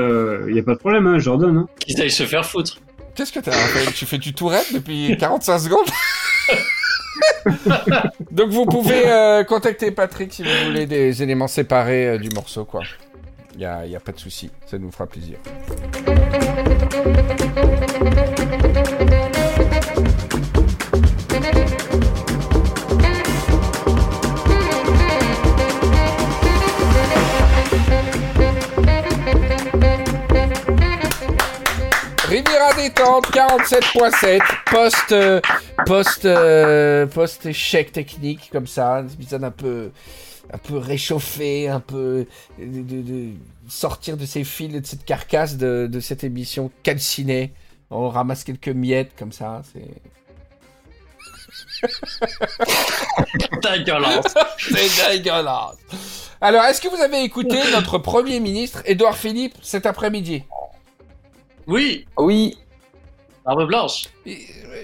il 0.48 0.52
n'y 0.52 0.60
a 0.60 0.62
pas 0.62 0.74
de 0.74 0.78
problème, 0.78 1.06
hein, 1.06 1.18
donne. 1.18 1.58
Hein. 1.58 1.68
Qu'ils 1.78 2.00
aillent 2.00 2.10
se 2.10 2.24
faire 2.24 2.44
foutre. 2.44 2.78
Qu'est-ce 3.14 3.32
que 3.32 3.40
t'as 3.40 3.52
Raphaël 3.52 3.92
Tu 3.94 4.06
fais 4.06 4.18
du 4.18 4.32
tourette 4.32 4.72
depuis 4.72 5.16
45 5.18 5.58
secondes? 5.58 5.88
Donc 8.30 8.50
vous 8.50 8.64
pouvez 8.64 9.06
euh, 9.06 9.44
contacter 9.44 9.90
Patrick 9.90 10.32
si 10.32 10.42
vous 10.42 10.64
voulez 10.64 10.86
des 10.86 11.22
éléments 11.22 11.48
séparés 11.48 12.08
euh, 12.08 12.18
du 12.18 12.30
morceau, 12.30 12.64
quoi. 12.64 12.82
Il 13.54 13.60
y 13.60 13.66
a, 13.66 13.84
y 13.86 13.94
a 13.94 14.00
pas 14.00 14.12
de 14.12 14.18
souci, 14.18 14.50
ça 14.66 14.78
nous 14.78 14.90
fera 14.90 15.06
plaisir. 15.06 15.36
Riviera 32.32 32.72
détente 32.74 33.26
47.7 33.30 34.40
post 34.70 35.12
euh, 35.12 35.40
post 35.84 36.24
euh, 36.24 37.06
post 37.06 37.44
échec 37.46 37.92
technique 37.92 38.48
comme 38.50 38.66
ça, 38.66 38.96
un 38.96 39.08
épisode 39.08 39.44
un 39.44 39.50
peu 39.50 39.90
un 40.52 40.58
peu 40.58 40.76
réchauffé, 40.78 41.68
un 41.68 41.80
peu 41.80 42.26
de, 42.58 42.82
de- 42.82 43.02
de 43.02 43.28
sortir 43.68 44.16
de 44.16 44.24
ces 44.26 44.44
fils 44.44 44.74
et 44.74 44.80
de 44.80 44.86
cette 44.86 45.04
carcasse 45.04 45.56
de, 45.56 45.86
de 45.90 46.00
cette 46.00 46.24
émission 46.24 46.70
calcinée. 46.82 47.52
On 47.90 48.08
ramasse 48.08 48.44
quelques 48.44 48.68
miettes 48.68 49.12
comme 49.18 49.32
ça, 49.32 49.62
c'est 49.72 49.88
violence. 53.84 54.24
c'est 54.58 55.10
dégueulasse. 55.18 55.76
Alors, 56.40 56.64
est-ce 56.64 56.80
que 56.80 56.88
vous 56.88 57.00
avez 57.00 57.22
écouté 57.22 57.58
notre 57.72 57.98
premier 57.98 58.40
ministre 58.40 58.82
Édouard 58.86 59.16
Philippe 59.18 59.54
cet 59.62 59.84
après-midi? 59.86 60.44
Oui. 61.66 62.06
Oui, 62.16 62.56
Barbe 63.44 63.66
blanche. 63.66 64.04
Euh, 64.26 64.32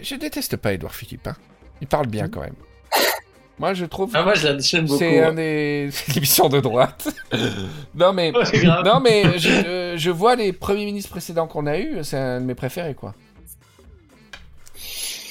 Je 0.02 0.14
déteste 0.16 0.56
pas 0.56 0.72
Édouard 0.72 0.94
Philippe. 0.94 1.26
Hein. 1.28 1.36
Il 1.80 1.86
parle 1.86 2.06
bien 2.06 2.28
quand 2.28 2.40
même. 2.40 2.54
Moi, 3.58 3.74
je 3.74 3.84
trouve 3.86 4.10
Ah, 4.14 4.22
moi, 4.22 4.34
je 4.34 4.46
la- 4.48 4.58
j'aime 4.60 4.86
beaucoup. 4.86 4.98
c'est 5.00 5.20
un 5.20 5.32
des 5.32 5.90
de 6.16 6.60
droite. 6.60 7.08
non 7.94 8.12
mais 8.12 8.30
Ouais, 8.32 8.62
non 8.84 9.00
mais 9.00 9.36
je, 9.38 9.48
euh, 9.48 9.96
je 9.98 10.10
vois 10.10 10.36
les 10.36 10.52
premiers 10.52 10.84
ministres 10.84 11.10
précédents 11.10 11.48
qu'on 11.48 11.66
a 11.66 11.76
eu, 11.76 11.98
c'est 12.04 12.16
un 12.16 12.40
de 12.40 12.46
mes 12.46 12.54
préférés 12.54 12.94
quoi. 12.94 13.14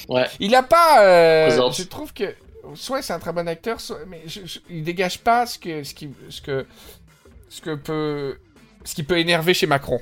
Ouais. 0.10 0.26
Il 0.42 0.54
a 0.56 0.64
pas, 0.64 1.04
euh, 1.06 1.72
je 1.72 1.84
trouve 1.84 2.14
que 2.14 2.34
soit 2.76 3.02
c'est 3.02 3.14
un 3.14 3.20
très 3.20 3.32
bon 3.34 3.48
acteur, 3.48 3.80
soit 3.80 4.00
mais 4.08 4.22
je- 4.26 4.46
je- 4.46 4.60
il 4.70 4.84
dégage 4.84 5.20
pas 5.20 5.46
ce 5.46 5.58
que 5.58 5.84
ce 5.84 5.94
qui 5.94 6.10
ce 6.30 6.42
que 6.42 6.66
ce 7.50 7.62
que 7.62 7.76
peut 7.76 8.38
ce 8.84 8.94
qui 8.94 9.04
peut 9.04 9.20
énerver 9.20 9.54
chez 9.54 9.68
Macron. 9.68 10.02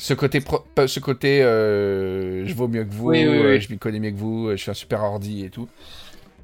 Ce 0.00 0.14
côté 0.14 0.40
pro- 0.40 0.64
ce 0.86 1.00
côté 1.00 1.42
euh, 1.42 2.46
je 2.46 2.54
vaux 2.54 2.68
mieux 2.68 2.84
que 2.84 2.92
vous, 2.94 3.08
Oui, 3.08 3.26
oui, 3.26 3.28
oui. 3.38 3.44
euh, 3.46 3.60
je 3.60 3.68
m'y 3.72 3.78
connais 3.78 3.98
mieux 3.98 4.12
que 4.12 4.16
vous, 4.16 4.46
euh, 4.48 4.52
je 4.56 4.62
suis 4.62 4.70
un 4.70 4.74
super 4.74 5.02
ordi 5.02 5.44
et 5.44 5.50
tout. 5.50 5.68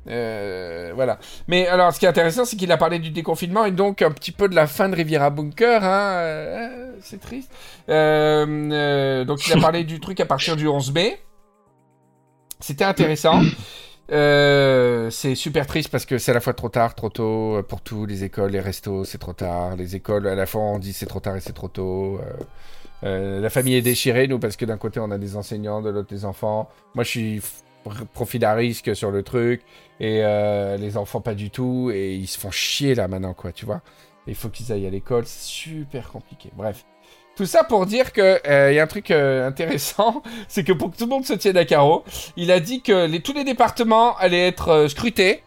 Euh, 0.09 0.93
voilà. 0.95 1.19
Mais 1.49 1.67
alors, 1.67 1.95
ce 1.95 1.99
qui 1.99 2.05
est 2.05 2.09
intéressant, 2.09 2.45
c'est 2.45 2.57
qu'il 2.57 2.71
a 2.73 2.77
parlé 2.77 2.99
du 2.99 3.11
déconfinement 3.11 3.65
et 3.65 3.71
donc 3.71 4.03
un 4.03 4.11
petit 4.11 4.33
peu 4.33 4.49
de 4.49 4.55
la 4.55 4.67
fin 4.67 4.89
de 4.91 4.97
Riviera 4.97 5.31
Bunker. 5.31 5.83
Hein, 5.83 6.11
euh, 6.19 6.93
c'est 7.01 7.21
triste. 7.21 7.51
Euh, 7.89 9.25
donc, 9.25 9.47
il 9.47 9.53
a 9.57 9.61
parlé 9.61 9.85
du 9.85 10.01
truc 10.01 10.21
à 10.21 10.27
partir 10.27 10.57
du 10.57 10.67
11 10.69 10.93
mai. 10.93 11.19
C'était 12.61 12.85
intéressant. 12.85 13.41
C'est 14.09 15.35
super 15.35 15.67
triste 15.67 15.89
parce 15.91 16.05
que 16.07 16.19
c'est 16.19 16.33
à 16.33 16.35
la 16.35 16.41
fois 16.41 16.53
trop 16.55 16.69
tard, 16.69 16.95
trop 16.95 17.09
tôt 17.09 17.63
pour 17.69 17.81
tout. 17.81 18.05
Les 18.05 18.25
écoles, 18.25 18.51
les 18.51 18.61
restos, 18.61 19.05
c'est 19.05 19.19
trop 19.19 19.33
tard. 19.33 19.77
Les 19.77 19.97
écoles, 19.97 20.27
à 20.27 20.35
la 20.35 20.45
fois, 20.47 20.61
on 20.63 20.79
dit 20.79 20.93
c'est 20.93 21.07
trop 21.07 21.21
tard 21.21 21.37
et 21.37 21.41
c'est 21.41 21.53
trop 21.55 21.69
tôt. 21.69 22.21
Euh, 23.03 23.41
la 23.41 23.51
famille 23.51 23.75
est 23.75 23.83
déchirée, 23.83 24.29
nous, 24.29 24.39
parce 24.39 24.57
que 24.57 24.65
d'un 24.65 24.79
côté, 24.79 25.01
on 25.01 25.11
a 25.11 25.19
des 25.19 25.37
enseignants, 25.37 25.83
de 25.83 25.91
l'autre, 25.91 26.09
des 26.09 26.25
enfants. 26.25 26.69
Moi, 26.95 27.05
je 27.05 27.11
suis 27.11 27.43
profil 28.13 28.45
à 28.45 28.55
risque 28.55 28.95
sur 28.95 29.11
le 29.11 29.23
truc. 29.23 29.63
Et 30.01 30.21
euh, 30.23 30.77
les 30.77 30.97
enfants, 30.97 31.21
pas 31.21 31.35
du 31.35 31.51
tout. 31.51 31.91
Et 31.93 32.15
ils 32.15 32.27
se 32.27 32.39
font 32.39 32.51
chier 32.51 32.95
là 32.95 33.09
maintenant, 33.09 33.35
quoi, 33.35 33.53
tu 33.53 33.67
vois. 33.67 33.83
Il 34.27 34.35
faut 34.35 34.49
qu'ils 34.49 34.73
aillent 34.73 34.87
à 34.87 34.91
l'école. 34.91 35.25
C'est 35.27 35.49
super 35.49 36.11
compliqué. 36.11 36.51
Bref. 36.55 36.85
Tout 37.37 37.47
ça 37.47 37.65
pour 37.65 37.85
dire 37.87 38.13
que 38.13 38.41
euh, 38.47 38.73
y 38.73 38.79
a 38.79 38.83
un 38.85 38.87
truc 38.87 39.11
euh, 39.11 39.47
intéressant, 39.47 40.23
c'est 40.49 40.63
que 40.63 40.73
pour 40.73 40.93
que 40.93 40.97
tout 40.97 41.05
le 41.05 41.11
monde 41.11 41.25
se 41.25 41.33
tienne 41.33 41.57
à 41.57 41.65
carreau, 41.65 42.05
il 42.37 42.53
a 42.53 42.61
dit 42.61 42.81
que 42.81 43.07
les, 43.07 43.21
tous 43.21 43.33
les 43.33 43.43
départements 43.43 44.17
allaient 44.19 44.47
être 44.47 44.69
euh, 44.69 44.89
scrutés 44.89 45.43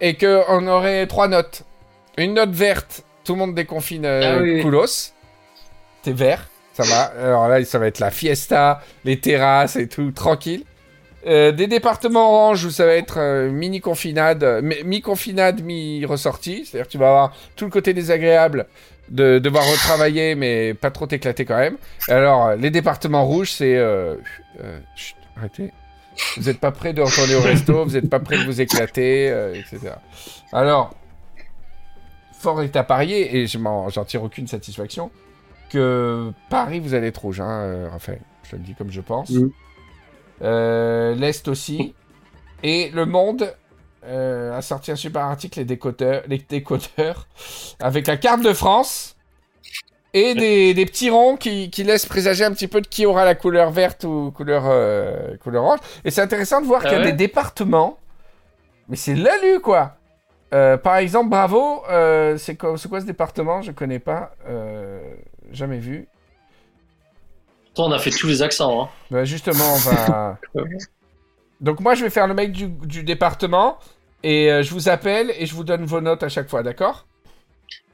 et 0.00 0.16
qu'on 0.16 0.66
aurait 0.66 1.06
trois 1.06 1.28
notes. 1.28 1.64
Une 2.16 2.34
note 2.34 2.50
verte, 2.50 3.04
tout 3.24 3.34
le 3.34 3.38
monde 3.38 3.54
déconfine 3.54 4.06
Ah 4.06 4.38
oui. 4.40 4.62
Koulos. 4.62 5.12
Vert, 6.12 6.48
ça 6.74 6.82
va. 6.84 7.12
Alors 7.22 7.48
là, 7.48 7.64
ça 7.64 7.78
va 7.78 7.86
être 7.86 7.98
la 8.00 8.10
fiesta, 8.10 8.82
les 9.04 9.18
terrasses 9.20 9.76
et 9.76 9.88
tout, 9.88 10.10
tranquille. 10.12 10.64
Euh, 11.26 11.50
des 11.50 11.66
départements 11.66 12.30
orange 12.32 12.64
où 12.64 12.70
ça 12.70 12.86
va 12.86 12.92
être 12.92 13.18
euh, 13.18 13.50
mini 13.50 13.80
confinade, 13.80 14.60
mi- 14.62 14.82
mi-confinade, 14.84 15.62
mi-ressortie. 15.62 16.64
C'est-à-dire 16.64 16.86
que 16.86 16.92
tu 16.92 16.98
vas 16.98 17.08
avoir 17.08 17.36
tout 17.56 17.64
le 17.64 17.70
côté 17.70 17.92
désagréable 17.92 18.66
de 19.08 19.38
devoir 19.38 19.64
retravailler, 19.68 20.34
mais 20.36 20.74
pas 20.74 20.90
trop 20.90 21.06
t'éclater 21.06 21.44
quand 21.44 21.58
même. 21.58 21.76
Alors, 22.08 22.46
euh, 22.46 22.56
les 22.56 22.70
départements 22.70 23.24
rouges, 23.26 23.50
c'est... 23.50 23.76
Arrêtez. 25.36 25.72
Vous 26.36 26.44
n'êtes 26.44 26.60
pas 26.60 26.70
prêt 26.72 26.92
de 26.92 27.02
retourner 27.02 27.34
au 27.34 27.40
resto, 27.40 27.84
vous 27.84 27.92
n'êtes 27.92 28.10
pas 28.10 28.20
prêt 28.20 28.38
de 28.38 28.44
vous 28.44 28.60
éclater, 28.60 29.28
etc. 29.54 29.94
Alors, 30.52 30.94
fort 32.38 32.62
est 32.62 32.74
à 32.76 32.82
parier, 32.82 33.36
et 33.36 33.46
je 33.46 33.58
j'en 33.88 34.04
tire 34.04 34.22
aucune 34.22 34.46
satisfaction, 34.48 35.10
que 35.68 36.32
Paris, 36.50 36.80
vous 36.80 36.94
allez 36.94 37.08
être 37.08 37.22
rouge, 37.22 37.40
hein, 37.40 37.50
euh, 37.50 37.88
Raphaël. 37.90 38.20
Je 38.44 38.50
te 38.50 38.56
le 38.56 38.62
dis 38.62 38.74
comme 38.74 38.90
je 38.90 39.00
pense. 39.00 39.30
Mm. 39.30 39.48
Euh, 40.42 41.14
L'Est 41.14 41.48
aussi. 41.48 41.94
Et 42.62 42.90
Le 42.90 43.06
Monde 43.06 43.54
euh, 44.04 44.56
a 44.56 44.62
sorti 44.62 44.90
un 44.90 44.96
super 44.96 45.22
article, 45.22 45.58
les 45.58 45.64
décodeurs, 45.64 46.22
les 46.26 46.38
décodeurs, 46.38 47.26
avec 47.80 48.06
la 48.06 48.16
carte 48.16 48.42
de 48.42 48.52
France 48.52 49.16
et 50.14 50.34
des, 50.34 50.74
des 50.74 50.86
petits 50.86 51.10
ronds 51.10 51.36
qui, 51.36 51.70
qui 51.70 51.84
laissent 51.84 52.06
présager 52.06 52.44
un 52.44 52.52
petit 52.52 52.68
peu 52.68 52.80
de 52.80 52.86
qui 52.86 53.06
aura 53.06 53.24
la 53.24 53.34
couleur 53.34 53.70
verte 53.70 54.04
ou 54.04 54.32
couleur, 54.32 54.64
euh, 54.66 55.36
couleur 55.36 55.64
orange. 55.64 55.80
Et 56.04 56.10
c'est 56.10 56.22
intéressant 56.22 56.60
de 56.60 56.66
voir 56.66 56.80
Ah 56.84 56.88
qu'il 56.88 56.98
y 56.98 57.00
a 57.00 57.04
ouais 57.04 57.12
des 57.12 57.12
départements, 57.12 57.98
mais 58.88 58.96
c'est 58.96 59.14
l'alu 59.14 59.60
quoi. 59.60 59.98
Euh, 60.54 60.78
par 60.78 60.96
exemple, 60.96 61.28
Bravo, 61.28 61.82
euh, 61.90 62.38
c'est 62.38 62.56
quoi, 62.56 62.76
ce 62.78 63.04
département? 63.04 63.60
Je 63.60 63.72
connais 63.72 63.98
pas, 63.98 64.32
euh, 64.48 65.00
jamais 65.52 65.78
vu. 65.78 66.08
Toi, 67.74 67.86
on 67.86 67.92
a 67.92 67.98
fait 67.98 68.10
tous 68.10 68.26
les 68.26 68.42
accents. 68.42 68.82
Hein. 68.84 68.88
Bah, 69.10 69.24
justement, 69.24 69.64
on 69.74 69.76
va. 69.76 70.38
Donc 71.60 71.80
moi, 71.80 71.94
je 71.94 72.04
vais 72.04 72.10
faire 72.10 72.26
le 72.26 72.34
mec 72.34 72.52
du, 72.52 72.68
du 72.68 73.02
département 73.02 73.78
et 74.22 74.50
euh, 74.50 74.62
je 74.62 74.70
vous 74.72 74.88
appelle 74.88 75.32
et 75.38 75.46
je 75.46 75.54
vous 75.54 75.64
donne 75.64 75.84
vos 75.84 76.00
notes 76.00 76.22
à 76.22 76.28
chaque 76.28 76.48
fois, 76.48 76.62
d'accord? 76.62 77.06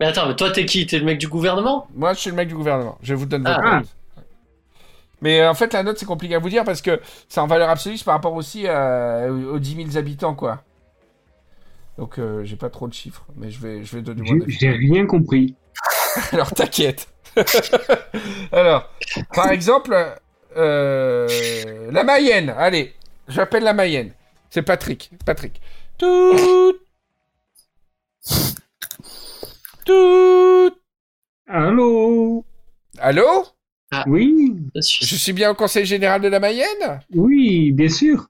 Mais 0.00 0.06
attends, 0.06 0.28
mais 0.28 0.36
toi, 0.36 0.50
t'es 0.50 0.66
qui? 0.66 0.86
T'es 0.86 0.98
le 0.98 1.04
mec 1.04 1.18
du 1.18 1.28
gouvernement? 1.28 1.86
Moi, 1.94 2.12
je 2.14 2.20
suis 2.20 2.30
le 2.30 2.36
mec 2.36 2.48
du 2.48 2.54
gouvernement. 2.54 2.98
Je 3.02 3.14
vous 3.14 3.26
donne 3.26 3.42
vos 3.42 3.48
Ah. 3.50 3.78
notes. 3.80 3.88
Mais 5.22 5.40
euh, 5.40 5.50
en 5.50 5.54
fait, 5.54 5.72
la 5.72 5.82
note, 5.82 5.98
c'est 5.98 6.04
compliqué 6.06 6.34
à 6.34 6.38
vous 6.38 6.50
dire 6.50 6.64
parce 6.64 6.82
que 6.82 7.00
c'est 7.28 7.40
en 7.40 7.46
valeur 7.46 7.70
absolue 7.70 7.96
c'est 7.96 8.04
par 8.04 8.14
rapport 8.14 8.34
aussi 8.34 8.64
euh, 8.66 9.30
aux 9.30 9.54
aux 9.54 9.58
10 9.58 9.76
000 9.92 9.96
habitants, 9.96 10.34
quoi. 10.34 10.62
Donc, 11.96 12.18
euh, 12.18 12.44
j'ai 12.44 12.56
pas 12.56 12.68
trop 12.70 12.88
de 12.88 12.92
chiffres, 12.92 13.24
mais 13.36 13.50
je 13.50 13.60
vais, 13.60 13.84
je 13.84 13.96
vais 13.96 14.02
donner 14.02 14.20
mon 14.22 14.26
J'ai- 14.26 14.42
avis. 14.42 14.52
J'ai 14.58 14.70
rien 14.94 15.06
compris. 15.06 15.54
Alors 16.32 16.50
t'inquiète. 16.52 17.08
Alors, 18.52 18.90
par 19.34 19.50
exemple, 19.50 19.96
euh, 20.56 21.90
la 21.90 22.04
Mayenne. 22.04 22.50
Allez, 22.56 22.94
j'appelle 23.28 23.64
la 23.64 23.72
Mayenne. 23.72 24.12
C'est 24.50 24.62
Patrick. 24.62 25.10
Patrick. 25.24 25.60
Tout. 25.98 26.76
Tout. 29.84 30.72
Allô? 31.46 32.44
Allô? 32.98 33.46
Oui, 34.06 34.56
Je 34.74 35.14
suis 35.14 35.32
bien 35.32 35.50
au 35.50 35.54
Conseil 35.54 35.86
général 35.86 36.20
de 36.20 36.26
la 36.28 36.40
Mayenne? 36.40 37.00
Oui, 37.14 37.70
bien 37.70 37.88
sûr. 37.88 38.26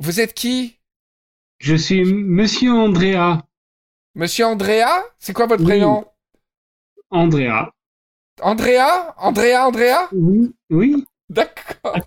Vous 0.00 0.20
êtes 0.20 0.34
qui? 0.34 0.78
Je 1.58 1.76
suis 1.76 2.04
Monsieur 2.04 2.72
Andrea. 2.72 3.42
Monsieur 4.14 4.46
Andrea? 4.46 5.04
C'est 5.18 5.32
quoi 5.32 5.46
votre 5.46 5.62
Oui. 5.62 5.68
prénom 5.68 6.04
Andrea. 7.10 7.70
Andrea? 8.42 9.14
Andrea 9.18 9.66
Andrea? 9.66 10.08
Oui, 10.12 10.52
oui. 10.70 11.04
D'accord. 11.28 11.98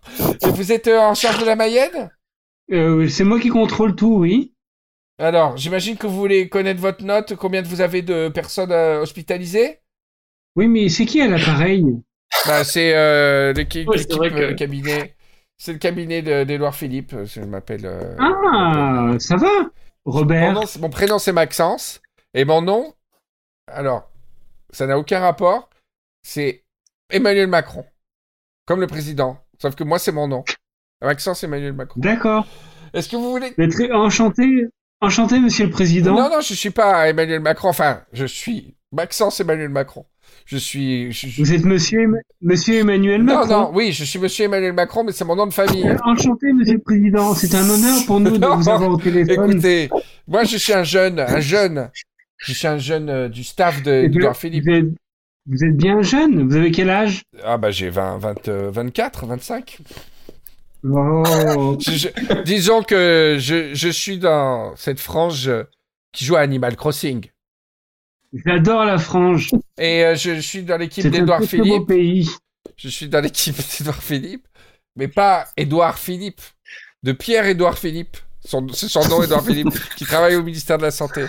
Et 0.41 0.49
vous 0.49 0.71
êtes 0.71 0.87
euh, 0.87 0.99
en 0.99 1.15
charge 1.15 1.39
de 1.39 1.45
la 1.45 1.55
Mayenne? 1.55 2.11
Euh, 2.71 3.07
c'est 3.07 3.23
moi 3.23 3.39
qui 3.39 3.49
contrôle 3.49 3.95
tout, 3.95 4.17
oui. 4.17 4.53
Alors, 5.17 5.57
j'imagine 5.57 5.97
que 5.97 6.07
vous 6.07 6.15
voulez 6.15 6.47
connaître 6.47 6.79
votre 6.79 7.03
note, 7.03 7.35
combien 7.35 7.61
vous 7.61 7.81
avez 7.81 8.01
de 8.01 8.29
personnes 8.29 8.71
euh, 8.71 9.01
hospitalisées? 9.01 9.79
Oui, 10.55 10.67
mais 10.67 10.87
c'est 10.87 11.05
qui 11.05 11.21
à 11.21 11.27
l'appareil? 11.27 11.83
Bah, 12.45 12.63
c'est 12.63 12.95
euh, 12.95 13.53
que- 13.53 14.49
le 14.49 14.53
cabinet. 14.53 15.15
C'est 15.57 15.73
le 15.73 15.79
cabinet 15.79 16.21
de- 16.21 16.45
d'Édouard 16.45 16.75
Philippe, 16.75 17.13
je 17.25 17.41
m'appelle. 17.41 17.89
Ah, 18.17 19.15
ça 19.19 19.35
va? 19.35 19.47
Mon, 20.05 20.11
Robert 20.11 20.53
nom, 20.53 20.63
mon 20.79 20.89
prénom 20.89 21.19
c'est 21.19 21.33
Maxence 21.33 22.01
et 22.33 22.45
mon 22.45 22.61
nom, 22.61 22.93
alors, 23.67 24.09
ça 24.71 24.87
n'a 24.87 24.97
aucun 24.97 25.19
rapport. 25.19 25.69
C'est 26.31 26.63
Emmanuel 27.09 27.47
Macron, 27.47 27.83
comme 28.67 28.81
le 28.81 28.85
président. 28.85 29.39
Sauf 29.59 29.73
que 29.73 29.83
moi 29.83 29.97
c'est 29.97 30.11
mon 30.11 30.27
nom. 30.27 30.43
Maxence 31.01 31.43
Emmanuel 31.43 31.73
Macron. 31.73 31.99
D'accord. 32.01 32.45
Est-ce 32.93 33.09
que 33.09 33.15
vous 33.15 33.31
voulez 33.31 33.51
très 33.71 33.91
enchanté, 33.91 34.67
enchanté, 35.01 35.39
Monsieur 35.39 35.65
le 35.65 35.71
Président. 35.71 36.13
Non, 36.13 36.29
non, 36.29 36.41
je 36.41 36.53
suis 36.53 36.69
pas 36.69 37.09
Emmanuel 37.09 37.39
Macron. 37.39 37.69
Enfin, 37.69 38.03
je 38.13 38.25
suis 38.25 38.75
Maxence 38.91 39.39
Emmanuel 39.39 39.69
Macron. 39.69 40.05
Je 40.45 40.57
suis. 40.57 41.11
je- 41.11 41.27
je- 41.27 41.41
Vous 41.41 41.51
êtes 41.51 41.65
Monsieur, 41.65 42.01
Em- 42.03 42.19
Monsieur 42.41 42.75
Emmanuel 42.81 43.23
Non, 43.23 43.37
Macron. 43.37 43.49
non, 43.63 43.71
oui, 43.73 43.91
je 43.91 44.03
suis 44.03 44.19
Monsieur 44.19 44.45
Emmanuel 44.45 44.73
Macron, 44.73 45.03
mais 45.03 45.11
c'est 45.13 45.25
mon 45.25 45.35
nom 45.35 45.47
de 45.47 45.53
famille. 45.53 45.87
Euh, 45.89 45.97
Enchanté, 46.05 46.53
Monsieur 46.53 46.75
le 46.75 46.81
Président. 46.81 47.33
C'est 47.33 47.55
un 47.55 47.67
honneur 47.67 48.05
pour 48.05 48.19
nous 48.19 48.37
de 48.37 48.37
Non. 48.45 48.55
vous 48.55 48.69
avoir 48.69 48.91
au 48.91 48.97
téléphone. 48.97 49.49
Écoutez, 49.51 49.89
moi 50.27 50.43
je 50.43 50.57
suis 50.57 50.73
un 50.73 50.83
jeune, 50.83 51.19
un 51.19 51.39
jeune. 51.39 51.89
Je 52.37 52.53
suis 52.53 52.67
un 52.67 52.77
jeune 52.77 53.09
euh, 53.09 53.29
du 53.29 53.43
staff 53.43 53.81
de 53.81 54.05
d'Edouard 54.07 54.37
Philippe. 54.37 54.65
vous 54.65 54.71
êtes, 54.73 54.85
vous 55.49 55.63
êtes 55.65 55.75
bien 55.75 56.01
jeune. 56.01 56.47
Vous 56.47 56.55
avez 56.55 56.71
quel 56.71 56.89
âge? 56.89 57.23
Ah 57.43 57.57
bah 57.57 57.71
j'ai 57.71 57.89
20, 57.89 58.17
20, 58.19 58.47
euh, 58.47 58.71
24, 58.71 59.25
25. 59.25 59.79
Oh. 60.83 61.77
Je- 61.81 61.91
je- 61.91 62.41
disons 62.43 62.83
que 62.83 63.37
je, 63.39 63.73
je 63.73 63.89
suis 63.89 64.17
dans 64.17 64.75
cette 64.77 64.99
frange 64.99 65.51
qui 66.13 66.23
joue 66.23 66.35
à 66.37 66.39
Animal 66.41 66.75
Crossing. 66.77 67.29
J'adore 68.45 68.85
la 68.85 68.97
frange. 68.97 69.51
Et 69.77 70.05
euh, 70.05 70.15
je, 70.15 70.39
suis 70.39 70.63
dans 70.63 70.77
l'équipe 70.77 71.07
d'Edouard 71.07 71.43
Philippe. 71.43 71.87
pays. 71.87 72.29
Je 72.77 72.87
suis 72.87 73.09
dans 73.09 73.21
l'équipe 73.21 73.55
d'Edouard 73.79 74.01
Philippe, 74.01 74.47
mais 74.95 75.07
pas 75.07 75.47
Édouard 75.57 75.97
Philippe, 75.97 76.41
de 77.03 77.11
Pierre-Édouard 77.11 77.77
Philippe. 77.77 78.17
C'est 78.41 78.87
son 78.87 79.07
nom, 79.09 79.21
Édouard 79.21 79.43
Philippe, 79.43 79.73
qui 79.95 80.05
travaille 80.05 80.35
au 80.35 80.43
ministère 80.43 80.77
de 80.77 80.83
la 80.83 80.91
Santé. 80.91 81.25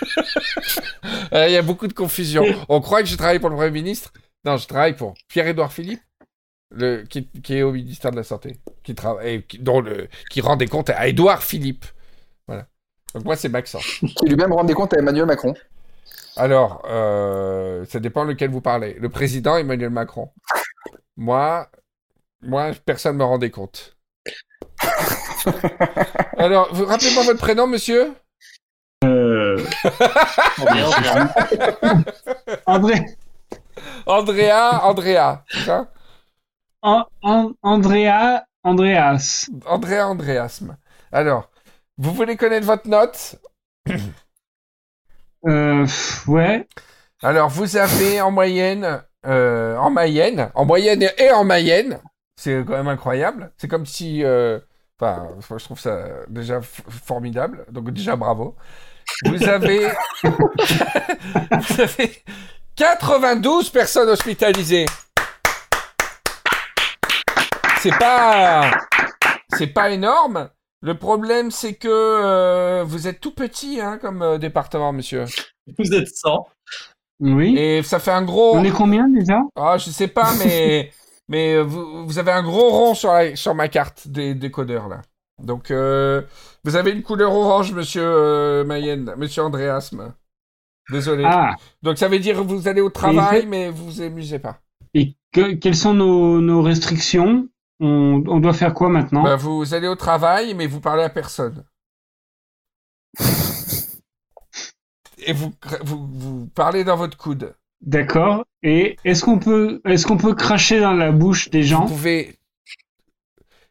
Euh, 1.32 1.48
Il 1.48 1.52
y 1.52 1.56
a 1.56 1.62
beaucoup 1.62 1.86
de 1.86 1.92
confusion. 1.92 2.44
On 2.68 2.80
croit 2.80 3.02
que 3.02 3.08
je 3.08 3.16
travaille 3.16 3.38
pour 3.38 3.50
le 3.50 3.56
Premier 3.56 3.70
ministre. 3.70 4.12
Non, 4.44 4.56
je 4.56 4.66
travaille 4.66 4.94
pour 4.94 5.14
Pierre-Édouard 5.28 5.72
Philippe, 5.72 6.02
le, 6.70 7.02
qui, 7.02 7.28
qui 7.42 7.54
est 7.56 7.62
au 7.62 7.72
ministère 7.72 8.10
de 8.10 8.16
la 8.16 8.22
Santé, 8.22 8.60
qui, 8.84 8.94
travaille, 8.94 9.42
qui, 9.44 9.58
dont 9.58 9.80
le, 9.80 10.08
qui 10.30 10.40
rend 10.40 10.56
des 10.56 10.66
comptes 10.66 10.90
à 10.90 11.08
Édouard 11.08 11.42
Philippe. 11.42 11.84
Voilà. 12.46 12.66
Donc 13.14 13.24
moi, 13.24 13.36
c'est 13.36 13.48
Maxence. 13.48 14.00
Qui 14.16 14.26
lui-même 14.26 14.52
rendait 14.52 14.74
compte 14.74 14.94
à 14.94 14.98
Emmanuel 14.98 15.26
Macron. 15.26 15.54
Alors, 16.36 16.82
euh, 16.88 17.84
ça 17.86 17.98
dépend 17.98 18.24
lequel 18.24 18.50
vous 18.50 18.60
parlez. 18.60 18.94
Le 18.94 19.08
président 19.08 19.56
Emmanuel 19.56 19.90
Macron. 19.90 20.30
Moi, 21.16 21.68
moi, 22.42 22.72
personne 22.84 23.14
ne 23.14 23.20
me 23.20 23.24
rendait 23.24 23.50
compte. 23.50 23.96
Alors, 26.36 26.68
rappelez-moi 26.72 27.24
votre 27.24 27.40
prénom, 27.40 27.66
monsieur? 27.66 28.12
Euh. 29.04 29.62
André, 32.66 33.04
Andrea, 34.06 34.80
Andrea. 34.84 35.44
ça? 35.48 35.88
An- 36.82 37.06
An- 37.22 37.52
Andrea, 37.62 38.44
Andreas. 38.64 39.48
Andrea 39.66 40.06
Andreasme. 40.08 40.76
Alors, 41.12 41.50
vous 41.98 42.12
voulez 42.12 42.36
connaître 42.36 42.66
votre 42.66 42.88
note? 42.88 43.36
Euh, 45.46 45.86
ouais. 46.26 46.66
Alors, 47.22 47.48
vous 47.48 47.76
avez 47.76 48.20
en 48.20 48.30
moyenne, 48.30 49.02
euh, 49.26 49.76
en 49.76 49.90
Mayenne, 49.90 50.50
en 50.54 50.64
moyenne 50.64 51.08
et 51.18 51.30
en 51.32 51.44
Mayenne, 51.44 52.00
C'est 52.36 52.64
quand 52.66 52.72
même 52.76 52.88
incroyable. 52.88 53.52
C'est 53.58 53.68
comme 53.68 53.86
si. 53.86 54.24
euh, 54.24 54.58
Enfin, 54.98 55.28
je 55.58 55.64
trouve 55.64 55.78
ça 55.78 56.06
déjà 56.28 56.62
formidable. 56.62 57.66
Donc, 57.70 57.90
déjà, 57.90 58.16
bravo. 58.16 58.56
Vous 59.26 59.44
avez. 59.44 59.88
vous 60.22 61.80
avez 61.80 62.22
92 62.76 63.70
personnes 63.70 64.08
hospitalisées. 64.08 64.86
C'est 67.80 67.96
pas. 67.98 68.70
C'est 69.56 69.68
pas 69.68 69.90
énorme. 69.90 70.50
Le 70.82 70.96
problème, 70.98 71.50
c'est 71.50 71.74
que 71.74 71.88
euh, 71.88 72.84
vous 72.86 73.08
êtes 73.08 73.20
tout 73.20 73.34
petit 73.34 73.80
hein, 73.80 73.98
comme 74.00 74.22
euh, 74.22 74.38
département, 74.38 74.92
monsieur. 74.92 75.24
Vous 75.78 75.92
êtes 75.94 76.08
100. 76.08 76.46
Oui. 77.20 77.56
Et 77.56 77.82
ça 77.82 77.98
fait 77.98 78.10
un 78.10 78.22
gros. 78.22 78.54
On 78.56 78.64
est 78.64 78.70
combien 78.70 79.08
déjà? 79.08 79.40
Ah, 79.56 79.78
je 79.78 79.90
sais 79.90 80.08
pas, 80.08 80.30
mais 80.38 80.90
mais 81.28 81.60
vous, 81.62 82.06
vous 82.06 82.18
avez 82.18 82.30
un 82.32 82.42
gros 82.42 82.68
rond 82.70 82.94
sur 82.94 83.12
la- 83.12 83.34
sur 83.36 83.54
ma 83.54 83.68
carte 83.68 84.06
des 84.08 84.34
décodeurs 84.34 84.88
là. 84.88 85.00
Donc 85.42 85.70
euh, 85.70 86.22
vous 86.66 86.76
avez 86.76 86.90
une 86.90 87.02
couleur 87.02 87.32
orange, 87.32 87.72
monsieur 87.72 88.02
euh, 88.04 88.64
Mayenne, 88.64 89.14
monsieur 89.16 89.42
Andreasme. 89.42 90.12
Désolé. 90.90 91.24
Ah, 91.26 91.54
Donc 91.82 91.96
ça 91.96 92.08
veut 92.08 92.18
dire 92.18 92.36
que 92.36 92.42
vous 92.42 92.68
allez 92.68 92.80
au 92.80 92.90
travail, 92.90 93.46
mais 93.46 93.70
vous 93.70 93.86
vous 93.86 94.00
amusez 94.02 94.38
pas. 94.38 94.58
et 94.94 95.16
que- 95.32 95.54
quelles 95.54 95.76
sont 95.76 95.94
nos, 95.94 96.40
nos 96.40 96.62
restrictions? 96.62 97.48
On, 97.80 98.22
on 98.26 98.40
doit 98.40 98.52
faire 98.54 98.72
quoi 98.74 98.88
maintenant? 98.88 99.22
Bah, 99.22 99.36
vous 99.36 99.74
allez 99.74 99.86
au 99.88 99.96
travail, 99.96 100.54
mais 100.54 100.66
vous 100.66 100.80
parlez 100.80 101.02
à 101.02 101.10
personne. 101.10 101.64
Et 105.18 105.32
vous, 105.32 105.52
vous, 105.84 106.06
vous 106.06 106.46
parlez 106.54 106.84
dans 106.84 106.96
votre 106.96 107.16
coude. 107.16 107.54
D'accord. 107.80 108.44
Et 108.62 108.96
est-ce 109.04 109.24
qu'on 109.24 109.38
peut, 109.38 109.80
est-ce 109.84 110.06
qu'on 110.06 110.16
peut 110.16 110.34
cracher 110.34 110.80
dans 110.80 110.92
la 110.94 111.12
bouche 111.12 111.50
des 111.50 111.62
gens? 111.62 111.84
Vous 111.84 111.94
pouvez, 111.94 112.38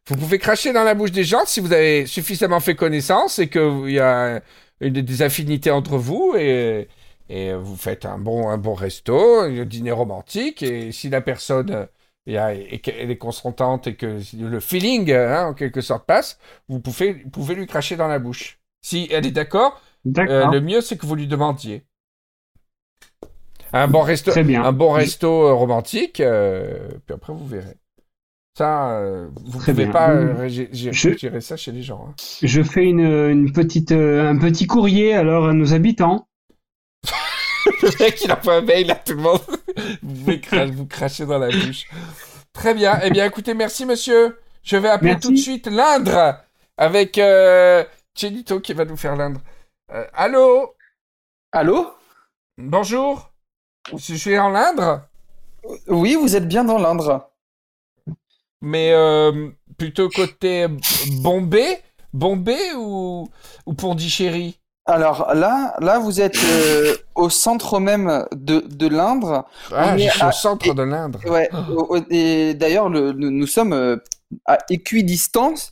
vous 0.10 0.15
pouvez 0.18 0.38
cracher 0.40 0.72
dans 0.73 0.84
la 0.84 0.94
bouche 0.94 1.11
des 1.11 1.23
gens 1.23 1.45
si 1.45 1.60
vous 1.60 1.73
avez 1.73 2.06
suffisamment 2.06 2.60
fait 2.60 2.76
connaissance 2.76 3.40
et 3.40 3.49
qu'il 3.49 3.90
y 3.91 3.99
a 3.99 4.41
une- 4.82 4.94
des 5.02 5.22
affinités 5.22 5.72
entre 5.72 5.98
vous 5.98 6.36
et, 6.38 6.88
et 7.30 7.53
vous 7.53 7.76
faites 7.76 8.06
un 8.06 8.18
bon, 8.19 8.49
un 8.49 8.57
bon 8.57 8.73
resto, 8.76 9.40
un 9.41 9.65
dîner 9.65 9.91
romantique 9.91 10.61
et 10.64 10.91
si 10.91 11.10
la 11.10 11.22
personne 11.22 11.88
il 12.27 12.34
y 12.34 12.38
a- 12.38 12.53
et 12.53 12.80
qu'elle 12.80 13.10
est 13.11 13.18
consentante 13.18 13.88
et 13.88 13.95
que 13.95 14.19
le 14.38 14.60
feeling 14.60 15.11
hein, 15.11 15.48
en 15.48 15.53
quelque 15.53 15.82
sorte 15.82 16.06
passe, 16.06 16.40
vous 16.69 16.80
pouvez, 16.80 17.14
vous 17.23 17.30
pouvez 17.30 17.56
lui 17.56 17.68
cracher 17.68 17.95
dans 17.95 18.07
la 18.07 18.19
bouche. 18.19 18.60
Si 18.82 19.07
elle 19.11 19.26
est 19.26 19.32
d'accord, 19.32 19.82
euh, 20.30 20.45
le 20.52 20.61
mieux 20.61 20.82
c'est 20.82 20.98
que 20.98 21.06
vous 21.07 21.15
lui 21.15 21.27
demandiez. 21.27 21.84
Un 23.73 23.88
bon 23.88 24.02
resto, 24.02 24.32
un 24.65 24.72
bon 24.72 24.91
resto 24.91 25.48
euh, 25.48 25.53
romantique, 25.53 26.19
euh, 26.19 26.88
puis 27.06 27.14
après 27.15 27.34
vous 27.34 27.45
verrez. 27.48 27.76
Ça, 28.57 28.91
euh, 28.99 29.27
vous 29.45 29.60
Très 29.60 29.73
pouvez 29.73 29.84
bien. 29.86 29.91
pas 29.94 30.07
Mm. 30.14 30.38
euh, 30.40 30.48
gé- 30.48 30.69
Je- 30.72 31.18
gérer 31.18 31.41
ça 31.41 31.57
chez 31.57 31.72
les 31.73 31.82
gens. 31.84 32.07
hein. 32.10 32.15
Je 32.41 32.61
fais 32.64 32.84
une, 32.86 33.02
une 33.02 33.52
petite, 33.52 33.91
euh, 33.91 34.30
un 34.30 34.38
petit 34.38 34.65
courrier 34.65 35.14
alors 35.14 35.49
à 35.49 35.53
nos 35.53 35.73
habitants. 35.73 36.27
Le 37.82 37.99
mec, 37.99 38.22
il 38.23 38.32
envoie 38.32 38.56
un 38.56 38.61
mail 38.61 38.91
à 38.91 38.95
tout 38.95 39.14
le 39.14 39.22
monde. 39.22 39.41
vous 40.03 40.14
pouvez 40.15 40.38
cra- 40.38 40.72
vous 40.72 40.86
cracher 40.86 41.26
dans 41.26 41.38
la 41.40 41.49
bouche. 41.49 41.86
Très 42.53 42.73
bien. 42.73 42.99
Eh 43.03 43.10
bien, 43.10 43.26
écoutez, 43.26 43.53
merci 43.53 43.86
monsieur. 43.86 44.40
Je 44.64 44.77
vais 44.77 44.90
appeler 44.90 45.11
Merci. 45.11 45.27
tout 45.27 45.34
de 45.34 45.38
suite 45.40 45.68
l'Indre 45.68 46.38
avec 46.77 47.18
euh, 47.18 47.84
Chelito 48.15 48.60
qui 48.61 48.73
va 48.73 48.86
nous 48.86 48.95
faire 48.98 49.15
l'Indre. 49.15 49.41
Euh, 49.94 50.06
allô? 50.14 50.73
Allô? 51.52 51.91
Bonjour 52.57 53.32
Je 53.95 54.14
suis 54.15 54.40
en 54.40 54.49
l'Indre 54.49 55.02
Oui, 55.88 56.15
vous 56.15 56.36
êtes 56.36 56.48
bien 56.48 56.64
dans 56.64 56.77
l'Indre. 56.80 57.30
Mais 58.61 58.91
euh, 58.94 59.49
plutôt 59.77 60.10
côté 60.10 60.68
Bombay 61.22 61.82
Bombay 62.14 62.73
ou, 62.77 63.27
ou 63.65 63.73
Pondichéry? 63.73 64.60
Alors 64.88 65.34
là, 65.34 65.76
là, 65.80 65.99
vous 65.99 66.22
êtes 66.22 66.38
euh, 66.38 66.95
au 67.15 67.30
centre 67.30 67.80
même 67.80 68.26
de, 68.34 68.60
de 68.69 68.88
l'Indre. 68.88 69.45
Ah, 69.73 69.98
je 69.98 70.07
suis 70.10 70.22
à- 70.22 70.30
au 70.30 70.32
centre 70.32 70.73
de 70.73 70.84
l'Indre. 70.84 71.19
Ouais. 71.27 71.49
et 72.11 72.53
d'ailleurs, 72.53 72.90
le- 72.90 73.11
nous, 73.11 73.32
nous 73.32 73.48
sommes 73.48 73.73
euh, 73.73 73.98
à 74.45 74.60
équidistance 74.69 75.72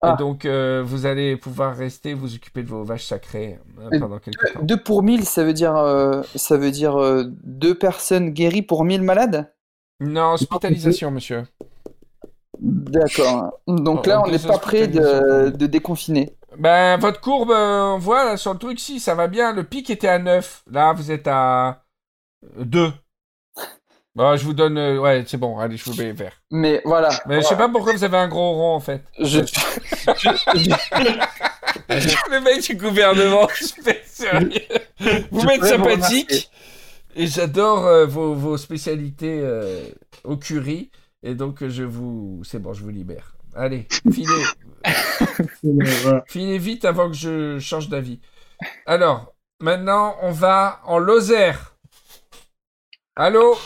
Ah. 0.01 0.15
Et 0.15 0.23
donc 0.23 0.45
euh, 0.45 0.81
vous 0.87 1.07
allez 1.07 1.37
pouvoir 1.37 1.77
rester 1.77 2.15
vous 2.15 2.37
occuper 2.37 2.63
de 2.63 2.69
vos 2.69 2.85
vaches 2.85 3.07
sacrées 3.07 3.59
euh, 3.81 3.99
pendant 3.99 4.21
quelques 4.21 4.53
temps. 4.53 4.63
deux 4.63 4.81
pour 4.81 5.03
mille, 5.03 5.25
ça 5.25 5.43
veut 5.43 5.53
dire, 5.53 5.75
euh, 5.75 6.23
ça 6.37 6.57
veut 6.57 6.71
dire 6.71 6.97
euh, 6.97 7.25
deux 7.43 7.75
personnes 7.75 8.31
guéries 8.31 8.63
pour 8.63 8.85
mille 8.85 9.03
malades? 9.03 9.53
Non, 9.99 10.35
hospitalisation, 10.35 11.11
monsieur. 11.11 11.45
D'accord. 12.61 13.59
Donc 13.67 14.03
Oh, 14.05 14.09
là, 14.09 14.23
on 14.23 14.31
n'est 14.31 14.39
pas 14.39 14.59
prêt 14.59 14.87
de, 14.87 15.51
de 15.51 15.67
déconfiner. 15.67 16.37
Ben, 16.57 16.97
votre 16.99 17.21
courbe, 17.21 17.51
euh, 17.51 17.95
on 17.95 17.99
voit 17.99 18.25
là, 18.25 18.37
sur 18.37 18.53
le 18.53 18.59
truc, 18.59 18.79
si, 18.79 19.01
ça 19.01 19.15
va 19.15 19.27
bien. 19.27 19.53
Le 19.53 19.65
pic 19.65 19.91
était 19.91 20.09
à 20.09 20.19
9. 20.19 20.65
Là, 20.71 20.93
vous 20.93 21.11
êtes 21.11 21.27
à 21.27 21.83
2. 22.59 22.93
Bon, 24.17 24.35
je 24.35 24.45
vous 24.45 24.55
donne... 24.55 24.79
euh, 24.79 24.99
ouais, 24.99 25.25
c'est 25.27 25.37
bon, 25.37 25.59
allez, 25.59 25.77
je 25.77 25.85
vous 25.85 25.95
mets 25.95 26.13
vert. 26.13 26.33
Mais 26.51 26.81
voilà. 26.87 27.11
Mais 27.27 27.43
je 27.43 27.47
sais 27.47 27.57
pas 27.57 27.69
pourquoi 27.69 27.93
vous 27.93 28.03
avez 28.03 28.17
un 28.17 28.29
gros 28.29 28.55
rond, 28.55 28.75
en 28.75 28.81
fait. 28.81 29.05
Je, 29.21 29.41
le 32.31 32.41
mec 32.41 32.63
du 32.63 32.77
gouvernement, 32.77 33.47
super 33.55 33.97
sérieux. 34.07 34.49
Vous 35.31 35.41
Je 35.41 35.47
m'êtes 35.47 35.61
vous 35.61 35.67
sympathique. 35.67 36.51
Et 37.15 37.27
j'adore 37.27 37.87
euh, 37.87 38.07
vos, 38.07 38.35
vos 38.35 38.57
spécialités 38.57 39.39
euh, 39.43 39.85
au 40.25 40.39
curry. 40.39 40.91
Et 41.23 41.35
donc, 41.35 41.63
euh, 41.63 41.69
je 41.69 41.83
vous... 41.83 42.41
C'est 42.43 42.59
bon, 42.59 42.73
je 42.73 42.83
vous 42.83 42.89
libère. 42.89 43.37
Allez, 43.55 43.87
filez. 44.11 44.45
Voilà. 45.63 46.25
Filez 46.27 46.57
vite 46.57 46.87
avant 46.87 47.09
que 47.09 47.17
je 47.17 47.59
change 47.59 47.91
d'avis. 47.91 48.19
Alors, 48.87 49.35
maintenant, 49.61 50.17
on 50.23 50.31
va 50.31 50.81
en 50.85 50.99
Lozère. 50.99 51.77
Allô? 53.15 53.59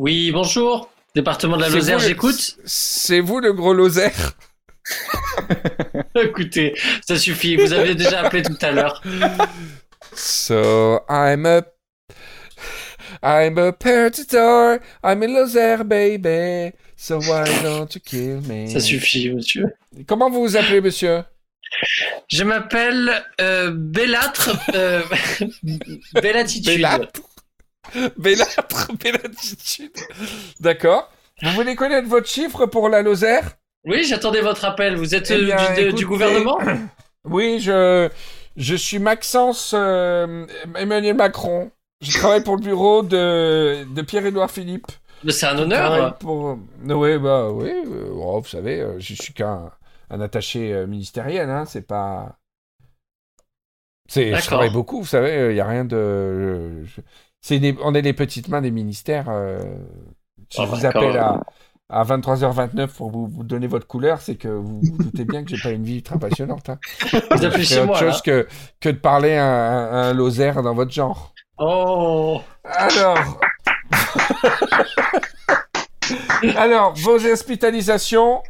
Oui, 0.00 0.30
bonjour. 0.32 0.90
Département 1.14 1.58
de 1.58 1.60
la 1.60 1.68
Lozère, 1.68 1.98
j'écoute. 1.98 2.56
C'est 2.64 3.20
vous 3.20 3.38
le 3.38 3.52
gros 3.52 3.74
Lozère 3.74 4.32
Écoutez, 6.14 6.74
ça 7.06 7.18
suffit. 7.18 7.56
Vous 7.56 7.74
avez 7.74 7.94
déjà 7.94 8.22
appelé 8.22 8.40
tout 8.40 8.56
à 8.62 8.70
l'heure. 8.70 9.02
So, 10.14 11.00
I'm 11.06 11.44
a... 11.44 11.60
I'm 13.22 13.58
a 13.58 13.72
predator. 13.72 14.78
I'm 15.04 15.22
a 15.22 15.26
Lozère, 15.26 15.84
baby. 15.84 16.72
So 16.96 17.18
why 17.18 17.44
don't 17.62 17.94
you 17.94 18.00
kill 18.02 18.40
me? 18.48 18.70
Ça 18.70 18.80
suffit, 18.80 19.28
monsieur. 19.28 19.66
Comment 20.06 20.30
vous 20.30 20.40
vous 20.40 20.56
appelez, 20.56 20.80
monsieur? 20.80 21.24
Je 22.26 22.42
m'appelle 22.42 23.22
euh, 23.42 23.70
Bellâtre. 23.70 24.50
Euh, 24.74 25.02
Bellatitude. 26.22 26.64
Bellâtre 26.64 27.20
Bellâtre, 28.16 28.92
Bellatitude. 29.02 29.92
D'accord. 30.60 31.10
Vous 31.42 31.50
voulez 31.50 31.74
connaître 31.74 32.08
votre 32.08 32.28
chiffre 32.28 32.66
pour 32.66 32.88
la 32.88 33.02
Lozère? 33.02 33.52
Oui, 33.84 34.04
j'attendais 34.04 34.42
votre 34.42 34.64
appel. 34.64 34.96
Vous 34.96 35.14
êtes 35.14 35.30
Eh 35.30 35.34
euh, 35.34 35.44
bien, 35.44 35.56
du, 35.56 35.62
de- 35.62 35.70
écoutez, 35.88 35.92
du 35.92 36.06
gouvernement? 36.06 36.58
Oui, 37.24 37.60
je, 37.60 38.08
je 38.56 38.74
suis 38.74 38.98
Maxence 38.98 39.74
euh, 39.76 40.46
Emmanuel 40.74 41.14
Macron. 41.14 41.70
Je 42.00 42.16
travaille 42.16 42.42
pour 42.42 42.56
le 42.56 42.62
bureau 42.62 43.02
de, 43.02 43.84
de 43.94 44.00
Pierre-Édouard 44.02 44.50
Philippe. 44.50 44.86
Mais 45.22 45.32
C'est 45.32 45.44
un 45.44 45.58
honneur. 45.58 46.16
Pour... 46.16 46.56
Oui, 46.82 47.18
bah 47.18 47.50
oui. 47.50 47.68
euh, 47.68 48.08
oh, 48.14 48.40
vous 48.40 48.48
savez, 48.48 48.86
je 48.98 49.12
suis 49.14 49.34
qu'un 49.34 49.70
un 50.08 50.20
attaché 50.22 50.86
ministériel, 50.86 51.50
hein, 51.50 51.66
c'est 51.66 51.86
pas. 51.86 52.38
C'est, 54.08 54.34
je 54.34 54.46
travaille 54.46 54.72
beaucoup, 54.72 55.00
vous 55.02 55.06
savez, 55.06 55.50
il 55.50 55.54
n'y 55.54 55.60
a 55.60 55.66
rien 55.68 55.84
de. 55.84 56.82
je- 56.84 57.02
C'est 57.40 57.58
des- 57.58 57.76
On 57.82 57.94
est 57.94 58.02
les 58.02 58.12
petites 58.12 58.48
mains 58.48 58.60
des 58.60 58.70
ministères. 58.70 59.26
euh, 59.28 59.58
Si 60.50 60.60
Ah, 60.60 60.64
je 60.64 60.70
vous 60.70 60.80
d'accord. 60.80 61.02
appelle 61.04 61.18
à, 61.18 61.40
à 61.88 62.04
23h29 62.04 62.88
pour 62.88 63.10
vous, 63.10 63.28
vous 63.28 63.42
donner 63.44 63.66
votre 63.66 63.86
couleur, 63.86 64.20
c'est 64.20 64.36
que 64.36 64.48
vous 64.48 64.80
vous 64.82 64.98
doutez 65.02 65.24
bien 65.24 65.44
que 65.44 65.54
j'ai 65.54 65.62
pas 65.62 65.70
une 65.74 65.84
vie 65.84 66.02
très 66.02 66.18
passionnante. 66.18 66.68
Hein. 66.70 66.78
Vous 67.30 67.44
appelez 67.44 67.64
chez 67.64 67.78
autre 67.78 67.86
moi. 67.86 67.98
chose 67.98 68.22
que 68.22 68.46
de 68.82 68.92
parler 68.92 69.36
à, 69.36 69.44
un- 69.46 69.86
à 69.86 69.96
un 70.08 70.14
Lozère 70.14 70.62
dans 70.62 70.74
votre 70.74 70.90
genre. 70.92 71.32
Oh. 71.58 72.40
Alors. 72.64 73.40
Alors, 76.56 76.94
vos 76.94 77.24
hospitalisations. 77.26 78.42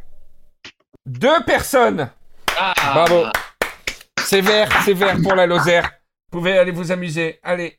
Deux 1.05 1.43
personnes. 1.45 2.09
Ah. 2.57 2.73
Bravo. 2.93 3.25
C'est 4.23 4.41
vert, 4.41 4.69
c'est 4.85 4.93
vert 4.93 5.17
pour 5.21 5.35
la 5.35 5.45
Lozère. 5.45 5.91
Vous 6.31 6.39
pouvez 6.39 6.57
aller 6.57 6.71
vous 6.71 6.91
amuser. 6.91 7.39
Allez. 7.43 7.77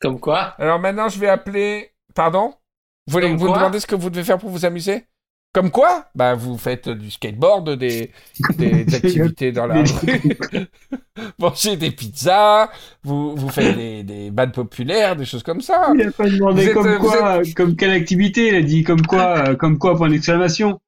Comme 0.00 0.20
quoi 0.20 0.54
Alors 0.58 0.78
maintenant, 0.78 1.08
je 1.08 1.18
vais 1.18 1.28
appeler. 1.28 1.92
Pardon? 2.14 2.54
Vous 3.06 3.12
voulez 3.12 3.28
Comme 3.28 3.36
vous 3.36 3.46
quoi 3.46 3.58
demandez 3.58 3.80
ce 3.80 3.86
que 3.86 3.94
vous 3.94 4.10
devez 4.10 4.24
faire 4.24 4.38
pour 4.38 4.50
vous 4.50 4.64
amuser? 4.64 5.06
Comme 5.56 5.70
quoi? 5.70 6.04
Bah, 6.14 6.34
vous 6.34 6.58
faites 6.58 6.90
du 6.90 7.10
skateboard, 7.10 7.76
des, 7.76 8.12
des, 8.58 8.84
des 8.84 8.94
activités 8.94 9.52
dans 9.52 9.66
la 9.66 9.84
rue, 9.84 10.36
mangez 11.38 11.78
des 11.78 11.90
pizzas, 11.92 12.68
vous, 13.02 13.34
vous 13.34 13.48
faites 13.48 13.74
des, 13.74 14.02
des 14.02 14.30
bandes 14.30 14.52
populaires, 14.52 15.16
des 15.16 15.24
choses 15.24 15.42
comme 15.42 15.62
ça. 15.62 15.92
Il 15.94 16.08
a 16.08 16.10
pas 16.10 16.28
demandé 16.28 16.66
êtes, 16.66 16.74
comme 16.74 16.86
euh, 16.86 16.98
quoi, 16.98 17.40
comme 17.54 17.74
quelle 17.74 17.92
activité, 17.92 18.48
il 18.48 18.54
a 18.56 18.60
dit 18.60 18.82
comme 18.82 19.00
quoi, 19.06 19.38
euh, 19.48 19.56
comme 19.56 19.78
quoi, 19.78 19.96
point 19.96 20.10
d'exclamation. 20.10 20.78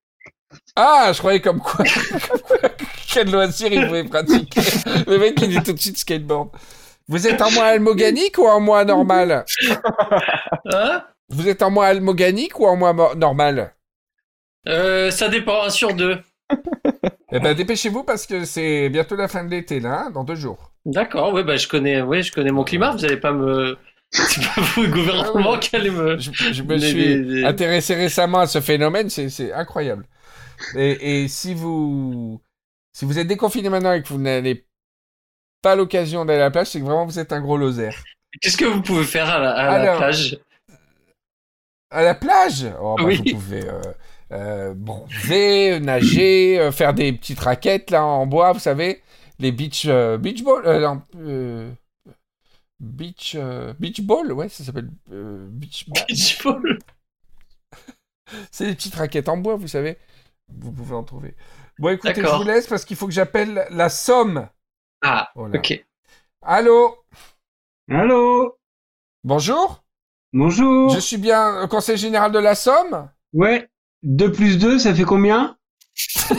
Ah, 0.77 1.13
je 1.15 1.19
croyais 1.19 1.41
comme 1.41 1.61
quoi. 1.61 1.83
comme 2.29 2.41
quoi, 2.41 2.69
Quel 3.11 3.31
loisir 3.31 3.73
il 3.73 3.87
pouvait 3.87 4.05
pratiquer. 4.05 4.61
Le 5.07 5.19
mec, 5.19 5.41
il 5.41 5.49
dit 5.49 5.63
tout 5.63 5.73
de 5.73 5.79
suite 5.79 5.97
skateboard. 5.97 6.51
Vous 7.09 7.27
êtes 7.27 7.41
en 7.43 7.51
mois 7.51 7.65
almoganique 7.67 8.39
ou 8.39 8.47
en 8.47 8.61
mois 8.61 8.85
normal 8.85 9.45
Hein? 10.73 11.03
Vous 11.31 11.49
êtes 11.49 11.63
en 11.63 11.71
mois 11.71 11.87
almoganique 11.87 12.59
ou 12.61 12.67
en 12.67 12.77
mois 12.77 12.93
mo- 12.93 13.15
normal 13.15 13.75
Euh, 14.67 15.11
Ça 15.11 15.29
dépend, 15.29 15.63
un 15.65 15.71
sur 15.71 15.95
deux. 15.95 16.19
Eh 17.31 17.41
ben, 17.41 17.53
dépêchez-vous 17.55 18.05
parce 18.05 18.27
que 18.27 18.47
c'est 18.47 18.89
bientôt 18.89 19.15
la 19.15 19.29
fin 19.29 19.45
de 19.45 19.51
l'été, 19.51 19.81
là, 19.81 20.05
hein, 20.07 20.11
dans 20.11 20.25
deux 20.25 20.35
jours. 20.35 20.73
D'accord, 20.87 21.35
oui, 21.35 21.43
bah, 21.45 21.57
je 21.59 21.69
connais, 21.69 22.01
ouais, 22.01 22.23
je 22.23 22.33
connais 22.33 22.51
mon 22.51 22.65
climat. 22.65 22.91
Vous 22.93 23.05
allez 23.05 23.19
pas 23.19 23.33
me. 23.33 23.77
C'est 24.11 24.41
pas 24.43 24.63
vous, 24.63 24.85
le 24.85 24.89
gouvernement, 24.89 25.51
Ah 25.51 25.53
ouais. 25.53 25.59
qui 25.59 25.77
allez 25.77 25.91
me. 25.91 26.17
Je, 26.17 26.31
je 26.33 26.63
me 26.63 26.77
Les- 26.77 26.89
suis 26.89 27.05
les- 27.05 27.17
les- 27.19 27.45
intéressé 27.45 27.95
récemment 27.95 28.39
à 28.39 28.47
ce 28.47 28.63
phénomène, 28.63 29.11
c'est 29.11 29.29
c'est 29.29 29.53
incroyable. 29.53 30.07
Et, 30.75 31.25
et 31.25 31.29
si 31.29 31.53
vous 31.53 32.41
si 32.95 33.05
vous 33.05 33.19
êtes 33.19 33.27
déconfiné 33.29 33.69
maintenant 33.69 33.93
et 33.93 34.03
que 34.03 34.09
vous 34.09 34.19
n'avez 34.19 34.65
pas 35.63 35.77
l'occasion 35.77 36.25
d'aller 36.25 36.41
à 36.41 36.45
la 36.45 36.51
plage, 36.51 36.69
c'est 36.69 36.81
que 36.81 36.85
vraiment 36.85 37.07
vous 37.07 37.19
êtes 37.19 37.33
un 37.33 37.41
gros 37.41 37.57
loser. 37.57 37.91
Qu'est-ce 38.41 38.57
que 38.57 38.65
vous 38.65 38.83
pouvez 38.83 39.05
faire 39.05 39.29
à 39.29 39.39
la, 39.39 39.53
à 39.53 39.65
la 39.65 39.73
Alors, 39.73 39.97
plage? 39.99 40.39
À 41.91 42.03
la 42.03 42.15
plage? 42.15 42.67
Oh, 42.81 42.97
bah, 42.97 43.05
Oui. 43.05 43.17
Vous 43.17 43.39
pouvez 43.39 43.67
euh, 43.67 43.81
euh, 44.33 44.75
bronzer, 44.75 45.81
nager, 45.81 46.59
euh, 46.61 46.71
faire 46.71 46.95
des 46.95 47.13
petites 47.13 47.41
raquettes 47.41 47.91
là 47.91 48.05
en 48.05 48.27
bois, 48.27 48.53
vous 48.53 48.59
savez, 48.59 49.03
les 49.39 49.53
beach 49.53 49.87
beach 49.87 50.43
ball, 50.43 50.81
non, 50.81 51.03
beach 52.79 53.37
beach 53.79 54.01
ball, 54.03 54.33
ouais, 54.33 54.49
ça 54.49 54.65
s'appelle 54.65 54.91
beach 55.09 55.89
ball. 55.89 56.05
Beach 56.09 56.43
ball. 56.45 56.79
C'est 58.51 58.67
des 58.67 58.75
petites 58.75 58.95
raquettes 58.95 59.31
en 59.31 59.39
bois, 59.39 59.57
vous 59.57 59.69
savez. 59.69 59.97
Vous 60.49 60.73
pouvez 60.73 60.95
en 60.95 61.05
trouver. 61.05 61.35
Bon, 61.79 61.89
écoutez, 61.91 62.15
je 62.23 62.37
vous 62.37 62.45
laisse 62.45 62.67
parce 62.67 62.85
qu'il 62.85 62.97
faut 62.97 63.07
que 63.07 63.13
j'appelle 63.13 63.67
la 63.71 63.89
Somme. 63.89 64.49
Ah, 65.03 65.31
Voilà. 65.35 65.59
ok. 65.59 65.85
Allô? 66.43 66.97
Allô? 67.91 68.57
Bonjour? 69.25 69.83
Bonjour 70.33 70.91
Je 70.91 71.01
suis 71.01 71.17
bien 71.17 71.63
au 71.63 71.69
conseil 71.69 71.97
général 71.97 72.33
de 72.33 72.39
la 72.39 72.55
Somme? 72.55 73.09
Ouais, 73.33 73.69
2 74.03 74.33
plus 74.33 74.59
2, 74.59 74.79
ça 74.79 74.95
fait 74.95 75.05
combien? 75.05 75.57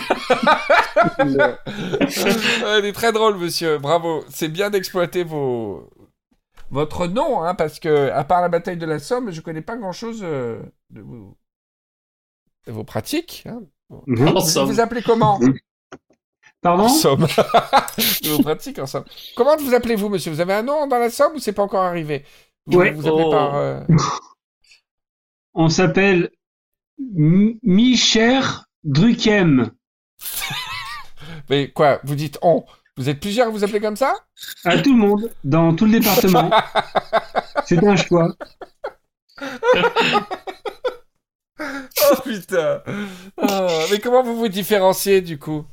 Elle 1.19 2.85
est 2.85 2.93
très 2.93 3.11
drôle, 3.11 3.37
monsieur. 3.37 3.77
Bravo. 3.77 4.23
C'est 4.29 4.47
bien 4.49 4.69
d'exploiter 4.69 5.23
vos... 5.23 5.89
votre 6.69 7.07
nom, 7.07 7.43
hein, 7.43 7.55
parce 7.55 7.79
que, 7.79 8.09
à 8.11 8.23
part 8.23 8.41
la 8.41 8.49
bataille 8.49 8.77
de 8.77 8.85
la 8.85 8.99
Somme, 8.99 9.31
je 9.31 9.41
connais 9.41 9.61
pas 9.61 9.75
grand-chose 9.77 10.21
euh, 10.23 10.61
de, 10.89 11.01
vos... 11.01 11.37
de 12.67 12.71
vos 12.71 12.83
pratiques. 12.83 13.43
hein. 13.47 13.61
Mhm. 14.05 14.33
Vous 14.37 14.65
vous 14.67 14.79
appelez 14.79 15.01
comment? 15.01 15.39
Pardon 16.61 16.83
En 16.85 16.89
Somme. 16.89 17.21
de 18.23 18.29
vos 18.29 18.43
pratiques 18.43 18.79
en 18.79 18.85
Somme. 18.85 19.05
Comment 19.35 19.55
vous 19.57 19.73
appelez-vous, 19.73 20.09
monsieur? 20.09 20.31
Vous 20.31 20.41
avez 20.41 20.53
un 20.53 20.63
nom 20.63 20.87
dans 20.87 20.97
la 20.97 21.09
Somme 21.09 21.35
ou 21.35 21.39
c'est 21.39 21.53
pas 21.53 21.63
encore 21.63 21.83
arrivé? 21.83 22.25
Vous 22.65 22.77
Ouais. 22.79 22.91
vous 22.91 23.07
appelez 23.07 23.23
Oh. 23.25 23.31
par... 23.31 23.55
euh, 23.55 23.79
On 25.53 25.69
s'appelle 25.69 26.29
Micher 26.97 28.41
Druchem. 28.83 29.71
Mais 31.49 31.71
quoi 31.71 31.99
Vous 32.03 32.15
dites 32.15 32.37
on? 32.41 32.65
Vous 32.97 33.07
êtes 33.07 33.21
plusieurs 33.21 33.47
à 33.47 33.49
vous 33.49 33.63
appeler 33.63 33.79
comme 33.79 33.95
ça? 33.95 34.13
À 34.65 34.77
tout 34.79 34.91
le 34.93 34.99
monde, 34.99 35.31
dans 35.45 35.73
tout 35.73 35.85
le 35.85 35.91
département. 35.99 36.49
C'est 37.65 37.81
un 37.85 37.95
choix. 37.95 38.35
Oh 41.61 42.15
putain 42.23 42.81
Oh, 43.37 43.67
Mais 43.91 43.99
comment 43.99 44.23
vous 44.23 44.35
vous 44.37 44.47
différenciez 44.49 45.21
du 45.21 45.37
coup? 45.39 45.65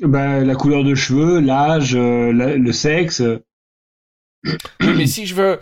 Bah, 0.00 0.40
la 0.40 0.54
couleur 0.54 0.84
de 0.84 0.94
cheveux, 0.94 1.38
l'âge, 1.40 1.94
euh, 1.94 2.32
le 2.32 2.72
sexe. 2.72 3.22
Mais 4.80 5.06
si 5.06 5.26
je 5.26 5.34
veux 5.34 5.58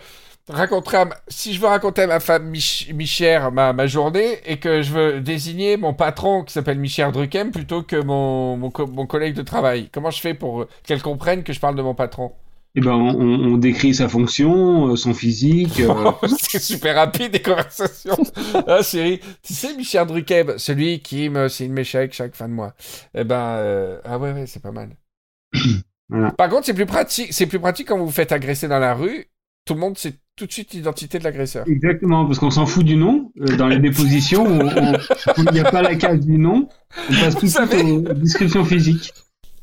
raconter 0.47 2.01
à 2.03 2.07
ma... 2.07 2.19
femme 2.19 2.49
Mich- 2.49 2.91
Michère 2.93 3.51
ma, 3.51 3.87
journée 3.87 4.39
et 4.45 4.59
que 4.59 4.81
je 4.81 4.91
veux 4.93 5.21
désigner 5.21 5.77
mon 5.77 5.93
patron 5.93 6.43
qui 6.43 6.53
s'appelle 6.53 6.79
Michère 6.79 7.11
Druchem 7.11 7.51
plutôt 7.51 7.83
que 7.83 7.95
mon, 8.01 8.57
mon 8.57 8.71
collègue 9.07 9.35
de 9.35 9.41
travail, 9.41 9.89
comment 9.91 10.11
je 10.11 10.19
fais 10.21 10.33
pour 10.33 10.65
qu'elle 10.83 11.01
comprenne 11.01 11.43
que 11.43 11.53
je 11.53 11.59
parle 11.59 11.75
de 11.75 11.81
mon 11.81 11.95
patron? 11.95 12.33
Eh 12.77 12.81
ben, 12.81 12.91
on, 12.93 13.57
décrit 13.57 13.93
sa 13.95 14.09
fonction, 14.09 14.89
euh, 14.91 14.95
son 14.97 15.13
physique. 15.13 15.79
euh, 15.79 16.11
C'est 16.39 16.59
super 16.61 16.95
rapide 16.95 17.31
les 17.33 17.41
conversations. 17.41 18.17
ah 18.67 18.81
chérie, 18.83 19.21
tu 19.43 19.53
sais 19.53 19.75
Michère 19.77 20.05
Druchem, 20.05 20.57
celui 20.57 20.99
qui 20.99 21.29
me 21.29 21.47
signe 21.47 21.71
mes 21.71 21.85
chèques 21.85 22.13
chaque 22.13 22.35
fin 22.35 22.49
de 22.49 22.53
mois. 22.53 22.73
Eh 23.13 23.23
ben 23.23 23.35
euh, 23.39 23.99
ah 24.03 24.17
ouais 24.17 24.33
ouais 24.33 24.45
c'est 24.47 24.61
pas 24.61 24.71
mal. 24.71 24.89
Voilà. 26.09 26.29
Par 26.33 26.49
contre 26.49 26.67
c'est 26.67 26.75
plus 26.75 26.85
pratique, 26.85 27.33
c'est 27.33 27.47
plus 27.47 27.59
pratique 27.59 27.87
quand 27.87 27.97
vous 27.97 28.05
vous 28.05 28.11
faites 28.11 28.31
agresser 28.31 28.67
dans 28.67 28.77
la 28.77 28.93
rue. 28.93 29.25
Tout 29.65 29.73
le 29.73 29.79
monde 29.79 29.97
sait 29.97 30.13
tout 30.35 30.45
de 30.45 30.51
suite 30.51 30.73
l'identité 30.73 31.17
de 31.17 31.23
l'agresseur. 31.23 31.65
Exactement, 31.67 32.27
parce 32.27 32.37
qu'on 32.37 32.51
s'en 32.51 32.67
fout 32.67 32.85
du 32.85 32.95
nom. 32.95 33.31
Euh, 33.41 33.55
dans 33.57 33.67
les 33.67 33.79
dépositions, 33.79 34.45
on- 34.45 34.67
on- 34.67 34.97
il 35.37 35.51
n'y 35.51 35.59
a 35.61 35.71
pas 35.71 35.81
la 35.81 35.95
case 35.95 36.19
du 36.19 36.37
nom. 36.37 36.67
On 37.09 37.13
passe 37.13 37.35
tout 37.37 37.45
de 37.47 37.49
suite 37.49 37.73
aux 37.73 38.13
descriptions 38.13 38.63
physiques. 38.63 39.13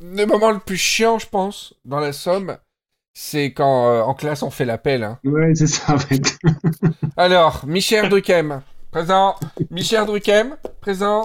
Le 0.01 0.24
moment 0.26 0.51
le 0.51 0.59
plus 0.59 0.76
chiant, 0.76 1.20
je 1.20 1.28
pense, 1.28 1.74
dans 1.84 2.01
la 2.01 2.12
Somme, 2.12 2.56
c'est 3.14 3.52
quand 3.52 3.89
euh, 3.90 4.02
en 4.02 4.14
classe 4.14 4.43
on 4.43 4.51
fait 4.51 4.64
l'appel. 4.64 5.02
hein. 5.05 5.18
Ouais, 5.24 5.55
c'est 5.55 5.66
ça, 5.66 5.94
en 5.94 5.98
fait. 5.98 6.39
Alors, 7.16 7.64
Michel 7.66 8.09
Druchem, 8.09 8.62
présent. 8.90 9.36
Michel 9.70 10.06
Druchem, 10.06 10.56
présent. 10.80 11.24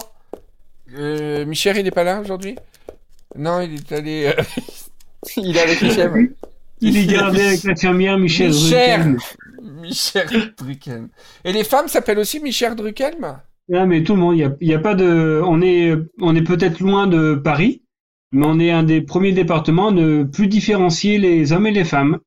Euh, 0.98 1.46
Michel, 1.46 1.78
il 1.78 1.84
n'est 1.84 1.92
pas 1.92 2.04
là 2.04 2.20
aujourd'hui? 2.22 2.58
Non, 3.38 3.62
il 3.62 3.76
est 3.76 3.92
allé. 3.92 4.34
euh, 4.38 4.44
Il 5.38 5.58
est 5.58 5.62
avec 5.62 5.82
Hichem. 5.82 6.30
Il 6.80 6.96
est 6.96 7.06
gardé 7.08 7.42
avec 7.42 7.64
l'infirmière 7.64 8.18
Michel 8.18 8.50
Michel. 8.50 9.02
Druchem. 9.02 9.18
Michel. 9.82 11.08
Et 11.44 11.52
les 11.52 11.64
femmes 11.64 11.88
s'appellent 11.88 12.20
aussi 12.20 12.40
Michel 12.40 12.76
Druchem? 12.76 13.40
Ah, 13.74 13.86
mais 13.86 14.04
tout 14.04 14.14
le 14.14 14.20
monde, 14.22 14.38
il 14.62 14.68
y 14.68 14.74
a, 14.74 14.80
pas 14.80 14.96
de. 14.96 15.42
On 15.44 15.62
est, 15.62 15.94
on 16.22 16.36
est 16.36 16.42
peut-être 16.44 16.80
loin 16.80 17.08
de 17.08 17.34
Paris, 17.36 17.82
mais 18.32 18.46
on 18.46 18.60
est 18.60 18.72
un 18.72 18.84
des 18.84 19.02
premiers 19.02 19.32
départements 19.34 19.90
à 19.90 19.92
ne 19.92 20.24
plus 20.24 20.48
différencier 20.48 21.18
les 21.18 21.52
hommes 21.54 21.68
et 21.68 21.72
les 21.72 21.84
femmes. 21.86 22.20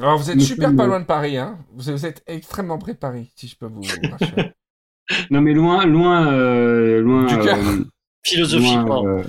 Alors, 0.00 0.18
vous 0.18 0.30
êtes 0.30 0.36
Nous 0.36 0.42
super 0.42 0.68
sommes- 0.68 0.76
pas 0.76 0.86
loin 0.86 1.00
de 1.00 1.04
Paris, 1.06 1.36
hein 1.36 1.58
vous, 1.72 1.90
vous 1.92 2.06
êtes 2.06 2.22
extrêmement 2.26 2.78
près 2.78 2.92
de 2.94 2.98
Paris, 2.98 3.32
si 3.34 3.48
je 3.48 3.56
peux 3.56 3.66
vous 3.66 3.82
rassurer. 4.10 4.52
Non, 5.30 5.40
mais 5.40 5.54
loin, 5.54 5.86
loin, 5.86 6.30
euh, 6.32 7.00
loin. 7.00 7.24
Du 7.24 7.38
cœur. 7.38 7.56
euh, 7.58 7.84
Philosophiquement. 8.24 9.02
loin, 9.02 9.18
euh, 9.20 9.24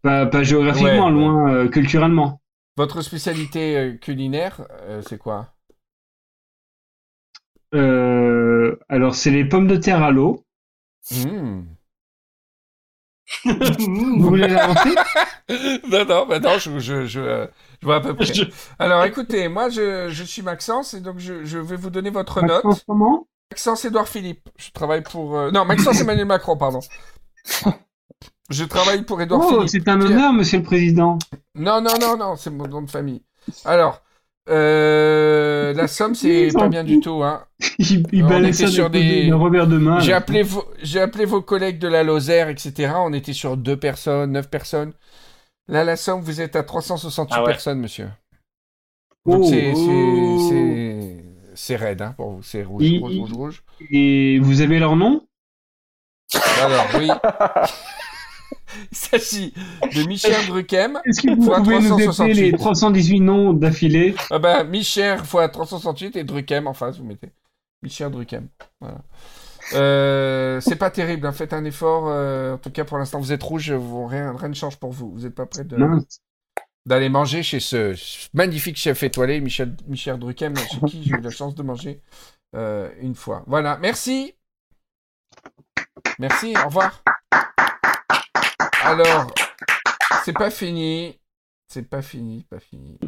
Pas, 0.00 0.26
pas 0.26 0.44
géographiquement, 0.44 1.06
Ouais, 1.06 1.10
loin 1.12 1.52
euh, 1.52 1.68
culturellement. 1.68 2.40
Votre 2.76 3.02
spécialité 3.02 3.98
culinaire, 4.00 4.64
euh, 4.82 5.02
c'est 5.04 5.18
quoi? 5.18 5.52
Euh, 7.74 8.76
alors, 8.88 9.14
c'est 9.14 9.30
les 9.30 9.44
pommes 9.44 9.66
de 9.66 9.76
terre 9.76 10.02
à 10.02 10.12
l'eau. 10.12 10.44
Hmm. 11.10 11.62
Vous 13.44 14.28
voulez 14.28 14.48
l'avancer 14.48 14.94
Non, 15.90 16.04
non, 16.06 16.26
bah 16.26 16.40
non, 16.40 16.58
je, 16.58 16.78
je, 16.78 17.06
je, 17.06 17.20
euh, 17.20 17.46
je 17.80 17.86
vois 17.86 17.96
à 17.96 18.00
peu 18.00 18.14
près. 18.14 18.26
Alors 18.78 19.04
écoutez, 19.04 19.48
moi 19.48 19.68
je, 19.68 20.08
je 20.08 20.24
suis 20.24 20.42
Maxence 20.42 20.94
et 20.94 21.00
donc 21.00 21.18
je, 21.18 21.44
je 21.44 21.58
vais 21.58 21.76
vous 21.76 21.90
donner 21.90 22.10
votre 22.10 22.40
note. 22.42 22.64
Comment? 22.86 23.26
Maxence 23.50 23.84
Édouard 23.84 24.08
Philippe. 24.08 24.48
Je 24.56 24.70
travaille 24.70 25.02
pour. 25.02 25.36
euh, 25.36 25.50
Non, 25.50 25.64
Maxence 25.64 26.00
Emmanuel 26.00 26.26
Macron, 26.26 26.56
pardon. 26.56 26.80
Je 28.50 28.64
travaille 28.64 29.02
pour 29.04 29.20
Édouard 29.20 29.40
Oh, 29.44 29.48
Philippe. 29.66 29.68
c'est 29.68 29.88
un 29.88 30.00
honneur, 30.00 30.32
monsieur 30.32 30.58
le 30.58 30.64
président. 30.64 31.18
Non, 31.54 31.80
non, 31.80 31.94
non, 32.00 32.16
non, 32.16 32.36
c'est 32.36 32.50
mon 32.50 32.66
nom 32.66 32.82
de 32.82 32.90
famille. 32.90 33.22
Alors, 33.64 34.02
euh, 34.50 35.72
la 35.74 35.88
somme, 35.88 36.14
c'est 36.14 36.48
pas 36.52 36.68
bien 36.68 36.84
du 36.84 37.00
tout. 37.00 37.22
Hein. 37.22 37.44
Il, 37.78 38.06
il 38.12 38.24
On 38.24 38.28
balait 38.28 38.48
était 38.50 38.66
ça 38.66 38.68
sur 38.68 38.90
des- 38.90 39.32
revers 39.32 39.66
de 39.66 39.78
main. 39.78 40.00
J'ai 40.00 40.12
appelé, 40.12 40.42
vos... 40.42 40.64
j'ai 40.82 41.00
appelé 41.00 41.24
vos 41.24 41.40
collègues 41.42 41.78
de 41.78 41.88
la 41.88 42.02
Lozère, 42.02 42.48
etc. 42.48 42.92
On 42.96 43.12
était 43.12 43.32
sur 43.32 43.56
deux 43.56 43.76
personnes, 43.76 44.32
neuf 44.32 44.48
personnes. 44.50 44.92
Là, 45.68 45.82
la 45.84 45.96
somme, 45.96 46.20
vous 46.20 46.40
êtes 46.42 46.56
à 46.56 46.62
368 46.62 47.34
Ah 47.34 47.40
ouais. 47.42 47.46
personnes, 47.52 47.80
monsieur. 47.80 48.08
Donc 49.26 49.40
Oh, 49.44 49.48
c'est, 49.48 49.72
c'est, 51.54 51.76
oh. 51.76 51.78
raide 51.82 52.02
hein, 52.02 52.14
pour 52.16 52.32
vous. 52.32 52.42
C'est 52.42 52.62
rouge, 52.62 52.84
rouge, 53.00 53.16
rouge, 53.16 53.32
rouge. 53.32 53.62
Et 53.90 54.38
vous 54.40 54.60
avez 54.60 54.78
leur 54.78 54.96
nom? 54.96 55.26
Alors, 56.62 56.86
oui. 56.98 57.08
Il 58.90 58.96
s'agit 58.96 59.52
de 59.82 60.06
Michel 60.06 60.46
Druckem. 60.48 61.00
Est-ce 61.04 61.22
que 61.22 61.34
vous 61.34 61.50
pouvez 61.62 61.80
nous 61.80 61.88
368. 61.98 62.34
les 62.34 62.52
318 62.52 63.20
noms 63.20 63.52
d'affilée 63.52 64.14
Ah 64.30 64.38
bah, 64.38 64.64
Michel 64.64 65.18
fois 65.24 65.48
368 65.48 66.16
et 66.16 66.24
Druckem 66.24 66.66
en 66.66 66.74
face, 66.74 66.98
vous 66.98 67.04
mettez. 67.04 67.30
Michel 67.82 68.10
Druckem. 68.10 68.48
Voilà. 68.80 68.98
Euh, 69.72 70.60
c'est 70.60 70.76
pas 70.76 70.90
terrible, 70.90 71.26
hein. 71.26 71.32
faites 71.32 71.52
un 71.52 71.64
effort. 71.64 72.04
euh, 72.08 72.54
en 72.54 72.58
tout 72.58 72.70
cas, 72.70 72.84
pour 72.84 72.98
l'instant, 72.98 73.18
vous 73.18 73.32
êtes 73.32 73.42
rouge, 73.42 73.72
vous, 73.72 74.06
rien, 74.06 74.34
rien 74.36 74.48
ne 74.48 74.54
change 74.54 74.76
pour 74.76 74.92
vous. 74.92 75.10
Vous 75.12 75.20
n'êtes 75.20 75.34
pas 75.34 75.46
prêt 75.46 75.64
de, 75.64 75.76
d'aller 76.86 77.08
manger 77.08 77.42
chez 77.42 77.60
ce 77.60 77.94
magnifique 78.34 78.76
chef 78.76 79.02
étoilé, 79.02 79.40
Michel, 79.40 79.74
Michel 79.86 80.18
Druckem, 80.18 80.54
chez 80.56 80.80
qui 80.86 81.02
j'ai 81.04 81.14
eu 81.14 81.20
la 81.20 81.30
chance 81.30 81.54
de 81.54 81.62
manger 81.62 82.02
euh, 82.54 82.90
une 83.00 83.14
fois. 83.14 83.42
Voilà, 83.46 83.78
merci. 83.78 84.34
Merci, 86.18 86.54
au 86.62 86.66
revoir. 86.66 87.02
Alors, 88.84 89.26
c'est 90.24 90.32
pas 90.32 90.50
fini. 90.50 91.18
C'est 91.68 91.88
pas 91.88 92.02
fini, 92.02 92.44
pas 92.50 92.60
fini. 92.60 92.98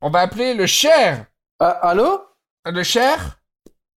On 0.00 0.10
va 0.10 0.20
appeler 0.20 0.54
le 0.54 0.66
cher. 0.66 1.26
Ah, 1.60 1.70
allô? 1.88 2.24
Le 2.64 2.82
cher? 2.82 3.38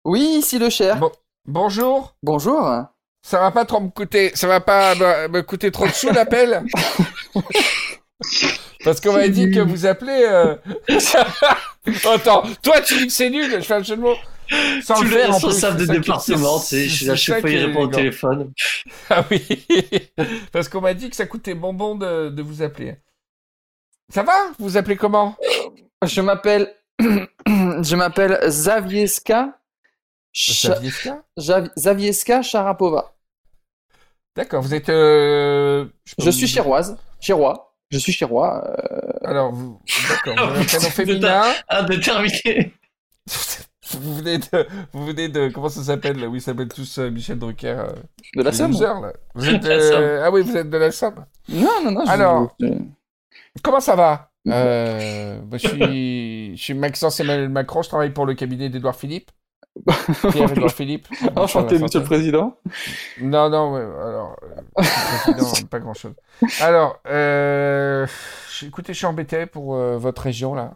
Oui, 0.04 0.38
ici 0.40 0.60
le 0.60 0.70
cher. 0.70 0.98
Bon. 0.98 1.12
Bonjour. 1.46 2.16
Bonjour. 2.22 2.70
Ça 3.24 3.40
va 3.40 3.52
pas 3.52 3.66
trop 3.66 3.80
me 3.80 3.90
coûter, 3.90 4.32
ça 4.36 4.48
va 4.48 4.60
pas 4.62 4.96
me, 4.96 5.28
me 5.28 5.42
coûter 5.44 5.72
trop 5.72 5.86
de 5.86 5.92
sous 5.92 6.10
l'appel? 6.12 6.64
Parce 8.84 9.00
qu'on 9.00 9.14
m'a 9.14 9.28
dit 9.28 9.52
que 9.52 9.60
vous 9.60 9.86
appelez. 9.86 10.24
euh, 10.28 10.56
Attends, 12.14 12.44
toi 12.64 12.82
tu 12.82 12.98
dis 12.98 13.08
que 13.08 13.14
c'est 13.14 13.30
nul, 13.30 13.52
je 13.52 13.60
fais 13.62 13.76
un 13.76 13.84
jeu 13.84 13.96
de 13.96 14.02
mots. 14.02 14.16
Sans 14.84 14.96
Tu 14.96 15.06
le 15.06 15.12
faire 15.12 15.76
de 15.78 15.86
département, 15.86 16.60
tu 16.60 16.66
sais, 16.66 16.90
c'est- 16.90 17.06
je 17.06 17.14
suis 17.16 17.34
il 17.34 17.58
répond 17.66 17.84
au 17.84 17.88
téléphone. 17.88 18.52
Ah 19.10 19.24
oui, 19.32 19.42
parce 20.52 20.68
qu'on 20.70 20.82
m'a 20.82 20.94
dit 20.94 21.10
que 21.10 21.16
ça 21.16 21.26
coûtait 21.26 21.54
bonbon 21.56 21.96
de, 21.96 22.30
de 22.30 22.42
vous 22.42 22.62
appeler. 22.62 22.96
Ça 24.14 24.24
va? 24.24 24.34
Vous 24.60 24.66
vous 24.70 24.78
appelez 24.78 24.96
comment? 24.98 25.36
Je 26.04 26.22
m'appelle. 26.22 26.74
je 27.00 27.96
m'appelle 27.96 28.40
Zavieska. 28.48 29.58
Cha- 30.34 30.76
Savieska 30.76 31.24
Jav- 31.38 31.72
Zavieska 31.78 32.42
Sharapova. 32.42 33.14
D'accord, 34.36 34.62
vous 34.62 34.74
êtes. 34.74 34.90
euh, 34.90 35.86
Je 36.20 36.30
suis 36.30 36.48
chéroise. 36.48 36.98
Chérois. 37.20 37.76
Je 37.92 37.98
suis 37.98 38.14
chérois. 38.14 38.64
euh, 38.66 39.12
Alors, 39.24 39.52
vous... 39.52 39.80
d'accord, 40.26 40.48
vous 40.48 40.54
avez 40.56 40.62
un 40.62 40.66
prénom 40.66 40.90
féminin. 40.90 41.44
Indéterminé. 41.70 42.74
Vous 44.00 44.16
venez 44.16 44.38
de, 44.38 44.68
vous 44.94 45.06
venez 45.06 45.30
de, 45.30 45.50
comment 45.50 45.70
ça 45.70 45.84
s'appelle 45.84 46.26
où 46.28 46.36
ils 46.36 46.42
s'appellent 46.42 46.68
tous 46.70 46.98
euh, 47.00 47.10
Michel 47.10 47.38
Drucker 47.40 47.68
euh, 47.68 47.88
de 48.36 48.44
la 48.44 48.52
Somme. 48.52 48.72
Vous 48.72 49.50
êtes, 49.50 49.64
La 49.64 49.70
euh, 49.76 50.24
ah 50.26 50.32
oui, 50.32 50.42
vous 50.42 50.56
êtes 50.56 50.70
de 50.70 50.78
la 50.78 50.92
Somme. 50.92 51.26
Non, 51.50 51.70
non, 51.84 51.92
non. 51.92 52.06
je- 52.06 52.12
Alors. 52.12 52.56
je- 52.60 52.68
Comment 53.64 53.80
ça 53.82 53.96
va? 53.96 54.30
Euh, 54.48 55.40
moi, 55.42 55.58
je 55.58 55.68
suis, 55.68 56.58
je 56.58 56.62
suis 56.64 56.74
Maxence 56.74 57.20
Emmanuel 57.20 57.50
Macron. 57.50 57.82
Je 57.82 57.90
travaille 57.90 58.12
pour 58.12 58.26
le 58.26 58.34
cabinet 58.34 58.70
d'Edouard 58.70 58.96
Philippe. 58.96 59.30
Pierre 60.32 60.52
Edouard 60.52 60.72
Philippe. 60.72 61.08
Enchanté, 61.36 61.78
monsieur 61.80 62.00
le 62.00 62.06
président. 62.06 62.58
Non, 63.22 63.50
non, 63.50 63.74
ouais, 63.74 63.82
alors, 63.82 64.36
euh, 64.44 64.84
président, 65.26 65.68
pas 65.70 65.80
grand 65.80 65.94
chose. 65.94 66.14
Alors, 66.60 67.00
euh, 67.08 68.06
écoutez, 68.66 68.94
je 68.94 68.98
suis 68.98 69.06
embêté 69.06 69.46
pour 69.46 69.76
euh, 69.76 69.98
votre 69.98 70.24
région 70.24 70.54
là. 70.56 70.74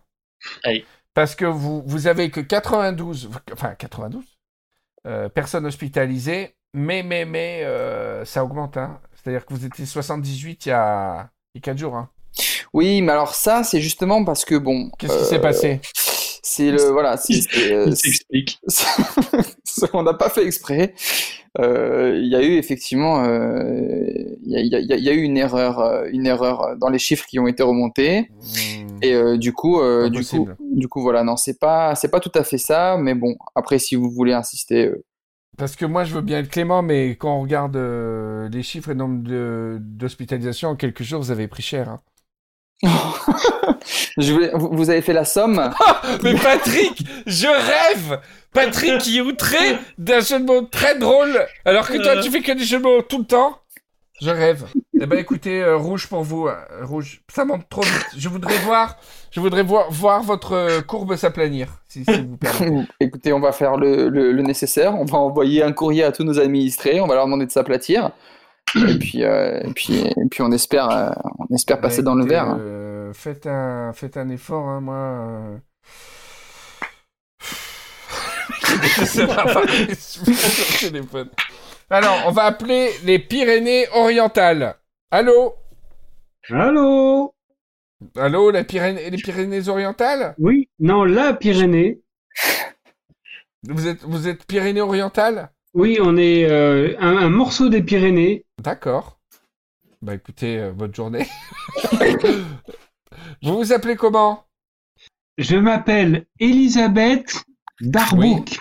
Aïe. 0.63 0.85
Parce 1.15 1.33
que 1.33 1.45
vous, 1.45 1.81
vous 1.87 2.05
avez 2.07 2.29
que 2.29 2.41
92, 2.41 3.29
enfin 3.53 3.73
92 3.73 4.23
euh, 5.07 5.29
personnes 5.29 5.65
hospitalisées, 5.65 6.55
mais, 6.73 7.01
mais, 7.03 7.25
mais, 7.25 7.61
euh, 7.63 8.25
ça 8.25 8.43
augmente. 8.43 8.77
Hein. 8.77 8.99
C'est-à-dire 9.15 9.45
que 9.45 9.53
vous 9.53 9.65
étiez 9.65 9.85
78 9.85 10.65
il 10.65 10.69
y 10.69 10.71
a, 10.73 11.29
il 11.55 11.59
y 11.59 11.59
a 11.59 11.61
4 11.61 11.77
jours. 11.77 11.95
Hein. 11.95 12.09
Oui, 12.73 13.01
mais 13.01 13.13
alors 13.13 13.33
ça, 13.33 13.63
c'est 13.63 13.79
justement 13.81 14.25
parce 14.25 14.43
que 14.45 14.55
bon. 14.55 14.91
Qu'est-ce 14.99 15.13
qui 15.17 15.23
euh, 15.23 15.25
s'est 15.25 15.39
passé? 15.41 15.79
C'est 16.43 16.69
le 16.71 16.83
voilà. 16.91 17.17
c'est- 17.17 17.41
c'est, 17.49 17.73
euh, 17.73 17.85
Il 17.87 17.95
s'explique. 17.97 18.59
c'est- 18.67 19.89
on 19.93 20.03
n'a 20.03 20.13
pas 20.13 20.29
fait 20.29 20.45
exprès. 20.45 20.93
Euh, 21.59 22.17
Il 22.21 22.27
y 22.27 22.35
a 22.35 22.41
eu 22.43 22.53
effectivement, 22.57 23.23
euh, 23.25 24.05
il 24.43 24.51
y, 24.51 24.55
a, 24.57 24.59
il 24.61 24.67
y 24.67 24.93
a- 24.93 24.97
il 24.97 25.03
y 25.03 25.09
a 25.09 25.13
eu 25.13 25.21
une 25.21 25.37
erreur, 25.37 25.79
euh, 25.79 26.05
une 26.11 26.25
erreur 26.25 26.75
dans 26.77 26.89
les 26.89 26.99
chiffres 26.99 27.25
qui 27.27 27.39
ont 27.39 27.47
été 27.47 27.63
remontés. 27.63 28.29
Hmm. 28.41 28.97
Et 29.01 29.37
du 29.37 29.53
coup, 29.53 29.79
du 30.09 30.19
coup, 30.39 30.47
du 30.73 30.87
coup, 30.87 31.01
voilà, 31.01 31.23
non, 31.23 31.35
c'est 31.37 31.59
pas, 31.59 31.95
c'est 31.95 32.09
pas 32.09 32.19
tout 32.19 32.31
à 32.35 32.43
fait 32.43 32.57
ça, 32.57 32.97
mais 32.99 33.13
bon, 33.13 33.35
après, 33.53 33.77
si 33.79 33.95
vous 33.95 34.09
voulez 34.09 34.33
insister, 34.33 34.91
Parce 35.57 35.75
que 35.77 35.85
moi, 35.85 36.03
je 36.03 36.13
veux 36.15 36.21
bien 36.21 36.39
être 36.39 36.49
clément, 36.49 36.81
mais 36.81 37.11
quand 37.11 37.37
on 37.37 37.41
regarde 37.41 37.77
euh, 37.77 38.49
les 38.49 38.61
chiffres 38.63 38.89
et 38.89 38.93
le 38.93 38.97
nombre 38.99 39.23
d'hospitalisations, 39.79 40.69
en 40.69 40.75
quelques 40.75 41.03
jours, 41.03 41.21
vous 41.21 41.31
avez 41.31 41.47
pris 41.47 41.63
cher. 41.63 41.87
hein. 41.89 41.99
je 44.17 44.33
voulais, 44.33 44.51
vous, 44.53 44.89
avez 44.89 45.01
fait 45.01 45.13
la 45.13 45.25
somme. 45.25 45.71
Mais 46.23 46.35
Patrick, 46.35 47.05
je 47.25 47.47
rêve 47.47 48.19
Patrick 48.53 48.97
qui 48.99 49.17
est 49.17 49.21
outré 49.21 49.77
d'un 49.97 50.19
jeu 50.19 50.39
de 50.39 50.45
mots 50.45 50.61
très 50.61 50.97
drôle, 50.97 51.45
alors 51.65 51.87
que 51.87 51.97
toi, 51.97 52.21
tu 52.21 52.29
fais 52.29 52.41
que 52.41 52.51
des 52.51 52.63
jeux 52.63 52.77
de 52.79 52.83
mots 52.83 53.01
tout 53.01 53.19
le 53.19 53.25
temps. 53.25 53.59
Je 54.21 54.29
rêve. 54.29 54.63
Eh 55.01 55.05
ben, 55.07 55.19
écoutez, 55.19 55.61
euh, 55.61 55.75
rouge 55.75 56.07
pour 56.07 56.23
vous, 56.23 56.47
hein, 56.47 56.57
rouge. 56.83 57.21
Ça 57.33 57.43
monte 57.43 57.67
trop 57.69 57.81
vite. 57.81 58.07
Je 58.17 58.29
voudrais 58.29 58.57
voir, 58.59 58.95
je 59.31 59.41
voudrais 59.41 59.63
voir, 59.63 59.91
voir 59.91 60.23
votre 60.23 60.53
euh, 60.53 60.81
courbe 60.81 61.17
s'aplanir, 61.17 61.67
si, 61.89 62.05
si 62.05 62.21
vous 62.21 62.37
permettez. 62.37 62.87
Écoutez, 63.01 63.33
on 63.33 63.41
va 63.41 63.51
faire 63.51 63.75
le, 63.75 64.07
le- 64.07 64.31
le 64.31 64.41
nécessaire. 64.41 64.95
On 64.97 65.03
va 65.03 65.17
envoyer 65.17 65.63
un 65.63 65.73
courrier 65.73 66.05
à 66.05 66.13
tous 66.13 66.23
nos 66.23 66.39
administrés. 66.39 67.01
On 67.01 67.07
va 67.07 67.15
leur 67.15 67.25
demander 67.25 67.45
de 67.45 67.51
s'aplatir. 67.51 68.11
Et 68.75 68.97
puis, 68.99 69.23
euh, 69.23 69.59
et 69.63 69.73
puis, 69.73 69.99
et 70.05 70.25
puis, 70.29 70.41
on 70.41 70.51
espère, 70.51 70.89
euh, 70.89 71.09
on 71.49 71.53
espère 71.53 71.79
passer 71.79 72.01
Bah, 72.01 72.11
dans 72.11 72.15
le 72.15 72.25
verre. 72.25 72.49
hein. 72.49 72.57
euh, 72.59 73.13
faites 73.13 73.47
un, 73.47 73.93
faites 73.93 74.17
un 74.17 74.29
effort, 74.29 74.67
hein, 74.67 74.81
moi. 74.81 74.95
euh. 74.95 75.57
Téléphone. 80.79 81.29
Alors, 81.89 82.23
on 82.27 82.31
va 82.31 82.43
appeler 82.43 82.89
les 83.03 83.19
Pyrénées-Orientales. 83.19 84.75
Allô? 85.11 85.53
Allô? 86.49 87.33
Allô, 88.17 88.51
la 88.51 88.63
Pyrénées, 88.63 89.09
les 89.09 89.17
Pyrénées-Orientales? 89.17 90.35
Oui, 90.39 90.69
non, 90.79 91.03
la 91.05 91.33
Pyrénées. 91.33 92.01
vous 93.67 93.87
êtes, 93.87 94.03
vous 94.03 94.27
êtes 94.27 94.45
Pyrénées-Orientales? 94.45 95.49
Oui, 95.73 95.97
on 96.01 96.17
est 96.17 96.49
euh, 96.49 96.95
un, 96.99 97.17
un 97.17 97.29
morceau 97.29 97.69
des 97.69 97.81
Pyrénées. 97.83 98.44
D'accord. 98.65 99.19
Bah 100.01 100.15
écoutez, 100.15 100.57
euh, 100.57 100.71
bonne 100.71 100.93
journée. 100.93 101.27
vous 103.43 103.57
vous 103.57 103.71
appelez 103.73 103.95
comment? 103.95 104.43
Je 105.37 105.55
m'appelle 105.55 106.25
Elisabeth 106.39 107.45
Darbouk. 107.79 108.57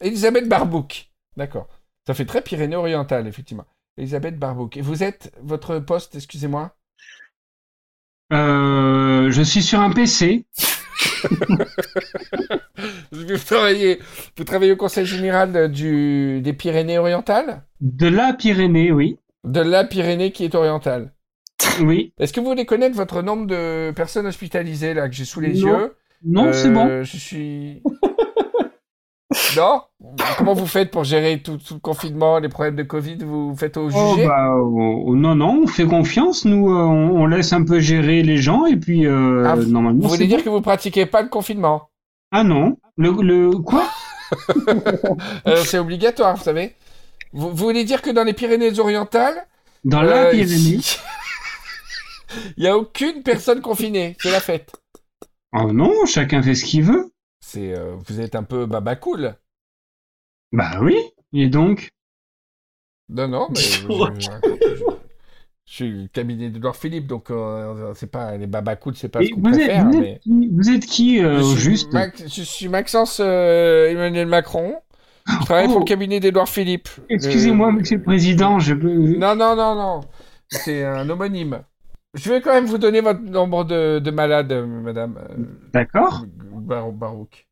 Elisabeth 0.00 0.48
Barbouc. 0.48 1.10
D'accord. 1.36 1.68
Ça 2.06 2.14
fait 2.14 2.24
très 2.24 2.40
Pyrénées-Orientales, 2.40 3.26
effectivement. 3.26 3.66
Elisabeth 3.98 4.38
Barbouc. 4.38 4.78
Et 4.78 4.80
vous 4.80 5.02
êtes, 5.02 5.30
votre 5.42 5.78
poste, 5.78 6.14
excusez-moi? 6.14 6.74
Euh, 8.32 9.30
je 9.30 9.42
suis 9.42 9.62
sur 9.62 9.80
un 9.80 9.90
PC. 9.90 10.46
vous 13.12 13.24
travaillez, 13.44 13.98
vous 14.36 14.44
travaillez 14.44 14.72
au 14.72 14.76
Conseil 14.76 15.04
général 15.06 15.70
du, 15.70 16.40
des 16.42 16.52
Pyrénées-Orientales 16.52 17.62
De 17.80 18.08
la 18.08 18.32
Pyrénées, 18.32 18.92
oui. 18.92 19.18
De 19.44 19.60
la 19.60 19.84
Pyrénées 19.84 20.32
qui 20.32 20.44
est 20.44 20.54
orientale. 20.54 21.12
Oui. 21.80 22.12
Est-ce 22.18 22.32
que 22.32 22.40
vous 22.40 22.46
voulez 22.46 22.66
connaître 22.66 22.96
votre 22.96 23.22
nombre 23.22 23.46
de 23.46 23.90
personnes 23.92 24.26
hospitalisées 24.26 24.94
là 24.94 25.08
que 25.08 25.14
j'ai 25.14 25.24
sous 25.24 25.40
les 25.40 25.54
Non. 25.60 25.78
yeux? 25.78 25.94
Non, 26.24 26.52
c'est 26.52 26.70
bon. 26.70 26.86
Euh, 26.88 27.02
Je 27.04 27.16
suis. 27.16 27.82
non? 29.56 29.80
Comment 30.38 30.54
vous 30.54 30.66
faites 30.66 30.90
pour 30.90 31.04
gérer 31.04 31.40
tout, 31.42 31.56
tout 31.58 31.74
le 31.74 31.80
confinement, 31.80 32.38
les 32.38 32.48
problèmes 32.48 32.76
de 32.76 32.82
Covid? 32.82 33.18
Vous 33.24 33.54
faites 33.56 33.76
au 33.76 33.88
Oh, 33.92 34.14
jugé 34.14 34.26
bah, 34.26 34.54
oh, 34.54 35.14
non, 35.14 35.34
non, 35.34 35.62
on 35.62 35.66
fait 35.66 35.84
confiance. 35.86 36.44
Nous, 36.44 36.68
euh, 36.70 36.82
on, 36.82 37.22
on 37.22 37.26
laisse 37.26 37.52
un 37.52 37.64
peu 37.64 37.78
gérer 37.80 38.22
les 38.22 38.36
gens 38.38 38.66
et 38.66 38.76
puis 38.76 39.06
euh, 39.06 39.44
Ah, 39.46 39.54
vous- 39.56 39.64
normalement. 39.70 40.00
Vous 40.02 40.08
voulez 40.08 40.26
dire 40.26 40.42
que 40.44 40.48
vous 40.48 40.60
pratiquez 40.60 41.06
pas 41.06 41.22
le 41.22 41.28
confinement? 41.28 41.88
Ah 42.30 42.44
non. 42.44 42.76
Le, 42.96 43.10
le 43.22 43.50
quoi 43.58 43.88
Euh, 45.46 45.62
C'est 45.64 45.78
obligatoire, 45.78 46.36
vous 46.36 46.42
savez. 46.42 46.74
Vous, 47.32 47.50
vous 47.50 47.56
voulez 47.66 47.84
dire 47.84 48.02
que 48.02 48.10
dans 48.10 48.24
les 48.24 48.32
Pyrénées-Orientales, 48.32 49.46
Dans 49.84 50.02
la 50.02 50.26
euh, 50.26 50.30
Pyrénées. 50.32 50.80
il 52.56 52.62
n'y 52.62 52.68
a 52.68 52.76
aucune 52.76 53.22
personne 53.22 53.60
confinée. 53.60 54.16
C'est 54.20 54.32
la 54.32 54.40
fête. 54.40 54.72
Oh 55.52 55.72
non, 55.72 56.04
chacun 56.06 56.42
fait 56.42 56.54
ce 56.54 56.64
qu'il 56.64 56.82
veut. 56.82 57.12
C'est, 57.40 57.72
euh, 57.72 57.94
vous 58.06 58.20
êtes 58.20 58.34
un 58.34 58.42
peu 58.42 58.66
baba 58.66 58.96
cool. 58.96 59.36
Bah 60.52 60.80
oui. 60.80 60.98
Et 61.32 61.48
donc? 61.48 61.90
Non, 63.08 63.28
non, 63.28 63.48
mais 63.50 63.60
je, 65.66 65.72
suis 65.74 65.90
le 66.02 66.08
cabinet 66.08 66.50
d'Edouard 66.50 66.76
Philippe, 66.76 67.06
donc 67.06 67.30
euh, 67.30 67.92
c'est 67.94 68.10
pas 68.10 68.36
les 68.36 68.46
baba 68.46 68.76
cool, 68.76 68.94
c'est 68.96 69.08
pas 69.08 69.22
Et 69.22 69.26
ce 69.26 69.30
qu'on 69.32 69.40
vous, 69.40 69.48
êtes, 69.48 69.56
préfère. 69.56 69.84
vous, 69.84 70.00
mais... 70.00 70.12
êtes 70.12 70.20
qui, 70.20 70.48
vous 70.52 70.70
êtes 70.70 70.86
qui, 70.86 71.24
euh, 71.24 71.40
je, 71.42 71.56
juste? 71.56 71.92
Max- 71.92 72.22
je 72.28 72.42
suis 72.42 72.68
Maxence 72.68 73.20
euh, 73.20 73.88
Emmanuel 73.90 74.26
Macron. 74.26 74.76
Je 75.28 75.44
travaille 75.44 75.66
pour 75.66 75.76
Oh. 75.76 75.80
le 75.80 75.84
cabinet 75.84 76.20
d'Edouard 76.20 76.48
Philippe. 76.48 76.88
Excusez-moi, 77.08 77.72
Monsieur 77.72 77.96
le 77.98 78.04
Président, 78.04 78.60
je 78.60 78.74
peux. 78.74 78.92
Non, 78.94 79.34
non, 79.34 79.56
non, 79.56 79.74
non. 79.74 80.00
C'est 80.48 80.84
un 80.84 81.08
homonyme. 81.10 81.62
Je 82.14 82.30
vais 82.30 82.40
quand 82.40 82.52
même 82.52 82.66
vous 82.66 82.78
donner 82.78 83.00
votre 83.00 83.20
nombre 83.20 83.64
de, 83.64 83.98
de 83.98 84.10
malades, 84.12 84.52
madame 84.52 85.18
euh, 85.18 85.36
D'accord. 85.72 86.24
Bar- 86.52 86.92
Barouk. 86.92 87.46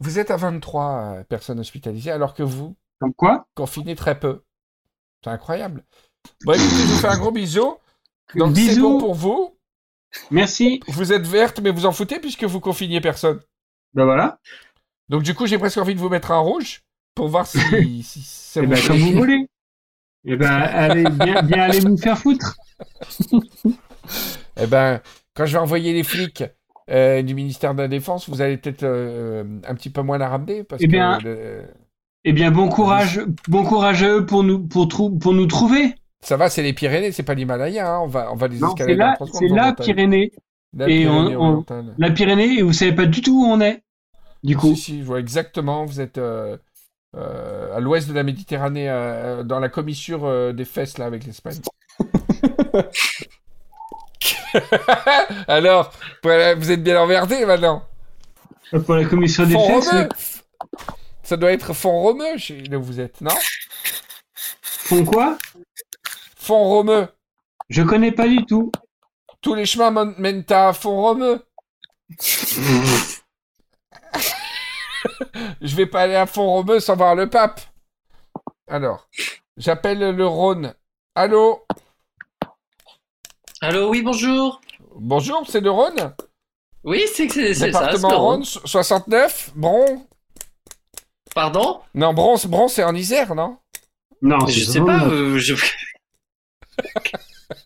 Vous 0.00 0.18
êtes 0.18 0.30
à 0.30 0.36
23 0.36 1.14
euh, 1.20 1.24
personnes 1.24 1.60
hospitalisées, 1.60 2.10
alors 2.10 2.34
que 2.34 2.42
vous, 2.42 2.76
Comme 3.00 3.14
quoi? 3.14 3.46
confinez 3.54 3.94
très 3.94 4.18
peu. 4.18 4.42
C'est 5.24 5.30
incroyable. 5.30 5.84
Bon, 6.44 6.52
écoutez, 6.52 6.68
je 6.76 6.86
vous 6.92 6.98
fais 6.98 7.08
un 7.08 7.18
gros 7.18 7.30
bisou. 7.32 7.74
Donc, 8.34 8.56
c'est 8.56 8.78
bon 8.80 8.98
pour 8.98 9.14
vous. 9.14 9.56
Merci. 10.30 10.80
Vous 10.88 11.12
êtes 11.12 11.26
verte, 11.26 11.60
mais 11.60 11.70
vous 11.70 11.86
en 11.86 11.92
foutez 11.92 12.18
puisque 12.20 12.44
vous 12.44 12.60
confiniez 12.60 13.00
personne. 13.00 13.40
Ben 13.94 14.04
voilà. 14.04 14.38
Donc, 15.08 15.22
du 15.22 15.34
coup, 15.34 15.46
j'ai 15.46 15.58
presque 15.58 15.78
envie 15.78 15.94
de 15.94 16.00
vous 16.00 16.08
mettre 16.08 16.30
un 16.32 16.38
rouge 16.38 16.82
pour 17.14 17.28
voir 17.28 17.46
si, 17.46 17.58
si 18.02 18.22
ça 18.22 18.60
Eh 18.60 18.64
vous 18.66 18.70
ben, 18.70 18.76
fait 18.76 18.88
comme 18.88 18.98
vous 18.98 19.12
voulez. 19.12 19.46
Eh 20.24 20.36
ben, 20.36 20.50
allez, 20.50 21.04
bien, 21.04 21.42
bien 21.42 21.62
aller 21.62 21.80
vous 21.80 21.96
faire 21.96 22.18
foutre. 22.18 22.56
Eh 24.58 24.66
ben, 24.66 25.00
quand 25.34 25.46
je 25.46 25.52
vais 25.52 25.58
envoyer 25.58 25.92
les 25.92 26.02
flics 26.04 26.44
euh, 26.90 27.22
du 27.22 27.34
ministère 27.34 27.74
de 27.74 27.82
la 27.82 27.88
Défense, 27.88 28.28
vous 28.28 28.40
allez 28.40 28.56
peut-être 28.56 28.84
euh, 28.84 29.44
un 29.66 29.74
petit 29.74 29.90
peu 29.90 30.02
moins 30.02 30.18
la 30.18 30.28
ramener 30.28 30.64
parce 30.64 30.80
Eh 30.82 30.86
que 30.86 30.90
bien, 30.90 31.18
le- 31.18 31.64
Eh 32.24 32.32
bien, 32.32 32.50
bon 32.50 32.68
courage, 32.68 33.20
bon 33.48 33.64
courage 33.64 34.02
à 34.02 34.08
eux 34.14 34.26
pour 34.26 34.44
nous, 34.44 34.60
pour 34.66 34.86
nous 35.32 35.46
trouver. 35.46 35.94
Ça 36.20 36.36
va, 36.36 36.50
c'est 36.50 36.62
les 36.62 36.72
Pyrénées, 36.72 37.12
c'est 37.12 37.22
pas 37.22 37.34
l'Himalaya. 37.34 37.94
hein, 37.94 38.00
On 38.02 38.06
va, 38.08 38.32
on 38.32 38.36
va 38.36 38.48
les 38.48 38.56
escalader 38.56 38.92
c'est 38.92 38.96
la, 38.96 39.16
c'est 39.32 39.48
la. 39.48 39.72
Pyrénées. 39.72 40.32
La 40.76 40.88
et 40.88 41.08
on- 41.08 41.12
Pyrénées 41.12 41.36
on- 41.36 41.42
orientale. 41.48 41.94
La 41.98 42.08
et 42.08 42.62
vous 42.62 42.72
savez 42.72 42.92
pas 42.94 43.06
du 43.06 43.20
tout 43.22 43.44
où 43.44 43.46
on 43.46 43.60
est. 43.60 43.82
Du 44.42 44.56
coup. 44.56 44.74
Si, 44.74 44.82
si, 44.82 44.98
je 45.00 45.04
vois 45.04 45.20
exactement. 45.20 45.84
Vous 45.84 46.00
êtes 46.00 46.18
euh, 46.18 46.56
euh, 47.16 47.76
à 47.76 47.80
l'ouest 47.80 48.08
de 48.08 48.14
la 48.14 48.22
Méditerranée, 48.22 48.88
euh, 48.90 49.42
dans 49.42 49.60
la 49.60 49.68
commissure 49.68 50.52
des 50.54 50.64
fesses 50.64 50.98
là 50.98 51.06
avec 51.06 51.24
l'Espagne. 51.24 51.58
Alors, 55.48 55.92
vous 56.22 56.70
êtes 56.70 56.82
bien 56.82 57.00
emmerdé 57.00 57.44
maintenant. 57.46 57.82
Pour 58.84 58.94
la 58.96 59.04
commission 59.04 59.44
des 59.46 59.54
Font 59.54 59.80
fesses, 59.80 59.88
romeux. 59.90 60.08
Ça 61.22 61.36
doit 61.36 61.52
être 61.52 61.72
fond 61.72 62.00
romeux 62.00 62.36
là 62.70 62.78
où 62.78 62.82
vous 62.82 63.00
êtes, 63.00 63.20
non? 63.20 63.34
Font 64.62 65.04
quoi? 65.04 65.38
Fond 66.46 66.62
romeux. 66.62 67.08
Je 67.68 67.82
connais 67.82 68.12
pas 68.12 68.28
du 68.28 68.46
tout. 68.46 68.70
Tous 69.40 69.56
les 69.56 69.66
chemins 69.66 69.90
mènent 70.16 70.44
à 70.50 70.72
fond 70.72 71.00
romeux. 71.02 71.44
Je 75.60 75.74
vais 75.74 75.86
pas 75.86 76.02
aller 76.02 76.14
à 76.14 76.26
fond 76.26 76.46
romeux 76.46 76.78
sans 76.78 76.94
voir 76.94 77.16
le 77.16 77.28
pape. 77.28 77.60
Alors, 78.68 79.08
j'appelle 79.56 79.98
le 80.14 80.24
Rhône. 80.26 80.72
Allô? 81.16 81.66
Allô, 83.60 83.90
oui, 83.90 84.02
bonjour. 84.02 84.60
Bonjour, 84.94 85.44
c'est 85.48 85.60
le 85.60 85.70
Rhône? 85.72 86.14
Oui, 86.84 87.02
c'est 87.12 87.28
c'est- 87.28 87.54
c'est 87.54 87.72
ça. 87.72 87.90
c'est 87.90 87.96
Département 87.96 88.10
le 88.10 88.16
Rhône, 88.16 88.44
so- 88.44 88.60
69 88.64 89.50
Bron 89.56 90.06
Pardon? 91.34 91.80
Non, 91.92 92.14
Bron, 92.14 92.36
c'est- 92.36 92.46
Bron, 92.46 92.68
c'est 92.68 92.84
en 92.84 92.94
Isère, 92.94 93.34
non? 93.34 93.58
Non, 94.22 94.46
Je 94.46 94.64
sais 94.64 94.80
pas. 94.80 95.06
euh, 95.06 95.38
je... 95.38 95.54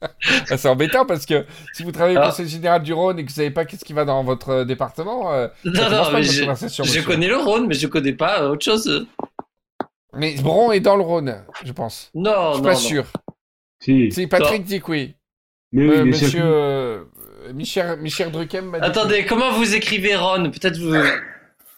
Ah, 0.02 0.56
C'est 0.56 0.68
embêtant 0.68 1.06
parce 1.06 1.24
que 1.26 1.46
si 1.72 1.82
vous 1.84 1.92
travaillez 1.92 2.18
au 2.18 2.20
Ah. 2.20 2.26
Conseil 2.26 2.48
Général 2.48 2.82
du 2.82 2.92
Rhône 2.92 3.18
et 3.18 3.24
que 3.24 3.30
vous 3.30 3.34
savez 3.36 3.50
pas 3.50 3.64
qu'est-ce 3.64 3.84
qui 3.84 3.92
va 3.92 4.04
dans 4.04 4.22
votre 4.24 4.50
euh, 4.50 4.64
département, 4.64 5.32
euh, 5.32 5.48
Non, 5.64 5.88
non, 5.90 6.10
mais 6.12 6.22
je, 6.22 6.40
conversation, 6.42 6.84
je 6.84 6.90
monsieur. 6.90 7.02
connais 7.02 7.28
le 7.28 7.36
Rhône, 7.36 7.66
mais 7.66 7.74
je 7.74 7.86
connais 7.86 8.12
pas 8.12 8.42
euh, 8.42 8.50
autre 8.50 8.64
chose. 8.64 9.06
Mais 10.14 10.34
Bron 10.40 10.72
est 10.72 10.80
dans 10.80 10.96
le 10.96 11.02
Rhône, 11.02 11.44
je 11.64 11.72
pense. 11.72 12.10
Non, 12.14 12.30
je 12.32 12.36
non, 12.36 12.54
suis 12.54 12.62
pas 12.62 12.72
non. 12.72 12.76
sûr. 12.78 13.04
Si. 13.82 14.12
Si, 14.12 14.26
Patrick 14.26 14.64
dit 14.64 14.80
que 14.80 14.90
oui. 14.90 15.14
Mais 15.72 15.84
oui, 15.84 15.90
Euh, 15.90 15.98
mais 15.98 16.10
monsieur 16.10 16.40
euh, 16.44 17.04
Michel, 17.54 17.98
Michel 18.00 18.30
Druckem 18.30 18.66
m'a 18.66 18.80
dit. 18.80 18.86
Attendez, 18.86 19.24
comment 19.24 19.52
vous 19.52 19.74
écrivez 19.74 20.16
Ron 20.16 20.50
Peut-être 20.50 20.76
vous. 20.78 20.94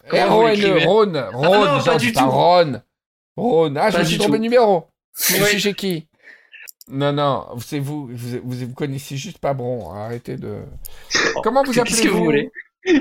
comment 0.09 0.27
vous 0.27 0.33
R-O-N, 0.41 0.55
l'écrivez 0.55 0.85
Rhône. 0.85 1.17
Rhône, 1.31 1.49
non, 1.59 1.65
genre, 1.79 1.83
pas 1.85 1.97
du 1.97 2.11
tout. 2.11 2.29
Rhône. 2.29 2.81
Rhône. 3.37 3.77
Ah, 3.77 3.91
je 3.91 3.99
me 3.99 4.03
suis 4.03 4.17
trompé 4.17 4.37
de 4.39 4.43
numéro. 4.43 4.87
Je 5.17 5.35
Oui. 5.35 5.45
suis 5.49 5.59
chez 5.59 5.73
qui? 5.73 6.07
Non, 6.89 7.13
non, 7.13 7.47
c'est 7.59 7.79
vous, 7.79 8.09
vous, 8.11 8.39
vous, 8.43 8.73
connaissez 8.73 9.15
juste 9.15 9.37
pas 9.37 9.53
Bron. 9.53 9.91
Arrêtez 9.93 10.35
de. 10.37 10.63
Comment 11.43 11.63
vous 11.63 11.71
Qu'est-ce 11.71 11.93
appelez 11.93 12.01
que 12.03 12.09
vous 12.09 12.23
voulez? 12.25 12.51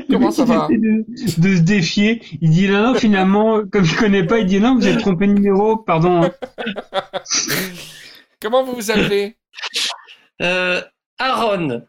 Comment 0.08 0.28
Le 0.28 0.32
ça 0.32 0.44
va? 0.44 0.68
de, 0.68 1.04
de 1.40 1.56
se 1.56 1.60
défier. 1.60 2.22
Il 2.40 2.50
dit 2.50 2.68
non, 2.68 2.92
non, 2.92 2.94
finalement, 2.94 3.62
comme 3.66 3.84
il 3.84 3.96
connaît 3.96 4.24
pas, 4.24 4.38
il 4.38 4.46
dit 4.46 4.60
non, 4.60 4.76
vous 4.76 4.86
avez 4.86 4.98
trompé 5.00 5.26
de 5.26 5.32
numéro, 5.32 5.76
pardon. 5.76 6.30
Comment 8.40 8.62
vous 8.64 8.74
vous 8.74 8.90
appelez? 8.90 9.36
Euh, 10.40 10.80
Aaron. 11.18 11.82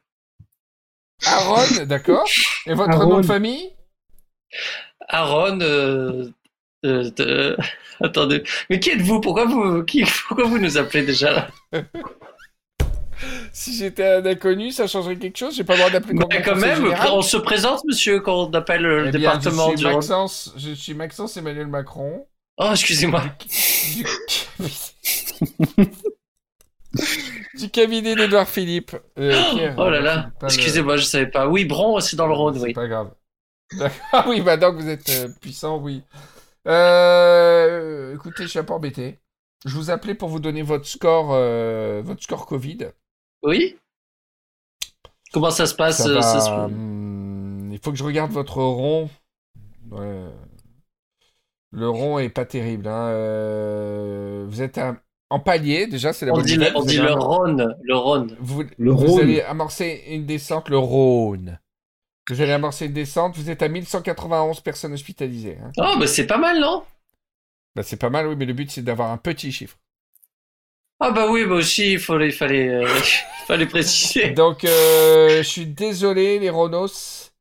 Aaron, 1.25 1.85
d'accord. 1.85 2.25
Et 2.65 2.73
votre 2.73 2.91
Aaron. 2.91 3.09
nom 3.09 3.17
de 3.21 3.25
famille? 3.25 3.69
Aaron. 5.09 5.59
Euh, 5.61 6.29
euh, 6.85 7.09
de- 7.11 7.57
Attendez. 8.01 8.43
Mais 8.69 8.79
qui 8.79 8.91
êtes-vous? 8.91 9.19
Pourquoi 9.21 9.45
vous 9.45 9.83
qui... 9.83 10.03
Pourquoi 10.27 10.45
vous 10.45 10.59
nous 10.59 10.77
appelez 10.77 11.03
déjà 11.05 11.31
là? 11.31 11.47
Si 13.53 13.77
j'étais 13.77 14.05
un 14.05 14.25
inconnu, 14.25 14.71
ça 14.71 14.85
changerait 14.85 15.15
quelque 15.15 15.37
chose 15.37 15.55
J'ai 15.55 15.63
pas 15.63 15.73
le 15.73 15.79
droit 15.79 15.91
d'appeler 15.91 16.13
Bah, 16.15 16.25
Quand 16.43 16.57
même, 16.57 16.93
on 17.13 17.21
se 17.21 17.37
présente, 17.37 17.81
monsieur, 17.85 18.19
quand 18.19 18.49
on 18.49 18.53
appelle 18.53 18.81
le 18.81 19.07
Eh 19.07 19.11
bien, 19.11 19.19
département 19.37 19.71
je 19.71 19.77
suis. 19.77 19.85
Maxence, 19.85 20.53
je 20.57 20.71
suis 20.73 20.93
Maxence 20.93 21.37
Emmanuel 21.37 21.67
Macron. 21.67 22.25
Oh, 22.57 22.69
excusez-moi. 22.71 23.23
Du, 23.95 24.05
du 27.55 27.69
cabinet 27.69 28.15
d'Edouard 28.15 28.47
Philippe. 28.49 28.95
Euh, 29.17 29.31
Pierre, 29.53 29.75
Oh 29.77 29.89
là 29.89 29.97
euh, 29.97 30.01
là. 30.01 30.25
c'est 30.33 30.39
pas 30.39 30.47
le- 30.47 30.53
Excusez-moi, 30.53 30.97
je 30.97 31.03
savais 31.05 31.27
pas. 31.27 31.47
Oui, 31.47 31.65
Bron, 31.65 31.99
c'est 32.01 32.15
dans 32.15 32.27
le 32.27 32.33
Rhône, 32.33 32.55
C'est 32.55 32.61
oui. 32.65 32.73
pas 32.73 32.87
grave. 32.87 33.11
Ah 34.11 34.25
oui, 34.27 34.41
maintenant 34.41 34.75
que 34.75 34.81
vous 34.81 34.89
êtes 34.89 35.09
euh, 35.09 35.29
puissant, 35.41 35.77
oui. 35.77 36.03
Euh, 36.67 38.15
écoutez, 38.15 38.43
je 38.43 38.47
suis 38.47 38.59
un 38.59 38.63
peu 38.63 38.73
embêté. 38.73 39.19
Je 39.65 39.75
vous 39.75 39.89
appelais 39.89 40.15
pour 40.15 40.29
vous 40.29 40.39
donner 40.39 40.61
votre 40.61 40.85
score, 40.85 41.29
euh, 41.33 42.01
votre 42.03 42.21
score 42.23 42.45
Covid. 42.45 42.79
Oui 43.43 43.77
Comment 45.31 45.51
ça 45.51 45.65
se 45.65 45.73
passe 45.75 45.97
Ça 46.03 46.09
euh, 46.09 46.13
va, 46.15 46.21
ça 46.21 46.39
se- 46.41 46.49
hum, 46.51 47.69
Il 47.71 47.79
faut 47.79 47.91
que 47.91 47.97
je 47.97 48.03
regarde 48.03 48.31
votre 48.31 48.57
rond. 48.61 49.09
Ouais. 49.91 50.25
Le 51.71 51.89
rond 51.89 52.19
est 52.19 52.29
pas 52.29 52.45
terrible. 52.45 52.87
hein. 52.87 53.07
Euh, 53.07 54.45
Vous 54.47 54.61
êtes 54.61 54.77
un- 54.77 54.97
en 55.29 55.39
palier, 55.39 55.87
déjà, 55.87 56.13
c'est 56.13 56.25
la 56.27 56.33
On 56.33 56.35
bonne 56.35 56.45
dit, 56.45 56.53
le, 56.55 56.59
nouvelle. 56.59 56.75
on 56.75 56.81
Vous 56.81 56.85
dit 56.87 56.99
allez 56.99 57.07
le 57.07 57.13
am- 57.13 57.19
Rhône. 57.19 57.75
Le 57.81 57.95
Rhône. 57.95 58.37
Vous, 58.39 58.63
Le 58.77 58.91
vous 58.91 58.97
Rhône. 59.07 59.21
allez 59.21 59.41
amorcer 59.41 60.03
une 60.09 60.25
descente, 60.27 60.69
le 60.69 60.77
Rhône. 60.77 61.59
Vous 62.29 62.39
allez 62.41 62.53
amorcer 62.53 62.85
une 62.85 62.93
descente, 62.93 63.35
vous 63.35 63.49
êtes 63.49 63.61
à 63.61 63.67
1191 63.67 64.61
personnes 64.61 64.93
hospitalisées. 64.93 65.57
hein. 65.61 65.71
Oh, 65.77 65.95
bah 65.99 66.07
c'est 66.07 66.25
pas 66.27 66.37
mal, 66.37 66.59
non? 66.59 66.83
Bah, 67.75 67.83
c'est 67.83 67.97
pas 67.97 68.09
mal, 68.09 68.27
oui, 68.27 68.35
mais 68.37 68.45
le 68.45 68.53
but 68.53 68.71
c'est 68.71 68.81
d'avoir 68.83 69.11
un 69.11 69.17
petit 69.17 69.51
chiffre. 69.51 69.77
Ah 70.99 71.11
bah 71.11 71.29
oui, 71.29 71.45
bah 71.45 71.55
aussi, 71.55 71.93
il 71.93 71.99
fallait, 71.99 72.31
fallait, 72.31 72.69
euh, 72.69 72.87
fallait 73.47 73.65
préciser. 73.65 74.31
Donc, 74.31 74.63
euh, 74.63 75.37
je 75.39 75.47
suis 75.47 75.65
désolé, 75.65 76.39
les 76.39 76.49
Ronos, 76.49 77.31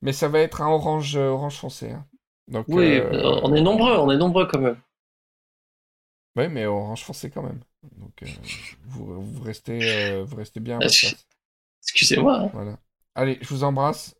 mais 0.00 0.12
ça 0.12 0.28
va 0.28 0.38
être 0.40 0.62
un 0.62 0.68
orange, 0.68 1.16
euh, 1.16 1.28
orange 1.28 1.56
foncé. 1.56 1.90
hein. 1.90 2.06
Donc, 2.48 2.66
Oui, 2.68 2.96
euh, 2.96 3.40
on 3.42 3.54
est 3.54 3.60
nombreux, 3.60 3.96
on 3.98 4.10
est 4.10 4.16
nombreux 4.16 4.46
quand 4.46 4.60
même. 4.60 4.78
Ouais, 6.36 6.48
mais 6.48 6.66
orange 6.66 7.04
foncé 7.04 7.30
quand 7.30 7.42
même. 7.42 7.60
Donc, 7.98 8.12
vous, 8.86 9.22
vous 9.22 9.42
restez, 9.42 9.78
euh, 9.82 10.24
vous 10.24 10.36
restez 10.36 10.60
bien 10.60 10.78
Ah. 10.82 10.86
Excusez-moi. 11.82 12.38
hein. 12.38 12.50
Voilà. 12.52 12.78
Allez, 13.14 13.38
je 13.40 13.48
vous 13.48 13.64
embrasse. 13.64 14.14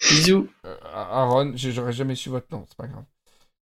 Bisous. 0.00 0.48
Euh, 0.64 0.76
Aaron, 0.92 1.52
j'aurais 1.54 1.92
jamais 1.92 2.14
su 2.14 2.28
votre 2.28 2.46
nom, 2.50 2.64
c'est 2.68 2.76
pas 2.76 2.86
grave. 2.86 3.04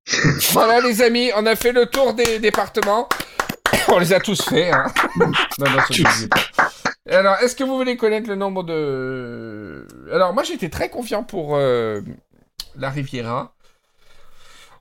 voilà, 0.52 0.82
les 0.82 1.02
amis, 1.02 1.32
on 1.36 1.46
a 1.46 1.56
fait 1.56 1.72
le 1.72 1.88
tour 1.88 2.14
des 2.14 2.40
départements. 2.40 3.10
on 3.90 4.00
les 4.00 4.14
a 4.14 4.20
tous 4.20 4.42
fait. 4.42 4.72
Hein. 4.72 4.88
non, 5.18 5.28
non, 5.60 5.80
ça, 5.90 6.28
pas. 6.30 6.70
Alors, 7.10 7.36
est-ce 7.38 7.56
que 7.56 7.64
vous 7.64 7.76
voulez 7.76 7.98
connaître 7.98 8.28
le 8.28 8.36
nombre 8.36 8.64
de... 8.64 9.88
Alors, 10.12 10.34
moi, 10.34 10.44
j'étais 10.44 10.70
très 10.70 10.90
confiant 10.90 11.24
pour 11.24 11.56
euh, 11.56 12.02
la 12.76 12.90
Riviera. 12.90 13.54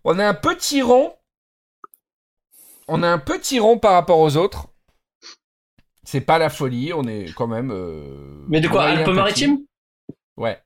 On 0.04 0.18
a 0.18 0.26
un 0.26 0.34
petit 0.34 0.82
rond. 0.82 1.14
On 2.88 3.02
a 3.02 3.08
un 3.08 3.18
petit 3.18 3.58
rond 3.58 3.78
par 3.78 3.92
rapport 3.92 4.18
aux 4.18 4.36
autres. 4.36 4.68
C'est 6.04 6.20
pas 6.20 6.38
la 6.38 6.50
folie, 6.50 6.92
on 6.92 7.04
est 7.04 7.32
quand 7.34 7.46
même... 7.46 7.70
euh, 7.72 8.44
Mais 8.48 8.60
de 8.60 8.68
quoi 8.68 8.84
Alpes-Maritimes 8.84 9.60
Ouais. 10.36 10.58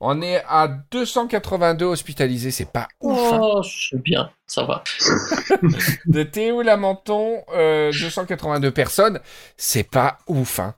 On 0.00 0.20
est 0.22 0.42
à 0.48 0.66
282 0.90 1.84
hospitalisés, 1.84 2.50
c'est 2.50 2.70
pas 2.72 2.88
ouf. 3.00 3.18
hein. 3.32 3.38
Oh, 3.42 3.62
c'est 3.62 4.02
bien, 4.02 4.30
ça 4.46 4.64
va. 4.64 4.82
De 6.06 6.22
Théo 6.22 6.62
Lamenton, 6.62 7.36
euh, 7.54 7.92
282 7.92 8.70
personnes, 8.70 9.20
c'est 9.56 9.88
pas 9.88 10.18
ouf. 10.26 10.58
Hein. 10.58 10.74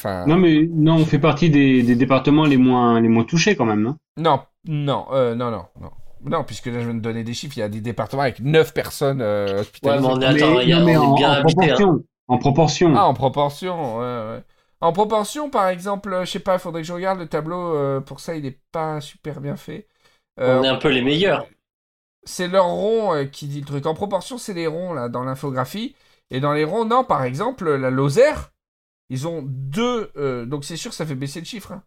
Enfin, 0.00 0.26
Non, 0.26 0.36
mais 0.36 0.68
non, 0.70 0.96
on 0.96 1.06
fait 1.06 1.18
partie 1.18 1.50
des, 1.50 1.82
des 1.82 1.94
départements 1.96 2.44
les 2.44 2.56
moins, 2.56 3.00
les 3.00 3.08
moins 3.08 3.24
touchés 3.24 3.56
quand 3.56 3.64
même. 3.64 3.86
hein. 3.86 3.96
non, 4.16 4.40
non, 4.66 5.06
euh, 5.12 5.34
non, 5.34 5.50
non, 5.50 5.64
non. 5.80 5.90
Non, 6.26 6.42
puisque 6.44 6.66
là 6.66 6.80
je 6.80 6.86
viens 6.86 6.94
de 6.94 7.00
donner 7.00 7.22
des 7.22 7.34
chiffres, 7.34 7.54
il 7.56 7.60
y 7.60 7.64
a 7.64 7.68
des 7.68 7.80
départements 7.82 8.22
avec 8.22 8.40
9 8.40 8.72
personnes 8.72 9.20
euh, 9.20 9.46
Ouais, 9.54 9.60
hospitalisées. 9.60 10.08
mais 10.08 10.14
on 10.14 10.20
est, 10.20 10.24
attends, 10.26 10.54
Mais- 10.56 10.62
il 10.64 10.68
y 10.68 10.72
a- 10.72 10.78
non, 10.80 10.84
mais 10.86 10.96
on 10.96 11.02
en, 11.02 11.14
est 11.14 11.18
bien 11.18 11.30
en 11.30 11.32
habité. 11.34 11.52
hein. 11.70 11.74
proportion. 11.74 12.04
En 12.28 12.38
proportion. 12.38 12.94
Ah, 12.96 13.06
en 13.06 13.14
proportion, 13.14 13.98
ouais, 13.98 14.02
ouais. 14.36 14.42
En 14.80 14.92
proportion, 14.92 15.50
par 15.50 15.68
exemple, 15.68 16.12
euh, 16.12 16.24
je 16.24 16.30
sais 16.32 16.40
pas, 16.40 16.54
il 16.54 16.58
faudrait 16.58 16.82
que 16.82 16.88
je 16.88 16.92
regarde 16.92 17.18
le 17.18 17.28
tableau, 17.28 17.74
euh, 17.74 18.00
pour 18.00 18.20
ça 18.20 18.34
il 18.36 18.44
est 18.46 18.60
pas 18.72 19.00
super 19.00 19.40
bien 19.40 19.56
fait. 19.56 19.86
Euh, 20.40 20.60
On 20.60 20.64
est 20.64 20.68
un 20.68 20.76
peu 20.76 20.88
les 20.88 21.02
meilleurs. 21.02 21.46
c'est 22.24 22.48
leur 22.48 22.66
rond 22.66 23.14
euh, 23.14 23.24
qui 23.24 23.46
dit 23.46 23.60
le 23.60 23.66
truc. 23.66 23.86
En 23.86 23.94
proportion, 23.94 24.38
c'est 24.38 24.54
les 24.54 24.66
ronds 24.66 24.92
là 24.94 25.08
dans 25.08 25.24
l'infographie. 25.24 25.94
Et 26.30 26.40
dans 26.40 26.52
les 26.52 26.64
ronds, 26.64 26.84
non, 26.84 27.04
par 27.04 27.22
exemple, 27.24 27.70
la 27.74 27.90
Lozère, 27.90 28.52
ils 29.10 29.28
ont 29.28 29.42
deux. 29.46 30.12
euh, 30.16 30.46
donc 30.46 30.64
c'est 30.64 30.76
sûr, 30.78 30.94
ça 30.94 31.06
fait 31.06 31.14
baisser 31.16 31.40
le 31.40 31.46
chiffre. 31.46 31.72
hein. 31.72 31.82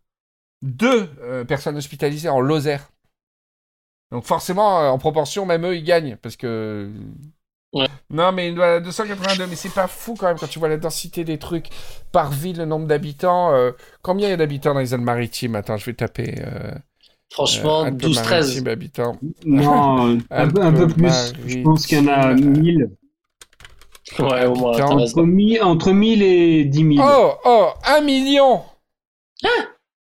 Deux 0.64 1.10
euh, 1.22 1.46
personnes 1.46 1.78
hospitalisées 1.78 2.30
en 2.30 2.42
Lozère. 2.42 2.90
Donc 4.12 4.24
forcément, 4.26 4.80
euh, 4.82 4.90
en 4.90 4.98
proportion, 4.98 5.46
même 5.46 5.66
eux, 5.66 5.76
ils 5.76 5.84
gagnent. 5.84 6.18
Parce 6.18 6.36
que. 6.38 6.92
Ouais. 7.74 7.88
Non, 8.10 8.32
mais 8.32 8.52
voilà, 8.52 8.80
282, 8.80 9.46
mais 9.48 9.56
c'est 9.56 9.74
pas 9.74 9.88
fou 9.88 10.16
quand 10.18 10.28
même 10.28 10.38
quand 10.40 10.48
tu 10.48 10.58
vois 10.60 10.70
la 10.70 10.78
densité 10.78 11.24
des 11.26 11.38
trucs 11.38 11.68
par 12.12 12.32
ville, 12.32 12.58
le 12.58 12.66
nombre 12.66 12.88
d'habitants. 12.88 13.52
euh, 13.54 13.72
combien 14.02 14.28
il 14.28 14.32
y 14.32 14.34
a 14.34 14.38
d'habitants 14.38 14.74
dans 14.74 14.80
les 14.80 14.94
Alpes-Maritimes 14.94 15.56
Attends, 15.56 15.78
je 15.78 15.86
vais 15.86 15.94
taper. 15.94 16.36
Euh, 16.46 16.72
Franchement, 17.32 17.86
euh, 17.86 17.90
12-13. 17.92 18.18
Alpes-Maritimes 18.18 18.68
habitants. 18.68 19.18
Non, 19.46 20.18
un, 20.32 20.48
peu, 20.50 20.62
un 20.62 20.72
peu 20.72 20.88
plus. 20.88 21.34
Je 21.46 21.62
pense 21.62 21.86
qu'il 21.86 21.98
y 21.98 22.02
en 22.02 22.08
a 22.08 22.34
1000. 22.34 22.90
Ouais, 24.20 24.46
au 24.46 24.56
moins. 24.56 24.82
Entre 24.82 25.24
1000, 25.24 25.62
entre 25.62 25.92
1000 25.92 26.24
et 26.24 26.64
10 26.66 26.96
000. 26.96 27.06
Oh, 27.08 27.34
oh, 27.44 27.70
un 27.86 28.00
million 28.02 28.64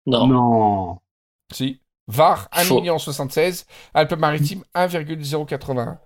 Non. 0.05 0.27
Non. 0.27 0.97
Si. 1.53 1.79
Var, 2.07 2.49
1 2.51 2.63
Faux. 2.65 2.75
million 2.81 2.97
76. 2.99 3.65
Alpes-Maritimes, 3.93 4.63
1,081. 4.75 5.97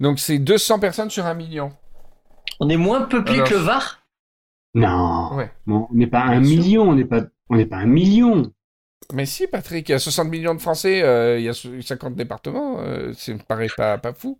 Donc 0.00 0.18
c'est 0.18 0.38
200 0.38 0.78
personnes 0.78 1.10
sur 1.10 1.26
un 1.26 1.34
million. 1.34 1.72
On 2.60 2.68
est 2.68 2.76
moins 2.76 3.02
peuplé 3.02 3.42
que 3.44 3.54
le 3.54 3.60
Var? 3.60 4.02
Non. 4.74 5.30
On 5.66 5.88
n'est 5.92 6.06
pas 6.06 6.20
un 6.20 6.40
million, 6.40 6.82
on 6.90 6.94
n'est 6.94 7.04
pas, 7.04 7.26
un 7.48 7.86
million. 7.86 8.50
Mais 9.12 9.24
si, 9.24 9.46
Patrick, 9.46 9.88
il 9.88 9.92
y 9.92 9.94
a 9.94 9.98
60 9.98 10.28
millions 10.28 10.54
de 10.54 10.60
Français, 10.60 11.02
euh, 11.02 11.38
il 11.38 11.44
y 11.44 11.48
a 11.48 11.54
50 11.54 12.14
départements, 12.14 12.78
euh, 12.80 13.12
ça 13.14 13.32
me 13.32 13.38
paraît 13.38 13.68
pas, 13.74 13.98
pas 13.98 14.12
fou. 14.12 14.38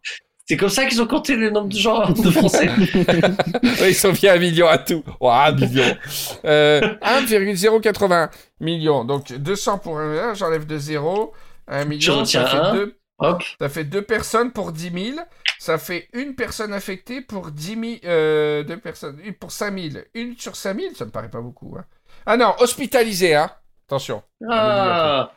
C'est 0.48 0.56
comme 0.56 0.68
ça 0.68 0.86
qu'ils 0.86 1.02
ont 1.02 1.06
compté 1.06 1.34
le 1.34 1.50
nombre 1.50 1.68
de 1.68 1.76
gens 1.76 2.08
de 2.08 2.30
Français. 2.30 2.68
ils 3.88 3.94
sont 3.94 4.12
bien 4.12 4.34
à 4.34 4.38
million 4.38 4.68
à 4.68 4.78
tout. 4.78 5.02
Oh, 5.18 5.28
un 5.28 5.52
million. 5.52 5.96
Euh, 6.44 6.80
1,080 7.02 8.30
millions. 8.60 9.04
Donc 9.04 9.32
200 9.32 9.78
pour 9.78 9.98
un, 9.98 10.34
j'enlève 10.34 10.66
de 10.66 10.78
0. 10.78 11.32
1 11.66 11.84
million, 11.86 12.24
ça 12.24 12.46
fait 12.46 12.78
2 12.78 12.96
Hop. 13.18 13.42
ça 13.58 13.68
fait 13.68 13.84
deux 13.84 14.02
personnes 14.02 14.52
pour 14.52 14.72
10 14.72 15.12
000. 15.14 15.18
Ça 15.58 15.78
fait 15.78 16.08
une 16.12 16.34
personne 16.34 16.72
affectée 16.74 17.22
pour 17.22 17.50
10 17.50 17.66
000, 17.66 17.82
euh, 18.04 18.62
deux 18.62 18.76
personnes, 18.78 19.18
une 19.24 19.32
pour 19.34 19.50
5 19.52 19.78
000. 19.78 20.04
Une 20.14 20.36
sur 20.36 20.54
5 20.54 20.78
000, 20.78 20.94
ça 20.94 21.06
me 21.06 21.10
paraît 21.10 21.30
pas 21.30 21.40
beaucoup. 21.40 21.76
hein. 21.78 21.84
Ah 22.26 22.36
non, 22.36 22.54
hospitalisé, 22.58 23.34
hein. 23.34 23.50
Attention. 23.88 24.22
Ah, 24.50 25.30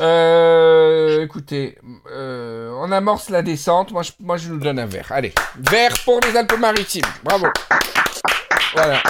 Euh, 0.00 1.22
écoutez, 1.22 1.78
euh, 2.10 2.70
on 2.78 2.90
amorce 2.92 3.30
la 3.30 3.42
descente. 3.42 3.92
Moi 3.92 4.02
je, 4.02 4.12
moi, 4.20 4.36
je 4.36 4.48
nous 4.50 4.58
donne 4.58 4.78
un 4.78 4.86
verre. 4.86 5.12
Allez, 5.12 5.32
verre 5.58 5.94
pour 6.04 6.20
les 6.20 6.36
Alpes-Maritimes. 6.36 7.04
Bravo. 7.22 7.46
Voilà. 8.74 9.02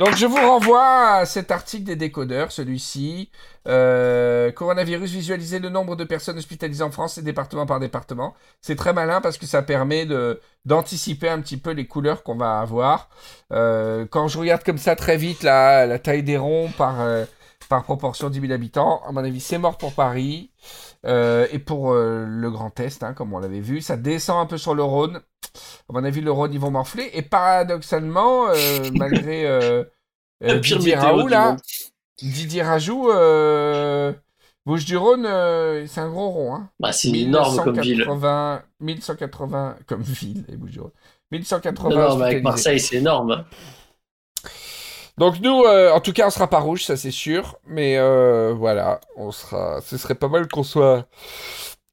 Donc, 0.00 0.16
je 0.16 0.26
vous 0.26 0.36
renvoie 0.36 1.16
à 1.16 1.26
cet 1.26 1.50
article 1.50 1.84
des 1.84 1.96
décodeurs, 1.96 2.52
celui-ci. 2.52 3.30
Euh, 3.66 4.50
coronavirus, 4.52 5.10
visualiser 5.10 5.58
le 5.58 5.68
nombre 5.68 5.96
de 5.96 6.04
personnes 6.04 6.38
hospitalisées 6.38 6.82
en 6.82 6.90
France 6.90 7.18
et 7.18 7.22
département 7.22 7.66
par 7.66 7.80
département. 7.80 8.34
C'est 8.60 8.76
très 8.76 8.92
malin 8.92 9.20
parce 9.20 9.36
que 9.38 9.46
ça 9.46 9.62
permet 9.62 10.06
d'anticiper 10.64 11.28
un 11.28 11.40
petit 11.40 11.56
peu 11.56 11.72
les 11.72 11.86
couleurs 11.86 12.22
qu'on 12.22 12.36
va 12.36 12.60
avoir. 12.60 13.08
Euh, 13.52 14.06
quand 14.08 14.28
je 14.28 14.38
regarde 14.38 14.62
comme 14.62 14.78
ça 14.78 14.96
très 14.96 15.16
vite 15.16 15.42
la, 15.42 15.86
la 15.86 15.98
taille 15.98 16.22
des 16.22 16.38
ronds 16.38 16.70
par, 16.78 17.00
euh, 17.00 17.24
par 17.68 17.82
proportion 17.82 18.30
10 18.30 18.40
000 18.40 18.52
habitants, 18.52 19.02
à 19.06 19.12
mon 19.12 19.22
avis, 19.24 19.40
c'est 19.40 19.58
mort 19.58 19.76
pour 19.76 19.92
Paris. 19.92 20.50
Euh, 21.06 21.46
et 21.52 21.58
pour 21.58 21.92
euh, 21.92 22.24
le 22.26 22.50
Grand 22.50 22.78
Est, 22.80 23.02
hein, 23.02 23.14
comme 23.14 23.32
on 23.32 23.38
l'avait 23.38 23.60
vu, 23.60 23.80
ça 23.80 23.96
descend 23.96 24.40
un 24.40 24.46
peu 24.46 24.58
sur 24.58 24.74
le 24.74 24.82
Rhône. 24.82 25.20
À 25.88 25.92
mon 25.92 26.04
avis, 26.04 26.20
le 26.20 26.32
Rhône, 26.32 26.52
ils 26.52 26.60
vont 26.60 26.70
morfler. 26.70 27.10
Et 27.14 27.22
paradoxalement, 27.22 28.48
euh, 28.48 28.90
malgré 28.94 29.84
Didier 30.40 30.96
Raoult, 30.96 31.28
là. 31.28 31.56
Didier 32.20 32.62
Rajoux, 32.62 33.10
euh, 33.10 34.12
Bouche 34.66 34.84
du 34.84 34.96
Rhône, 34.96 35.22
c'est 35.86 36.00
un 36.00 36.10
gros 36.10 36.30
rond. 36.30 36.54
Hein. 36.54 36.70
bah, 36.80 36.92
c'est 36.92 37.10
énorme 37.10 37.62
comme 37.62 37.80
ville. 37.80 37.98
1180, 37.98 38.62
1180 38.80 39.76
comme 39.86 40.02
ville, 40.02 40.44
les 40.48 40.56
Bouches 40.56 40.72
du 40.72 40.80
Rhône. 40.80 40.90
1180 41.30 41.90
Non, 41.90 42.22
avec. 42.22 42.42
Marseille, 42.42 42.80
c'est 42.80 42.96
énorme. 42.96 43.44
Donc 45.18 45.40
nous, 45.40 45.64
euh, 45.64 45.90
en 45.92 46.00
tout 46.00 46.12
cas, 46.12 46.28
on 46.28 46.30
sera 46.30 46.46
pas 46.48 46.60
rouge, 46.60 46.84
ça 46.84 46.96
c'est 46.96 47.10
sûr. 47.10 47.58
Mais 47.66 47.98
euh, 47.98 48.54
voilà, 48.56 49.00
on 49.16 49.32
sera. 49.32 49.80
Ce 49.80 49.96
serait 49.96 50.14
pas 50.14 50.28
mal 50.28 50.46
qu'on 50.48 50.62
soit 50.62 51.06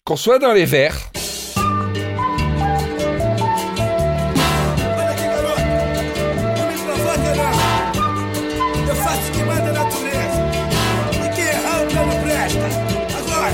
qu'on 0.06 0.16
soit 0.16 0.40
dans 0.40 0.54
les 0.54 0.66
verts. 0.66 0.98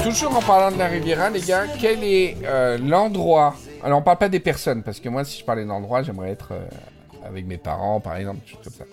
Toujours 0.03 0.35
en 0.35 0.41
parlant 0.41 0.71
de 0.75 0.79
la 0.79 0.87
Riviera, 0.87 1.29
les 1.29 1.39
gars, 1.39 1.67
quel 1.79 2.03
est 2.03 2.35
euh, 2.43 2.77
l'endroit? 2.77 3.55
Alors 3.81 3.99
on 3.99 4.01
parle 4.01 4.17
pas 4.17 4.27
des 4.27 4.41
personnes, 4.41 4.83
parce 4.83 4.99
que 4.99 5.07
moi, 5.07 5.23
si 5.23 5.39
je 5.39 5.45
parlais 5.45 5.63
d'endroit, 5.63 6.03
j'aimerais 6.03 6.31
être 6.31 6.49
euh, 6.51 6.59
avec 7.25 7.45
mes 7.45 7.57
parents, 7.57 8.01
par 8.01 8.17
exemple, 8.17 8.41
des 8.41 8.51
choses 8.51 8.59
comme 8.61 8.73
ça. 8.73 8.83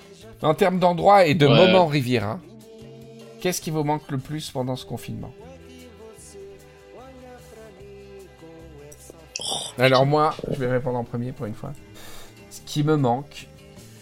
En 0.42 0.54
termes 0.54 0.78
d'endroit 0.78 1.26
et 1.26 1.34
de 1.34 1.46
Ouais. 1.46 1.54
moments 1.54 1.86
Riviera, 1.86 2.38
qu'est-ce 3.40 3.60
qui 3.60 3.70
vous 3.70 3.82
manque 3.84 4.08
le 4.10 4.18
plus 4.18 4.50
pendant 4.50 4.76
ce 4.76 4.86
confinement? 4.86 5.32
Alors 9.78 10.06
moi, 10.06 10.34
je 10.50 10.56
vais 10.56 10.70
répondre 10.70 10.98
en 10.98 11.04
premier 11.04 11.32
pour 11.32 11.46
une 11.46 11.54
fois. 11.54 11.72
Ce 12.50 12.60
qui 12.62 12.82
me 12.82 12.96
manque, 12.96 13.48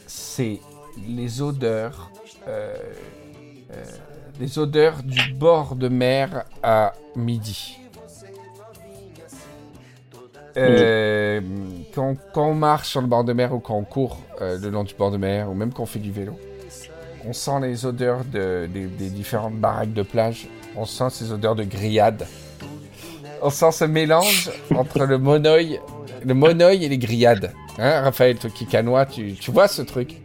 c'est 0.07 0.61
les 1.07 1.43
odeurs, 1.43 2.11
euh, 2.49 2.75
euh, 3.73 3.85
les 4.41 4.59
odeurs 4.59 5.03
du 5.03 5.35
bord 5.35 5.77
de 5.77 5.89
mer 5.89 6.45
à 6.63 6.95
midi. 7.15 7.79
Euh, 10.57 11.41
quand, 11.97 12.15
quand 12.35 12.47
on 12.51 12.55
marche 12.55 12.89
sur 12.91 13.01
le 13.01 13.07
bord 13.09 13.25
de 13.25 13.33
mer 13.33 13.53
ou 13.55 13.59
quand 13.59 13.75
on 13.75 13.83
court 13.85 14.19
euh, 14.43 14.59
le 14.61 14.69
long 14.71 14.85
du 14.85 14.95
bord 14.95 15.11
de 15.11 15.17
mer 15.17 15.51
ou 15.51 15.55
même 15.55 15.73
quand 15.73 15.83
on 15.85 15.87
fait 15.87 15.99
du 15.99 16.13
vélo, 16.13 16.39
on 17.27 17.33
sent 17.33 17.59
les 17.63 17.87
odeurs 17.87 18.21
de- 18.25 18.69
des- 18.73 18.87
des 18.87 19.09
différentes 19.11 19.55
baraques 19.57 19.93
de 19.95 20.03
plage. 20.03 20.47
On 20.77 20.85
sent 20.85 21.09
ces 21.11 21.33
odeurs 21.33 21.55
de 21.57 21.65
grillades. 21.65 22.27
On 23.43 23.51
sent 23.51 23.73
ce 23.73 23.85
mélange 23.85 24.51
entre 24.75 25.05
le 25.07 25.19
monoeil, 25.19 25.81
le 26.25 26.35
monoeil 26.35 26.85
et 26.85 26.89
les 26.89 26.99
grillades. 26.99 27.53
Hein, 27.79 28.03
Raphaël, 28.03 28.37
toi 28.37 28.51
qui 28.51 28.67
canois, 28.67 29.07
tu, 29.07 29.33
tu 29.35 29.51
vois 29.51 29.67
ce 29.69 29.83
truc? 29.83 30.17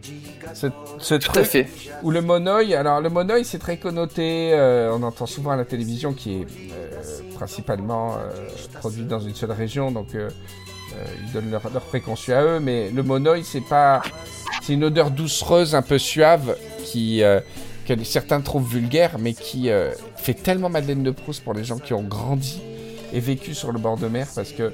Ce, 0.54 0.66
ce 0.98 1.14
Tout 1.14 1.30
à 1.30 1.32
truc 1.34 1.44
fait. 1.46 1.66
ou 2.02 2.10
le 2.10 2.20
monoeil. 2.20 2.74
Alors 2.74 3.00
le 3.00 3.08
monoeil 3.08 3.44
c'est 3.46 3.58
très 3.58 3.78
connoté, 3.78 4.52
euh, 4.52 4.92
on 4.94 5.02
entend 5.02 5.24
souvent 5.26 5.50
à 5.52 5.56
la 5.56 5.64
télévision 5.64 6.12
qui 6.12 6.42
est 6.42 6.46
euh, 6.72 6.90
principalement 7.34 8.16
euh, 8.16 8.30
produit 8.78 9.04
dans 9.04 9.20
une 9.20 9.34
seule 9.34 9.52
région, 9.52 9.90
donc 9.90 10.08
ils 11.24 11.32
donnent 11.32 11.50
leur, 11.50 11.62
leur 11.72 11.82
préconçu 11.82 12.32
à 12.32 12.42
eux, 12.42 12.60
mais 12.60 12.90
le 12.90 13.02
monoï, 13.02 13.44
c'est 13.44 13.60
pas. 13.60 14.02
C'est 14.62 14.74
une 14.74 14.84
odeur 14.84 15.10
doucereuse, 15.10 15.74
un 15.74 15.82
peu 15.82 15.98
suave, 15.98 16.56
qui. 16.84 17.22
euh, 17.22 17.40
que 17.86 18.04
certains 18.04 18.40
trouvent 18.40 18.68
vulgaire, 18.68 19.16
mais 19.18 19.34
qui 19.34 19.70
euh, 19.70 19.90
fait 20.16 20.34
tellement 20.34 20.68
Madeleine 20.68 21.02
de 21.02 21.10
Proust 21.10 21.42
pour 21.42 21.52
les 21.54 21.64
gens 21.64 21.78
qui 21.78 21.92
ont 21.94 22.02
grandi 22.02 22.60
et 23.12 23.20
vécu 23.20 23.54
sur 23.54 23.72
le 23.72 23.78
bord 23.78 23.96
de 23.96 24.06
mer, 24.08 24.26
parce 24.34 24.52
que 24.52 24.72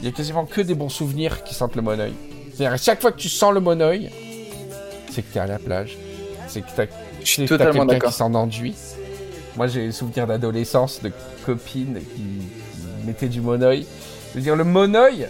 il 0.00 0.04
y 0.04 0.08
a 0.08 0.12
quasiment 0.12 0.44
que 0.44 0.60
des 0.60 0.74
bons 0.74 0.88
souvenirs 0.88 1.44
qui 1.44 1.54
sentent 1.54 1.76
le 1.76 1.82
monoï. 1.82 2.12
C'est-à-dire, 2.54 2.78
chaque 2.78 3.00
fois 3.00 3.10
que 3.10 3.18
tu 3.18 3.28
sens 3.28 3.52
le 3.52 3.60
monoï, 3.60 4.10
c'est 5.10 5.22
que 5.22 5.32
t'es 5.32 5.40
à 5.40 5.46
la 5.46 5.58
plage. 5.58 5.96
C'est 6.46 6.60
que 6.60 6.66
t'as, 6.76 6.86
Je 7.22 7.28
suis 7.28 7.46
totalement 7.46 7.86
quelqu'un 7.86 8.08
qui 8.08 8.14
s'en 8.14 8.34
enduit. 8.34 8.74
Moi, 9.56 9.66
j'ai 9.66 9.86
des 9.86 9.92
souvenirs 9.92 10.26
d'adolescence, 10.26 11.00
de 11.02 11.10
copines 11.46 12.00
qui, 12.14 12.22
qui 12.22 13.06
mettaient 13.06 13.28
du 13.28 13.40
monoï. 13.40 13.86
Je 14.30 14.38
veux 14.38 14.42
dire, 14.42 14.56
le 14.56 14.64
monoï, 14.64 15.26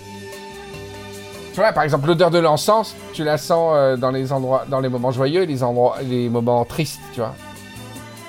tu 1.55 1.61
vois, 1.61 1.73
par 1.73 1.85
exemple, 1.85 2.09
l'odeur 2.09 2.33
de 2.33 2.41
l'encens, 2.41 2.97
tu 3.13 3.23
la 3.23 3.39
sens 3.39 3.75
euh, 3.77 3.97
dans 3.97 4.11
les 4.11 4.33
endroits, 4.33 4.65
dans 4.69 4.81
les 4.81 4.89
moments 4.89 5.13
joyeux 5.13 5.43
et 5.43 5.47
les, 5.47 5.63
endroits, 5.63 5.99
les 6.03 6.29
moments 6.29 6.65
tristes, 6.65 7.01
tu 7.13 7.21
vois. 7.21 7.33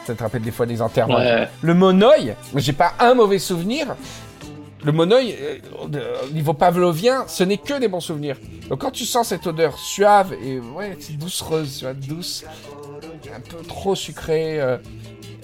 Ça 0.06 0.14
te 0.14 0.22
rappelle 0.22 0.44
des 0.44 0.52
fois 0.52 0.68
des 0.68 0.80
enterrements. 0.80 1.18
Ouais. 1.18 1.50
Le 1.64 1.74
monoï, 1.74 2.36
j'ai 2.56 2.74
pas 2.74 2.94
un 3.00 3.16
mauvais 3.16 3.40
souvenir. 3.40 3.96
Le 4.84 4.92
monoï, 4.92 5.34
euh, 5.42 5.58
au 6.30 6.34
niveau 6.34 6.54
pavlovien, 6.54 7.24
ce 7.26 7.44
n'est 7.44 7.58
que 7.58 7.80
des 7.80 7.88
bons 7.88 8.00
souvenirs. 8.00 8.38
Donc 8.70 8.82
quand 8.82 8.92
tu 8.92 9.06
sens 9.06 9.30
cette 9.30 9.48
odeur 9.48 9.80
suave 9.80 10.34
et 10.34 10.60
ouais, 10.60 10.96
doucereuse, 11.18 11.80
tu 11.80 11.86
vois, 11.86 11.96
douce, 11.96 12.46
un 13.36 13.40
peu 13.40 13.64
trop 13.64 13.96
sucrée, 13.96 14.62
euh, 14.62 14.78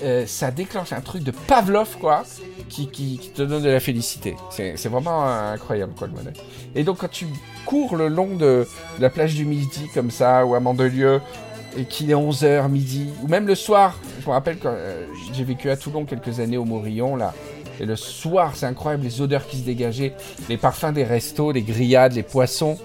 euh, 0.03 0.25
ça 0.25 0.51
déclenche 0.51 0.93
un 0.93 1.01
truc 1.01 1.23
de 1.23 1.31
Pavlov, 1.31 1.97
quoi, 1.99 2.23
qui, 2.69 2.87
qui, 2.89 3.17
qui 3.17 3.29
te 3.29 3.41
donne 3.41 3.63
de 3.63 3.69
la 3.69 3.79
félicité. 3.79 4.35
C'est 4.49 4.87
vraiment 4.87 5.27
euh, 5.27 5.53
incroyable, 5.53 5.93
quoi, 5.97 6.07
le 6.07 6.13
monoï. 6.13 6.33
Et 6.75 6.83
donc 6.83 6.97
quand 6.99 7.11
tu 7.11 7.27
cours 7.65 7.95
le 7.95 8.07
long 8.07 8.35
de, 8.35 8.67
la 8.99 9.09
plage 9.09 9.35
du 9.35 9.45
Midi, 9.45 9.87
comme 9.93 10.11
ça, 10.11 10.45
ou 10.45 10.55
à 10.55 10.59
Mandelieu, 10.59 11.21
et 11.77 11.85
qu'il 11.85 12.11
est 12.11 12.15
11h 12.15 12.67
midi, 12.69 13.09
ou 13.23 13.27
même 13.27 13.47
le 13.47 13.55
soir, 13.55 13.97
je 14.19 14.27
me 14.27 14.31
rappelle 14.31 14.57
quand 14.57 14.73
euh, 14.73 15.05
j'ai 15.33 15.43
vécu 15.43 15.69
à 15.69 15.77
Toulon 15.77 16.05
quelques 16.05 16.39
années 16.39 16.57
au 16.57 16.65
Morillon, 16.65 17.15
là, 17.15 17.33
et 17.79 17.85
le 17.85 17.95
soir, 17.95 18.51
c'est 18.55 18.65
incroyable, 18.65 19.03
les 19.03 19.21
odeurs 19.21 19.47
qui 19.47 19.57
se 19.57 19.63
dégageaient, 19.63 20.13
les 20.49 20.57
parfums 20.57 20.91
des 20.93 21.03
restos, 21.03 21.51
les 21.51 21.61
grillades, 21.61 22.13
les 22.13 22.23
poissons, 22.23 22.77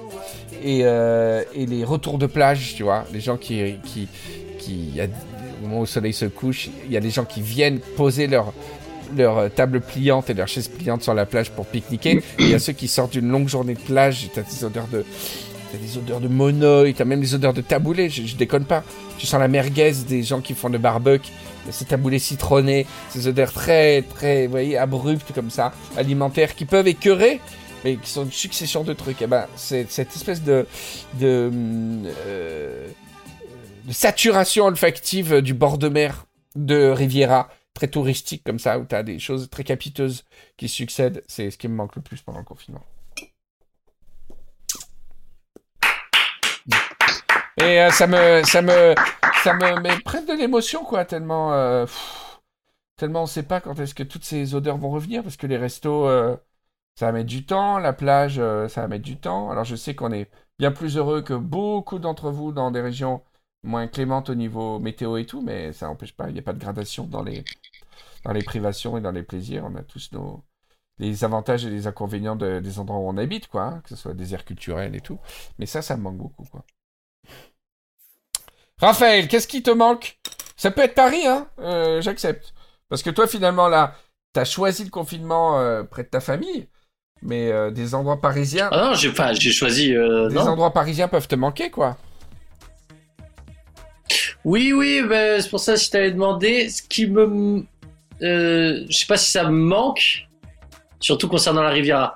et, 0.63 0.81
euh, 0.85 1.43
les 1.55 1.85
retours 1.85 2.19
de 2.19 2.27
plage, 2.27 2.75
tu 2.77 2.83
vois, 2.83 3.05
les 3.13 3.21
gens 3.21 3.37
qui, 3.37 3.77
qui, 3.85 4.09
au 5.59 5.67
moment 5.67 5.79
où 5.79 5.83
le 5.83 5.87
soleil 5.87 6.13
se 6.13 6.27
couche, 6.27 6.69
il 6.87 6.93
y 6.93 6.97
a 6.97 7.01
des 7.01 7.11
gens 7.11 7.25
qui 7.25 7.41
viennent 7.41 7.81
poser 7.97 8.27
leur, 8.27 8.53
leur 9.17 9.51
table 9.53 9.81
pliante 9.81 10.31
et 10.31 10.35
leur 10.35 10.49
chaise 10.49 10.69
pliante 10.69 11.03
sur 11.03 11.15
la 11.15 11.27
plage 11.27 11.51
pour 11.51 11.67
pique-niquer. 11.67 12.23
Il 12.39 12.49
y 12.49 12.55
a 12.55 12.59
ceux 12.59 12.73
qui 12.73 12.89
sortent 12.89 13.13
d'une 13.13 13.29
longue 13.29 13.49
journée 13.49 13.75
de 13.75 13.81
plage, 13.81 14.29
t'as 14.35 14.43
des 14.43 14.65
odeurs 14.65 14.89
de, 14.89 15.05
t'as 15.73 15.79
des 15.79 15.99
odeurs 15.99 16.21
de 16.21 16.29
monoï, 16.29 16.95
t'as 16.95 17.05
même 17.05 17.21
des 17.21 17.35
odeurs 17.35 17.55
de 17.55 17.61
taboulé, 17.61 18.09
je, 18.11 18.37
déconne 18.37 18.65
pas. 18.65 18.83
Tu 19.19 19.27
sens 19.27 19.41
la 19.41 19.49
merguez 19.49 19.93
des 20.07 20.23
gens 20.23 20.41
qui 20.41 20.55
font 20.55 20.69
le 20.69 20.79
barbecue, 20.79 21.31
ces 21.71 21.85
taboulés 21.85 22.19
citronnés, 22.19 22.87
ces 23.11 23.27
odeurs 23.29 23.53
très, 23.53 24.03
très, 24.03 24.47
vous 24.47 24.53
voyez, 24.53 24.77
abruptes 24.77 25.33
comme 25.35 25.51
ça, 25.51 25.73
alimentaires, 25.97 26.55
qui 26.55 26.65
peuvent 26.65 26.89
écœurer, 26.89 27.41
mais 27.85 27.97
qui 27.97 28.11
sont 28.11 28.25
une 28.25 28.33
succession 28.33 28.85
de 28.85 28.93
trucs. 28.93 29.23
Et 29.23 29.27
ben, 29.27 29.47
c'est 29.57 29.91
cette 29.91 30.15
espèce 30.15 30.43
de, 30.43 30.67
de, 31.19 31.51
euh, 32.27 32.87
de 33.87 33.93
saturation 33.93 34.67
olfactive 34.67 35.41
du 35.41 35.55
bord 35.55 35.79
de 35.79 35.89
mer 35.89 36.27
de 36.57 36.89
Riviera, 36.89 37.49
très 37.73 37.89
touristique 37.89 38.43
comme 38.45 38.59
ça, 38.59 38.79
où 38.79 38.85
t'as 38.85 39.03
des 39.03 39.19
choses 39.19 39.49
très 39.49 39.65
capiteuses 39.65 40.25
qui 40.57 40.69
succèdent. 40.69 41.23
C'est 41.29 41.51
ce 41.51 41.59
qui 41.59 41.69
me 41.69 41.75
manque 41.75 41.95
le 41.95 42.03
plus 42.03 42.21
pendant 42.21 42.39
le 42.39 42.45
confinement. 42.45 42.83
Et 47.59 47.81
euh, 47.81 47.91
ça 47.91 48.07
me, 48.07 48.43
ça 48.45 48.61
me, 48.61 48.95
ça 49.43 49.55
me 49.55 49.81
met 49.81 49.97
près 50.05 50.23
de 50.23 50.33
l'émotion, 50.33 50.85
quoi, 50.85 51.05
tellement, 51.05 51.55
euh, 51.55 51.87
tellement 52.97 53.23
on 53.23 53.27
sait 53.27 53.45
pas 53.45 53.61
quand 53.61 53.79
est-ce 53.79 53.95
que 53.95 54.03
toutes 54.03 54.25
ces 54.25 54.55
odeurs 54.55 54.77
vont 54.77 54.91
revenir, 54.91 55.23
parce 55.23 55.37
que 55.37 55.47
les 55.47 55.57
restos, 55.57 56.07
euh, 56.07 56.37
ça 56.97 57.07
va 57.07 57.13
mettre 57.13 57.29
du 57.29 57.47
temps, 57.47 57.79
la 57.79 57.93
plage, 57.93 58.39
euh, 58.39 58.69
ça 58.69 58.83
va 58.83 58.89
mettre 58.89 59.05
du 59.05 59.17
temps. 59.17 59.51
Alors 59.51 59.65
je 59.65 59.77
sais 59.77 59.95
qu'on 59.95 60.13
est 60.13 60.31
bien 60.59 60.71
plus 60.73 60.97
heureux 60.97 61.23
que 61.23 61.35
beaucoup 61.35 61.99
d'entre 61.99 62.31
vous 62.31 62.53
dans 62.53 62.71
des 62.71 62.81
régions 62.81 63.23
moins 63.67 63.89
clémentes 63.89 64.31
au 64.31 64.37
niveau 64.37 64.79
météo 64.81 65.19
et 65.19 65.27
tout, 65.27 65.43
mais 65.43 65.73
ça 65.75 65.87
n'empêche 65.89 66.15
pas, 66.15 66.29
il 66.31 66.35
n'y 66.35 66.39
a 66.41 66.43
pas 66.43 66.55
de 66.55 66.61
gradation 66.61 67.07
dans 67.07 67.23
les, 67.23 67.45
dans 68.25 68.33
les 68.33 68.43
privations 68.43 68.99
et 68.99 69.01
dans 69.03 69.13
les 69.13 69.23
plaisirs. 69.25 69.65
On 69.67 69.77
a 69.77 69.83
tous 69.83 70.11
nos, 70.13 70.45
les 70.99 71.25
avantages 71.25 71.67
et 71.67 71.71
les 71.71 71.87
inconvénients 71.89 72.37
de- 72.37 72.61
des 72.61 72.79
endroits 72.81 72.99
où 73.01 73.09
on 73.09 73.17
habite, 73.19 73.49
quoi, 73.49 73.63
hein, 73.65 73.81
que 73.83 73.91
ce 73.91 73.97
soit 73.97 74.15
des 74.15 74.35
aires 74.35 74.45
culturelles 74.47 74.97
et 74.97 75.01
tout. 75.03 75.21
Mais 75.59 75.67
ça, 75.67 75.83
ça 75.83 75.97
me 75.97 76.03
manque 76.03 76.19
beaucoup, 76.19 76.45
quoi. 76.47 76.65
Raphaël, 78.81 79.29
qu'est-ce 79.29 79.49
qui 79.49 79.63
te 79.63 79.71
manque? 79.71 80.19
Ça 80.57 80.71
peut 80.71 80.83
être 80.83 80.95
Paris, 80.95 81.27
hein 81.27 81.49
euh, 81.61 82.01
J'accepte. 82.01 82.55
Parce 82.89 83.03
que 83.03 83.11
toi, 83.11 83.27
finalement, 83.27 83.69
là, 83.69 83.95
t'as 84.33 84.45
choisi 84.45 84.85
le 84.85 84.91
confinement 84.91 85.59
euh, 85.59 85.83
près 85.83 86.05
de 86.05 86.09
ta 86.09 86.21
famille, 86.21 86.69
mais 87.23 87.53
euh, 87.53 87.71
des 87.71 87.95
endroits 87.95 88.21
parisiens, 88.21 88.69
Ah 88.73 88.85
non, 88.89 88.95
j'ai 88.95 89.11
enfin, 89.11 89.33
j'ai 89.33 89.51
choisi. 89.53 89.89
des 90.29 90.35
non. 90.35 90.49
endroits 90.49 90.73
parisiens 90.73 91.09
peuvent 91.09 91.29
te 91.29 91.35
manquer, 91.35 91.71
quoi. 91.71 91.97
Oui, 94.47 94.73
oui, 94.73 95.03
ben, 95.03 95.41
c'est 95.43 95.51
pour 95.51 95.59
ça 95.59 95.75
que 95.75 95.81
je 95.81 95.91
t'avais 95.91 96.13
demandé 96.13 96.69
ce 96.69 96.81
qui 96.81 97.09
me. 97.09 97.65
Euh, 98.23 98.85
je 98.89 98.97
sais 98.97 99.07
pas 99.07 99.17
si 99.17 99.29
ça 99.29 99.43
me 99.43 99.51
manque, 99.51 100.29
surtout 101.01 101.27
concernant 101.27 101.63
la 101.63 101.71
Riviera. 101.71 102.15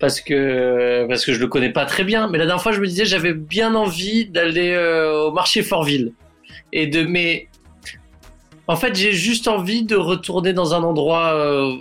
Parce 0.00 0.20
que, 0.20 1.06
parce 1.08 1.24
que 1.24 1.32
je 1.32 1.38
le 1.38 1.46
connais 1.46 1.70
pas 1.70 1.86
très 1.86 2.02
bien. 2.02 2.26
Mais 2.28 2.38
la 2.38 2.46
dernière 2.46 2.60
fois, 2.60 2.72
je 2.72 2.80
me 2.80 2.86
disais, 2.88 3.04
j'avais 3.04 3.34
bien 3.34 3.76
envie 3.76 4.26
d'aller 4.26 4.72
euh, 4.72 5.28
au 5.28 5.30
marché 5.32 5.62
Fortville. 5.62 6.12
Et 6.72 6.88
de. 6.88 7.04
Mais. 7.04 7.46
En 8.66 8.74
fait, 8.74 8.96
j'ai 8.96 9.12
juste 9.12 9.46
envie 9.46 9.84
de 9.84 9.94
retourner 9.94 10.54
dans 10.54 10.74
un 10.74 10.82
endroit 10.82 11.34
euh, 11.34 11.76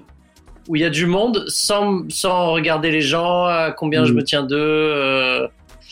où 0.68 0.76
il 0.76 0.84
y 0.84 0.86
a 0.86 0.92
du 0.92 1.08
monde 1.08 1.46
sans, 1.48 2.08
sans 2.10 2.52
regarder 2.52 2.92
les 2.92 3.02
gens, 3.02 3.46
à 3.46 3.72
combien 3.72 4.06
je 4.06 4.12
Mm. 4.12 4.16
me 4.16 4.24
tiens 4.24 4.44
d'eux. 4.44 5.48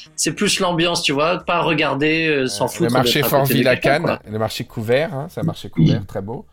Euh, 0.08 0.12
c'est 0.16 0.34
plus 0.34 0.60
l'ambiance, 0.60 1.02
tu 1.04 1.12
vois, 1.12 1.40
pas 1.40 1.62
regarder 1.62 2.28
euh, 2.28 2.48
sans 2.48 2.66
le 2.66 2.72
foutre. 2.72 2.92
marché 2.94 3.20
à 3.20 3.24
côté 3.24 3.30
Fortville 3.30 3.68
à 3.68 3.76
Cannes, 3.76 4.20
le 4.30 4.40
marché 4.40 4.64
couvert, 4.66 5.14
hein, 5.14 5.28
c'est 5.30 5.42
un 5.42 5.44
marché 5.44 5.70
couvert 5.70 6.06
très 6.06 6.22
beau. 6.22 6.46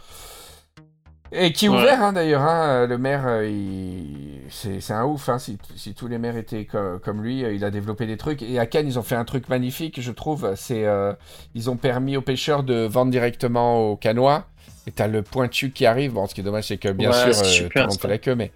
Et 1.30 1.52
qui 1.52 1.66
est 1.66 1.68
Ouais. 1.68 1.76
ouvert 1.76 2.02
hein, 2.02 2.12
d'ailleurs, 2.14 2.40
hein, 2.40 2.86
le 2.86 2.96
maire, 2.96 3.24
euh, 3.26 3.46
il- 3.46 4.40
c'est 4.50 4.94
un 4.94 5.04
ouf, 5.04 5.28
hein, 5.28 5.38
si, 5.38 5.58
si 5.76 5.92
tous 5.92 6.08
les 6.08 6.16
maires 6.16 6.38
étaient 6.38 6.64
co- 6.64 6.98
comme 7.04 7.22
lui, 7.22 7.44
euh, 7.44 7.52
il 7.52 7.64
a 7.66 7.70
développé 7.70 8.06
des 8.06 8.16
trucs. 8.16 8.40
Et 8.40 8.58
à 8.58 8.64
Cannes, 8.64 8.86
ils 8.86 8.98
ont 8.98 9.02
fait 9.02 9.14
un 9.14 9.26
truc 9.26 9.50
magnifique, 9.50 10.00
je 10.00 10.10
trouve, 10.10 10.54
c'est 10.56 10.86
euh, 10.86 11.12
ils 11.54 11.68
ont 11.68 11.76
permis 11.76 12.16
aux 12.16 12.22
pêcheurs 12.22 12.62
de 12.62 12.86
vendre 12.86 13.10
directement 13.10 13.90
aux 13.90 13.96
canois. 13.96 14.46
Et 14.86 14.90
t'as 14.90 15.06
le 15.06 15.20
pointu 15.20 15.70
qui 15.70 15.84
arrive, 15.84 16.14
bon 16.14 16.26
ce 16.26 16.34
qui 16.34 16.40
est 16.40 16.44
dommage 16.44 16.64
c'est 16.68 16.78
que 16.78 16.88
bien 16.88 17.10
Ouais, 17.10 17.32
sûr 17.34 17.42
euh, 17.44 17.68
tout 17.68 17.78
le 17.78 17.86
monde 17.88 18.00
fait 18.00 18.08
la 18.08 18.16
queue, 18.16 18.34
mais, 18.34 18.50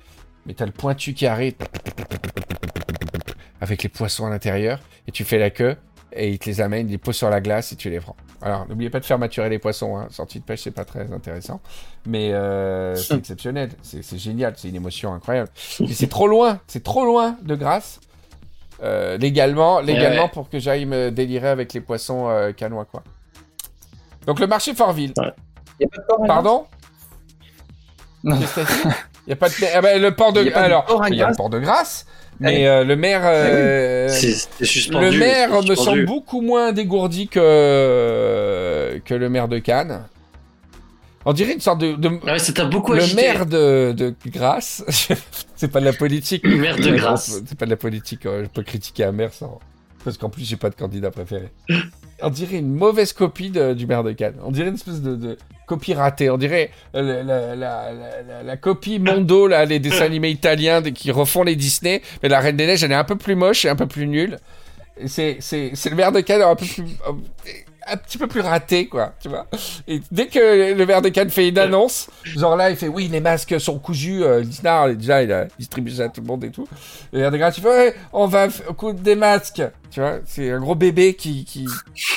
mais 0.46 0.54
t'as 0.54 0.64
le 0.64 0.72
pointu 0.72 1.12
qui 1.12 1.26
arrive 1.26 1.52
avec 3.62 3.84
les 3.84 3.88
poissons 3.88 4.26
à 4.26 4.30
l'intérieur, 4.30 4.80
et 5.06 5.12
tu 5.12 5.22
fais 5.24 5.38
la 5.38 5.50
queue, 5.50 5.76
et 6.12 6.30
ils 6.30 6.38
te 6.40 6.46
les 6.46 6.60
amènent, 6.60 6.88
ils 6.88 6.92
les 6.92 6.98
posent 6.98 7.16
sur 7.16 7.30
la 7.30 7.40
glace 7.40 7.70
et 7.70 7.76
tu 7.76 7.90
les 7.90 8.00
prends. 8.00 8.16
Alors, 8.42 8.66
n'oubliez 8.68 8.90
pas 8.90 8.98
de 8.98 9.04
faire 9.04 9.20
maturer 9.20 9.48
les 9.48 9.60
poissons. 9.60 9.96
Hein. 9.96 10.08
Sortie 10.10 10.40
de 10.40 10.44
pêche, 10.44 10.62
c'est 10.62 10.72
pas 10.72 10.84
très 10.84 11.12
intéressant. 11.12 11.60
Mais 12.04 12.32
euh, 12.32 12.96
c'est 12.96 13.14
exceptionnel. 13.14 13.70
C'est 13.82 14.18
génial. 14.18 14.54
C'est 14.56 14.68
une 14.68 14.74
émotion 14.74 15.14
incroyable. 15.14 15.48
Et 15.78 15.94
c'est 15.94 16.08
trop 16.08 16.26
loin. 16.26 16.58
C'est 16.66 16.82
trop 16.82 17.04
loin 17.04 17.36
de 17.40 17.54
Grasse. 17.54 18.00
Euh, 18.82 19.16
légalement, 19.16 19.80
légalement 19.80 20.24
ouais. 20.24 20.30
pour 20.30 20.50
que 20.50 20.58
j'aille 20.58 20.86
me 20.86 21.10
délirer 21.10 21.48
avec 21.48 21.72
les 21.72 21.80
poissons 21.80 22.28
euh, 22.28 22.50
canois, 22.50 22.84
quoi. 22.84 23.04
Donc, 24.26 24.40
le 24.40 24.48
marché 24.48 24.74
Fortville. 24.74 25.14
Pardon? 26.26 26.66
Non? 28.24 28.40
Il 29.26 29.32
a 29.32 29.36
pas 29.36 29.48
de... 29.48 29.54
Ah 29.74 29.80
ben, 29.80 30.00
le 30.02 30.14
port 30.14 30.32
de... 30.32 30.42
Y 30.42 30.50
de 30.50 30.54
Alors, 30.54 31.04
il 31.08 31.16
y 31.16 31.22
a 31.22 31.28
le 31.30 31.34
port 31.36 31.50
de 31.50 31.58
Grasse. 31.58 32.06
Mais 32.40 32.66
euh, 32.66 32.82
le 32.82 32.96
maire... 32.96 33.22
euh, 33.24 34.08
suspendu. 34.08 35.10
le 35.10 35.18
maire 35.18 35.62
me 35.62 35.74
semble 35.74 36.06
beaucoup 36.06 36.40
moins 36.40 36.72
dégourdi 36.72 37.28
que, 37.28 39.00
que 39.04 39.14
le 39.14 39.28
maire 39.28 39.48
de 39.48 39.58
Cannes. 39.58 40.02
On 41.24 41.32
dirait 41.32 41.52
une 41.52 41.60
sorte 41.60 41.80
de. 41.80 41.92
de- 41.94 42.18
Ah 42.26 42.32
ouais, 42.32 42.38
ça 42.40 42.52
t'a 42.52 42.64
beaucoup 42.64 42.92
le 42.94 43.02
agité. 43.02 43.22
maire 43.22 43.46
de, 43.46 43.94
de 43.96 44.12
Grasse. 44.26 44.82
c'est 45.56 45.68
pas 45.70 45.78
de 45.78 45.84
la 45.84 45.92
politique. 45.92 46.44
Le 46.44 46.56
maire 46.56 46.76
de 46.76 46.90
Grasse. 46.96 47.40
C'est 47.46 47.56
pas 47.56 47.66
de 47.66 47.70
la 47.70 47.76
politique. 47.76 48.26
euh, 48.26 48.42
Je 48.42 48.48
peux 48.48 48.64
critiquer 48.64 49.04
un 49.04 49.12
maire 49.12 49.32
sans. 49.32 49.60
Parce 50.04 50.18
qu'en 50.18 50.30
plus, 50.30 50.42
j'ai 50.44 50.56
pas 50.56 50.68
de 50.68 50.74
candidat 50.74 51.12
préféré. 51.12 51.52
On 52.22 52.30
dirait 52.30 52.58
une 52.58 52.74
mauvaise 52.74 53.12
copie 53.12 53.50
du 53.50 53.86
maire 53.86 54.04
de 54.04 54.12
Cannes. 54.12 54.36
On 54.44 54.50
dirait 54.50 54.68
une 54.68 54.74
espèce 54.74 55.02
de, 55.02 55.36
copie 55.66 55.94
ratée. 55.94 56.30
On 56.30 56.38
dirait 56.38 56.70
euh, 56.94 57.54
la, 58.44 58.56
copie 58.56 58.98
Mondo, 58.98 59.46
là, 59.46 59.64
les 59.64 59.78
dessins 59.78 60.04
animés 60.04 60.30
italiens 60.30 60.82
qui 60.82 61.10
refont 61.10 61.42
les 61.42 61.56
Disney. 61.56 62.02
Mais 62.22 62.28
la 62.28 62.40
Reine 62.40 62.56
des 62.56 62.66
Neiges, 62.66 62.84
elle 62.84 62.92
est 62.92 62.96
un 62.96 63.04
peu 63.04 63.16
plus 63.16 63.34
moche 63.34 63.64
et 63.64 63.68
un 63.68 63.76
peu 63.76 63.86
plus 63.86 64.06
nulle. 64.06 64.38
C'est 65.06 65.38
le 65.40 65.94
maire 65.94 66.12
de 66.12 66.20
Cannes 66.20 66.42
un 66.42 66.54
peu 66.54 66.66
plus, 66.66 66.84
un 67.86 67.96
petit 67.96 68.18
peu 68.18 68.26
plus 68.26 68.40
raté, 68.40 68.86
quoi, 68.88 69.14
tu 69.20 69.28
vois. 69.28 69.46
Et 69.86 70.00
dès 70.10 70.26
que 70.26 70.74
le 70.74 70.84
verre 70.84 71.02
de 71.02 71.08
canne 71.08 71.30
fait 71.30 71.48
une 71.48 71.58
annonce, 71.58 72.08
genre 72.24 72.56
là, 72.56 72.70
il 72.70 72.76
fait 72.76 72.88
oui, 72.88 73.08
les 73.08 73.20
masques 73.20 73.60
sont 73.60 73.78
cousus. 73.78 74.22
Euh, 74.22 74.40
Lisnard, 74.40 74.94
déjà, 74.94 75.22
il 75.22 75.32
a 75.32 75.46
distribué 75.58 75.94
ça 75.94 76.04
à 76.04 76.08
tout 76.08 76.20
le 76.20 76.26
monde 76.26 76.44
et 76.44 76.50
tout. 76.50 76.66
Et 77.12 77.16
le 77.16 77.20
verre 77.20 77.30
de 77.30 77.36
grâce, 77.36 77.58
il 77.58 77.62
fait 77.62 77.68
ouais, 77.68 77.94
on 78.12 78.26
va 78.26 78.48
coudre 78.76 79.00
des 79.00 79.14
masques. 79.14 79.62
Tu 79.90 80.00
vois, 80.00 80.20
c'est 80.24 80.50
un 80.50 80.60
gros 80.60 80.74
bébé 80.74 81.14
qui, 81.14 81.44
qui... 81.44 81.66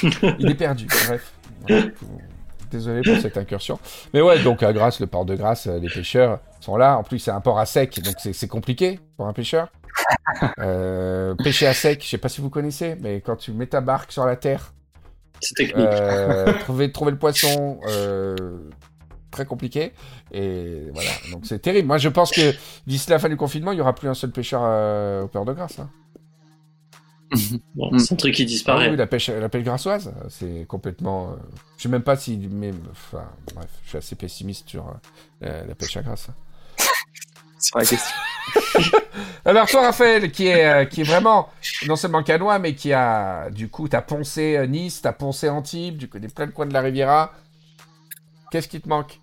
il 0.39 0.49
est 0.49 0.55
perdu. 0.55 0.87
Bref. 1.07 1.33
Désolé 2.71 3.01
pour 3.01 3.21
cette 3.21 3.37
incursion. 3.37 3.79
Mais 4.13 4.21
ouais, 4.21 4.41
donc 4.43 4.63
à 4.63 4.73
Grasse, 4.73 4.99
le 4.99 5.07
port 5.07 5.25
de 5.25 5.35
Grasse, 5.35 5.67
euh, 5.67 5.79
les 5.79 5.89
pêcheurs 5.89 6.39
sont 6.59 6.77
là. 6.77 6.97
En 6.97 7.03
plus, 7.03 7.19
c'est 7.19 7.31
un 7.31 7.41
port 7.41 7.59
à 7.59 7.65
sec, 7.65 8.01
donc 8.01 8.15
c'est 8.17 8.33
c'est 8.33 8.47
compliqué 8.47 8.99
pour 9.17 9.27
un 9.27 9.33
pêcheur. 9.33 9.69
Euh, 10.59 11.35
pêcher 11.35 11.67
à 11.67 11.73
sec, 11.73 12.03
je 12.03 12.09
sais 12.09 12.17
pas 12.17 12.29
si 12.29 12.41
vous 12.41 12.49
connaissez, 12.49 12.97
mais 12.99 13.21
quand 13.21 13.37
tu 13.37 13.51
mets 13.51 13.67
ta 13.67 13.79
barque 13.79 14.11
sur 14.11 14.25
la 14.25 14.35
terre, 14.35 14.73
C'est 15.41 15.55
technique. 15.55 15.87
euh, 15.87 16.53
trouver, 16.59 16.91
trouver 16.91 17.11
le 17.11 17.17
poisson, 17.19 17.79
euh, 17.87 18.35
très 19.31 19.45
compliqué. 19.45 19.93
Et 20.31 20.89
voilà, 20.93 21.09
donc 21.31 21.45
c'est 21.45 21.59
terrible. 21.59 21.87
Moi, 21.87 21.97
je 21.97 22.09
pense 22.09 22.31
que 22.31 22.53
d'ici 22.87 23.09
la 23.09 23.19
fin 23.19 23.29
du 23.29 23.37
confinement, 23.37 23.71
il 23.71 23.77
y 23.77 23.81
aura 23.81 23.93
plus 23.95 24.07
un 24.09 24.13
seul 24.13 24.31
pêcheur 24.31 24.61
euh, 24.63 25.23
au 25.23 25.27
port 25.27 25.45
de 25.45 25.53
Grasse. 25.53 25.79
hein. 25.79 25.89
Bon, 27.75 27.97
c'est 27.97 28.13
un 28.13 28.17
truc 28.17 28.35
qui 28.35 28.43
Ah 28.43 28.45
disparaît. 28.45 28.89
oui, 28.89 28.95
la 28.95 29.07
pêche, 29.07 29.29
la 29.29 29.49
pêche 29.49 29.63
grassoise, 29.63 30.13
c'est 30.29 30.65
complètement. 30.67 31.31
euh, 31.31 31.35
Je 31.77 31.83
sais 31.83 31.89
même 31.89 32.03
pas 32.03 32.15
si. 32.15 32.37
Mais, 32.37 32.71
enfin, 32.91 33.25
bref, 33.53 33.69
je 33.83 33.89
suis 33.89 33.97
assez 33.97 34.15
pessimiste 34.15 34.69
sur 34.69 34.87
euh, 35.43 35.65
la 35.65 35.75
pêche 35.75 35.97
à 35.97 36.01
grasse. 36.03 36.27
sur 37.59 37.77
la 37.79 37.85
question. 37.85 38.15
Alors 39.45 39.67
toi, 39.67 39.81
Raphaël, 39.81 40.31
qui 40.31 40.47
est, 40.47 40.65
euh, 40.65 40.85
qui 40.85 41.01
est 41.01 41.03
vraiment 41.03 41.49
non 41.87 41.95
seulement 41.95 42.23
canois, 42.23 42.59
mais 42.59 42.73
qui 42.73 42.93
a 42.93 43.49
du 43.51 43.69
coup, 43.69 43.87
t'as 43.87 44.01
poncé 44.01 44.57
euh, 44.57 44.65
Nice, 44.65 45.01
t'as 45.01 45.13
poncé 45.13 45.49
Antibes, 45.49 45.97
tu 45.97 46.07
connais 46.07 46.27
plein 46.27 46.47
de 46.47 46.51
coins 46.51 46.65
de 46.65 46.73
la 46.73 46.81
Riviera. 46.81 47.33
Qu'est-ce 48.51 48.67
qui 48.67 48.81
te 48.81 48.89
manque? 48.89 49.19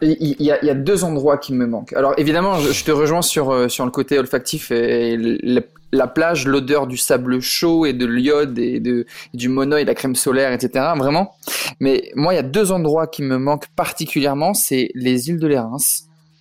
Il 0.00 0.36
y, 0.40 0.50
a, 0.50 0.74
deux 0.74 1.04
endroits 1.04 1.36
qui 1.36 1.52
me 1.52 1.66
manquent. 1.66 1.92
Alors 1.92 2.14
évidemment, 2.16 2.58
je, 2.58 2.82
te 2.82 2.90
rejoins 2.90 3.20
sur, 3.20 3.50
euh, 3.50 3.68
sur 3.68 3.84
le 3.84 3.90
côté 3.90 4.18
olfactif 4.18 4.70
et, 4.70 5.18
la, 5.18 5.60
la 5.92 6.06
plage, 6.06 6.46
l'odeur 6.46 6.86
du 6.86 6.96
sable 6.96 7.40
chaud 7.40 7.84
et 7.84 7.92
de 7.92 8.06
l'iode 8.06 8.58
et 8.58 8.80
de, 8.80 9.06
du 9.34 9.48
monoeil, 9.48 9.84
la 9.84 9.94
crème 9.94 10.14
solaire, 10.14 10.52
etc. 10.52 10.92
Vraiment. 10.96 11.34
Mais 11.80 12.10
moi, 12.14 12.32
il 12.32 12.36
y 12.36 12.40
a 12.40 12.44
deux 12.44 12.72
endroits 12.72 13.06
qui 13.06 13.22
me 13.22 13.38
manquent 13.38 13.68
particulièrement, 13.76 14.54
c'est 14.54 14.90
les 14.94 15.28
îles 15.28 15.38
de 15.38 15.46
l'Érins. 15.46 15.76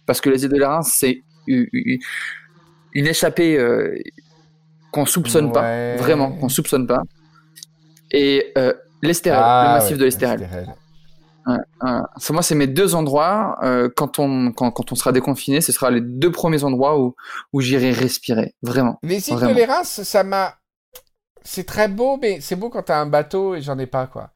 Parce 0.05 0.21
que 0.21 0.29
les 0.29 0.43
îles 0.43 0.51
de 0.51 0.57
l'Érins, 0.57 0.81
c'est 0.83 1.23
u- 1.47 1.69
u- 1.73 1.99
une 2.93 3.07
échappée 3.07 3.57
euh, 3.57 3.97
qu'on 4.91 5.05
soupçonne 5.05 5.47
Ouais. 5.47 5.51
pas, 5.51 5.95
vraiment, 6.01 6.31
qu'on 6.31 6.49
soupçonne 6.49 6.87
pas. 6.87 7.01
Et 8.11 8.51
euh, 8.57 8.73
l'Estérel, 9.01 9.41
Ah, 9.43 9.65
le 9.67 9.73
massif 9.79 9.91
ouais, 9.93 9.97
de 9.99 10.05
l'Estérel. 10.05 10.49
C'est- 12.17 12.33
Moi, 12.33 12.41
c'est 12.41 12.55
mes 12.55 12.67
deux 12.67 12.95
endroits. 12.95 13.57
euh, 13.63 13.89
quand, 13.95 14.17
on, 14.19 14.51
quand, 14.51 14.71
quand 14.71 14.91
on 14.91 14.95
sera 14.95 15.11
déconfiné, 15.11 15.61
ce 15.61 15.71
sera 15.71 15.91
les 15.91 16.01
deux 16.01 16.31
premiers 16.31 16.63
endroits 16.63 16.99
où, 16.99 17.15
où 17.53 17.61
j'irai 17.61 17.91
respirer. 17.91 18.55
Vraiment. 18.63 18.97
Les 19.03 19.29
îles 19.29 19.35
Vraiment. 19.35 19.51
de 19.51 19.57
l'Érins, 19.57 19.83
ça 19.83 20.23
m'a. 20.23 20.55
C'est 21.43 21.65
très 21.65 21.87
beau, 21.87 22.17
mais 22.19 22.39
c'est 22.41 22.55
beau 22.55 22.69
quand 22.71 22.81
t'as 22.83 22.99
un 22.99 23.05
bateau 23.05 23.53
et 23.53 23.61
j'en 23.61 23.77
ai 23.77 23.85
pas, 23.85 24.07
quoi. 24.07 24.31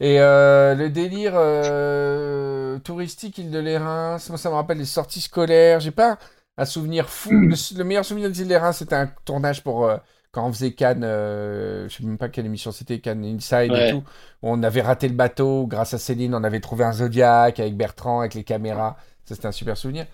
Et 0.00 0.20
euh, 0.20 0.74
le 0.76 0.90
délire 0.90 1.32
euh, 1.34 2.78
touristique 2.80 3.38
île 3.38 3.50
de 3.50 3.58
l'Érins, 3.58 4.18
moi 4.28 4.38
ça 4.38 4.48
me 4.50 4.54
rappelle 4.54 4.78
les 4.78 4.84
sorties 4.84 5.20
scolaires. 5.20 5.80
J'ai 5.80 5.90
pas 5.90 6.18
un 6.56 6.64
souvenir 6.64 7.08
fou. 7.10 7.44
Le, 7.44 7.54
le 7.76 7.84
meilleur 7.84 8.04
souvenir 8.04 8.28
des 8.30 8.38
îles 8.40 8.44
de 8.46 8.50
l'Érins, 8.50 8.72
c'était 8.72 8.94
un 8.94 9.08
tournage 9.24 9.64
pour 9.64 9.86
euh, 9.86 9.96
quand 10.30 10.46
on 10.46 10.52
faisait 10.52 10.72
Cannes. 10.72 11.02
euh, 11.04 11.88
je 11.88 11.96
sais 11.96 12.04
même 12.04 12.18
pas 12.18 12.28
quelle 12.28 12.46
émission 12.46 12.70
c'était, 12.70 13.00
Cannes 13.00 13.24
Inside 13.24 13.72
Ouais. 13.72 13.88
et 13.88 13.90
tout. 13.90 14.04
On 14.42 14.62
avait 14.62 14.82
raté 14.82 15.08
le 15.08 15.14
bateau 15.14 15.66
grâce 15.66 15.94
à 15.94 15.98
Céline. 15.98 16.34
On 16.34 16.44
avait 16.44 16.60
trouvé 16.60 16.84
un 16.84 16.92
Zodiac 16.92 17.58
avec 17.58 17.76
Bertrand, 17.76 18.20
avec 18.20 18.34
les 18.34 18.44
caméras. 18.44 18.96
Ça 19.24 19.34
c'était 19.34 19.48
un 19.48 19.52
super 19.52 19.76
souvenir. 19.76 20.06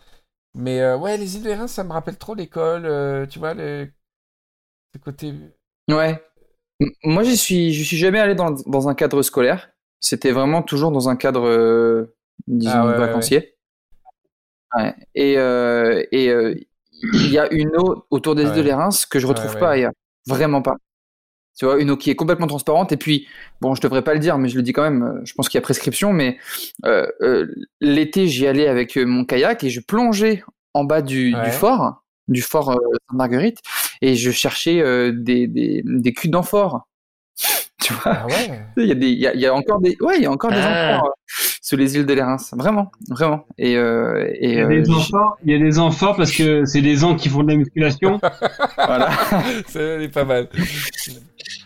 Mais 0.54 0.80
euh, 0.80 0.96
ouais, 0.98 1.16
les 1.18 1.36
îles 1.36 1.42
de 1.44 1.48
l'Érins, 1.48 1.68
ça 1.68 1.84
me 1.84 1.92
rappelle 1.92 2.16
trop 2.18 2.34
l'école. 2.34 2.86
euh, 2.86 3.26
tu 3.26 3.38
vois, 3.40 3.54
le, 3.54 3.90
côté. 5.02 5.34
Ouais. 5.88 6.22
Moi, 7.04 7.22
j'y 7.24 7.36
suis, 7.36 7.72
je 7.74 7.84
suis 7.84 7.96
jamais 7.98 8.20
allé 8.20 8.34
dans, 8.34 8.52
dans 8.66 8.88
un 8.88 8.94
cadre 8.94 9.22
scolaire. 9.22 9.70
C'était 10.04 10.32
vraiment 10.32 10.60
toujours 10.60 10.90
dans 10.90 11.08
un 11.08 11.16
cadre, 11.16 11.48
euh, 11.48 12.14
disons, 12.46 12.72
Ah 12.74 12.86
ouais, 12.86 12.98
vacancier. 12.98 13.54
Ouais. 14.76 14.94
Et 15.14 15.38
euh, 15.38 16.04
et 16.12 16.28
euh, 16.28 16.54
il 17.14 17.30
y 17.30 17.38
a 17.38 17.50
une 17.50 17.74
eau 17.78 18.04
autour 18.10 18.34
des 18.34 18.42
îles 18.42 18.52
de 18.52 18.60
l'Érins 18.60 18.90
que 19.10 19.18
je 19.18 19.26
retrouve 19.26 19.56
pas 19.58 19.70
ailleurs. 19.70 19.92
Vraiment 20.26 20.60
pas. 20.60 20.76
Tu 21.56 21.64
vois, 21.64 21.80
une 21.80 21.90
eau 21.90 21.96
qui 21.96 22.10
est 22.10 22.16
complètement 22.16 22.46
transparente. 22.46 22.92
Et 22.92 22.98
puis, 22.98 23.26
bon, 23.62 23.74
je 23.74 23.80
devrais 23.80 24.02
pas 24.02 24.12
le 24.12 24.20
dire, 24.20 24.36
mais 24.36 24.50
je 24.50 24.56
le 24.56 24.62
dis 24.62 24.74
quand 24.74 24.82
même. 24.82 25.22
Je 25.24 25.32
pense 25.32 25.48
qu'il 25.48 25.56
y 25.56 25.62
a 25.62 25.62
prescription. 25.62 26.12
Mais 26.12 26.36
l'été, 27.80 28.28
j'y 28.28 28.46
allais 28.46 28.68
avec 28.68 28.98
mon 28.98 29.24
kayak 29.24 29.64
et 29.64 29.70
je 29.70 29.80
plongeais 29.80 30.44
en 30.74 30.84
bas 30.84 31.00
du, 31.00 31.34
fort, 31.50 32.04
du 32.28 32.42
fort 32.42 32.72
Sainte-Marguerite, 33.08 33.60
et 34.02 34.16
je 34.16 34.30
cherchais 34.30 34.82
des, 35.12 35.46
des, 35.46 35.82
des 35.82 36.12
culs 36.12 36.30
d'amphore. 36.30 36.86
Tu 37.84 37.92
vois, 37.92 38.02
Ah 38.16 38.26
ouais. 38.26 38.60
il 38.78 38.86
y 38.86 38.92
a 38.92 38.94
des, 38.94 39.08
il 39.10 39.18
y 39.18 39.26
a, 39.26 39.34
il 39.34 39.40
y 39.40 39.46
a 39.46 39.54
encore 39.54 39.78
des, 39.80 39.94
ouais, 40.00 40.14
il 40.16 40.22
y 40.22 40.26
a 40.26 40.30
encore 40.30 40.50
des 40.50 40.56
Ah. 40.58 40.94
amphores 40.96 41.08
euh, 41.08 41.32
sous 41.60 41.76
les 41.76 41.96
îles 41.96 42.06
de 42.06 42.14
l'Érins. 42.14 42.36
Vraiment, 42.52 42.90
vraiment. 43.10 43.46
Et, 43.58 43.76
euh, 43.76 44.26
et 44.40 44.52
Il 44.52 44.54
y 44.54 44.60
a 44.60 44.64
euh, 44.64 44.68
des 44.82 44.90
enfants, 44.90 45.34
il 45.44 45.52
y 45.52 45.54
a 45.54 45.58
des 45.58 45.78
enfants 45.78 46.14
parce 46.14 46.32
que 46.32 46.64
c'est 46.64 46.80
des 46.80 47.04
ans 47.04 47.14
qui 47.14 47.28
font 47.28 47.42
de 47.42 47.50
la 47.50 47.56
musculation. 47.58 48.20
voilà. 48.76 49.10
Ça, 49.68 49.80
est 49.80 50.08
pas 50.08 50.24
mal. 50.24 50.48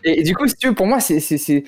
Et, 0.03 0.21
et 0.21 0.23
du 0.25 0.35
coup, 0.35 0.49
si 0.49 0.57
tu 0.57 0.69
veux, 0.69 0.75
pour 0.75 0.87
moi, 0.89 0.99
c'est, 0.99 1.21
c'est, 1.21 1.39
c'est, 1.39 1.63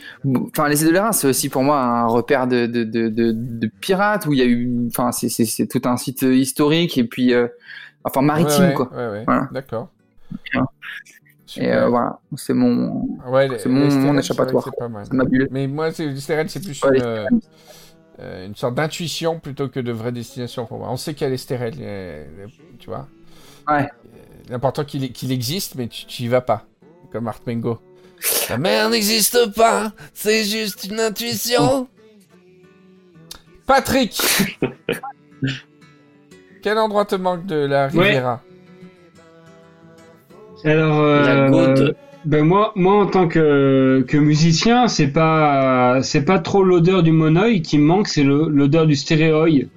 enfin, 0.49 0.69
les 0.69 0.83
îles 0.83 0.89
de 0.89 0.93
l'Érins, 0.95 1.13
c'est 1.13 1.29
aussi 1.29 1.49
pour 1.49 1.63
moi 1.63 1.81
un 1.81 2.07
repère 2.07 2.49
de, 2.49 2.67
de, 2.67 2.83
de, 2.83 3.09
de, 3.09 3.33
de 3.33 3.71
pirates 3.81 4.27
où 4.27 4.33
il 4.33 4.39
y 4.41 4.43
a 4.43 4.47
eu, 4.47 4.69
enfin, 4.89 5.13
c'est, 5.13 5.29
c'est, 5.29 5.45
c'est 5.45 5.67
tout 5.69 5.83
un 5.85 5.97
site 5.97 6.23
historique 6.23 6.99
et 6.99 7.05
puis, 7.05 7.35
euh, 7.35 7.47
enfin, 8.03 8.21
maritime, 8.23 8.63
Ouais, 8.65 8.69
ouais, 8.71 8.75
quoi. 8.75 8.91
Ouais, 8.97 9.09
ouais. 9.11 9.23
Voilà. 9.27 9.49
D'accord. 9.53 9.89
Et 11.57 11.73
euh, 11.73 11.89
voilà, 11.89 12.21
c'est 12.37 12.55
mon, 12.55 13.07
Ouais, 13.27 13.49
les- 13.49 13.59
c'est 13.59 13.69
mon- 13.69 13.81
les 13.81 13.85
mon 13.87 13.91
stérelles, 13.91 14.19
échappatoire. 14.19 14.63
vrai 14.63 14.73
pas 14.79 14.89
mal. 14.89 15.07
ma. 15.13 15.25
Mais 15.51 15.67
moi, 15.67 15.93
c'est 15.93 16.07
les 16.07 16.21
stérelles, 16.21 16.51
c'est 16.51 16.61
plus 16.63 16.81
Ouais, 16.85 16.99
une, 16.99 17.41
euh, 18.21 18.47
une 18.47 18.55
sorte 18.55 18.75
d'intuition 18.75 19.41
plutôt 19.41 19.69
que 19.69 19.81
de 19.81 19.93
vraie 19.93 20.13
destination 20.13 20.67
pour 20.67 20.79
moi. 20.79 20.89
On 20.91 20.97
sait 20.97 21.15
qu'il 21.15 21.25
y 21.25 21.27
a 21.27 21.31
les 21.31 21.37
stérelles, 21.39 21.75
euh, 21.81 22.47
tu 22.79 22.89
vois. 22.89 23.09
Ouais. 23.69 23.89
L'important 24.49 24.85
qu'il 24.85 25.13
qu'il 25.13 25.33
existe, 25.33 25.75
mais 25.77 25.87
tu 25.89 26.07
tu 26.07 26.23
y 26.25 26.29
vas 26.29 26.41
pas. 26.41 26.65
Comme 27.13 27.29
Art 27.29 27.41
Mengo. 27.47 27.79
La 28.51 28.59
mer 28.59 28.91
n'existe 28.91 29.55
pas, 29.55 29.93
c'est 30.13 30.45
juste 30.45 30.85
une 30.85 31.01
intuition. 31.01 31.89
Patrick 33.67 34.21
Quel 36.63 36.77
endroit 36.79 37.05
te 37.07 37.15
manque 37.15 37.47
de 37.47 37.55
la 37.57 37.89
Ouais. 37.89 38.23
Alors, 40.65 41.01
euh, 41.01 41.75
La 41.75 41.93
ben 42.27 42.45
moi, 42.45 42.73
moi 42.77 43.03
en 43.03 43.07
tant 43.07 43.29
que, 43.29 44.05
que 44.07 44.19
musicien, 44.19 44.89
c'est 44.89 45.09
pas 45.09 46.01
c'est 46.03 46.25
pas 46.25 46.39
trop 46.39 46.63
l'odeur 46.63 47.03
du 47.03 47.13
monoeil 47.13 47.63
qui 47.63 47.79
me 47.79 47.85
manque, 47.85 48.09
c'est 48.09 48.25
l'odeur 48.25 48.87
du 48.87 48.95
stéréoï. 48.95 49.69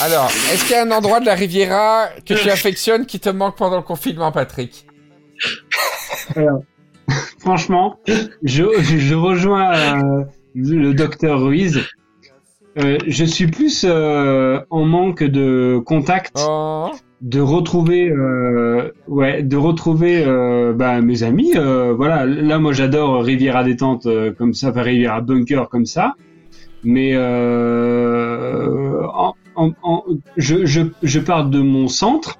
Alors, 0.00 0.30
est-ce 0.52 0.64
qu'il 0.64 0.76
y 0.76 0.78
a 0.78 0.82
un 0.82 0.90
endroit 0.90 1.20
de 1.20 1.26
la 1.26 1.34
Riviera 1.34 2.08
que 2.26 2.34
tu 2.34 2.50
affectionnes 2.50 3.06
qui 3.06 3.18
te 3.18 3.30
manque 3.30 3.56
pendant 3.56 3.76
le 3.76 3.82
confinement, 3.82 4.30
Patrick 4.30 4.86
Franchement, 7.38 7.98
je, 8.42 8.64
je 8.82 9.14
rejoins 9.14 9.74
euh, 9.74 10.24
le 10.54 10.92
docteur 10.92 11.40
Ruiz. 11.40 11.80
Euh, 12.78 12.98
je 13.06 13.24
suis 13.24 13.46
plus 13.46 13.84
euh, 13.88 14.60
en 14.70 14.84
manque 14.84 15.24
de 15.24 15.80
contact, 15.84 16.36
Oh, 16.38 16.90
de 17.20 17.40
retrouver, 17.40 18.10
euh, 18.10 18.90
ouais, 19.08 19.42
de 19.42 19.56
retrouver 19.56 20.22
euh, 20.24 20.72
bah, 20.72 21.00
mes 21.00 21.22
amis. 21.24 21.52
euh, 21.56 21.92
voilà, 21.96 22.24
là 22.26 22.58
moi 22.58 22.72
j'adore 22.72 23.24
Riviera 23.24 23.64
détente 23.64 24.06
euh, 24.06 24.32
comme 24.32 24.54
ça, 24.54 24.70
enfin 24.70 24.82
Riviera 24.82 25.20
bunker 25.20 25.68
comme 25.68 25.86
ça. 25.86 26.14
Mais 26.84 27.12
euh, 27.14 29.02
en, 29.14 29.34
en- 29.56 29.72
en- 29.82 30.04
je, 30.36 30.64
je, 30.66 30.82
je 31.02 31.20
pars 31.20 31.44
de 31.46 31.60
mon 31.60 31.88
centre. 31.88 32.36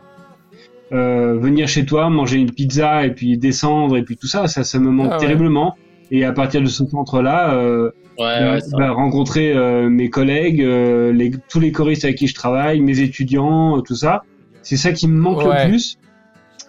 Euh, 0.90 1.36
venir 1.38 1.68
chez 1.68 1.84
toi, 1.84 2.08
manger 2.08 2.38
une 2.38 2.50
pizza 2.50 3.04
et 3.04 3.12
puis 3.12 3.36
descendre 3.36 3.98
et 3.98 4.02
puis 4.02 4.16
tout 4.16 4.26
ça, 4.26 4.46
ça, 4.48 4.64
ça 4.64 4.78
me 4.78 4.90
manque 4.90 5.08
Ah 5.10 5.14
ouais. 5.16 5.20
terriblement. 5.20 5.74
Et 6.10 6.24
à 6.24 6.32
partir 6.32 6.62
de 6.62 6.66
ce 6.66 6.86
centre-là, 6.86 7.54
euh, 7.54 7.90
Ouais, 8.18 8.24
ouais, 8.24 8.58
bah, 8.76 8.90
rencontrer 8.90 9.52
euh, 9.52 9.88
mes 9.88 10.10
collègues, 10.10 10.60
euh, 10.62 11.12
les, 11.12 11.30
tous 11.48 11.60
les 11.60 11.70
choristes 11.70 12.04
avec 12.04 12.16
qui 12.16 12.26
je 12.26 12.34
travaille, 12.34 12.80
mes 12.80 12.98
étudiants, 12.98 13.80
tout 13.82 13.94
ça, 13.94 14.22
c'est 14.68 14.76
ça 14.76 14.92
qui 14.92 15.08
me 15.08 15.18
manque 15.18 15.44
Ouais. 15.44 15.64
le 15.64 15.70
plus. 15.70 15.96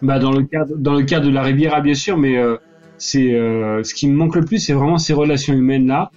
Bah, 0.02 0.18
dans 0.20 0.32
le 0.32 0.44
cadre, 0.44 0.76
dans 0.78 0.94
le 0.94 1.04
cadre 1.04 1.26
de 1.28 1.32
la 1.34 1.42
Riviera 1.44 1.82
bien 1.82 1.94
sûr, 1.96 2.18
mais 2.18 2.38
euh, 2.38 2.56
c'est 2.98 3.34
euh, 3.34 3.84
ce 3.84 3.94
qui 3.94 4.08
me 4.08 4.16
manque 4.16 4.36
le 4.38 4.46
plus, 4.46 4.60
c'est 4.60 4.74
vraiment 4.74 4.98
ces 4.98 5.14
relations 5.14 5.54
humaines 5.54 5.88
là. 5.88 6.10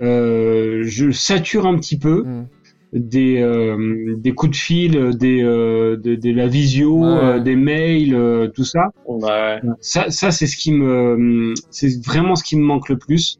Euh, 0.00 0.82
je 0.84 1.10
sature 1.10 1.66
un 1.66 1.76
petit 1.78 1.98
peu. 1.98 2.24
hmm. 2.24 2.44
des 2.94 3.36
euh, 3.42 4.14
des 4.16 4.32
coups 4.32 4.52
de 4.52 4.56
fil, 4.56 4.92
des 5.18 5.42
euh, 5.42 5.96
de, 5.96 6.14
de 6.16 6.30
la 6.32 6.46
visio, 6.48 6.92
Ouais. 7.00 7.06
euh, 7.22 7.38
des 7.38 7.54
mails, 7.54 8.14
euh, 8.14 8.48
tout 8.48 8.64
ça. 8.64 8.84
Ouais. 9.06 9.60
Ça, 9.80 10.10
ça 10.10 10.30
c'est 10.30 10.46
ce 10.46 10.56
qui 10.56 10.72
me, 10.72 11.52
c'est 11.70 12.04
vraiment 12.04 12.34
ce 12.34 12.42
qui 12.42 12.56
me 12.56 12.64
manque 12.64 12.88
le 12.88 12.96
plus. 12.96 13.38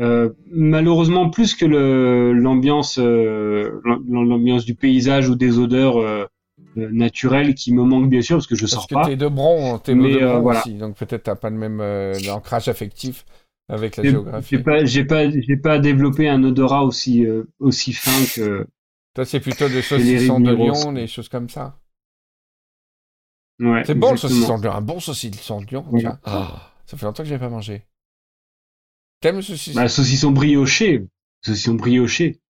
Euh, 0.00 0.30
malheureusement, 0.50 1.30
plus 1.30 1.54
que 1.54 1.66
le 1.66 2.32
l'ambiance, 2.32 2.98
euh, 2.98 3.70
l'am- 3.84 4.02
l'ambiance 4.10 4.64
du 4.64 4.74
paysage 4.74 5.28
ou 5.28 5.36
des 5.36 5.58
odeurs 5.58 5.98
euh, 5.98 6.24
euh, 6.78 6.90
naturelles 6.92 7.54
qui 7.54 7.72
me 7.74 7.82
manquent 7.84 8.10
bien 8.10 8.22
sûr 8.22 8.36
parce 8.36 8.46
que 8.46 8.56
je 8.56 8.66
Parce 8.68 8.84
sors 8.84 8.86
que 8.86 8.94
pas. 8.94 9.04
t'es 9.06 9.16
de 9.16 9.26
Bron, 9.28 9.78
t'es 9.78 9.94
Mais, 9.94 10.10
de 10.10 10.18
euh, 10.22 10.40
Bron 10.40 10.40
voilà. 10.40 10.66
aussi, 10.66 10.74
donc 10.74 10.96
peut-être 10.96 11.24
t'as 11.24 11.34
pas 11.36 11.50
le 11.50 11.56
même 11.56 11.80
euh, 11.80 12.18
ancrage 12.30 12.68
affectif 12.68 13.24
avec 13.68 13.96
la 13.96 14.04
J'ai 14.04 14.10
géographie. 14.10 14.52
j'ai 14.52 14.58
pas, 14.62 14.84
j'ai 14.84 15.04
pas, 15.04 15.28
j'ai 15.30 15.56
pas 15.56 15.80
développé 15.80 16.28
un 16.28 16.44
odorat 16.44 16.84
aussi 16.84 17.26
euh, 17.26 17.42
aussi 17.58 17.92
fin 17.92 18.24
que. 18.34 18.66
Toi, 19.14 19.24
c'est 19.24 19.40
plutôt 19.40 19.68
des 19.68 19.82
saucissons 19.82 20.40
de. 20.40 20.52
Lyon, 20.52 20.92
des 20.92 21.06
choses 21.08 21.28
comme 21.28 21.48
ça. 21.48 21.80
Ouais. 23.60 23.84
C'est 23.84 23.94
bon 23.94 24.10
le 24.10 24.16
exactement. 24.16 24.16
saucisson 24.16 24.58
de 24.58 24.62
Lyon, 24.64 24.72
un 24.74 24.80
bon 24.80 24.98
saucisson 25.00 25.60
de 25.60 25.66
Lyon, 25.66 25.86
Ouais. 25.90 26.02
Ah, 26.24 26.72
ça 26.86 26.96
fait 26.96 27.06
longtemps 27.06 27.22
que 27.22 27.28
j'ai 27.28 27.38
pas 27.38 27.48
mangé. 27.48 27.86
T'aimes 29.20 29.36
le 29.36 29.42
saucisson? 29.42 29.74
Bah, 29.74 29.88
saucisson 29.88 30.30
brioché, 30.32 31.06
saucisson 31.42 31.74
brioché. 31.74 32.40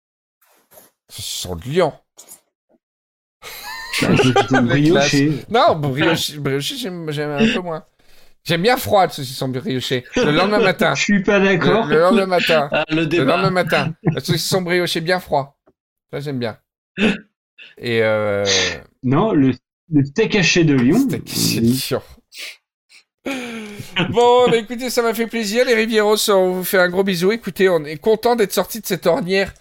Saucisson 1.09 1.57
de 1.57 1.63
Lyon. 1.65 1.93
Brioché. 4.63 5.33
Non, 5.51 5.77
brioché, 5.77 6.39
brioché 6.39 6.77
j'aime 6.77 7.11
j'aime 7.11 7.31
un 7.31 7.53
peu 7.55 7.61
moins. 7.61 7.85
J'aime 8.45 8.63
bien 8.63 8.77
froid 8.77 9.07
le 9.07 9.13
saucisson 9.13 9.49
brioché. 9.49 10.05
Le 10.17 10.31
lendemain 10.31 10.59
matin. 10.63 10.95
Je 10.95 11.03
suis 11.03 11.23
pas 11.23 11.39
Le, 11.39 11.47
d'accord. 11.47 11.87
le 11.87 11.99
lendemain 11.99 12.27
matin. 12.27 12.69
Ah, 12.73 12.85
le 12.91 13.05
Le 13.05 13.25
lendemain 13.25 13.51
matin. 13.51 13.95
Le 14.03 14.21
saucisson 14.21 14.61
brioché 14.63 15.01
bien 15.01 15.19
froid. 15.19 15.59
Ça, 16.13 16.21
j'aime 16.21 16.39
bien. 16.39 16.59
Et 17.79 18.03
euh... 18.03 18.45
Non, 19.03 19.33
le, 19.33 19.53
le 19.91 20.05
steak 20.05 20.37
haché 20.37 20.65
de 20.65 20.75
Lyon. 20.75 20.99
C'était 21.11 21.21
question. 21.21 22.03
Bon, 24.11 24.49
bah 24.51 24.57
écoutez, 24.57 24.91
ça 24.91 25.03
m'a 25.03 25.15
fait 25.15 25.27
plaisir, 25.27 25.65
les 25.65 25.75
Rivieros. 25.75 26.17
On 26.31 26.51
vous 26.51 26.65
fait 26.65 26.79
un 26.79 26.89
gros 26.89 27.05
bisou. 27.05 27.33
Écoutez, 27.33 27.69
on 27.69 27.85
est 27.85 27.97
content 27.97 28.37
d'être 28.37 28.53
sorti 28.53 28.81
de 28.81 28.87
cette 28.87 29.07
ornière 29.07 29.53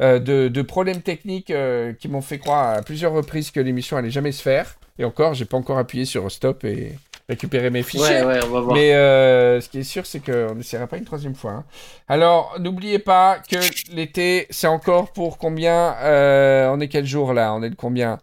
euh, 0.00 0.18
de, 0.18 0.48
de 0.48 0.62
problèmes 0.62 1.02
techniques 1.02 1.50
euh, 1.50 1.92
qui 1.92 2.08
m'ont 2.08 2.22
fait 2.22 2.38
croire 2.38 2.78
à 2.78 2.82
plusieurs 2.82 3.12
reprises 3.12 3.50
que 3.50 3.60
l'émission 3.60 3.96
allait 3.96 4.10
jamais 4.10 4.32
se 4.32 4.42
faire. 4.42 4.76
Et 4.98 5.04
encore, 5.04 5.34
j'ai 5.34 5.44
pas 5.44 5.56
encore 5.56 5.78
appuyé 5.78 6.04
sur 6.04 6.30
stop 6.30 6.64
et 6.64 6.92
récupérer 7.28 7.70
mes 7.70 7.82
fichiers. 7.82 8.22
Ouais, 8.22 8.24
ouais, 8.24 8.40
on 8.44 8.48
va 8.50 8.60
voir. 8.60 8.74
Mais 8.74 8.94
euh, 8.94 9.60
ce 9.60 9.68
qui 9.68 9.80
est 9.80 9.84
sûr, 9.84 10.06
c'est 10.06 10.20
qu'on 10.20 10.54
n'essaiera 10.54 10.86
pas 10.86 10.96
une 10.96 11.04
troisième 11.04 11.34
fois. 11.34 11.52
hein. 11.52 11.64
Alors, 12.08 12.56
n'oubliez 12.60 12.98
pas 12.98 13.38
que 13.50 13.56
l'été, 13.94 14.46
c'est 14.50 14.66
encore 14.66 15.12
pour 15.12 15.38
combien 15.38 15.94
On 16.02 16.80
est 16.80 16.88
quel 16.88 17.06
jour 17.06 17.32
là? 17.34 17.54
On 17.54 17.62
est 17.62 17.70
de 17.70 17.74
combien? 17.76 18.18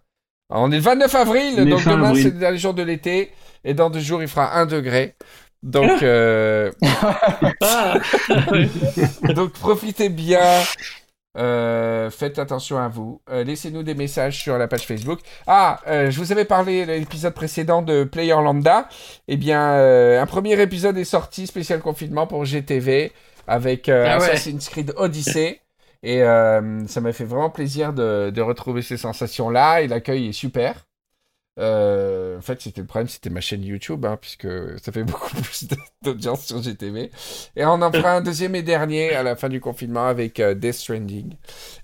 On 0.52 0.72
est 0.72 0.78
le 0.78 0.82
29 0.82 1.14
avril, 1.16 1.54
On 1.60 1.66
donc 1.66 1.86
demain, 1.86 2.16
c'est 2.16 2.24
le 2.34 2.40
dernier 2.40 2.58
jour 2.58 2.74
de 2.74 2.82
l'été. 2.82 3.32
Et 3.64 3.74
dans 3.74 3.90
deux 3.90 4.00
jours, 4.00 4.22
il 4.22 4.28
fera 4.28 4.58
1 4.58 4.66
degré. 4.66 5.16
Donc, 5.64 5.92
euh, 6.04 6.72
donc 9.36 9.54
profitez 9.54 10.10
bien. 10.10 10.62
Euh, 11.38 12.10
faites 12.10 12.40
attention 12.40 12.80
à 12.80 12.88
vous. 12.88 13.22
Euh, 13.30 13.44
Laissez-nous 13.44 13.84
des 13.84 13.94
messages 13.94 14.42
sur 14.42 14.58
la 14.58 14.68
page 14.68 14.86
Facebook. 14.86 15.20
Ah, 15.48 15.80
je 15.86 16.18
vous 16.18 16.32
avais 16.32 16.46
parlé 16.46 16.86
de 16.86 16.94
l'épisode 16.94 17.34
précédent 17.34 17.82
de 17.82 18.04
Player 18.04 18.32
Lambda. 18.32 18.90
Eh 19.28 19.38
bien, 19.38 20.20
un 20.20 20.26
premier 20.26 20.60
épisode 20.60 20.98
est 20.98 21.04
sorti 21.04 21.48
spécial 21.48 21.82
confinement 21.82 22.28
pour 22.28 22.46
GTV 22.46 23.12
avec 23.48 23.90
Ah 23.90 23.94
ouais. 23.94 24.10
Assassin's 24.10 24.70
Creed 24.70 24.94
Odyssey. 24.98 25.62
Et 26.02 26.20
ça 26.20 27.02
m'a 27.02 27.14
fait 27.14 27.26
vraiment 27.26 27.50
plaisir 27.50 27.94
de, 27.94 28.32
de 28.32 28.42
retrouver 28.42 28.82
ces 28.82 28.98
sensations-là. 28.98 29.82
Et 29.82 29.88
l'accueil 29.88 30.30
est 30.30 30.34
super. 30.34 30.86
Euh, 31.60 32.38
en 32.38 32.42
fait, 32.42 32.62
c'était 32.62 32.82
le 32.82 32.88
problème, 32.88 33.08
c'était 33.08 33.30
ma 33.30 33.42
chaîne 33.42 33.64
YouTube, 33.64 34.06
hein, 34.06 34.18
puisque 34.20 34.48
ça 34.80 34.92
fait 34.92 35.04
beaucoup 35.04 35.36
plus 35.42 35.68
d'audience 36.02 36.46
sur 36.46 36.62
GTV. 36.62 37.12
Et 37.56 37.66
on 37.66 37.82
en 37.82 37.92
fera 37.92 38.14
un 38.14 38.22
deuxième 38.22 38.56
et 38.56 38.64
dernier 38.64 39.14
à 39.14 39.24
la 39.24 39.36
fin 39.36 39.50
du 39.50 39.60
confinement 39.60 40.08
avec 40.08 40.40
euh, 40.40 40.54
Death 40.54 40.76
Stranding. 40.76 41.36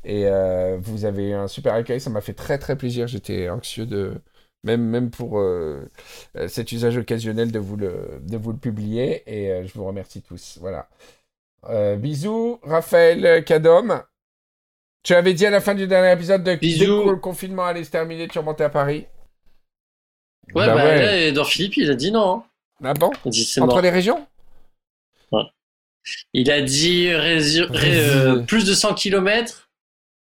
Et 0.04 0.28
euh, 0.28 0.78
vous 0.82 1.06
avez 1.06 1.30
eu 1.30 1.34
un 1.34 1.48
super 1.48 1.74
accueil, 1.74 2.00
ça 2.00 2.10
m'a 2.10 2.22
fait 2.22 2.34
très 2.34 2.58
très 2.58 2.78
plaisir. 2.78 3.08
J'étais 3.08 3.50
anxieux 3.50 3.86
de, 3.86 4.14
même, 4.66 4.82
même 4.82 5.12
pour 5.12 5.40
euh, 5.40 5.88
cet 6.48 6.72
usage 6.72 6.98
occasionnel 6.98 7.52
de 7.52 7.60
vous 7.60 7.78
le, 7.78 8.20
de 8.22 8.36
vous 8.36 8.52
le 8.52 8.58
publier. 8.58 9.24
Et 9.28 9.52
euh, 9.52 9.66
je 9.66 9.74
vous 9.74 9.86
remercie 9.86 10.22
tous. 10.22 10.58
Voilà. 10.60 10.90
Euh, 11.70 11.96
bisous, 11.96 12.60
Raphaël 12.64 13.44
Cadom. 13.46 14.02
Tu 15.04 15.14
avais 15.14 15.36
dit 15.36 15.46
à 15.46 15.52
la 15.52 15.62
fin 15.62 15.76
du 15.76 15.86
dernier 15.86 16.12
épisode 16.12 16.44
de 16.44 16.56
dès 16.56 16.60
que 16.60 17.10
le 17.12 17.18
confinement 17.18 17.66
allait 17.66 17.84
se 17.84 17.92
terminer, 17.92 18.28
tu 18.28 18.40
remontais 18.40 18.64
à 18.64 18.70
Paris. 18.70 19.06
Ouais, 20.54 20.66
Bah 20.66 20.76
bah, 20.76 20.84
ouais. 20.86 21.02
là, 21.02 21.18
Edouard 21.28 21.48
Philippe, 21.48 21.78
il 21.78 21.90
a 21.90 21.96
dit 21.96 22.12
non. 22.12 22.38
hein. 22.38 22.44
Ah 22.84 22.94
bon 22.94 23.12
Il 23.26 23.32
dit 23.32 23.50
Entre 23.58 23.68
mort. 23.68 23.82
les 23.82 23.90
régions 23.90 24.26
Il 26.34 26.52
a 26.52 26.62
dit 26.62 27.10
ré- 27.14 27.40
euh, 28.00 28.40
plus 28.42 28.66
de 28.66 28.74
100 28.74 28.94
km. 28.94 29.70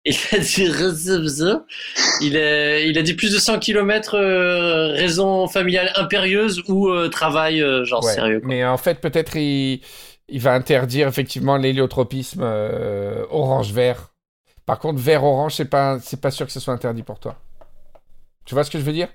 Il 0.05 0.15
a 0.31 0.37
dit 0.39 0.63
il 2.21 2.37
a, 2.37 2.79
il 2.79 2.97
a 2.97 3.01
dit 3.01 3.13
plus 3.13 3.31
de 3.31 3.37
100 3.39 3.59
km 3.59 4.17
raison 4.95 5.47
familiale 5.47 5.91
impérieuse 5.95 6.63
ou 6.67 6.89
euh, 6.89 7.07
travail 7.09 7.61
euh, 7.61 7.83
genre 7.85 8.03
Ouais. 8.03 8.13
sérieux. 8.13 8.39
quoi. 8.39 8.49
Mais 8.49 8.65
en 8.65 8.77
fait, 8.77 8.99
peut-être 8.99 9.35
il, 9.37 9.81
il 10.27 10.39
va 10.41 10.53
interdire 10.53 11.07
effectivement 11.07 11.57
l'héliotropisme 11.57 12.41
euh, 12.43 13.25
orange-vert. 13.29 14.09
Par 14.65 14.79
contre, 14.79 14.99
vert-orange, 14.99 15.55
c'est 15.55 15.65
pas, 15.69 15.99
c'est 15.99 16.21
pas 16.21 16.31
sûr 16.31 16.45
que 16.45 16.51
ce 16.51 16.59
soit 16.59 16.73
interdit 16.73 17.03
pour 17.03 17.19
toi. 17.19 17.35
Tu 18.45 18.53
vois 18.55 18.63
ce 18.63 18.71
que 18.71 18.79
je 18.79 18.83
veux 18.83 18.93
dire? 18.93 19.07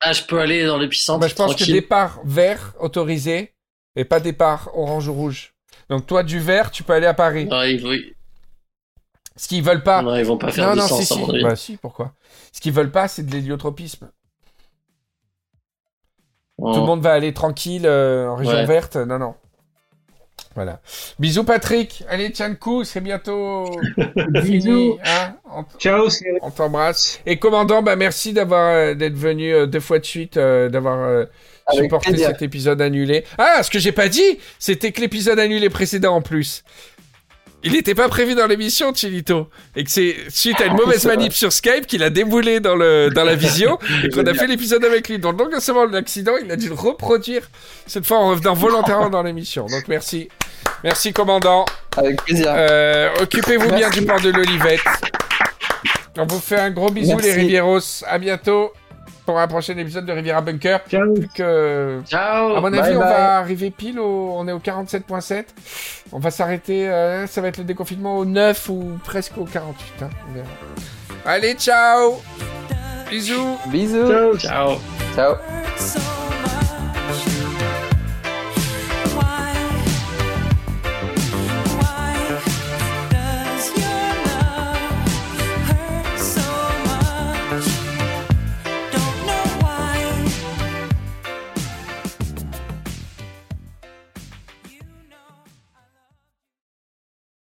Ah, 0.00 0.12
je 0.12 0.22
peux 0.24 0.40
aller 0.40 0.64
dans 0.64 0.78
l'épicentre 0.78 1.20
Bah, 1.20 1.28
Je 1.28 1.34
pense 1.34 1.54
que 1.54 1.64
départ 1.64 2.20
vert 2.24 2.72
autorisé 2.80 3.54
et 3.96 4.04
pas 4.04 4.20
départ 4.20 4.70
orange 4.74 5.08
ou 5.08 5.12
rouge. 5.14 5.54
Donc 5.88 6.06
toi, 6.06 6.22
du 6.22 6.38
vert, 6.38 6.70
tu 6.70 6.82
peux 6.82 6.92
aller 6.94 7.06
à 7.06 7.14
Paris. 7.14 7.46
Non, 7.46 7.62
ils, 7.62 7.80
vont- 7.82 7.96
Ce 9.36 9.48
qu'ils 9.48 9.62
veulent 9.62 9.82
pas. 9.82 10.02
non, 10.02 10.16
ils 10.16 10.24
vont 10.24 10.38
pas 10.38 10.50
faire 10.52 10.68
non, 10.68 10.74
de 10.74 10.78
non, 10.80 10.86
sens 10.88 11.00
si, 11.00 11.14
si. 11.14 11.42
Bah 11.42 11.56
si, 11.56 11.76
pourquoi? 11.76 12.14
Ce 12.52 12.60
qu'ils 12.60 12.72
veulent 12.72 12.92
pas, 12.92 13.08
c'est 13.08 13.24
de 13.24 13.32
l'héliotropisme. 13.32 14.10
Oh. 16.58 16.72
Tout 16.72 16.80
le 16.80 16.86
monde 16.86 17.02
va 17.02 17.12
aller 17.12 17.32
tranquille 17.34 17.86
euh, 17.86 18.28
en 18.28 18.36
région 18.36 18.52
Ouais. 18.54 18.66
verte. 18.66 18.96
Non, 18.96 19.18
non. 19.18 19.34
Voilà. 20.60 20.80
Bisous 21.18 21.44
Patrick. 21.44 22.04
Allez, 22.10 22.30
tiens 22.32 22.50
le 22.50 22.54
coup, 22.54 22.84
c'est 22.84 23.00
bientôt 23.00 23.64
fini. 24.44 24.58
Bisous. 24.58 24.98
hein 25.06 25.36
on 25.50 25.64
Ciao, 25.78 26.06
on 26.42 26.50
t'embrasse. 26.50 27.18
Et 27.24 27.38
commandant, 27.38 27.80
bah 27.80 27.96
merci 27.96 28.34
d'avoir 28.34 28.74
euh, 28.74 28.92
d'être 28.94 29.16
venu 29.16 29.54
euh, 29.54 29.64
deux 29.66 29.80
fois 29.80 29.98
de 30.00 30.04
suite, 30.04 30.36
euh, 30.36 30.68
d'avoir 30.68 30.98
euh, 30.98 31.24
supporté 31.72 32.10
plaisir. 32.10 32.28
cet 32.28 32.42
épisode 32.42 32.82
annulé. 32.82 33.24
Ah, 33.38 33.62
ce 33.62 33.70
que 33.70 33.78
j'ai 33.78 33.92
pas 33.92 34.10
dit, 34.10 34.38
c'était 34.58 34.92
que 34.92 35.00
l'épisode 35.00 35.38
annulé 35.38 35.70
précédent 35.70 36.14
en 36.16 36.20
plus. 36.20 36.62
Il 37.62 37.72
n'était 37.72 37.94
pas 37.94 38.08
prévu 38.08 38.34
dans 38.34 38.46
l'émission, 38.46 38.94
Chilito. 38.94 39.48
Et 39.76 39.84
que 39.84 39.90
c'est 39.90 40.16
suite 40.30 40.58
à 40.62 40.64
une 40.66 40.76
mauvaise 40.76 41.00
C'est 41.00 41.08
vrai. 41.08 41.18
manip 41.18 41.34
sur 41.34 41.52
Skype 41.52 41.86
qu'il 41.86 42.02
a 42.02 42.08
déboulé 42.08 42.58
dans, 42.58 42.74
le, 42.74 43.10
dans 43.10 43.22
la 43.22 43.34
visio 43.34 43.78
et 44.04 44.08
qu'on 44.08 44.24
a 44.24 44.32
fait 44.32 44.46
l'épisode 44.46 44.82
avec 44.82 45.10
lui. 45.10 45.18
Donc, 45.18 45.38
non 45.38 45.60
seulement 45.60 45.84
l'accident, 45.84 46.32
il 46.42 46.50
a 46.50 46.56
dû 46.56 46.68
le 46.68 46.74
reproduire, 46.74 47.50
cette 47.86 48.06
fois 48.06 48.16
en 48.16 48.30
revenant 48.30 48.54
volontairement 48.54 49.10
dans 49.10 49.22
l'émission. 49.22 49.66
Donc, 49.66 49.88
merci. 49.88 50.30
Merci, 50.84 51.12
commandant. 51.12 51.64
Avec 51.96 52.22
plaisir. 52.22 52.46
Euh, 52.48 53.10
Occupez-vous 53.20 53.70
bien 53.74 53.90
du 53.90 54.02
port 54.04 54.20
de 54.20 54.30
l'Olivette. 54.30 54.80
On 56.18 56.26
vous 56.26 56.40
fait 56.40 56.58
un 56.60 56.70
gros 56.70 56.90
bisou, 56.90 57.14
Merci. 57.16 57.28
les 57.28 57.34
Rivieros. 57.34 58.04
À 58.06 58.18
bientôt 58.18 58.72
pour 59.26 59.38
un 59.38 59.46
prochain 59.46 59.76
épisode 59.76 60.06
de 60.06 60.12
Riviera 60.12 60.40
Bunker. 60.40 60.80
Ciao. 60.90 61.14
Que... 61.34 62.00
Ciao. 62.08 62.56
À 62.56 62.60
mon 62.60 62.70
Bye 62.70 62.80
avis, 62.80 62.96
on 62.96 63.00
bye. 63.00 63.08
va 63.08 63.36
arriver 63.38 63.70
pile 63.70 64.00
au... 64.00 64.32
On 64.36 64.46
est 64.48 64.52
au 64.52 64.58
47.7. 64.58 65.44
On 66.12 66.18
va 66.18 66.30
s'arrêter... 66.30 66.88
euh, 66.88 67.26
ça 67.26 67.40
va 67.40 67.48
être 67.48 67.58
le 67.58 67.64
déconfinement 67.64 68.16
au 68.18 68.24
9 68.24 68.68
ou 68.70 68.98
presque 69.04 69.38
au 69.38 69.44
48. 69.44 70.02
hein, 70.02 70.08
on 70.28 70.34
verra. 70.34 70.46
Allez, 71.26 71.54
ciao 71.54 72.20
Bisous 73.10 73.58
Bisous. 73.66 74.38
Ciao. 74.38 74.78
Ciao. 75.14 75.34